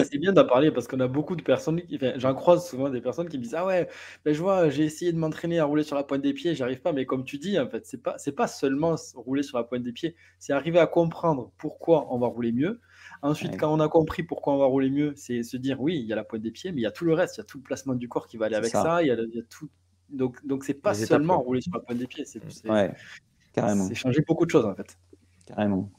c'est 0.10 0.18
bien 0.18 0.32
d'en 0.32 0.46
parler 0.46 0.72
parce 0.72 0.88
qu'on 0.88 1.02
a 1.02 1.08
beaucoup 1.10 1.36
de 1.36 1.42
personnes. 1.42 1.82
Enfin, 1.94 2.14
J'en 2.16 2.34
croise 2.34 2.66
souvent 2.66 2.90
des 2.90 3.02
personnes 3.02 3.28
qui 3.28 3.38
me 3.38 3.44
disent 3.44 3.56
Ah 3.56 3.66
ouais, 3.66 3.90
ben, 4.24 4.34
je 4.34 4.42
vois, 4.42 4.70
j'ai 4.70 4.86
essayé 4.86 5.12
de 5.12 5.18
m'entraîner 5.18 5.60
à 5.60 5.66
rouler 5.66 5.84
sur 5.84 5.98
la 5.98 6.04
pointe 6.04 6.22
des 6.22 6.34
pieds, 6.34 6.56
j'arrive 6.56 6.80
pas. 6.80 6.94
Mais 6.94 7.06
comme 7.06 7.26
tu 7.26 7.40
dis, 7.40 7.60
en 7.60 7.68
fait, 7.68 7.86
c'est 7.86 8.02
pas, 8.02 8.18
c'est 8.18 8.32
pas 8.32 8.48
seulement 8.48 8.96
rouler 9.14 9.44
sur 9.44 9.58
la 9.58 9.66
pointe 9.66 9.84
des 9.84 9.92
pieds, 9.92 10.16
c'est 10.40 10.54
arriver 10.54 10.80
à 10.80 10.88
comprendre 10.88 11.52
pourquoi 11.58 12.08
on 12.14 12.20
va 12.20 12.28
rouler 12.28 12.54
mieux. 12.54 12.80
Ensuite, 13.22 13.58
quand 13.60 13.74
on 13.74 13.82
a 13.82 13.90
compris 13.90 14.24
pourquoi 14.24 14.54
on 14.54 14.58
va 14.60 14.66
rouler 14.66 14.90
mieux, 14.90 15.12
c'est 15.18 15.44
se 15.44 15.58
dire 15.58 15.82
oui, 15.82 16.00
il 16.00 16.06
y 16.06 16.14
a 16.14 16.16
la 16.16 16.24
pointe 16.24 16.42
des 16.42 16.52
pieds, 16.52 16.72
mais 16.72 16.80
il 16.80 16.84
y 16.84 16.88
a 16.88 16.92
tout 16.92 17.04
le 17.04 17.14
reste, 17.14 17.36
il 17.36 17.40
y 17.40 17.42
a 17.42 17.46
tout 17.46 17.58
le 17.58 17.64
placement 17.64 17.96
du 17.96 18.08
corps 18.08 18.28
qui 18.28 18.38
va 18.38 18.46
aller 18.46 18.56
avec 18.56 18.72
ça, 18.72 19.02
il, 19.02 19.08
y 19.08 19.12
a, 19.12 19.16
il 19.16 19.36
y 19.36 19.40
a 19.40 19.44
tout, 19.50 19.70
donc, 20.10 20.46
donc 20.46 20.64
c'est 20.64 20.74
pas 20.74 20.94
seulement 20.94 21.40
rouler 21.40 21.62
sur 21.62 21.74
la 21.74 21.80
pointe 21.82 21.98
des 21.98 22.08
pieds, 22.08 22.26
c'est 22.26 22.42
carrément. 23.54 23.88
C'est 23.88 23.96
changer 23.96 24.22
beaucoup 24.22 24.46
de 24.46 24.52
choses 24.52 24.66
en 24.66 24.76
fait. 24.76 24.98
Carrément. 25.48 25.90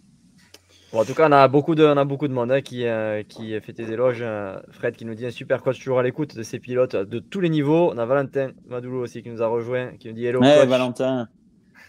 en 0.92 1.04
tout 1.04 1.14
cas, 1.14 1.28
on 1.28 1.32
a 1.32 1.48
beaucoup 1.48 1.74
de, 1.74 1.84
on 1.84 1.96
a 1.96 2.04
beaucoup 2.04 2.28
de 2.28 2.32
monde 2.32 2.52
hein, 2.52 2.60
qui, 2.60 2.86
euh, 2.86 3.22
qui 3.22 3.58
fait 3.60 3.72
tes 3.72 3.90
éloges. 3.90 4.20
Euh, 4.20 4.60
Fred 4.70 4.94
qui 4.94 5.04
nous 5.04 5.14
dit 5.14 5.26
un 5.26 5.30
super 5.30 5.62
coach 5.62 5.78
toujours 5.78 5.98
à 5.98 6.02
l'écoute 6.02 6.36
de 6.36 6.42
ses 6.42 6.58
pilotes 6.58 6.94
de 6.96 7.18
tous 7.18 7.40
les 7.40 7.48
niveaux. 7.48 7.90
On 7.92 7.98
a 7.98 8.04
Valentin 8.04 8.52
Madoulou 8.66 8.98
aussi 8.98 9.22
qui 9.22 9.30
nous 9.30 9.42
a 9.42 9.46
rejoint, 9.46 9.96
qui 9.98 10.08
nous 10.08 10.14
dit 10.14 10.26
hello. 10.26 10.40
Ouais, 10.40 10.66
Valentin. 10.66 11.28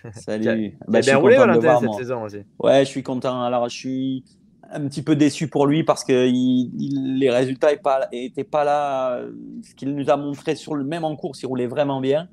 Salut. 0.14 0.78
bah, 0.88 1.02
bien 1.02 1.18
roulé 1.18 1.38
Valentin 1.38 1.80
cette 1.82 1.94
saison 1.94 2.24
aussi. 2.24 2.40
Ouais, 2.58 2.86
je 2.86 2.90
suis 2.90 3.04
content. 3.04 3.44
Alors, 3.44 3.68
je 3.68 3.76
suis 3.76 4.24
un 4.72 4.88
petit 4.88 5.02
peu 5.02 5.16
déçu 5.16 5.48
pour 5.48 5.68
lui 5.68 5.84
parce 5.84 6.04
que 6.04 6.30
les 6.32 7.30
résultats 7.30 7.70
n'étaient 8.12 8.44
pas, 8.44 8.64
là. 8.64 9.22
Ce 9.64 9.76
qu'il 9.76 9.96
nous 9.96 10.10
a 10.10 10.18
montré 10.18 10.56
sur 10.56 10.76
le 10.76 10.84
même 10.84 11.04
en 11.04 11.16
course, 11.16 11.42
il 11.42 11.48
roulait 11.48 11.68
vraiment 11.68 12.02
bien. 12.02 12.28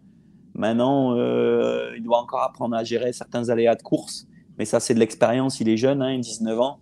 Maintenant, 0.54 1.14
euh, 1.16 1.92
il 1.96 2.02
doit 2.02 2.18
encore 2.18 2.42
apprendre 2.42 2.74
à 2.76 2.84
gérer 2.84 3.12
certains 3.12 3.48
aléas 3.50 3.74
de 3.74 3.82
course. 3.82 4.26
Mais 4.58 4.64
ça, 4.64 4.80
c'est 4.80 4.94
de 4.94 4.98
l'expérience. 4.98 5.60
Il 5.60 5.68
est 5.68 5.76
jeune, 5.76 6.00
hein, 6.00 6.18
19 6.18 6.58
ans, 6.58 6.78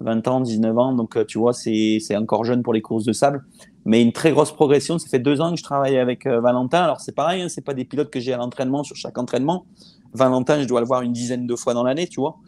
20 0.00 0.28
ans, 0.28 0.40
19 0.40 0.78
ans. 0.78 0.92
Donc, 0.94 1.16
euh, 1.16 1.24
tu 1.24 1.38
vois, 1.38 1.52
c'est 1.52 2.16
encore 2.16 2.44
jeune 2.44 2.62
pour 2.62 2.72
les 2.72 2.80
courses 2.80 3.04
de 3.04 3.12
sable. 3.12 3.44
Mais 3.84 4.02
une 4.02 4.12
très 4.12 4.32
grosse 4.32 4.52
progression. 4.52 4.98
Ça 4.98 5.08
fait 5.08 5.18
deux 5.18 5.40
ans 5.40 5.50
que 5.50 5.58
je 5.58 5.62
travaille 5.62 5.98
avec 5.98 6.26
euh, 6.26 6.40
Valentin. 6.40 6.82
Alors, 6.82 7.00
c'est 7.00 7.14
pareil, 7.14 7.42
hein, 7.42 7.48
c'est 7.48 7.64
pas 7.64 7.74
des 7.74 7.84
pilotes 7.84 8.10
que 8.10 8.20
j'ai 8.20 8.32
à 8.32 8.38
l'entraînement 8.38 8.82
sur 8.82 8.96
chaque 8.96 9.18
entraînement. 9.18 9.66
Valentin, 10.12 10.60
je 10.60 10.66
dois 10.66 10.80
le 10.80 10.86
voir 10.86 11.02
une 11.02 11.12
dizaine 11.12 11.46
de 11.46 11.56
fois 11.56 11.74
dans 11.74 11.82
l'année, 11.82 12.06
tu 12.06 12.20
vois. 12.20 12.38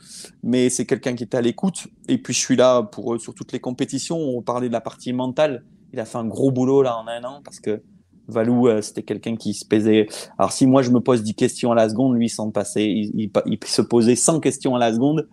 Mais 0.43 0.71
c'est 0.71 0.87
quelqu'un 0.87 1.15
qui 1.15 1.25
est 1.25 1.35
à 1.35 1.41
l'écoute. 1.41 1.87
Et 2.09 2.19
puis, 2.19 2.35
je 2.35 2.39
suis 2.39 2.57
là 2.57 2.83
pour 2.83 3.15
eux 3.15 3.19
sur 3.19 3.35
toutes 3.35 3.53
les 3.53 3.61
compétitions. 3.61 4.17
On 4.17 4.43
parlait 4.43 4.69
de 4.69 4.73
la 4.73 4.81
partie 4.81 5.13
mentale. 5.13 5.65
Il 5.93 6.01
a 6.01 6.05
fait 6.05 6.19
un 6.19 6.27
gros 6.27 6.51
boulot 6.51 6.83
là 6.83 6.97
en 6.97 7.07
un 7.09 7.25
an 7.25 7.41
parce 7.45 7.61
que 7.61 7.83
Valou, 8.29 8.69
euh, 8.69 8.81
c'était 8.81 9.03
quelqu'un 9.03 9.37
qui 9.37 9.55
se 9.55 9.65
pesait. 9.65 10.07
Alors, 10.39 10.53
si 10.53 10.67
moi 10.67 10.83
je 10.83 10.91
me 10.91 11.01
pose 11.01 11.23
10 11.23 11.35
questions 11.35 11.73
à 11.73 11.75
la 11.75 11.89
seconde, 11.89 12.15
lui, 12.17 12.29
s'en 12.29 12.51
passait. 12.51 12.89
Il, 12.89 13.31
se 13.65 13.83
posait 13.83 14.17
100 14.17 14.41
questions 14.41 14.75
à 14.77 14.79
la 14.79 14.93
seconde. 14.93 15.29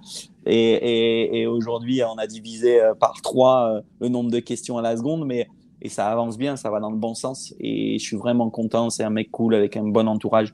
Et, 0.46 1.46
aujourd'hui, 1.48 2.02
on 2.04 2.18
a 2.18 2.28
divisé 2.28 2.82
euh, 2.82 2.94
par 2.94 3.22
3 3.22 3.70
euh, 3.78 3.82
le 4.02 4.10
nombre 4.10 4.32
de 4.32 4.40
questions 4.40 4.78
à 4.78 4.82
la 4.82 4.98
seconde. 4.98 5.26
Mais 5.26 5.48
et 5.82 5.90
ça 5.90 6.08
avance 6.08 6.38
bien, 6.38 6.56
ça 6.56 6.72
va 6.72 6.80
dans 6.80 6.90
le 6.90 6.98
bon 6.98 7.14
sens. 7.14 7.54
Et 7.60 8.00
je 8.00 8.04
suis 8.04 8.18
vraiment 8.18 8.50
content. 8.50 8.90
C'est 8.90 9.04
un 9.04 9.10
mec 9.10 9.30
cool 9.32 9.54
avec 9.56 9.78
un 9.78 9.88
bon 9.88 10.08
entourage. 10.08 10.54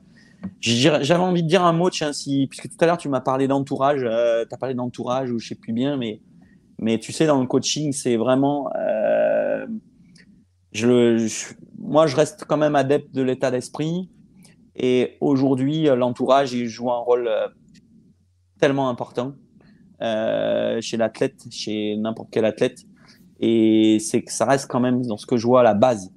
J'avais 0.60 1.14
envie 1.14 1.42
de 1.42 1.48
dire 1.48 1.64
un 1.64 1.72
mot, 1.72 1.90
tiens, 1.90 2.12
si, 2.12 2.46
puisque 2.48 2.68
tout 2.68 2.76
à 2.80 2.86
l'heure 2.86 2.98
tu 2.98 3.08
m'as 3.08 3.20
parlé 3.20 3.48
d'entourage, 3.48 4.02
euh, 4.04 4.44
tu 4.48 4.54
as 4.54 4.58
parlé 4.58 4.74
d'entourage 4.74 5.30
ou 5.30 5.38
je 5.38 5.48
sais 5.48 5.54
plus 5.54 5.72
bien, 5.72 5.96
mais, 5.96 6.98
tu 6.98 7.12
sais, 7.12 7.26
dans 7.26 7.40
le 7.40 7.46
coaching, 7.46 7.92
c'est 7.92 8.16
vraiment. 8.16 8.70
Euh, 8.76 9.66
moi, 11.78 12.06
je 12.06 12.16
reste 12.16 12.44
quand 12.46 12.56
même 12.56 12.74
adepte 12.74 13.14
de 13.14 13.22
l'état 13.22 13.50
d'esprit. 13.50 14.10
Et 14.76 15.16
aujourd'hui, 15.20 15.84
l'entourage, 15.84 16.52
il 16.52 16.66
joue 16.66 16.90
un 16.90 16.98
rôle 16.98 17.28
euh, 17.28 17.46
tellement 18.58 18.88
important 18.88 19.34
euh, 20.02 20.80
chez 20.80 20.96
l'athlète, 20.96 21.44
chez 21.50 21.96
n'importe 21.96 22.28
quel 22.32 22.44
athlète. 22.44 22.80
Et 23.40 23.98
c'est 24.00 24.22
que 24.22 24.32
ça 24.32 24.46
reste 24.46 24.68
quand 24.68 24.80
même 24.80 25.04
dans 25.06 25.16
ce 25.16 25.26
que 25.26 25.36
je 25.36 25.46
vois 25.46 25.60
à 25.60 25.62
la 25.62 25.74
base. 25.74 26.12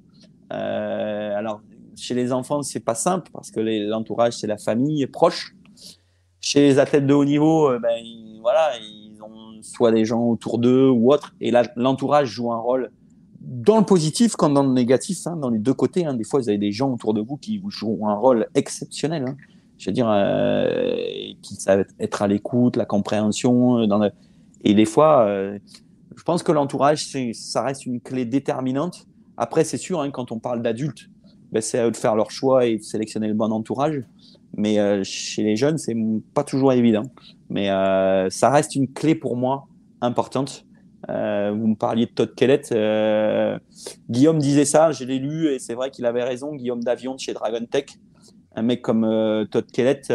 Euh, 0.52 1.36
alors, 1.36 1.60
chez 2.00 2.14
les 2.14 2.32
enfants, 2.32 2.62
c'est 2.62 2.80
pas 2.80 2.94
simple 2.94 3.30
parce 3.32 3.50
que 3.50 3.60
l'entourage, 3.60 4.34
c'est 4.34 4.46
la 4.46 4.58
famille 4.58 5.06
proche. 5.06 5.54
Chez 6.40 6.60
les 6.60 6.78
athlètes 6.78 7.06
de 7.06 7.14
haut 7.14 7.24
niveau, 7.24 7.68
euh, 7.68 7.78
ben, 7.78 7.96
ils, 8.00 8.38
voilà, 8.40 8.70
ils 8.78 9.20
ont 9.22 9.60
soit 9.62 9.90
des 9.90 10.04
gens 10.04 10.22
autour 10.22 10.58
d'eux 10.58 10.88
ou 10.88 11.12
autres. 11.12 11.34
Et 11.40 11.52
l'entourage 11.76 12.28
joue 12.28 12.52
un 12.52 12.58
rôle 12.58 12.90
dans 13.40 13.78
le 13.78 13.84
positif 13.84 14.36
comme 14.36 14.54
dans 14.54 14.62
le 14.62 14.72
négatif, 14.72 15.26
hein, 15.26 15.36
dans 15.36 15.50
les 15.50 15.58
deux 15.58 15.74
côtés. 15.74 16.06
Hein. 16.06 16.14
Des 16.14 16.24
fois, 16.24 16.40
vous 16.40 16.48
avez 16.48 16.58
des 16.58 16.72
gens 16.72 16.92
autour 16.92 17.12
de 17.12 17.20
vous 17.20 17.36
qui 17.36 17.62
jouent 17.68 18.06
un 18.06 18.14
rôle 18.14 18.46
exceptionnel. 18.54 19.24
Hein. 19.28 19.36
Je 19.78 19.90
veux 19.90 19.94
dire, 19.94 20.08
euh, 20.08 20.96
qui 21.42 21.54
savent 21.56 21.84
être 21.98 22.22
à 22.22 22.28
l'écoute, 22.28 22.76
la 22.76 22.84
compréhension. 22.84 23.78
Euh, 23.78 24.08
Et 24.64 24.74
des 24.74 24.86
fois, 24.86 25.28
je 26.16 26.22
pense 26.24 26.42
que 26.42 26.52
l'entourage, 26.52 27.06
ça 27.32 27.62
reste 27.62 27.86
une 27.86 28.00
clé 28.00 28.24
déterminante. 28.24 29.06
Après, 29.36 29.62
c'est 29.62 29.76
sûr, 29.76 30.04
quand 30.12 30.32
on 30.32 30.40
parle 30.40 30.62
d'adultes, 30.62 31.08
ben, 31.52 31.62
c'est 31.62 31.78
à 31.78 31.86
eux 31.86 31.90
de 31.90 31.96
faire 31.96 32.14
leur 32.14 32.30
choix 32.30 32.66
et 32.66 32.78
de 32.78 32.82
sélectionner 32.82 33.28
le 33.28 33.34
bon 33.34 33.52
entourage. 33.52 34.02
Mais 34.56 34.78
euh, 34.78 35.02
chez 35.04 35.42
les 35.42 35.56
jeunes, 35.56 35.78
c'est 35.78 35.96
pas 36.34 36.44
toujours 36.44 36.72
évident. 36.72 37.04
Mais 37.48 37.70
euh, 37.70 38.28
ça 38.30 38.50
reste 38.50 38.74
une 38.74 38.92
clé 38.92 39.14
pour 39.14 39.36
moi 39.36 39.66
importante. 40.00 40.66
Euh, 41.08 41.52
vous 41.56 41.68
me 41.68 41.74
parliez 41.76 42.06
de 42.06 42.10
Todd 42.10 42.34
Kellett. 42.34 42.74
Guillaume 44.10 44.38
disait 44.38 44.64
ça, 44.64 44.90
je 44.92 45.04
l'ai 45.04 45.18
lu 45.18 45.48
et 45.48 45.58
c'est 45.58 45.74
vrai 45.74 45.90
qu'il 45.90 46.06
avait 46.06 46.24
raison. 46.24 46.54
Guillaume 46.54 46.82
Davion 46.82 47.14
de 47.14 47.20
chez 47.20 47.32
Dragon 47.32 47.64
Tech, 47.70 47.86
un 48.56 48.62
mec 48.62 48.82
comme 48.82 49.02
Todd 49.50 49.66
Kellett, 49.70 50.12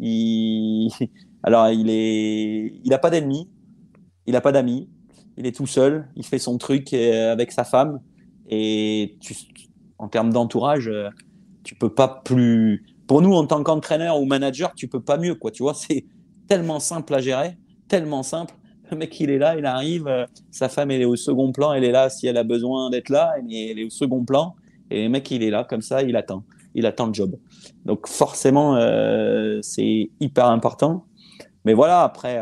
il... 0.00 0.90
alors 1.42 1.68
il 1.68 1.90
est, 1.90 2.80
il 2.84 2.94
a 2.94 2.98
pas 2.98 3.10
d'ennemis, 3.10 3.48
il 4.26 4.34
a 4.34 4.40
pas 4.40 4.52
d'amis, 4.52 4.88
il 5.36 5.46
est 5.46 5.54
tout 5.54 5.66
seul, 5.66 6.08
il 6.16 6.24
fait 6.24 6.38
son 6.38 6.58
truc 6.58 6.92
avec 6.94 7.52
sa 7.52 7.64
femme 7.64 8.00
et 8.48 9.16
tu, 9.20 9.34
en 9.98 10.08
termes 10.08 10.32
d'entourage, 10.32 10.88
euh, 10.88 11.08
tu 11.64 11.74
peux 11.74 11.92
pas 11.92 12.22
plus. 12.24 12.84
Pour 13.06 13.22
nous, 13.22 13.32
en 13.32 13.46
tant 13.46 13.62
qu'entraîneur 13.62 14.20
ou 14.20 14.24
manager, 14.24 14.72
tu 14.74 14.88
peux 14.88 15.00
pas 15.00 15.16
mieux, 15.18 15.34
quoi. 15.34 15.50
Tu 15.50 15.62
vois, 15.62 15.74
c'est 15.74 16.04
tellement 16.48 16.80
simple 16.80 17.14
à 17.14 17.20
gérer, 17.20 17.56
tellement 17.88 18.22
simple. 18.22 18.54
Le 18.90 18.96
mec, 18.96 19.18
il 19.18 19.30
est 19.30 19.38
là, 19.38 19.56
il 19.56 19.66
arrive. 19.66 20.06
euh, 20.06 20.26
sa 20.50 20.68
femme, 20.68 20.90
elle 20.90 21.02
est 21.02 21.06
au 21.06 21.16
second 21.16 21.50
plan. 21.50 21.72
Elle 21.72 21.84
est 21.84 21.90
là 21.90 22.08
si 22.08 22.26
elle 22.26 22.36
a 22.36 22.44
besoin 22.44 22.90
d'être 22.90 23.08
là. 23.08 23.34
Elle 23.38 23.78
est 23.78 23.84
au 23.84 23.90
second 23.90 24.24
plan. 24.24 24.54
Et 24.90 25.02
le 25.02 25.08
mec, 25.08 25.28
il 25.32 25.42
est 25.42 25.50
là, 25.50 25.64
comme 25.64 25.82
ça, 25.82 26.02
il 26.02 26.14
attend. 26.14 26.44
Il 26.74 26.86
attend 26.86 27.06
le 27.06 27.14
job. 27.14 27.36
Donc, 27.84 28.06
forcément, 28.06 28.76
euh, 28.76 29.58
c'est 29.62 30.10
hyper 30.20 30.46
important. 30.46 31.04
Mais 31.64 31.74
voilà, 31.74 32.02
après, 32.02 32.40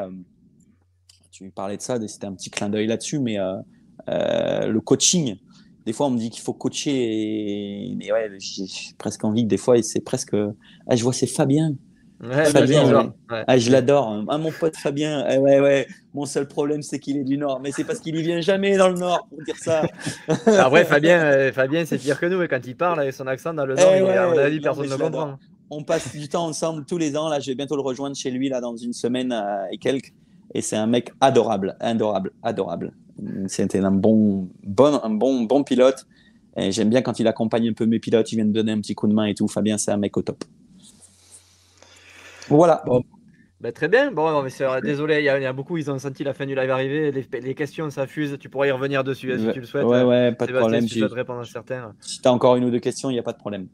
tu 1.30 1.50
parlais 1.50 1.78
de 1.78 1.82
ça, 1.82 1.98
c'était 2.06 2.26
un 2.26 2.34
petit 2.34 2.50
clin 2.50 2.68
d'œil 2.68 2.88
là-dessus. 2.88 3.20
Mais 3.20 3.38
le 4.06 4.78
coaching, 4.80 5.36
des 5.86 5.92
fois, 5.92 6.06
on 6.06 6.10
me 6.10 6.18
dit 6.18 6.30
qu'il 6.30 6.42
faut 6.42 6.54
coacher. 6.54 6.92
Et... 6.92 7.94
Mais 7.96 8.12
ouais, 8.12 8.30
j'ai 8.38 8.64
presque 8.98 9.24
envie 9.24 9.42
que 9.44 9.48
des 9.48 9.56
fois, 9.56 9.80
c'est 9.82 10.00
presque. 10.00 10.34
Ah, 10.86 10.96
je 10.96 11.02
vois, 11.02 11.12
c'est 11.12 11.26
Fabien. 11.26 11.74
Ouais, 12.22 12.44
Fabien, 12.46 12.86
ouais. 12.88 13.10
Ouais. 13.30 13.44
Ah, 13.46 13.58
je 13.58 13.70
l'adore. 13.70 14.24
Ah, 14.28 14.38
mon 14.38 14.50
pote 14.50 14.76
Fabien. 14.76 15.24
Ah, 15.28 15.38
ouais, 15.38 15.60
ouais. 15.60 15.86
Mon 16.14 16.24
seul 16.24 16.48
problème, 16.48 16.80
c'est 16.80 16.98
qu'il 16.98 17.18
est 17.18 17.24
du 17.24 17.36
Nord. 17.36 17.60
Mais 17.60 17.70
c'est 17.72 17.84
parce 17.84 18.00
qu'il 18.00 18.16
y 18.16 18.22
vient 18.22 18.40
jamais 18.40 18.76
dans 18.78 18.88
le 18.88 18.94
Nord 18.94 19.26
pour 19.28 19.42
dire 19.42 19.56
ça. 19.56 19.82
Après, 20.46 20.84
Fabien, 20.84 21.20
euh, 21.22 21.52
Fabien 21.52 21.84
c'est 21.84 21.98
pire 21.98 22.18
que 22.18 22.26
nous. 22.26 22.40
Et 22.42 22.48
quand 22.48 22.60
il 22.66 22.76
parle 22.76 23.00
avec 23.00 23.12
son 23.12 23.26
accent 23.26 23.52
dans 23.52 23.66
le 23.66 23.74
Eh 23.76 23.80
Nord, 23.82 23.94
il 23.94 23.98
est- 23.98 24.02
ouais, 24.02 24.16
à 24.16 24.28
mon 24.28 24.38
avis, 24.38 24.60
personne 24.60 24.88
ne 24.88 24.96
comprend. 24.96 25.38
On 25.70 25.82
passe 25.82 26.14
du 26.14 26.28
temps 26.28 26.46
ensemble 26.46 26.84
tous 26.86 26.98
les 26.98 27.16
ans. 27.16 27.28
Là, 27.28 27.40
je 27.40 27.50
vais 27.50 27.54
bientôt 27.56 27.76
le 27.76 27.82
rejoindre 27.82 28.16
chez 28.16 28.30
lui 28.30 28.48
là 28.48 28.60
dans 28.60 28.76
une 28.76 28.92
semaine 28.92 29.32
euh, 29.32 29.66
et 29.72 29.78
quelques. 29.78 30.12
Et 30.54 30.62
c'est 30.62 30.76
un 30.76 30.86
mec 30.86 31.10
adorable, 31.20 31.76
adorable, 31.80 32.30
adorable. 32.42 32.92
C'était 33.46 33.78
un 33.80 33.90
bon, 33.92 34.48
bon, 34.62 35.00
un 35.02 35.10
bon, 35.10 35.42
bon 35.42 35.62
pilote. 35.64 36.06
Et 36.56 36.70
j'aime 36.72 36.88
bien 36.90 37.02
quand 37.02 37.18
il 37.18 37.26
accompagne 37.26 37.68
un 37.68 37.72
peu 37.72 37.86
mes 37.86 37.98
pilotes. 37.98 38.30
Il 38.32 38.36
vient 38.36 38.44
me 38.44 38.52
donner 38.52 38.72
un 38.72 38.80
petit 38.80 38.94
coup 38.94 39.06
de 39.08 39.14
main 39.14 39.26
et 39.26 39.34
tout. 39.34 39.48
Fabien, 39.48 39.78
c'est 39.78 39.90
un 39.90 39.96
mec 39.96 40.16
au 40.16 40.22
top. 40.22 40.44
Voilà. 42.48 42.82
Bon. 42.86 43.02
Ben, 43.60 43.72
très 43.72 43.88
bien. 43.88 44.12
Bon, 44.12 44.44
désolé, 44.82 45.20
il 45.20 45.22
y, 45.22 45.24
y 45.24 45.28
a 45.46 45.52
beaucoup, 45.52 45.78
ils 45.78 45.90
ont 45.90 45.98
senti 45.98 46.22
la 46.22 46.34
fin 46.34 46.44
du 46.44 46.54
live 46.54 46.70
arriver. 46.70 47.10
Les, 47.12 47.40
les 47.40 47.54
questions 47.54 47.88
s'affusent. 47.88 48.36
Tu 48.38 48.48
pourrais 48.48 48.68
y 48.68 48.70
revenir 48.70 49.02
dessus 49.04 49.32
hein, 49.32 49.38
si 49.38 49.52
tu 49.52 49.60
le 49.60 49.66
souhaites. 49.66 49.84
Ouais, 49.86 50.02
ouais, 50.02 50.32
pas 50.32 50.46
de 50.46 50.52
problème. 50.52 50.82
si 50.82 50.88
tu 50.88 50.94
j'ai- 50.94 51.00
souhaites 51.00 51.12
répondre 51.12 51.40
à 51.40 51.44
certains. 51.44 51.94
Si 52.00 52.20
tu 52.20 52.28
as 52.28 52.32
encore 52.32 52.56
une 52.56 52.64
ou 52.64 52.70
deux 52.70 52.80
questions, 52.80 53.10
il 53.10 53.14
n'y 53.14 53.18
a 53.18 53.22
pas 53.22 53.32
de 53.32 53.38
problème. 53.38 53.68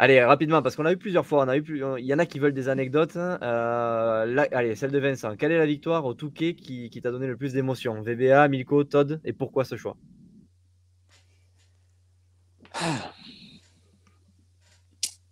Allez, 0.00 0.22
rapidement, 0.22 0.62
parce 0.62 0.76
qu'on 0.76 0.84
a 0.86 0.92
eu 0.92 0.96
plusieurs 0.96 1.26
fois. 1.26 1.44
On 1.44 1.48
a 1.48 1.56
eu 1.56 1.62
plus- 1.62 1.82
Il 1.98 2.04
y 2.04 2.14
en 2.14 2.18
a 2.20 2.26
qui 2.26 2.38
veulent 2.38 2.54
des 2.54 2.68
anecdotes. 2.68 3.16
Euh, 3.16 4.24
là- 4.26 4.46
allez, 4.52 4.76
celle 4.76 4.92
de 4.92 4.98
Vincent. 4.98 5.34
Quelle 5.36 5.50
est 5.50 5.58
la 5.58 5.66
victoire 5.66 6.04
au 6.04 6.14
Touquet 6.14 6.54
qui, 6.54 6.88
qui 6.88 7.00
t'a 7.02 7.10
donné 7.10 7.26
le 7.26 7.36
plus 7.36 7.52
d'émotion 7.52 8.00
VBA, 8.00 8.46
Milko, 8.48 8.84
Todd 8.84 9.20
Et 9.24 9.32
pourquoi 9.32 9.64
ce 9.64 9.76
choix? 9.76 9.96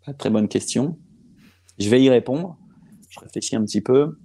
Ah, 0.07 0.15
Très 0.15 0.31
bonne 0.31 0.49
question. 0.49 0.99
Je 1.79 1.89
vais 1.91 2.03
y 2.03 2.11
répondre. 2.11 2.57
Je 3.11 3.21
réfléchis 3.21 3.57
un 3.57 3.65
petit 3.65 3.81
peu. 3.81 4.17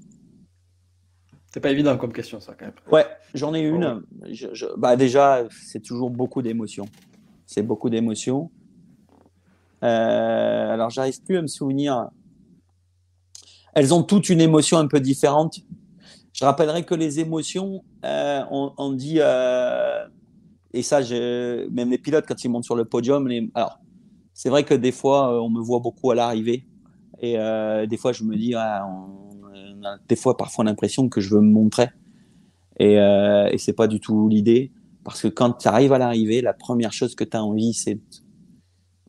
C'est 1.54 1.60
pas 1.60 1.72
évident 1.72 1.98
comme 1.98 2.14
question, 2.14 2.40
ça, 2.40 2.56
quand 2.58 2.66
même. 2.66 2.74
Ouais, 2.92 3.06
j'en 3.34 3.54
ai 3.54 3.60
une. 3.62 4.04
Oh. 4.04 4.26
Je- 4.32 4.54
je- 4.54 4.66
bah 4.78 4.96
déjà, 4.96 5.44
c'est 5.50 5.82
toujours 5.82 6.10
beaucoup 6.10 6.42
d'émotions. 6.42 6.88
C'est 7.46 7.64
beaucoup 7.64 7.90
d'émotions. 7.90 8.52
Euh, 9.84 10.74
alors, 10.74 10.90
j'arrive 10.90 11.22
plus 11.24 11.38
à 11.38 11.42
me 11.42 11.48
souvenir. 11.48 12.10
Elles 13.74 13.94
ont 13.94 14.04
toutes 14.04 14.30
une 14.30 14.42
émotion 14.42 14.78
un 14.78 14.88
peu 14.88 15.00
différente. 15.00 15.60
Je 16.34 16.46
rappellerai 16.46 16.84
que 16.84 16.96
les 16.96 17.20
émotions, 17.20 17.84
euh, 18.06 18.44
on, 18.50 18.94
dit, 18.94 19.18
euh, 19.20 20.06
et 20.74 20.82
ça, 20.82 21.02
même 21.02 21.90
les 21.90 21.98
pilotes, 21.98 22.26
quand 22.28 22.44
ils 22.44 22.50
montent 22.50 22.64
sur 22.64 22.76
le 22.76 22.86
podium, 22.86 23.30
alors, 23.54 23.80
c'est 24.34 24.50
vrai 24.50 24.64
que 24.64 24.74
des 24.74 24.92
fois, 24.92 25.34
euh, 25.34 25.40
on 25.40 25.50
me 25.50 25.62
voit 25.62 25.80
beaucoup 25.80 26.12
à 26.12 26.16
l'arrivée. 26.16 26.66
Et 27.24 27.38
des 27.88 27.98
fois, 27.98 28.14
je 28.14 28.24
me 28.24 28.36
dis, 28.36 28.56
ah, 28.56 28.88
on- 28.88 29.84
a 29.84 29.98
des 30.08 30.16
fois, 30.16 30.38
parfois, 30.38 30.64
l'impression 30.64 31.08
que 31.10 31.22
je 31.22 31.36
veux 31.36 31.42
me 31.42 31.52
montrer. 31.52 31.90
Et, 32.80 32.94
et 32.96 33.58
c'est 33.60 33.74
pas 33.74 33.88
du 33.88 34.00
tout 34.00 34.28
l'idée. 34.28 34.72
Parce 35.04 35.22
que 35.22 35.28
quand 35.28 35.54
tu 35.54 35.68
arrives 35.68 35.94
à 35.94 35.98
l'arrivée, 36.00 36.42
la 36.42 36.54
première 36.54 36.94
chose 36.94 37.14
que 37.16 37.24
tu 37.24 37.38
as 37.38 37.44
envie, 37.44 37.74
c'est. 37.74 38.00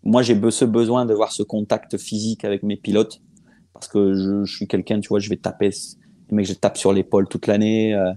Moi, 0.05 0.23
j'ai 0.23 0.39
ce 0.51 0.65
besoin 0.65 1.07
de 1.07 1.15
voir 1.15 1.33
ce 1.33 1.43
contact 1.43 1.97
physique 1.97 2.45
avec 2.45 2.63
mes 2.63 2.77
pilotes. 2.77 3.21
Parce 3.73 3.89
que 3.89 4.15
je, 4.15 4.45
suis 4.45 4.67
quelqu'un, 4.67 5.01
tu 5.01 5.09
vois, 5.09 5.19
je 5.19 5.29
vais 5.29 5.37
taper. 5.37 5.71
Les 6.31 6.37
mecs, 6.37 6.47
je 6.47 6.55
tape 6.55 6.77
sur 6.77 6.93
l'épaule 6.93 7.29
toute 7.29 7.47
l'année. 7.47 7.95
euh, 7.95 8.13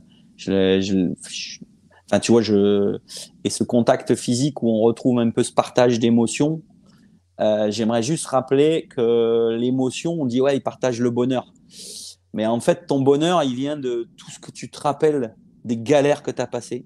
enfin, 2.10 2.20
tu 2.20 2.32
vois, 2.32 2.42
je. 2.42 2.98
Et 3.44 3.50
ce 3.50 3.64
contact 3.64 4.16
physique 4.16 4.62
où 4.64 4.70
on 4.70 4.82
retrouve 4.82 5.20
un 5.20 5.30
peu 5.30 5.44
ce 5.44 5.54
partage 5.54 6.00
d'émotions, 6.00 6.62
euh, 7.40 7.70
j'aimerais 7.70 8.04
juste 8.04 8.26
rappeler 8.28 8.88
que 8.88 9.56
l'émotion, 9.58 10.14
on 10.20 10.26
dit, 10.26 10.42
ouais, 10.42 10.58
il 10.58 10.62
partage 10.62 11.00
le 11.00 11.10
bonheur. 11.10 11.52
Mais 12.34 12.46
en 12.46 12.60
fait, 12.60 12.88
ton 12.88 13.02
bonheur, 13.02 13.44
il 13.44 13.56
vient 13.56 13.78
de 13.78 14.10
tout 14.18 14.30
ce 14.30 14.40
que 14.40 14.52
tu 14.52 14.70
te 14.70 14.80
rappelles 14.80 15.36
des 15.64 15.78
galères 15.78 16.22
que 16.22 16.32
tu 16.32 16.42
as 16.42 16.48
passées, 16.48 16.86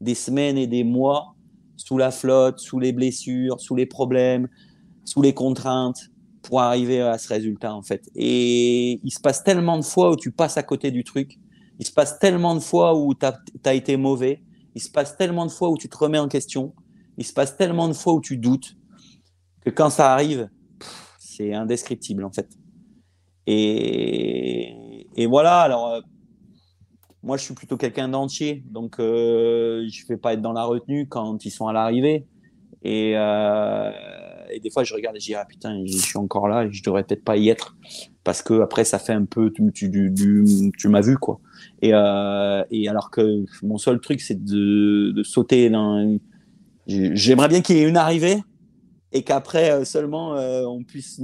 des 0.00 0.14
semaines 0.14 0.58
et 0.58 0.66
des 0.66 0.82
mois 0.82 1.36
sous 1.76 1.98
la 1.98 2.10
flotte, 2.10 2.58
sous 2.58 2.78
les 2.78 2.92
blessures, 2.92 3.60
sous 3.60 3.74
les 3.74 3.86
problèmes, 3.86 4.48
sous 5.04 5.22
les 5.22 5.34
contraintes 5.34 6.10
pour 6.42 6.60
arriver 6.60 7.00
à 7.00 7.18
ce 7.18 7.28
résultat 7.28 7.74
en 7.74 7.82
fait. 7.82 8.08
Et 8.14 9.00
il 9.02 9.10
se 9.10 9.20
passe 9.20 9.44
tellement 9.44 9.78
de 9.78 9.84
fois 9.84 10.10
où 10.10 10.16
tu 10.16 10.30
passes 10.30 10.56
à 10.56 10.62
côté 10.62 10.90
du 10.90 11.04
truc, 11.04 11.38
il 11.78 11.86
se 11.86 11.92
passe 11.92 12.18
tellement 12.18 12.54
de 12.54 12.60
fois 12.60 12.96
où 12.98 13.14
tu 13.14 13.26
as, 13.26 13.74
été 13.74 13.96
mauvais, 13.96 14.42
il 14.74 14.82
se 14.82 14.90
passe 14.90 15.16
tellement 15.16 15.46
de 15.46 15.50
fois 15.50 15.70
où 15.70 15.76
tu 15.76 15.88
te 15.88 15.96
remets 15.96 16.18
en 16.18 16.28
question, 16.28 16.74
il 17.18 17.24
se 17.24 17.32
passe 17.32 17.56
tellement 17.56 17.88
de 17.88 17.92
fois 17.92 18.14
où 18.14 18.20
tu 18.20 18.36
doutes 18.36 18.76
que 19.64 19.70
quand 19.70 19.90
ça 19.90 20.12
arrive, 20.12 20.48
c'est 21.18 21.54
indescriptible 21.54 22.24
en 22.24 22.32
fait. 22.32 22.48
Et, 23.46 25.08
et 25.16 25.26
voilà, 25.26 25.60
alors 25.60 25.88
euh, 25.88 26.00
moi 27.22 27.36
je 27.36 27.44
suis 27.44 27.54
plutôt 27.54 27.76
quelqu'un 27.76 28.08
d'entier, 28.08 28.64
donc 28.70 28.98
euh, 28.98 29.86
je 29.90 30.02
ne 30.02 30.08
vais 30.08 30.16
pas 30.16 30.34
être 30.34 30.42
dans 30.42 30.52
la 30.52 30.64
retenue 30.64 31.06
quand 31.08 31.44
ils 31.44 31.50
sont 31.50 31.66
à 31.66 31.72
l'arrivée. 31.72 32.26
Et, 32.84 33.12
euh, 33.16 33.90
et 34.50 34.58
des 34.58 34.70
fois 34.70 34.82
je 34.82 34.92
regarde 34.92 35.16
et 35.16 35.20
je 35.20 35.26
dis 35.26 35.34
ah 35.36 35.44
putain 35.48 35.82
je 35.86 35.96
suis 35.96 36.18
encore 36.18 36.48
là 36.48 36.64
et 36.64 36.72
je 36.72 36.82
devrais 36.82 37.04
peut-être 37.04 37.22
pas 37.22 37.36
y 37.36 37.48
être 37.48 37.76
parce 38.24 38.42
que 38.42 38.60
après 38.60 38.84
ça 38.84 38.98
fait 38.98 39.12
un 39.12 39.24
peu 39.24 39.52
tu, 39.52 39.70
tu, 39.72 39.88
du- 39.88 40.72
tu 40.76 40.88
m'as 40.88 41.00
vu 41.00 41.16
quoi. 41.16 41.40
Et, 41.80 41.90
euh, 41.94 42.64
et 42.72 42.88
alors 42.88 43.10
que 43.10 43.44
mon 43.62 43.78
seul 43.78 44.00
truc 44.00 44.20
c'est 44.20 44.42
de, 44.42 45.12
de 45.12 45.22
sauter 45.22 45.70
dans. 45.70 46.18
J'aimerais 46.88 47.48
bien 47.48 47.60
qu'il 47.60 47.76
y 47.76 47.80
ait 47.80 47.88
une 47.88 47.96
arrivée 47.96 48.42
et 49.12 49.22
qu'après 49.22 49.70
euh, 49.70 49.84
seulement 49.84 50.34
euh, 50.36 50.64
on 50.64 50.82
puisse. 50.82 51.20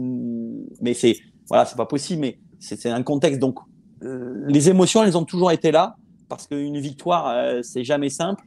Mais 0.81 0.95
c'est 0.95 1.17
voilà, 1.49 1.65
c'est 1.65 1.77
pas 1.77 1.87
possible, 1.87 2.21
mais 2.21 2.39
c'est 2.61 2.89
un 2.91 3.03
contexte. 3.03 3.41
Donc, 3.41 3.59
les 4.01 4.69
émotions, 4.71 5.03
elles 5.03 5.17
ont 5.17 5.25
toujours 5.25 5.51
été 5.51 5.71
là 5.71 5.97
parce 6.29 6.47
qu'une 6.47 6.79
victoire, 6.79 7.29
euh, 7.29 7.61
c'est 7.63 7.85
jamais 7.85 8.11
simple. 8.11 8.45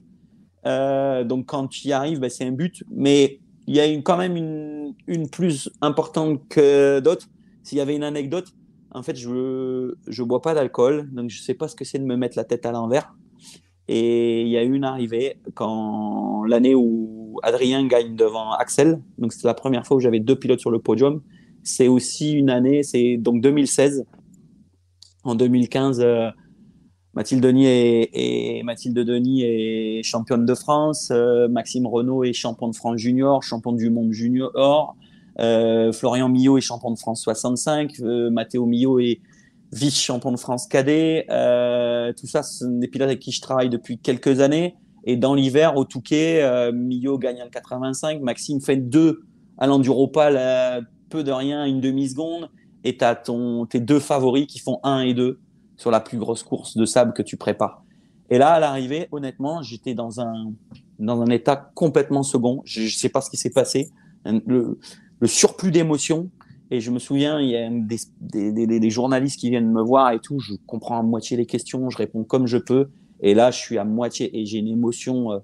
Euh, 0.65 1.23
donc, 1.23 1.47
quand 1.47 1.67
tu 1.67 1.87
y 1.87 1.93
arrives, 1.93 2.19
ben, 2.19 2.29
c'est 2.29 2.45
un 2.45 2.51
but, 2.51 2.83
mais 2.89 3.39
il 3.67 3.75
y 3.75 3.79
a 3.79 3.85
quand 4.01 4.17
même 4.17 4.37
une, 4.37 5.29
plus 5.29 5.69
importante 5.81 6.47
que 6.49 6.99
d'autres. 6.99 7.27
S'il 7.63 7.77
y 7.77 7.81
avait 7.81 7.95
une 7.95 8.03
anecdote, 8.03 8.47
en 8.91 9.03
fait, 9.03 9.15
je 9.15 9.95
je 10.07 10.23
bois 10.23 10.41
pas 10.41 10.53
d'alcool, 10.53 11.09
donc 11.11 11.29
je 11.29 11.41
sais 11.41 11.53
pas 11.53 11.67
ce 11.67 11.75
que 11.75 11.85
c'est 11.85 11.99
de 11.99 12.05
me 12.05 12.15
mettre 12.15 12.37
la 12.37 12.43
tête 12.43 12.65
à 12.65 12.71
l'envers. 12.71 13.13
Et 13.87 14.41
il 14.41 14.49
y 14.49 14.57
a 14.57 14.63
eu 14.63 14.73
une 14.73 14.83
arrivée 14.83 15.37
quand 15.53 16.43
l'année 16.43 16.75
où 16.75 17.39
Adrien 17.43 17.85
gagne 17.87 18.15
devant 18.15 18.51
Axel, 18.51 19.01
donc 19.17 19.33
c'est 19.33 19.47
la 19.47 19.53
première 19.53 19.85
fois 19.85 19.97
où 19.97 19.99
j'avais 19.99 20.19
deux 20.19 20.35
pilotes 20.35 20.59
sur 20.59 20.71
le 20.71 20.79
podium. 20.79 21.21
C'est 21.63 21.87
aussi 21.87 22.31
une 22.33 22.49
année, 22.49 22.83
c'est 22.83 23.17
donc 23.17 23.41
2016. 23.41 24.05
En 25.23 25.35
2015, 25.35 25.99
euh, 26.01 26.29
Mathilde 27.13 27.43
Denis 27.43 27.65
est, 27.67 28.09
est- 28.13 28.63
Mathilde 28.63 28.97
Denis 28.99 29.43
est 29.43 30.03
championne 30.03 30.45
de 30.45 30.55
France. 30.55 31.09
euh, 31.11 31.47
Maxime 31.49 31.85
Renault 31.87 32.23
est 32.23 32.33
champion 32.33 32.69
de 32.69 32.75
France 32.75 32.97
junior, 32.97 33.43
champion 33.43 33.73
du 33.73 33.89
monde 33.89 34.11
junior. 34.13 34.95
euh, 35.39 35.91
Florian 35.93 36.29
Millot 36.29 36.57
est 36.57 36.61
champion 36.61 36.91
de 36.91 36.99
France 36.99 37.21
65. 37.23 37.93
euh, 38.01 38.29
Mathéo 38.29 38.65
Millot 38.65 38.99
est 38.99 39.21
vice-champion 39.73 40.31
de 40.31 40.37
France 40.37 40.67
cadet. 40.67 41.25
euh, 41.29 42.11
tout 42.19 42.27
ça, 42.27 42.43
ce 42.43 42.65
sont 42.65 42.71
des 42.71 42.87
pilotes 42.87 43.07
avec 43.09 43.19
qui 43.19 43.31
je 43.31 43.41
travaille 43.41 43.69
depuis 43.69 43.97
quelques 43.99 44.39
années. 44.41 44.75
Et 45.05 45.17
dans 45.17 45.33
l'hiver, 45.35 45.77
au 45.77 45.85
Touquet, 45.85 46.43
Millot 46.73 47.17
gagne 47.17 47.41
en 47.41 47.49
85. 47.49 48.21
Maxime 48.21 48.61
fait 48.61 48.77
deux 48.77 49.21
à 49.57 49.65
l'Enduropal, 49.67 50.85
peu 51.09 51.23
de 51.23 51.31
rien, 51.31 51.65
une 51.65 51.81
demi-seconde. 51.81 52.49
Et 52.83 52.97
tu 52.97 53.03
as 53.03 53.15
ton, 53.15 53.65
tes 53.65 53.79
deux 53.79 53.99
favoris 53.99 54.47
qui 54.47 54.59
font 54.59 54.79
1 54.83 55.01
et 55.01 55.13
2 55.13 55.39
sur 55.77 55.91
la 55.91 55.99
plus 55.99 56.17
grosse 56.17 56.43
course 56.43 56.77
de 56.77 56.85
sable 56.85 57.13
que 57.13 57.21
tu 57.21 57.37
prépares. 57.37 57.83
Et 58.29 58.37
là, 58.37 58.53
à 58.53 58.59
l'arrivée, 58.59 59.07
honnêtement, 59.11 59.61
j'étais 59.61 59.93
dans 59.93 60.21
un, 60.21 60.53
dans 60.99 61.21
un 61.21 61.27
état 61.27 61.71
complètement 61.75 62.23
second. 62.23 62.61
Je 62.65 62.83
ne 62.83 62.87
sais 62.87 63.09
pas 63.09 63.21
ce 63.21 63.29
qui 63.29 63.37
s'est 63.37 63.49
passé. 63.49 63.89
Le, 64.25 64.79
le 65.19 65.27
surplus 65.27 65.71
d'émotions. 65.71 66.29
Et 66.71 66.79
je 66.79 66.91
me 66.91 66.99
souviens, 66.99 67.41
il 67.41 67.49
y 67.49 67.57
a 67.57 67.69
des, 67.69 67.97
des, 68.53 68.79
des, 68.79 68.89
journalistes 68.89 69.37
qui 69.37 69.49
viennent 69.49 69.69
me 69.69 69.81
voir 69.81 70.11
et 70.11 70.19
tout. 70.19 70.39
Je 70.39 70.53
comprends 70.65 70.97
à 70.97 71.03
moitié 71.03 71.35
les 71.35 71.45
questions, 71.45 71.89
je 71.89 71.97
réponds 71.97 72.23
comme 72.23 72.47
je 72.47 72.57
peux. 72.57 72.89
Et 73.19 73.33
là, 73.33 73.51
je 73.51 73.57
suis 73.57 73.77
à 73.77 73.83
moitié 73.83 74.39
et 74.39 74.45
j'ai 74.45 74.59
une 74.59 74.69
émotion. 74.69 75.33
Euh, 75.33 75.39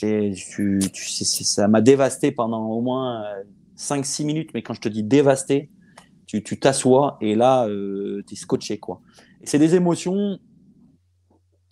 tu, 0.00 0.80
tu 0.92 1.24
ça 1.24 1.68
m'a 1.68 1.82
dévasté 1.82 2.32
pendant 2.32 2.66
au 2.70 2.80
moins 2.80 3.22
5-6 3.76 4.24
minutes. 4.24 4.50
Mais 4.54 4.62
quand 4.62 4.72
je 4.72 4.80
te 4.80 4.88
dis 4.88 5.02
dévasté, 5.02 5.68
tu 6.40 6.58
t'assois 6.58 7.18
et 7.20 7.34
là, 7.34 7.66
euh, 7.66 8.22
tu 8.26 8.34
es 8.34 8.36
scotché. 8.36 8.78
Quoi. 8.78 9.00
Et 9.42 9.46
c'est 9.46 9.58
des 9.58 9.74
émotions. 9.74 10.38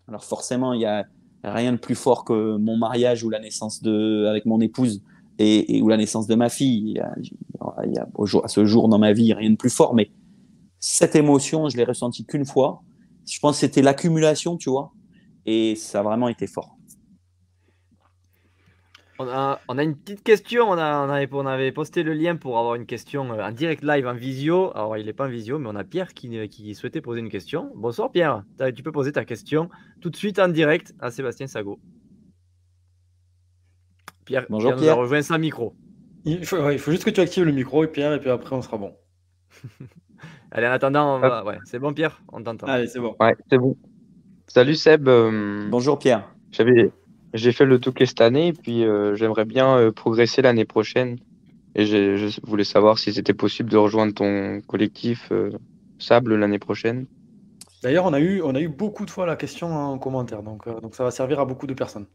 Alors 0.09 0.24
forcément, 0.24 0.73
il 0.73 0.81
n'y 0.81 0.87
a 0.87 1.07
rien 1.45 1.73
de 1.73 1.78
plus 1.78 1.95
fort 1.95 2.24
que 2.24 2.57
mon 2.57 2.77
mariage 2.77 3.24
ou 3.24 3.31
la 3.31 3.39
naissance 3.39 3.82
de, 3.82 4.27
avec 4.27 4.45
mon 4.45 4.61
épouse 4.61 5.03
et, 5.39 5.81
ou 5.81 5.89
la 5.89 5.97
naissance 5.97 6.27
de 6.27 6.35
ma 6.35 6.49
fille. 6.49 6.91
Il 6.91 6.97
y 6.97 7.01
a, 7.01 7.15
il 7.87 7.95
y 7.95 7.99
a 7.99 8.07
à 8.45 8.49
ce 8.49 8.65
jour 8.65 8.89
dans 8.89 8.99
ma 8.99 9.12
vie 9.12 9.32
rien 9.32 9.51
de 9.51 9.57
plus 9.57 9.70
fort, 9.70 9.95
mais 9.95 10.11
cette 10.78 11.15
émotion, 11.15 11.69
je 11.69 11.77
l'ai 11.77 11.85
ressentie 11.85 12.24
qu'une 12.24 12.45
fois. 12.45 12.82
Je 13.31 13.39
pense 13.39 13.57
que 13.57 13.61
c'était 13.61 13.82
l'accumulation, 13.82 14.57
tu 14.57 14.70
vois, 14.70 14.93
et 15.47 15.77
ça 15.77 16.01
a 16.01 16.03
vraiment 16.03 16.28
été 16.28 16.47
fort. 16.47 16.77
On 19.23 19.29
a, 19.29 19.61
on 19.69 19.77
a, 19.77 19.83
une 19.83 19.97
petite 19.97 20.23
question. 20.23 20.71
On, 20.71 20.79
a, 20.79 21.07
on, 21.07 21.11
avait, 21.11 21.29
on, 21.31 21.45
avait, 21.45 21.73
posté 21.73 22.03
le 22.03 22.15
lien 22.15 22.37
pour 22.37 22.59
avoir 22.59 22.75
une 22.75 22.87
question 22.87 23.31
euh, 23.35 23.47
en 23.47 23.53
direct 23.53 23.85
live 23.85 24.07
en 24.07 24.15
visio. 24.15 24.75
Alors, 24.75 24.97
il 24.97 25.05
n'est 25.05 25.13
pas 25.13 25.27
en 25.27 25.29
visio, 25.29 25.59
mais 25.59 25.69
on 25.69 25.77
a 25.77 25.85
Pierre 25.85 26.15
qui, 26.15 26.49
qui, 26.49 26.75
souhaitait 26.75 27.03
poser 27.03 27.21
une 27.21 27.29
question. 27.29 27.71
Bonsoir 27.77 28.11
Pierre. 28.11 28.45
Tu 28.75 28.83
peux 28.83 28.93
poser 28.93 29.13
ta 29.13 29.27
question 29.27 29.69
tout 30.01 30.09
de 30.09 30.17
suite 30.17 30.39
en 30.39 30.49
direct 30.49 30.95
à 31.01 31.11
Sébastien 31.11 31.49
Sago. 31.49 31.79
Pierre, 34.25 34.47
Bonjour, 34.49 34.75
Pierre, 34.75 34.95
Nous 34.95 35.01
a 35.01 35.03
rejoint 35.03 35.21
sans 35.21 35.39
micro. 35.39 35.75
Il 36.25 36.47
faut, 36.47 36.57
ouais, 36.57 36.77
il 36.77 36.79
faut, 36.79 36.91
juste 36.91 37.05
que 37.05 37.11
tu 37.11 37.21
actives 37.21 37.45
le 37.45 37.53
micro, 37.53 37.85
et 37.85 37.89
Pierre, 37.89 38.15
et 38.15 38.21
puis 38.21 38.31
après, 38.31 38.57
on 38.57 38.63
sera 38.63 38.79
bon. 38.79 38.95
Allez, 40.51 40.67
en 40.67 40.73
attendant, 40.73 41.19
va... 41.19 41.45
ouais, 41.45 41.59
c'est 41.65 41.79
bon, 41.79 41.93
Pierre 41.93 42.23
On 42.33 42.43
t'entend. 42.43 42.69
Allez, 42.69 42.87
c'est 42.87 43.01
bon. 43.01 43.15
Ouais, 43.21 43.37
c'est 43.51 43.59
bon. 43.59 43.77
Salut 44.47 44.77
Seb. 44.77 45.09
Euh... 45.09 45.69
Bonjour 45.69 45.99
Pierre. 45.99 46.27
J'avais 46.53 46.91
j'ai 47.35 47.52
fait 47.52 47.65
le 47.65 47.78
Touquet 47.78 48.07
cette 48.07 48.20
année 48.20 48.48
et 48.48 48.52
puis 48.52 48.85
euh, 48.85 49.15
j'aimerais 49.15 49.44
bien 49.44 49.77
euh, 49.77 49.93
progresser 49.93 50.43
l'année 50.43 50.65
prochaine. 50.65 51.19
Et 51.77 51.86
je 51.86 52.40
voulais 52.43 52.65
savoir 52.65 52.98
si 52.98 53.12
c'était 53.12 53.35
possible 53.35 53.70
de 53.70 53.77
rejoindre 53.77 54.12
ton 54.12 54.61
collectif 54.66 55.28
euh, 55.31 55.51
Sable 56.01 56.35
l'année 56.35 56.59
prochaine. 56.59 57.07
D'ailleurs, 57.82 58.07
on, 58.07 58.12
a 58.12 58.20
eu, 58.20 58.43
on 58.43 58.55
a 58.55 58.61
eu 58.61 58.69
beaucoup 58.69 59.05
de 59.05 59.11
fois 59.11 59.24
la 59.24 59.36
question 59.36 59.69
en 59.69 59.98
commentaire, 59.98 60.43
donc, 60.43 60.66
donc 60.81 60.94
ça 60.94 61.05
va 61.05 61.11
servir 61.11 61.40
à 61.40 61.44
beaucoup 61.44 61.66
de 61.66 61.74
personnes. 61.74 62.07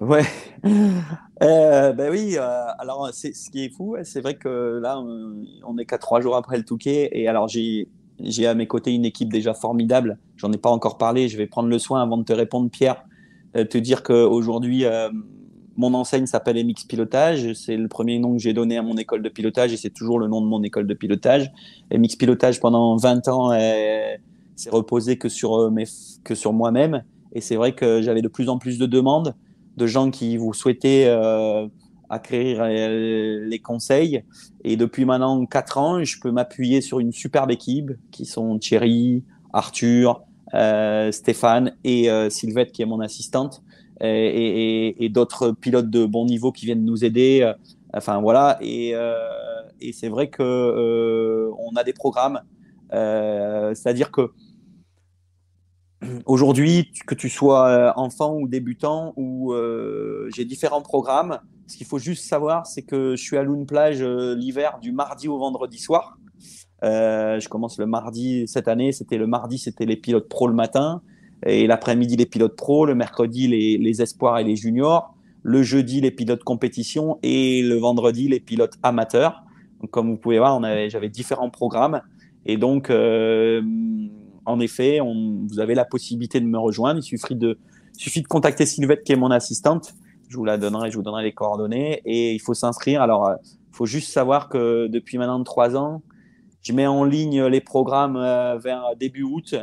Ouais, 0.00 0.22
ben 1.40 2.08
oui, 2.10 2.36
alors 2.36 3.10
c'est 3.12 3.34
ce 3.34 3.50
qui 3.50 3.64
est 3.64 3.74
fou, 3.74 3.96
c'est 4.04 4.20
vrai 4.20 4.36
que 4.36 4.78
là, 4.80 5.00
on 5.00 5.78
est 5.78 5.86
qu'à 5.86 5.98
trois 5.98 6.20
jours 6.20 6.36
après 6.36 6.56
le 6.56 6.64
Touquet, 6.64 7.08
et 7.12 7.26
alors 7.26 7.48
j'ai 7.48 7.88
j'ai 8.20 8.46
à 8.46 8.54
mes 8.54 8.66
côtés 8.66 8.92
une 8.92 9.04
équipe 9.04 9.32
déjà 9.32 9.54
formidable, 9.54 10.18
j'en 10.36 10.52
ai 10.52 10.58
pas 10.58 10.70
encore 10.70 10.98
parlé, 10.98 11.28
je 11.28 11.36
vais 11.36 11.46
prendre 11.46 11.68
le 11.68 11.78
soin 11.78 12.02
avant 12.02 12.16
de 12.16 12.24
te 12.24 12.32
répondre, 12.32 12.70
Pierre, 12.70 12.96
euh, 12.96 13.16
te 13.54 13.78
dire 13.78 14.02
qu'aujourd'hui, 14.02 14.84
euh, 14.84 15.10
mon 15.76 15.94
enseigne 15.94 16.26
s'appelle 16.26 16.64
MX 16.64 16.86
Pilotage. 16.88 17.52
C'est 17.54 17.76
le 17.76 17.88
premier 17.88 18.18
nom 18.18 18.32
que 18.34 18.38
j'ai 18.42 18.52
donné 18.52 18.76
à 18.76 18.82
mon 18.82 18.96
école 18.96 19.22
de 19.22 19.28
pilotage 19.28 19.72
et 19.72 19.76
c'est 19.76 19.90
toujours 19.90 20.18
le 20.18 20.26
nom 20.26 20.40
de 20.40 20.46
mon 20.46 20.62
école 20.62 20.86
de 20.86 20.94
pilotage. 20.94 21.50
MX 21.92 22.16
Pilotage, 22.16 22.60
pendant 22.60 22.96
20 22.96 23.28
ans, 23.28 23.52
s'est 24.58 24.70
reposé 24.70 25.16
que 25.16 25.28
sur, 25.28 25.56
euh, 25.56 25.70
que 26.24 26.34
sur 26.34 26.52
moi-même. 26.52 27.04
Et 27.32 27.40
c'est 27.40 27.56
vrai 27.56 27.74
que 27.74 28.02
j'avais 28.02 28.22
de 28.22 28.28
plus 28.28 28.48
en 28.48 28.58
plus 28.58 28.78
de 28.78 28.86
demandes 28.86 29.34
de 29.76 29.86
gens 29.86 30.10
qui 30.10 30.36
vous 30.36 30.52
souhaitaient 30.52 31.06
euh, 31.06 31.68
acquérir 32.10 32.66
les 32.66 33.60
conseils. 33.60 34.24
Et 34.64 34.76
depuis 34.76 35.04
maintenant 35.04 35.46
4 35.46 35.78
ans, 35.78 36.04
je 36.04 36.18
peux 36.20 36.32
m'appuyer 36.32 36.80
sur 36.80 36.98
une 36.98 37.12
superbe 37.12 37.50
équipe 37.50 37.92
qui 38.10 38.24
sont 38.24 38.58
Thierry, 38.58 39.22
Arthur, 39.52 40.20
euh, 40.20 40.27
Stéphane 41.12 41.76
et 41.84 42.10
euh, 42.10 42.30
Sylvette 42.30 42.72
qui 42.72 42.82
est 42.82 42.86
mon 42.86 43.00
assistante 43.00 43.62
et, 44.00 45.10
d'autres 45.12 45.50
pilotes 45.50 45.90
de 45.90 46.06
bon 46.06 46.24
niveau 46.24 46.52
qui 46.52 46.66
viennent 46.66 46.84
nous 46.84 47.04
aider. 47.04 47.40
Euh, 47.42 47.52
enfin 47.92 48.20
voilà, 48.20 48.58
et, 48.60 48.94
et 49.80 49.92
c'est 49.92 50.08
vrai 50.08 50.28
que 50.28 51.50
on 51.58 51.74
a 51.76 51.84
des 51.84 51.92
programmes, 51.92 52.40
c'est-à-dire 52.90 54.10
que 54.10 54.30
aujourd'hui, 56.26 56.92
que 57.06 57.14
tu 57.14 57.28
sois 57.28 57.92
enfant 57.98 58.36
ou 58.36 58.46
débutant, 58.46 59.14
ou 59.16 59.54
j'ai 60.34 60.44
différents 60.44 60.82
programmes. 60.82 61.40
Ce 61.66 61.76
qu'il 61.76 61.86
faut 61.86 61.98
juste 61.98 62.24
savoir, 62.24 62.66
c'est 62.66 62.82
que 62.82 63.16
je 63.16 63.22
suis 63.22 63.36
à 63.36 63.42
Lune 63.42 63.66
Plage 63.66 64.02
l'hiver 64.02 64.78
du 64.80 64.92
mardi 64.92 65.28
au 65.28 65.38
vendredi 65.38 65.78
soir. 65.78 66.17
Euh, 66.84 67.40
je 67.40 67.48
commence 67.48 67.78
le 67.78 67.86
mardi 67.86 68.46
cette 68.46 68.68
année. 68.68 68.92
C'était 68.92 69.18
le 69.18 69.26
mardi, 69.26 69.58
c'était 69.58 69.86
les 69.86 69.96
pilotes 69.96 70.28
pro 70.28 70.46
le 70.46 70.54
matin. 70.54 71.02
Et 71.46 71.66
l'après-midi, 71.66 72.16
les 72.16 72.26
pilotes 72.26 72.56
pro. 72.56 72.86
Le 72.86 72.94
mercredi, 72.94 73.48
les, 73.48 73.78
les, 73.78 74.02
espoirs 74.02 74.38
et 74.38 74.44
les 74.44 74.56
juniors. 74.56 75.14
Le 75.42 75.62
jeudi, 75.62 76.00
les 76.00 76.10
pilotes 76.10 76.44
compétition. 76.44 77.18
Et 77.22 77.62
le 77.62 77.76
vendredi, 77.76 78.28
les 78.28 78.40
pilotes 78.40 78.74
amateurs. 78.82 79.42
Donc, 79.80 79.90
comme 79.90 80.10
vous 80.10 80.16
pouvez 80.16 80.38
voir, 80.38 80.60
j'avais 80.88 81.08
différents 81.08 81.50
programmes. 81.50 82.00
Et 82.46 82.56
donc, 82.56 82.90
euh, 82.90 83.62
en 84.44 84.60
effet, 84.60 85.00
on, 85.00 85.46
vous 85.48 85.60
avez 85.60 85.74
la 85.74 85.84
possibilité 85.84 86.40
de 86.40 86.46
me 86.46 86.58
rejoindre. 86.58 87.00
Il 87.00 87.02
suffit 87.02 87.36
de, 87.36 87.58
suffit 87.96 88.22
de 88.22 88.28
contacter 88.28 88.66
Sylvette, 88.66 89.04
qui 89.04 89.12
est 89.12 89.16
mon 89.16 89.30
assistante. 89.30 89.94
Je 90.28 90.36
vous 90.36 90.44
la 90.44 90.58
donnerai, 90.58 90.90
je 90.90 90.96
vous 90.96 91.02
donnerai 91.02 91.22
les 91.22 91.32
coordonnées. 91.32 92.02
Et 92.04 92.32
il 92.34 92.38
faut 92.40 92.54
s'inscrire. 92.54 93.02
Alors, 93.02 93.30
il 93.42 93.76
faut 93.76 93.86
juste 93.86 94.10
savoir 94.10 94.48
que 94.48 94.88
depuis 94.88 95.18
maintenant 95.18 95.42
trois 95.44 95.76
ans, 95.76 96.02
je 96.62 96.72
mets 96.72 96.86
en 96.86 97.04
ligne 97.04 97.44
les 97.44 97.60
programmes 97.60 98.16
euh, 98.16 98.58
vers 98.58 98.84
début 98.98 99.22
août 99.22 99.54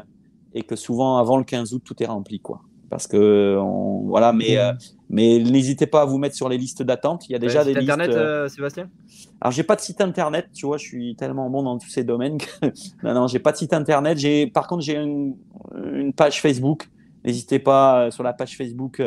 et 0.54 0.64
que 0.64 0.76
souvent 0.76 1.18
avant 1.18 1.38
le 1.38 1.44
15 1.44 1.74
août 1.74 1.82
tout 1.84 2.02
est 2.02 2.06
rempli 2.06 2.40
quoi. 2.40 2.62
Parce 2.90 3.08
que 3.08 3.60
voilà 4.06 4.32
mais 4.32 4.58
euh, 4.58 4.72
mais 5.10 5.40
n'hésitez 5.40 5.88
pas 5.88 6.02
à 6.02 6.06
vous 6.06 6.18
mettre 6.18 6.36
sur 6.36 6.48
les 6.48 6.58
listes 6.58 6.84
d'attente. 6.84 7.28
Il 7.28 7.34
y 7.34 7.36
a 7.36 7.40
déjà 7.40 7.64
des 7.64 7.74
listes 7.74 7.90
internet 7.90 8.12
euh, 8.12 8.48
Sébastien? 8.48 8.90
Alors 9.42 9.52
j'ai 9.52 9.64
pas 9.64 9.76
de 9.76 9.82
site 9.82 10.02
internet 10.02 10.48
tu 10.54 10.66
vois 10.66 10.78
je 10.78 10.86
suis 10.86 11.16
tellement 11.16 11.50
bon 11.50 11.64
dans 11.64 11.78
tous 11.78 11.90
ces 11.90 12.04
domaines 12.04 12.38
que 12.38 12.46
non 13.04 13.14
non 13.14 13.28
j'ai 13.28 13.40
pas 13.40 13.52
de 13.52 13.58
site 13.58 13.74
internet. 13.74 14.18
J'ai 14.18 14.48
par 14.48 14.68
contre 14.68 14.84
j'ai 14.84 14.96
une, 14.96 15.36
une, 15.76 16.14
page 16.14 16.42
Facebook. 16.42 16.90
N'hésitez 17.26 17.60
pas 17.60 18.12
sur 18.12 18.24
la 18.24 18.34
page 18.34 18.56
Facebook 18.56 19.02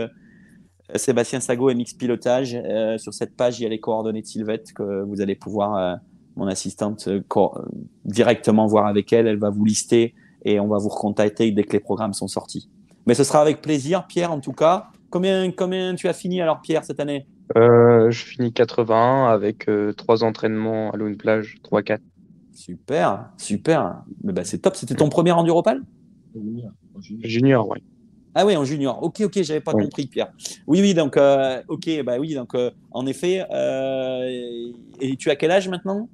Sébastien 0.96 1.40
Sago 1.40 1.72
MX 1.72 1.94
Pilotage. 1.98 2.58
Sur 2.98 3.14
cette 3.14 3.36
page 3.36 3.60
il 3.60 3.62
y 3.62 3.66
a 3.66 3.68
les 3.68 3.80
coordonnées 3.80 4.22
de 4.22 4.26
Sylvette 4.26 4.72
que 4.72 5.02
vous 5.02 5.20
allez 5.20 5.36
pouvoir 5.36 6.00
mon 6.38 6.46
assistante 6.46 7.08
euh, 7.08 7.20
directement 8.04 8.66
voir 8.66 8.86
avec 8.86 9.12
elle. 9.12 9.26
Elle 9.26 9.38
va 9.38 9.50
vous 9.50 9.64
lister 9.64 10.14
et 10.44 10.60
on 10.60 10.68
va 10.68 10.78
vous 10.78 10.88
recontacter 10.88 11.50
dès 11.50 11.64
que 11.64 11.72
les 11.72 11.80
programmes 11.80 12.14
sont 12.14 12.28
sortis. 12.28 12.70
Mais 13.06 13.14
ce 13.14 13.24
sera 13.24 13.42
avec 13.42 13.60
plaisir, 13.60 14.06
Pierre, 14.06 14.32
en 14.32 14.40
tout 14.40 14.52
cas. 14.52 14.86
Combien, 15.10 15.50
combien 15.50 15.94
tu 15.94 16.08
as 16.08 16.12
fini 16.12 16.40
alors, 16.40 16.60
Pierre, 16.60 16.84
cette 16.84 17.00
année? 17.00 17.26
Euh, 17.56 18.10
Je 18.10 18.24
finis 18.24 18.52
81 18.52 19.26
avec 19.26 19.68
euh, 19.68 19.92
trois 19.92 20.22
entraînements 20.22 20.92
à 20.92 20.96
Lune 20.96 21.16
Plage, 21.16 21.56
3-4. 21.64 21.98
Super, 22.52 23.30
super. 23.36 24.02
Mais 24.22 24.32
bah, 24.32 24.44
c'est 24.44 24.58
top. 24.58 24.76
C'était 24.76 24.94
ton 24.94 25.08
premier 25.08 25.32
Enduropal 25.32 25.82
Junior, 27.22 27.68
oui. 27.68 27.82
Ah 28.34 28.46
oui, 28.46 28.56
en 28.56 28.64
junior. 28.64 29.02
Ok, 29.02 29.22
ok, 29.22 29.42
j'avais 29.42 29.60
pas 29.60 29.72
compris, 29.72 30.06
Pierre. 30.06 30.30
Oui, 30.68 30.80
oui, 30.80 30.94
donc, 30.94 31.18
ok, 31.68 32.02
bah 32.04 32.18
oui, 32.20 32.34
donc, 32.34 32.54
en 32.92 33.06
effet. 33.06 33.44
et 35.00 35.16
tu 35.16 35.30
as 35.30 35.36
quel 35.36 35.50
âge 35.50 35.68
maintenant? 35.68 36.08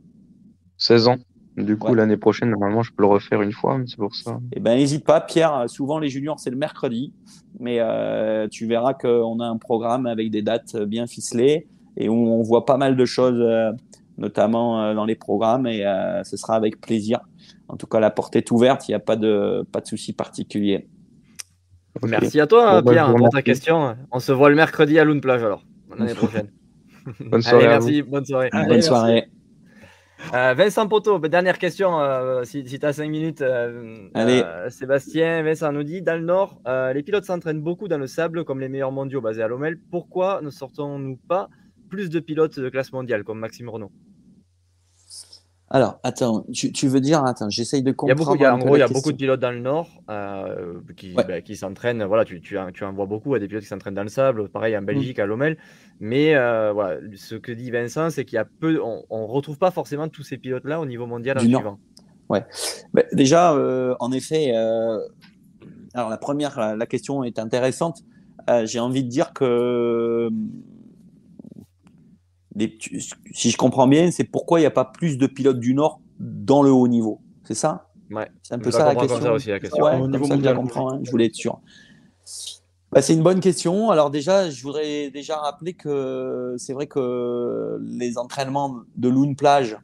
16 0.85 1.09
ans. 1.09 1.16
Du 1.56 1.78
coup, 1.78 1.94
l'année 1.94 2.16
prochaine, 2.16 2.51
normalement, 2.51 2.82
je 2.82 2.90
peux 2.93 3.05
le 3.05 3.09
refaire 3.09 3.40
une 3.40 3.52
fois, 3.52 3.78
mais 3.78 3.85
c'est 3.86 3.97
pour 3.97 4.15
ça. 4.15 4.40
Eh 4.52 4.61
ben, 4.61 4.77
n'hésite 4.77 5.05
pas, 5.05 5.20
Pierre. 5.20 5.65
Souvent, 5.69 5.98
les 5.98 6.09
juniors, 6.09 6.39
c'est 6.40 6.51
le 6.51 6.56
mercredi, 6.56 7.12
mais 7.61 7.77
euh, 7.78 8.48
tu 8.48 8.66
verras 8.66 8.93
qu'on 8.93 9.39
a 9.39 9.47
un 9.47 9.56
programme 9.56 10.06
avec 10.06 10.31
des 10.31 10.43
dates 10.43 10.77
bien 10.77 11.06
ficelées 11.06 11.69
et 11.97 12.09
où 12.09 12.15
on 12.15 12.43
voit 12.43 12.66
pas 12.66 12.77
mal 12.77 12.97
de 12.97 13.05
choses, 13.05 13.39
euh, 13.39 13.70
notamment 14.19 14.82
euh, 14.82 14.94
dans 14.94 15.05
les 15.05 15.15
programmes, 15.15 15.66
et 15.66 15.85
ce 16.24 16.36
sera 16.36 16.56
avec 16.56 16.81
plaisir. 16.81 17.20
En 17.69 17.77
tout 17.77 17.86
cas, 17.86 18.01
la 18.01 18.11
porte 18.11 18.36
est 18.36 18.51
ouverte. 18.51 18.89
Il 18.89 18.90
n'y 18.90 18.97
a 18.97 19.01
pas 19.01 19.16
de 19.16 19.65
pas 19.73 19.81
de 19.81 19.86
souci 19.86 20.12
particulier. 20.12 20.89
Merci 22.02 22.40
à 22.40 22.48
toi, 22.48 22.82
bah, 22.82 22.90
Pierre, 22.93 23.15
pour 23.15 23.28
ta 23.31 23.43
question. 23.43 23.97
On 24.11 24.19
se 24.19 24.32
voit 24.32 24.51
le 24.51 24.56
mercredi 24.56 24.98
à 24.98 25.05
Lune 25.05 25.20
Plage 25.20 25.44
alors 25.44 25.65
l'année 25.97 26.15
prochaine. 26.15 26.51
bonne 27.20 27.43
soirée. 27.43 27.69
merci. 27.69 28.02
Bonne 28.02 28.24
soirée. 28.24 28.51
bonne 28.52 28.82
soirée. 28.82 29.28
Euh, 30.33 30.55
Vincent 30.55 30.89
Poto, 30.89 31.19
bah, 31.19 31.29
dernière 31.29 31.59
question, 31.59 32.01
euh, 32.01 32.45
si, 32.45 32.65
tu 32.65 32.79
as 32.85 32.93
5 32.93 33.09
minutes. 33.09 33.43
Euh, 33.43 34.09
Allez. 34.15 34.43
Sébastien, 34.69 35.43
Vincent 35.43 35.73
nous 35.73 35.83
dit 35.83 36.03
dans 36.03 36.19
le 36.19 36.25
Nord, 36.25 36.61
les 36.95 37.03
pilotes 37.03 37.25
s'entraînent 37.25 37.61
beaucoup 37.61 37.89
dans 37.89 37.99
le 37.99 38.07
sable 38.07 38.45
comme 38.45 38.61
les 38.61 38.69
meilleurs 38.69 38.93
mondiaux 38.93 39.21
basés 39.21 39.43
à 39.43 39.49
Lommel. 39.49 39.79
Pourquoi 39.91 40.41
ne 40.43 40.51
sortons-nous 40.51 41.17
pas 41.29 41.49
plus 41.91 42.11
de 42.11 42.21
pilotes 42.21 42.59
de 42.59 42.69
classe 42.69 42.93
mondiale 42.93 43.25
comme 43.25 43.39
Maxime 43.39 43.69
Renault? 43.69 43.93
Alors, 45.75 45.99
attends, 46.05 46.47
tu, 46.53 46.87
veux 46.87 47.01
dire, 47.01 47.25
attends, 47.25 47.51
j'essaye 47.51 47.83
de 47.83 47.91
comprendre. 47.91 48.37
Il 48.37 48.41
y 48.41 48.45
a 48.45 48.53
beaucoup, 48.53 48.63
en 48.63 48.65
gros, 48.65 48.77
il 48.77 48.79
y 48.79 48.83
a 48.83 48.87
beaucoup 48.87 49.11
de 49.11 49.17
pilotes 49.17 49.41
dans 49.41 49.51
le 49.51 49.59
Nord 49.59 49.89
euh, 50.09 50.75
qui, 50.97 51.15
bah, 51.15 51.41
qui 51.41 51.57
s'entraînent. 51.57 52.05
Voilà, 52.05 52.25
tu, 52.25 52.41
tu, 52.41 52.57
en 52.57 52.93
vois 52.93 53.07
beaucoup 53.07 53.35
à 53.35 53.41
des 53.41 53.49
pilotes 53.49 53.65
qui 53.65 53.69
s'entraînent 53.69 53.97
dans 53.97 54.05
le 54.05 54.09
sable, 54.09 54.49
pareil 54.51 54.77
en 54.77 54.83
mm. 54.83 54.87
Belgique, 54.87 55.19
à 55.19 55.27
Lommel. 55.27 55.59
Mais 55.99 56.37
euh, 56.37 56.71
voilà, 56.73 57.01
ce 57.17 57.35
que 57.35 57.51
dit 57.51 57.73
Vincent, 57.73 58.11
c'est 58.11 58.25
qu'il 58.25 58.37
y 58.37 58.39
a 58.39 58.45
peu, 58.45 58.81
on 58.81 59.23
ne 59.23 59.27
retrouve 59.27 59.59
pas 59.59 59.73
forcément 59.73 60.07
tous 60.07 60.23
ces 60.23 60.39
pilotes-là 60.39 60.79
au 60.79 60.87
niveau 60.87 61.07
mondial 61.07 61.39
du 61.39 61.47
en 61.47 61.59
suivant. 61.59 61.79
Ouais. 62.29 62.45
Bah, 62.93 63.03
déjà, 63.13 63.53
euh, 63.55 63.97
en 63.99 64.13
effet, 64.13 64.53
alors 65.93 66.09
la 66.09 66.19
première, 66.19 66.77
la 66.77 66.87
question 66.87 67.25
est 67.25 67.41
intéressante. 67.41 68.05
J'ai 68.63 68.79
envie 68.79 69.03
de 69.03 69.09
dire 69.09 69.33
que 69.33 70.31
si 73.32 73.51
je 73.51 73.56
comprends 73.56 73.86
bien, 73.86 74.10
c'est 74.10 74.24
pourquoi 74.24 74.60
il 74.60 74.62
n'y 74.62 74.66
a 74.66 74.70
pas 74.70 74.85
plus 74.85 75.18
de 75.18 75.26
pilotes 75.26 75.60
du 75.60 75.74
Nord 75.74 76.01
dans 76.18 76.62
le 76.62 76.70
haut 76.70 76.89
niveau. 76.89 77.20
C'est 77.44 77.55
ça? 77.55 77.89
Ouais. 78.10 78.31
C'est 78.43 78.55
un 78.55 78.59
peu 78.59 78.70
ça 78.70 78.85
la, 78.85 78.94
question. 78.94 79.32
aussi, 79.32 79.48
la 79.48 79.60
question. 79.60 79.82
Ouais, 79.82 79.97
je, 79.97 80.78
hein, 80.78 81.01
je 81.02 81.10
voulais 81.10 81.26
être 81.26 81.35
sûr. 81.35 81.60
Bah, 82.93 83.02
c'est 83.02 83.14
une 83.14 83.22
bonne 83.22 83.40
question. 83.40 83.90
Alors 83.90 84.10
déjà, 84.10 84.51
je 84.51 84.62
voudrais 84.62 85.10
déjà 85.10 85.36
rappeler 85.36 85.74
que 85.74 86.55
c'est 86.59 86.72
vrai 86.72 86.86
que 86.86 87.78
les 87.82 88.18
entraînements 88.18 88.82
de 88.97 89.09
Loon 89.09 89.35
Plage, 89.35 89.76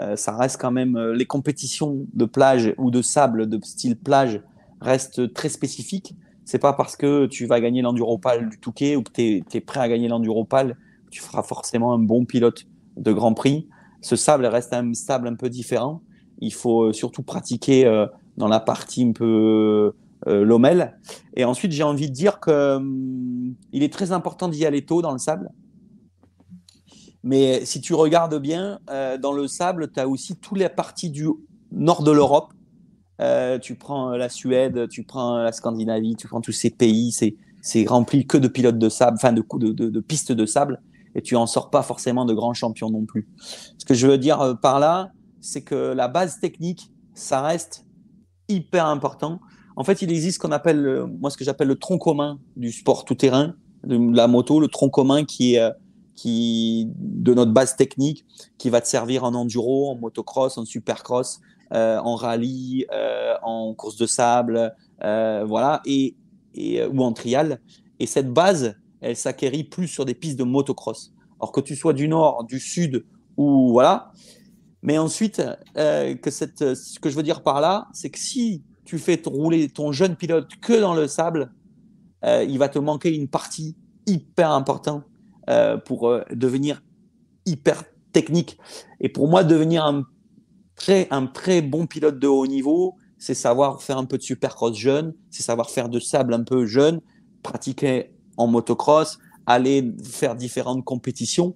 euh, 0.00 0.16
ça 0.16 0.36
reste 0.36 0.60
quand 0.60 0.70
même 0.70 0.96
euh, 0.96 1.14
les 1.14 1.24
compétitions 1.24 2.06
de 2.12 2.24
plage 2.24 2.74
ou 2.76 2.90
de 2.90 3.00
sable 3.00 3.48
de 3.48 3.58
style 3.64 3.96
plage 3.96 4.42
restent 4.80 5.32
très 5.32 5.48
spécifiques. 5.48 6.14
C'est 6.44 6.58
pas 6.58 6.72
parce 6.72 6.94
que 6.96 7.26
tu 7.26 7.46
vas 7.46 7.60
gagner 7.60 7.82
l'enduropal 7.82 8.48
du 8.48 8.58
Touquet 8.58 8.96
ou 8.96 9.02
que 9.02 9.12
tu 9.12 9.42
es, 9.50 9.60
prêt 9.60 9.80
à 9.80 9.88
gagner 9.88 10.08
l'enduropal 10.08 10.76
tu 11.10 11.20
feras 11.20 11.42
forcément 11.42 11.92
un 11.92 11.98
bon 11.98 12.24
pilote 12.24 12.64
de 12.96 13.12
Grand 13.12 13.34
Prix. 13.34 13.68
Ce 14.00 14.16
sable 14.16 14.46
reste 14.46 14.72
un 14.72 14.94
sable 14.94 15.28
un 15.28 15.34
peu 15.34 15.48
différent. 15.48 16.02
Il 16.40 16.52
faut 16.52 16.84
euh, 16.84 16.92
surtout 16.92 17.22
pratiquer 17.22 18.06
dans 18.36 18.48
la 18.48 18.60
partie 18.60 19.04
un 19.04 19.12
peu 19.12 19.92
lomel. 20.26 20.98
Et 21.36 21.44
ensuite, 21.44 21.72
j'ai 21.72 21.82
envie 21.82 22.08
de 22.08 22.14
dire 22.14 22.40
que 22.40 22.76
hum, 22.76 23.54
il 23.72 23.82
est 23.82 23.92
très 23.92 24.12
important 24.12 24.48
d'y 24.48 24.64
aller 24.66 24.84
tôt 24.84 25.02
dans 25.02 25.12
le 25.12 25.18
sable 25.18 25.50
mais 27.22 27.64
si 27.64 27.80
tu 27.80 27.94
regardes 27.94 28.40
bien, 28.40 28.78
euh, 28.90 29.18
dans 29.18 29.32
le 29.32 29.48
sable, 29.48 29.90
tu 29.92 30.00
as 30.00 30.08
aussi 30.08 30.36
toutes 30.36 30.58
les 30.58 30.68
parties 30.68 31.10
du 31.10 31.26
nord 31.72 32.02
de 32.02 32.10
l'Europe. 32.10 32.52
Euh, 33.20 33.58
tu 33.58 33.74
prends 33.74 34.10
la 34.10 34.28
Suède, 34.28 34.88
tu 34.88 35.02
prends 35.02 35.38
la 35.38 35.50
Scandinavie, 35.50 36.14
tu 36.14 36.28
prends 36.28 36.40
tous 36.40 36.52
ces 36.52 36.70
pays, 36.70 37.12
c'est 37.60 37.84
rempli 37.86 38.26
que 38.26 38.38
de 38.38 38.46
pilotes 38.46 38.78
de 38.78 38.88
sable, 38.88 39.16
enfin 39.16 39.32
de, 39.32 39.42
de, 39.58 39.72
de, 39.72 39.90
de, 39.90 40.00
pistes 40.00 40.30
de 40.30 40.46
sable, 40.46 40.80
et 41.14 41.22
tu 41.22 41.36
en 41.36 41.46
sors 41.46 41.70
pas 41.70 41.82
forcément 41.82 42.24
de 42.24 42.34
grands 42.34 42.54
champions 42.54 42.90
non 42.90 43.04
plus. 43.04 43.28
Ce 43.78 43.84
que 43.84 43.94
je 43.94 44.06
veux 44.06 44.18
dire 44.18 44.40
euh, 44.40 44.54
par 44.54 44.80
là, 44.80 45.10
c'est 45.40 45.62
que 45.62 45.92
la 45.92 46.08
base 46.08 46.40
technique, 46.40 46.90
ça 47.14 47.42
reste 47.42 47.84
hyper 48.48 48.86
important. 48.86 49.40
En 49.76 49.84
fait, 49.84 50.02
il 50.02 50.10
existe 50.10 50.36
ce 50.36 50.40
qu'on 50.40 50.52
appelle, 50.52 51.04
moi, 51.20 51.30
ce 51.30 51.36
que 51.36 51.44
j'appelle 51.44 51.68
le 51.68 51.76
tronc 51.76 51.98
commun 51.98 52.40
du 52.56 52.72
sport 52.72 53.04
tout-terrain, 53.04 53.54
de 53.84 53.96
la 54.14 54.26
moto, 54.26 54.58
le 54.58 54.66
tronc 54.66 54.90
commun 54.90 55.24
qui 55.24 55.54
est 55.54 55.70
qui, 56.18 56.90
de 56.96 57.32
notre 57.32 57.52
base 57.52 57.76
technique 57.76 58.26
qui 58.58 58.70
va 58.70 58.80
te 58.80 58.88
servir 58.88 59.22
en 59.22 59.34
enduro, 59.34 59.88
en 59.88 59.94
motocross, 59.94 60.58
en 60.58 60.64
supercross, 60.64 61.40
euh, 61.72 61.98
en 61.98 62.16
rallye, 62.16 62.86
euh, 62.92 63.34
en 63.42 63.72
course 63.74 63.96
de 63.96 64.06
sable, 64.06 64.74
euh, 65.04 65.44
voilà, 65.46 65.80
et, 65.86 66.16
et, 66.54 66.84
ou 66.84 67.04
en 67.04 67.12
trial. 67.12 67.60
Et 68.00 68.06
cette 68.06 68.32
base, 68.32 68.74
elle 69.00 69.16
s'acquérit 69.16 69.64
plus 69.64 69.88
sur 69.88 70.04
des 70.04 70.14
pistes 70.14 70.38
de 70.38 70.44
motocross. 70.44 71.12
Alors 71.40 71.52
que 71.52 71.60
tu 71.60 71.76
sois 71.76 71.92
du 71.92 72.08
nord, 72.08 72.44
du 72.44 72.60
sud 72.60 73.04
ou 73.36 73.70
voilà. 73.70 74.12
Mais 74.82 74.98
ensuite, 74.98 75.42
que 75.74 76.30
cette, 76.30 76.74
ce 76.74 77.00
que 77.00 77.10
je 77.10 77.16
veux 77.16 77.22
dire 77.22 77.42
par 77.42 77.60
là, 77.60 77.88
c'est 77.92 78.10
que 78.10 78.18
si 78.18 78.62
tu 78.84 78.98
fais 78.98 79.20
rouler 79.24 79.68
ton 79.68 79.92
jeune 79.92 80.16
pilote 80.16 80.48
que 80.60 80.80
dans 80.80 80.94
le 80.94 81.08
sable, 81.08 81.52
il 82.24 82.58
va 82.58 82.68
te 82.68 82.78
manquer 82.78 83.14
une 83.14 83.28
partie 83.28 83.76
hyper 84.08 84.50
importante 84.50 85.04
euh, 85.48 85.76
pour 85.76 86.08
euh, 86.08 86.22
devenir 86.30 86.82
hyper 87.46 87.84
technique. 88.12 88.58
Et 89.00 89.08
pour 89.08 89.28
moi, 89.28 89.44
devenir 89.44 89.84
un 89.84 90.04
très, 90.74 91.06
un 91.10 91.26
très 91.26 91.62
bon 91.62 91.86
pilote 91.86 92.18
de 92.18 92.26
haut 92.26 92.46
niveau, 92.46 92.96
c'est 93.18 93.34
savoir 93.34 93.82
faire 93.82 93.98
un 93.98 94.04
peu 94.04 94.18
de 94.18 94.22
supercross 94.22 94.76
jeune, 94.76 95.14
c'est 95.30 95.42
savoir 95.42 95.70
faire 95.70 95.88
de 95.88 96.00
sable 96.00 96.34
un 96.34 96.42
peu 96.42 96.66
jeune, 96.66 97.00
pratiquer 97.42 98.12
en 98.38 98.46
motocross, 98.46 99.18
aller 99.46 99.94
faire 100.02 100.34
différentes 100.34 100.84
compétitions. 100.84 101.54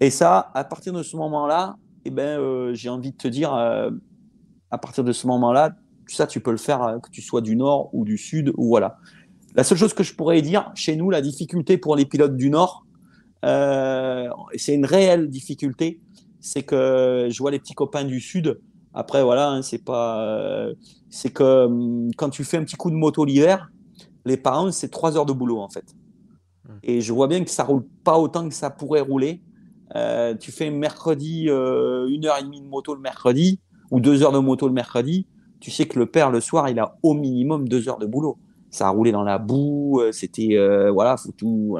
Et 0.00 0.08
ça, 0.08 0.50
à 0.54 0.64
partir 0.64 0.94
de 0.94 1.02
ce 1.02 1.16
moment-là, 1.16 1.76
eh 2.06 2.10
ben, 2.10 2.40
euh, 2.40 2.72
j'ai 2.72 2.88
envie 2.88 3.12
de 3.12 3.16
te 3.16 3.28
dire, 3.28 3.52
à 3.52 4.78
partir 4.78 5.04
de 5.04 5.12
ce 5.12 5.26
moment-là, 5.26 5.72
ça, 6.06 6.26
tu 6.26 6.40
peux 6.40 6.50
le 6.50 6.56
faire, 6.56 6.98
que 7.02 7.10
tu 7.10 7.20
sois 7.20 7.42
du 7.42 7.54
nord 7.54 7.90
ou 7.92 8.04
du 8.04 8.16
sud, 8.16 8.52
ou 8.56 8.68
voilà. 8.68 8.96
La 9.54 9.64
seule 9.64 9.78
chose 9.78 9.94
que 9.94 10.02
je 10.02 10.14
pourrais 10.14 10.42
dire, 10.42 10.72
chez 10.74 10.96
nous, 10.96 11.10
la 11.10 11.20
difficulté 11.20 11.76
pour 11.76 11.96
les 11.96 12.06
pilotes 12.06 12.36
du 12.36 12.50
nord, 12.50 12.84
euh, 13.44 14.28
c'est 14.56 14.74
une 14.74 14.86
réelle 14.86 15.28
difficulté. 15.28 16.00
C'est 16.40 16.62
que 16.62 17.28
je 17.30 17.38
vois 17.38 17.50
les 17.50 17.58
petits 17.58 17.74
copains 17.74 18.04
du 18.04 18.20
sud. 18.20 18.60
Après, 18.94 19.22
voilà, 19.22 19.50
hein, 19.50 19.62
c'est 19.62 19.84
pas. 19.84 20.24
Euh, 20.24 20.74
c'est 21.10 21.30
que 21.30 21.66
hum, 21.66 22.10
quand 22.16 22.30
tu 22.30 22.44
fais 22.44 22.56
un 22.56 22.64
petit 22.64 22.76
coup 22.76 22.90
de 22.90 22.96
moto 22.96 23.24
l'hiver, 23.24 23.70
les 24.24 24.36
parents, 24.36 24.70
c'est 24.72 24.88
trois 24.88 25.16
heures 25.16 25.26
de 25.26 25.32
boulot 25.32 25.58
en 25.58 25.68
fait. 25.68 25.84
Et 26.82 27.00
je 27.00 27.12
vois 27.12 27.28
bien 27.28 27.42
que 27.44 27.50
ça 27.50 27.64
roule 27.64 27.84
pas 28.04 28.18
autant 28.18 28.48
que 28.48 28.54
ça 28.54 28.70
pourrait 28.70 29.00
rouler. 29.00 29.42
Euh, 29.96 30.34
tu 30.34 30.52
fais 30.52 30.70
mercredi 30.70 31.44
une 31.44 32.26
heure 32.26 32.38
et 32.38 32.42
demie 32.42 32.60
de 32.60 32.68
moto 32.68 32.94
le 32.94 33.00
mercredi 33.00 33.60
ou 33.90 34.00
deux 34.00 34.22
heures 34.22 34.32
de 34.32 34.38
moto 34.38 34.66
le 34.66 34.74
mercredi. 34.74 35.26
Tu 35.60 35.70
sais 35.70 35.86
que 35.86 35.98
le 35.98 36.06
père 36.06 36.30
le 36.30 36.40
soir, 36.40 36.68
il 36.68 36.78
a 36.78 36.96
au 37.02 37.14
minimum 37.14 37.68
deux 37.68 37.88
heures 37.88 37.98
de 37.98 38.06
boulot 38.06 38.38
ça 38.70 38.86
a 38.86 38.90
roulé 38.90 39.12
dans 39.12 39.24
la 39.24 39.38
boue, 39.38 40.00
euh, 40.00 40.12
c'était 40.12 40.56
euh, 40.56 40.90
voilà, 40.90 41.16
faut 41.16 41.32
tout. 41.32 41.76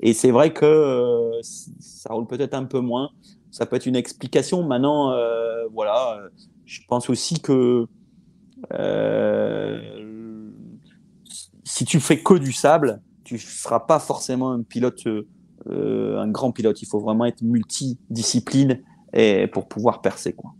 Et 0.00 0.12
c'est 0.12 0.30
vrai 0.30 0.52
que 0.52 0.66
euh, 0.66 1.40
ça 1.42 2.12
roule 2.12 2.26
peut-être 2.26 2.54
un 2.54 2.64
peu 2.64 2.80
moins. 2.80 3.10
Ça 3.50 3.64
peut 3.64 3.76
être 3.76 3.86
une 3.86 3.96
explication. 3.96 4.62
Maintenant, 4.64 5.14
voilà, 5.72 6.18
je 6.64 6.80
pense 6.88 7.10
aussi 7.10 7.38
que 7.40 7.86
si 11.64 11.84
tu 11.84 12.00
fais 12.00 12.22
que 12.22 12.34
du 12.34 12.52
sable, 12.52 13.02
tu 13.38 13.46
ne 13.46 13.50
seras 13.50 13.80
pas 13.80 13.98
forcément 13.98 14.52
un 14.52 14.62
pilote, 14.62 15.06
un 15.66 16.28
grand 16.28 16.52
pilote. 16.52 16.82
Il 16.82 16.86
faut 16.86 17.00
vraiment 17.00 17.24
être 17.24 17.42
multidiscipline 17.42 18.82
et 19.12 19.46
pour 19.46 19.68
pouvoir 19.68 20.00
percer 20.00 20.32
quoi. 20.32 20.52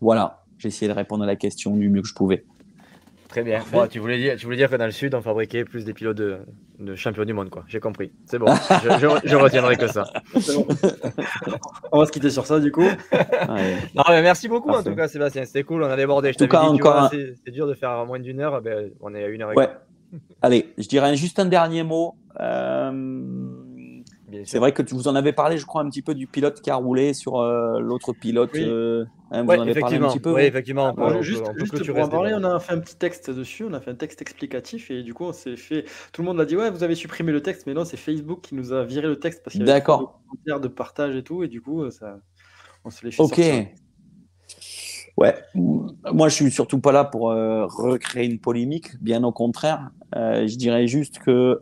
Voilà, 0.00 0.44
j'ai 0.58 0.68
essayé 0.68 0.88
de 0.88 0.94
répondre 0.94 1.24
à 1.24 1.26
la 1.26 1.36
question 1.36 1.76
du 1.76 1.88
mieux 1.88 2.02
que 2.02 2.08
je 2.08 2.14
pouvais. 2.14 2.44
Très 3.28 3.44
bien. 3.44 3.62
tu, 3.88 4.00
voulais 4.00 4.18
dire, 4.18 4.36
tu 4.36 4.44
voulais 4.46 4.56
dire 4.56 4.68
que 4.68 4.74
dans 4.74 4.86
le 4.86 4.90
sud, 4.90 5.14
on 5.14 5.22
fabriquait 5.22 5.64
plus 5.64 5.84
des 5.84 5.94
pilotes 5.94 6.16
de, 6.16 6.38
de 6.80 6.96
champions 6.96 7.24
du 7.24 7.32
monde, 7.32 7.48
quoi. 7.48 7.62
J'ai 7.68 7.78
compris. 7.78 8.12
C'est 8.26 8.40
bon. 8.40 8.46
je, 9.24 9.36
retiendrai 9.36 9.76
que 9.76 9.86
ça. 9.86 10.04
on 11.92 12.00
va 12.00 12.06
se 12.06 12.10
quitter 12.10 12.30
sur 12.30 12.44
ça, 12.44 12.58
du 12.58 12.72
coup. 12.72 12.82
non, 12.82 14.04
mais 14.08 14.22
merci 14.22 14.48
beaucoup, 14.48 14.70
en 14.70 14.82
tout 14.82 14.96
cas, 14.96 15.06
Sébastien. 15.06 15.44
C'était 15.44 15.62
cool. 15.62 15.84
On 15.84 15.88
a 15.88 15.96
débordé. 15.96 16.32
Je 16.36 16.44
encore 16.44 17.10
c'est 17.10 17.52
dur 17.52 17.68
de 17.68 17.74
faire 17.74 18.04
moins 18.04 18.18
d'une 18.18 18.40
heure. 18.40 18.60
Ben, 18.62 18.90
on 19.00 19.14
est 19.14 19.22
à 19.22 19.28
une 19.28 19.42
heure 19.42 19.52
et 19.52 19.56
ouais. 19.56 19.68
Allez, 20.42 20.72
je 20.78 20.88
dirais 20.88 21.16
juste 21.16 21.38
un 21.38 21.46
dernier 21.46 21.82
mot. 21.82 22.16
Euh, 22.40 22.92
c'est 24.44 24.58
vrai 24.58 24.72
que 24.72 24.82
tu 24.82 24.94
vous 24.94 25.08
en 25.08 25.14
avez 25.14 25.32
parlé, 25.32 25.58
je 25.58 25.66
crois, 25.66 25.82
un 25.82 25.90
petit 25.90 26.02
peu 26.02 26.14
du 26.14 26.26
pilote 26.26 26.60
qui 26.60 26.70
a 26.70 26.76
roulé 26.76 27.14
sur 27.14 27.40
euh, 27.40 27.80
l'autre 27.80 28.12
pilote. 28.12 28.54
Euh, 28.54 29.04
hein, 29.30 29.42
vous 29.42 29.50
en 29.50 29.60
avez 29.60 29.78
parlé 29.78 29.96
un 29.96 30.08
petit 30.08 30.20
peu. 30.20 30.32
Oui, 30.32 30.42
effectivement. 30.42 30.94
juste, 31.20 31.44
pour 31.44 31.98
en 31.98 32.08
parler, 32.08 32.32
on 32.34 32.44
a 32.44 32.60
fait 32.60 32.72
un 32.72 32.78
petit 32.78 32.96
texte 32.96 33.30
dessus, 33.30 33.64
on 33.64 33.72
a 33.72 33.80
fait 33.80 33.90
un 33.90 33.96
texte 33.96 34.22
explicatif 34.22 34.90
et 34.90 35.02
du 35.02 35.14
coup, 35.14 35.24
on 35.24 35.32
s'est 35.32 35.56
fait. 35.56 35.84
Tout 36.12 36.22
le 36.22 36.28
monde 36.28 36.40
a 36.40 36.44
dit 36.44 36.56
ouais, 36.56 36.70
vous 36.70 36.82
avez 36.82 36.94
supprimé 36.94 37.32
le 37.32 37.42
texte, 37.42 37.66
mais 37.66 37.74
non, 37.74 37.84
c'est 37.84 37.96
Facebook 37.96 38.40
qui 38.42 38.54
nous 38.54 38.72
a 38.72 38.84
viré 38.84 39.08
le 39.08 39.18
texte 39.18 39.42
parce 39.42 39.52
qu'il 39.52 39.66
y 39.66 39.70
avait 39.70 39.80
des 39.80 39.84
commentaires 39.84 40.60
de 40.60 40.68
partage 40.68 41.16
et 41.16 41.22
tout, 41.22 41.42
et 41.42 41.48
du 41.48 41.60
coup, 41.60 41.90
ça, 41.90 42.18
on 42.84 42.90
se 42.90 43.04
les 43.04 43.10
fait. 43.10 43.22
Ok. 43.22 43.40
Ouais, 45.20 45.34
moi 45.54 46.28
je 46.28 46.34
suis 46.34 46.50
surtout 46.50 46.80
pas 46.80 46.92
là 46.92 47.04
pour 47.04 47.30
euh, 47.30 47.66
recréer 47.66 48.26
une 48.26 48.38
polémique, 48.38 49.00
bien 49.02 49.22
au 49.22 49.32
contraire. 49.32 49.90
je 50.14 50.56
dirais 50.56 50.86
juste 50.86 51.18
que 51.18 51.58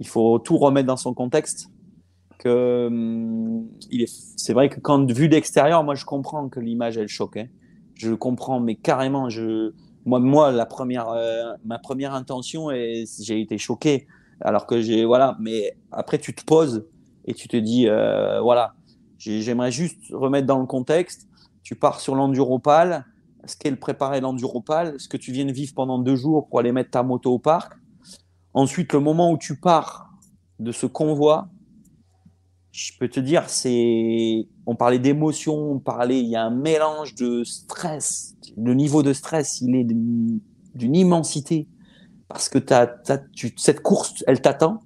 il 0.00 0.08
faut 0.08 0.38
tout 0.38 0.56
remettre 0.56 0.86
dans 0.86 0.96
son 0.96 1.14
contexte. 1.14 1.68
Que 2.38 2.86
hum, 2.86 3.68
il 3.90 4.02
est, 4.02 4.10
c'est 4.36 4.54
vrai 4.54 4.70
que 4.70 4.80
quand 4.80 5.10
vu 5.12 5.28
d'extérieur, 5.28 5.84
moi 5.84 5.94
je 5.94 6.06
comprends 6.06 6.48
que 6.48 6.58
l'image 6.58 6.96
elle 6.96 7.08
choque. 7.08 7.36
Hein. 7.36 7.48
Je 7.94 8.14
comprends, 8.14 8.60
mais 8.60 8.76
carrément, 8.76 9.28
je, 9.28 9.72
moi, 10.06 10.20
moi, 10.20 10.50
la 10.50 10.64
première, 10.64 11.10
euh, 11.10 11.52
ma 11.66 11.78
première 11.78 12.14
intention, 12.14 12.70
et 12.70 13.04
j'ai 13.20 13.42
été 13.42 13.58
choqué. 13.58 14.06
Alors 14.40 14.66
que 14.66 14.80
j'ai, 14.80 15.04
voilà, 15.04 15.36
mais 15.38 15.76
après 15.92 16.16
tu 16.16 16.34
te 16.34 16.42
poses 16.42 16.86
et 17.26 17.34
tu 17.34 17.46
te 17.46 17.58
dis, 17.58 17.86
euh, 17.88 18.40
voilà, 18.40 18.72
j'aimerais 19.18 19.70
juste 19.70 19.98
remettre 20.10 20.46
dans 20.46 20.58
le 20.58 20.66
contexte. 20.66 21.28
Tu 21.62 21.74
pars 21.76 22.00
sur 22.00 22.14
l'enduropal, 22.14 23.04
ce 23.44 23.56
qu'est 23.56 23.70
le 23.70 23.76
préparer 23.76 24.20
l'enduropal, 24.20 24.98
ce 24.98 25.08
que 25.08 25.16
tu 25.16 25.32
viens 25.32 25.44
de 25.44 25.52
vivre 25.52 25.72
pendant 25.74 25.98
deux 25.98 26.16
jours 26.16 26.48
pour 26.48 26.58
aller 26.58 26.72
mettre 26.72 26.90
ta 26.90 27.02
moto 27.02 27.32
au 27.32 27.38
parc 27.38 27.74
Ensuite, 28.52 28.92
le 28.92 29.00
moment 29.00 29.30
où 29.30 29.38
tu 29.38 29.58
pars 29.58 30.10
de 30.58 30.72
ce 30.72 30.86
convoi, 30.86 31.48
je 32.72 32.92
peux 32.98 33.08
te 33.08 33.20
dire, 33.20 33.48
c'est. 33.48 34.48
On 34.66 34.74
parlait 34.74 34.98
d'émotion, 34.98 35.72
on 35.72 35.78
parlait. 35.78 36.20
Il 36.20 36.28
y 36.28 36.36
a 36.36 36.44
un 36.44 36.50
mélange 36.50 37.14
de 37.14 37.44
stress. 37.44 38.36
Le 38.56 38.74
niveau 38.74 39.02
de 39.02 39.12
stress, 39.12 39.60
il 39.60 39.74
est 39.76 39.84
d'une 39.84 40.96
immensité. 40.96 41.68
Parce 42.28 42.48
que 42.48 42.58
tu, 43.32 43.52
cette 43.56 43.82
course, 43.82 44.24
elle 44.26 44.40
t'attend. 44.40 44.80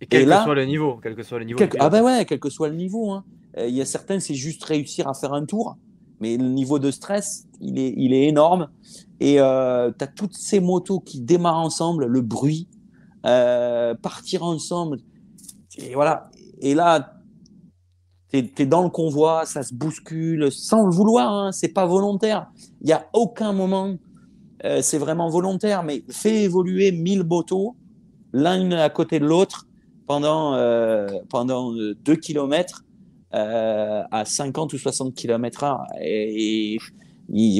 Et 0.00 0.06
quel 0.06 0.26
que 0.26 0.42
soit 0.42 0.54
le 0.54 0.64
niveau. 0.64 0.98
Quel 1.02 1.14
que 1.14 1.22
soit 1.22 1.38
le 1.38 1.44
niveau 1.44 1.60
ah 1.78 1.90
ben 1.90 2.02
ouais, 2.02 2.24
quel 2.24 2.40
que 2.40 2.50
soit 2.50 2.68
le 2.68 2.76
niveau. 2.76 3.10
Hein. 3.10 3.24
Euh, 3.56 3.68
il 3.68 3.74
y 3.74 3.80
a 3.80 3.84
certains, 3.84 4.20
c'est 4.20 4.34
juste 4.34 4.62
réussir 4.64 5.08
à 5.08 5.14
faire 5.14 5.32
un 5.32 5.44
tour. 5.44 5.76
Mais 6.20 6.36
le 6.36 6.48
niveau 6.48 6.78
de 6.78 6.90
stress, 6.90 7.46
il 7.60 7.78
est, 7.78 7.94
il 7.96 8.12
est 8.12 8.26
énorme. 8.26 8.68
Et 9.20 9.40
euh, 9.40 9.90
tu 9.96 10.04
as 10.04 10.06
toutes 10.06 10.36
ces 10.36 10.60
motos 10.60 11.00
qui 11.00 11.20
démarrent 11.20 11.58
ensemble, 11.58 12.06
le 12.06 12.20
bruit, 12.20 12.68
euh, 13.26 13.94
partir 13.94 14.42
ensemble. 14.42 14.98
Et 15.76 15.94
voilà. 15.94 16.30
Et 16.60 16.74
là, 16.74 17.14
tu 18.32 18.38
es, 18.38 18.66
dans 18.66 18.82
le 18.82 18.90
convoi, 18.90 19.46
ça 19.46 19.62
se 19.62 19.72
bouscule 19.72 20.50
sans 20.50 20.84
le 20.84 20.92
vouloir, 20.92 21.32
hein, 21.32 21.52
c'est 21.52 21.72
pas 21.72 21.86
volontaire. 21.86 22.50
Il 22.80 22.86
n'y 22.86 22.92
a 22.92 23.06
aucun 23.12 23.52
moment 23.52 23.94
euh, 24.64 24.82
c'est 24.82 24.98
vraiment 24.98 25.30
volontaire, 25.30 25.84
mais 25.84 26.02
fais 26.10 26.42
évoluer 26.42 26.90
1000 26.90 27.22
motos, 27.22 27.76
l'un 28.32 28.72
à 28.72 28.90
côté 28.90 29.20
de 29.20 29.24
l'autre, 29.24 29.68
pendant, 30.08 30.56
pendant 31.28 31.72
2 31.72 31.94
km 33.30 34.08
à 34.10 34.24
50 34.24 34.72
ou 34.72 34.78
60 34.78 35.14
km/h. 35.14 35.84
Et, 36.00 36.78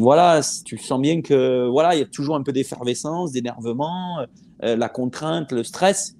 voilà, 0.01 0.40
tu 0.65 0.78
sens 0.78 1.01
bien 1.01 1.20
que 1.20 1.66
voilà, 1.69 1.95
il 1.95 1.99
y 1.99 2.03
a 2.03 2.07
toujours 2.07 2.36
un 2.36 2.43
peu 2.43 2.53
d'effervescence, 2.53 3.32
d'énervement, 3.32 4.27
euh, 4.65 4.77
la 4.77 4.89
contrainte, 4.89 5.53
le 5.53 5.62
stress. 5.62 6.16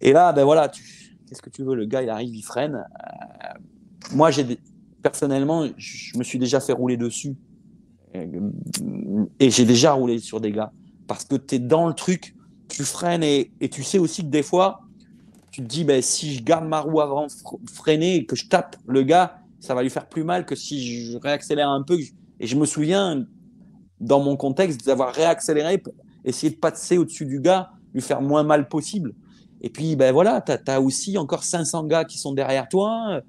Et 0.00 0.12
là, 0.12 0.32
ben 0.32 0.44
voilà, 0.44 0.68
qu'est-ce 0.68 1.42
que 1.42 1.50
tu 1.50 1.62
veux 1.62 1.74
Le 1.74 1.86
gars, 1.86 2.02
il 2.02 2.10
arrive, 2.10 2.34
il 2.34 2.42
freine. 2.42 2.74
Euh, 2.74 3.58
moi, 4.12 4.30
j'ai 4.30 4.58
personnellement, 5.02 5.66
je 5.76 6.18
me 6.18 6.24
suis 6.24 6.38
déjà 6.38 6.60
fait 6.60 6.72
rouler 6.72 6.96
dessus. 6.96 7.36
Et 9.38 9.50
j'ai 9.50 9.64
déjà 9.64 9.92
roulé 9.92 10.18
sur 10.18 10.40
des 10.40 10.52
gars. 10.52 10.72
Parce 11.06 11.24
que 11.24 11.36
tu 11.36 11.56
es 11.56 11.58
dans 11.58 11.86
le 11.86 11.94
truc, 11.94 12.34
tu 12.68 12.82
freines 12.84 13.22
et, 13.22 13.50
tu 13.70 13.82
sais 13.82 13.98
aussi 13.98 14.22
que 14.22 14.28
des 14.28 14.42
fois, 14.42 14.80
tu 15.56 15.62
te 15.62 15.68
dis, 15.68 15.84
ben, 15.84 16.02
si 16.02 16.34
je 16.34 16.42
garde 16.44 16.66
ma 16.66 16.80
roue 16.80 17.00
avant 17.00 17.28
freiner 17.72 18.16
et 18.16 18.26
que 18.26 18.36
je 18.36 18.46
tape 18.46 18.76
le 18.86 19.02
gars, 19.04 19.38
ça 19.58 19.74
va 19.74 19.82
lui 19.82 19.88
faire 19.88 20.06
plus 20.06 20.22
mal 20.22 20.44
que 20.44 20.54
si 20.54 21.06
je 21.06 21.16
réaccélère 21.16 21.70
un 21.70 21.82
peu. 21.82 21.96
Et 22.40 22.46
je 22.46 22.56
me 22.56 22.66
souviens, 22.66 23.24
dans 23.98 24.20
mon 24.20 24.36
contexte, 24.36 24.84
d'avoir 24.84 25.14
réaccéléré 25.14 25.78
pour 25.78 25.94
essayer 26.26 26.52
de 26.52 26.58
passer 26.58 26.98
au-dessus 26.98 27.24
du 27.24 27.40
gars, 27.40 27.70
lui 27.94 28.02
faire 28.02 28.20
moins 28.20 28.42
mal 28.42 28.68
possible. 28.68 29.14
Et 29.62 29.70
puis, 29.70 29.96
ben 29.96 30.12
voilà, 30.12 30.42
tu 30.42 30.52
as, 30.70 30.78
aussi 30.78 31.16
encore 31.16 31.42
500 31.42 31.84
gars 31.84 32.04
qui 32.04 32.18
sont 32.18 32.34
derrière 32.34 32.68
toi. 32.68 33.22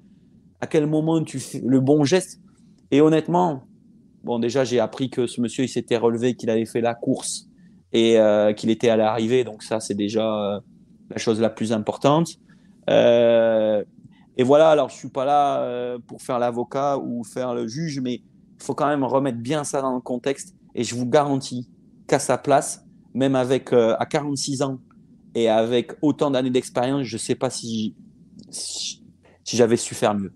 À 0.60 0.66
quel 0.66 0.86
moment 0.86 1.24
tu 1.24 1.40
fais 1.40 1.62
le 1.64 1.80
bon 1.80 2.04
geste? 2.04 2.42
Et 2.90 3.00
honnêtement, 3.00 3.62
bon, 4.22 4.38
déjà, 4.38 4.64
j'ai 4.64 4.80
appris 4.80 5.08
que 5.08 5.26
ce 5.26 5.40
monsieur, 5.40 5.64
il 5.64 5.68
s'était 5.68 5.96
relevé, 5.96 6.34
qu'il 6.34 6.50
avait 6.50 6.66
fait 6.66 6.82
la 6.82 6.94
course 6.94 7.46
et 7.94 8.18
euh, 8.18 8.52
qu'il 8.52 8.68
était 8.68 8.90
à 8.90 8.98
l'arrivée. 8.98 9.44
Donc, 9.44 9.62
ça, 9.62 9.80
c'est 9.80 9.94
déjà. 9.94 10.56
Euh, 10.56 10.60
la 11.10 11.18
chose 11.18 11.40
la 11.40 11.50
plus 11.50 11.72
importante. 11.72 12.38
Euh, 12.88 13.84
et 14.36 14.44
voilà, 14.44 14.70
alors 14.70 14.88
je 14.88 14.96
suis 14.96 15.08
pas 15.08 15.24
là 15.24 15.62
euh, 15.62 15.98
pour 16.06 16.22
faire 16.22 16.38
l'avocat 16.38 16.98
ou 16.98 17.24
faire 17.24 17.54
le 17.54 17.66
juge, 17.66 18.00
mais 18.00 18.14
il 18.14 18.62
faut 18.62 18.74
quand 18.74 18.86
même 18.86 19.04
remettre 19.04 19.38
bien 19.38 19.64
ça 19.64 19.82
dans 19.82 19.94
le 19.94 20.00
contexte. 20.00 20.54
Et 20.74 20.84
je 20.84 20.94
vous 20.94 21.06
garantis 21.06 21.68
qu'à 22.06 22.18
sa 22.18 22.38
place, 22.38 22.84
même 23.14 23.34
avec 23.34 23.72
euh, 23.72 23.96
à 23.98 24.06
46 24.06 24.62
ans 24.62 24.78
et 25.34 25.48
avec 25.48 25.92
autant 26.02 26.30
d'années 26.30 26.50
d'expérience, 26.50 27.02
je 27.02 27.16
ne 27.16 27.20
sais 27.20 27.34
pas 27.34 27.50
si, 27.50 27.96
si, 28.50 29.02
j'avais 29.44 29.76
su 29.76 29.94
faire 29.94 30.14
mieux. 30.14 30.32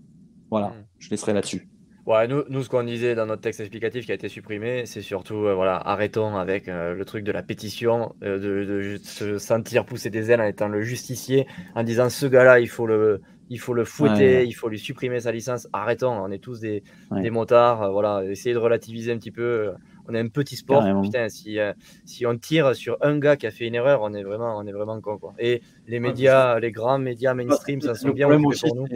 Voilà, 0.51 0.69
mmh. 0.69 0.85
je 0.99 1.09
laisserai 1.09 1.33
là-dessus. 1.33 1.69
Ouais, 2.05 2.27
nous, 2.27 2.43
nous, 2.49 2.63
ce 2.63 2.69
qu'on 2.69 2.83
disait 2.83 3.15
dans 3.15 3.25
notre 3.25 3.41
texte 3.41 3.61
explicatif 3.61 4.05
qui 4.05 4.11
a 4.11 4.15
été 4.15 4.27
supprimé, 4.27 4.85
c'est 4.85 5.01
surtout, 5.01 5.45
euh, 5.45 5.53
voilà, 5.53 5.77
arrêtons 5.77 6.35
avec 6.35 6.67
euh, 6.67 6.93
le 6.93 7.05
truc 7.05 7.23
de 7.23 7.31
la 7.31 7.43
pétition, 7.43 8.13
euh, 8.23 8.39
de, 8.39 8.65
de, 8.65 8.97
se 9.01 9.37
sentir 9.37 9.85
pousser 9.85 10.09
des 10.09 10.29
ailes 10.29 10.41
en 10.41 10.45
étant 10.45 10.67
le 10.67 10.81
justicier, 10.81 11.47
en 11.75 11.83
disant 11.83 12.09
ce 12.09 12.25
gars-là, 12.25 12.59
il 12.59 12.67
faut 12.67 12.87
le, 12.87 13.21
il 13.49 13.57
faut 13.57 13.73
le 13.73 13.85
fouetter, 13.85 14.43
il 14.45 14.51
faut 14.51 14.67
lui 14.67 14.79
supprimer 14.79 15.21
sa 15.21 15.31
licence. 15.31 15.69
Arrêtons, 15.71 16.11
on 16.11 16.29
est 16.29 16.39
tous 16.39 16.59
des, 16.59 16.83
des 17.11 17.29
motards, 17.29 17.89
voilà, 17.93 18.21
essayez 18.25 18.53
de 18.53 18.59
relativiser 18.59 19.13
un 19.13 19.17
petit 19.17 19.31
peu. 19.31 19.71
On 20.05 20.13
est 20.13 20.19
un 20.19 20.27
petit 20.27 20.57
sport, 20.57 20.83
putain, 21.01 21.29
si, 21.29 21.57
si 22.03 22.25
on 22.25 22.37
tire 22.37 22.75
sur 22.75 22.97
un 22.99 23.17
gars 23.17 23.37
qui 23.37 23.47
a 23.47 23.51
fait 23.51 23.65
une 23.65 23.75
erreur, 23.75 24.01
on 24.01 24.13
est 24.13 24.23
vraiment, 24.23 24.57
on 24.57 24.67
est 24.67 24.73
vraiment 24.73 24.99
con, 24.99 25.17
quoi. 25.17 25.33
Et 25.39 25.61
les 25.87 26.01
médias, 26.01 26.59
les 26.59 26.73
grands 26.73 26.99
médias 26.99 27.33
mainstream, 27.33 27.79
ça 27.79 27.95
se 27.95 28.09
bien 28.09 28.29
occupés 28.29 28.67
pour 28.67 28.75
nous. 28.75 28.87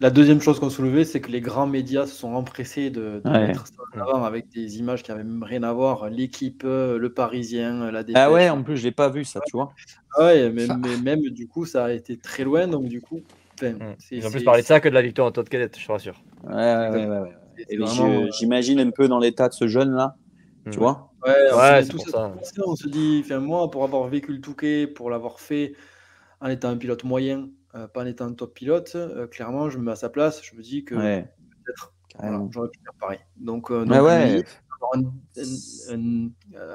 La 0.00 0.10
deuxième 0.10 0.40
chose 0.40 0.60
qu'on 0.60 0.70
soulevait, 0.70 1.04
c'est 1.04 1.20
que 1.20 1.30
les 1.30 1.40
grands 1.40 1.66
médias 1.66 2.06
se 2.06 2.14
sont 2.14 2.34
empressés 2.34 2.90
de, 2.90 3.22
mettre 3.24 3.66
ça 3.66 3.74
en 3.94 4.00
avant 4.00 4.24
avec 4.24 4.48
des 4.48 4.78
images 4.78 5.02
qui 5.02 5.10
n'avaient 5.10 5.24
même 5.24 5.42
rien 5.42 5.62
à 5.62 5.72
voir. 5.72 6.10
L'équipe, 6.10 6.62
euh, 6.64 6.98
le 6.98 7.12
Parisien, 7.12 7.90
la 7.90 8.02
dépêche. 8.02 8.22
Ah 8.22 8.30
ouais, 8.30 8.50
en 8.50 8.62
plus, 8.62 8.76
je 8.76 8.84
l'ai 8.84 8.92
pas 8.92 9.08
vu 9.08 9.24
ça, 9.24 9.40
tu 9.46 9.52
vois. 9.52 9.72
Ouais, 10.18 10.50
mais, 10.50 10.66
même 11.02 11.20
du 11.22 11.46
coup, 11.46 11.64
ça 11.64 11.86
a 11.86 11.92
été 11.92 12.16
très 12.16 12.44
loin, 12.44 12.66
donc 12.66 12.84
du 12.88 13.00
coup. 13.00 13.22
Mmh. 13.62 13.94
Ils 14.10 14.26
ont 14.26 14.30
plus 14.30 14.44
parlé 14.44 14.60
de 14.60 14.66
ça 14.66 14.80
que 14.80 14.88
de 14.88 14.94
la 14.94 15.00
victoire 15.00 15.28
en 15.28 15.30
de 15.30 15.48
cadette, 15.48 15.76
je 15.76 15.80
suis 15.80 15.92
rassure. 15.92 16.22
Ouais, 16.44 16.54
ouais, 16.54 17.06
ouais. 17.06 17.78
ouais, 17.78 18.28
J'imagine 18.38 18.80
un 18.80 18.90
peu 18.90 19.08
dans 19.08 19.18
l'état 19.18 19.48
de 19.48 19.54
ce 19.54 19.66
jeune-là, 19.66 20.16
tu 20.70 20.78
mmh. 20.78 20.80
vois. 20.80 21.10
Ouais, 21.26 21.84
tout 21.86 21.98
ça, 21.98 22.34
On 22.64 22.76
se 22.76 22.88
dit, 22.88 23.22
enfin, 23.24 23.40
moi, 23.40 23.70
pour 23.70 23.84
avoir 23.84 24.06
vécu 24.08 24.32
le 24.32 24.40
Touquet, 24.40 24.86
pour 24.86 25.10
l'avoir 25.10 25.40
fait 25.40 25.72
en 26.40 26.48
étant 26.48 26.68
un 26.68 26.76
pilote 26.76 27.04
moyen, 27.04 27.48
euh, 27.76 27.86
pas 27.88 28.02
en 28.02 28.06
étant 28.06 28.32
top 28.32 28.54
pilote, 28.54 28.92
euh, 28.94 29.26
clairement, 29.26 29.68
je 29.68 29.78
me 29.78 29.84
mets 29.84 29.92
à 29.92 29.96
sa 29.96 30.08
place, 30.08 30.42
je 30.42 30.56
me 30.56 30.62
dis 30.62 30.84
que 30.84 30.94
peut-être 30.94 31.92
j'aurais 32.50 32.68
pu 32.70 32.80
faire 32.82 32.94
pareil. 32.98 33.18
Donc, 33.36 33.70
euh, 33.70 33.84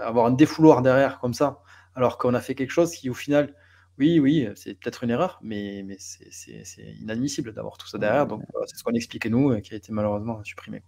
avoir, 0.04 0.26
un, 0.26 0.32
défouloir 0.32 0.82
derrière 0.82 1.20
comme 1.20 1.34
ça, 1.34 1.62
alors 1.96 2.18
qu'on 2.18 2.34
a 2.34 2.42
fait 2.42 2.56
quelque 2.56 2.72
chose 2.72 2.92
qui, 2.92 3.10
au 3.10 3.14
final, 3.16 3.56
oui, 3.98 4.20
oui, 4.20 4.48
c'est 4.56 4.76
peut-être 4.80 5.04
une 5.04 5.10
erreur, 5.10 5.40
mais, 5.42 5.84
mais 5.86 5.98
c'est 6.00 6.96
inadmissible 7.00 7.54
d'avoir 7.54 7.78
tout 7.78 7.88
ça 7.88 7.98
derrière. 7.98 8.28
Donc, 8.28 8.44
c'est 8.68 8.78
ce 8.78 8.84
qu'on 8.84 8.94
expliquait 8.94 9.30
nous, 9.30 9.60
qui 9.62 9.74
a 9.74 9.78
été 9.78 9.92
malheureusement 9.92 10.44
supprimé. 10.44 10.84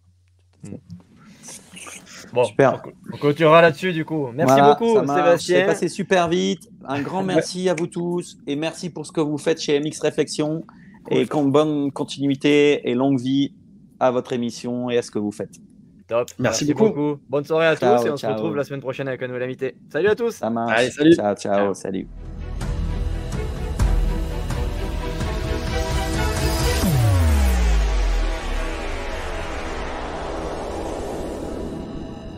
Mm. 0.64 0.76
Bon, 2.34 2.44
super. 2.46 2.82
On 3.14 3.18
continuera 3.18 3.62
là-dessus 3.62 3.94
du 3.94 4.06
coup. 4.06 4.30
Merci 4.34 4.60
beaucoup, 4.62 5.00
Sébastien. 5.00 5.38
C'est 5.38 5.66
passé 5.66 5.88
super 5.88 6.28
vite. 6.28 6.70
Un 6.88 7.02
grand 7.02 7.24
merci 7.24 7.70
à 7.70 7.74
vous 7.74 7.88
tous 7.88 8.38
et 8.48 8.56
merci 8.56 8.90
pour 8.90 9.06
ce 9.06 9.12
que 9.12 9.22
vous 9.22 9.38
faites 9.38 9.62
chez 9.62 9.80
MX 9.80 10.00
Réflexion. 10.02 10.64
Et 11.12 11.26
bonne 11.26 11.92
continuité 11.92 12.90
et 12.90 12.96
longue 12.96 13.20
vie 13.20 13.54
à 14.00 14.10
votre 14.12 14.34
émission 14.34 14.90
et 14.90 14.98
à 14.98 15.02
ce 15.02 15.12
que 15.12 15.20
vous 15.20 15.32
faites. 15.32 15.60
Top. 16.08 16.30
Merci, 16.40 16.74
beaucoup. 16.74 17.18
Bonne 17.30 17.46
soirée 17.46 17.68
à 17.68 17.76
tous 17.76 18.06
et 18.06 18.10
on 18.10 18.18
se 18.18 18.26
retrouve 18.26 18.56
la 18.56 18.64
semaine 18.64 18.82
prochaine 18.82 19.08
avec 19.08 19.22
un 19.24 19.28
nouvel 19.28 19.44
invité. 19.44 19.76
Salut 19.92 20.10
à 20.10 20.16
tous. 20.16 20.32
Ça 20.32 20.50
marche. 20.50 20.78
Allez, 20.78 20.92
salut. 20.92 21.16
Ciao, 21.16 21.36
ciao. 21.36 21.56
ciao. 21.56 21.74
salut. 21.74 22.08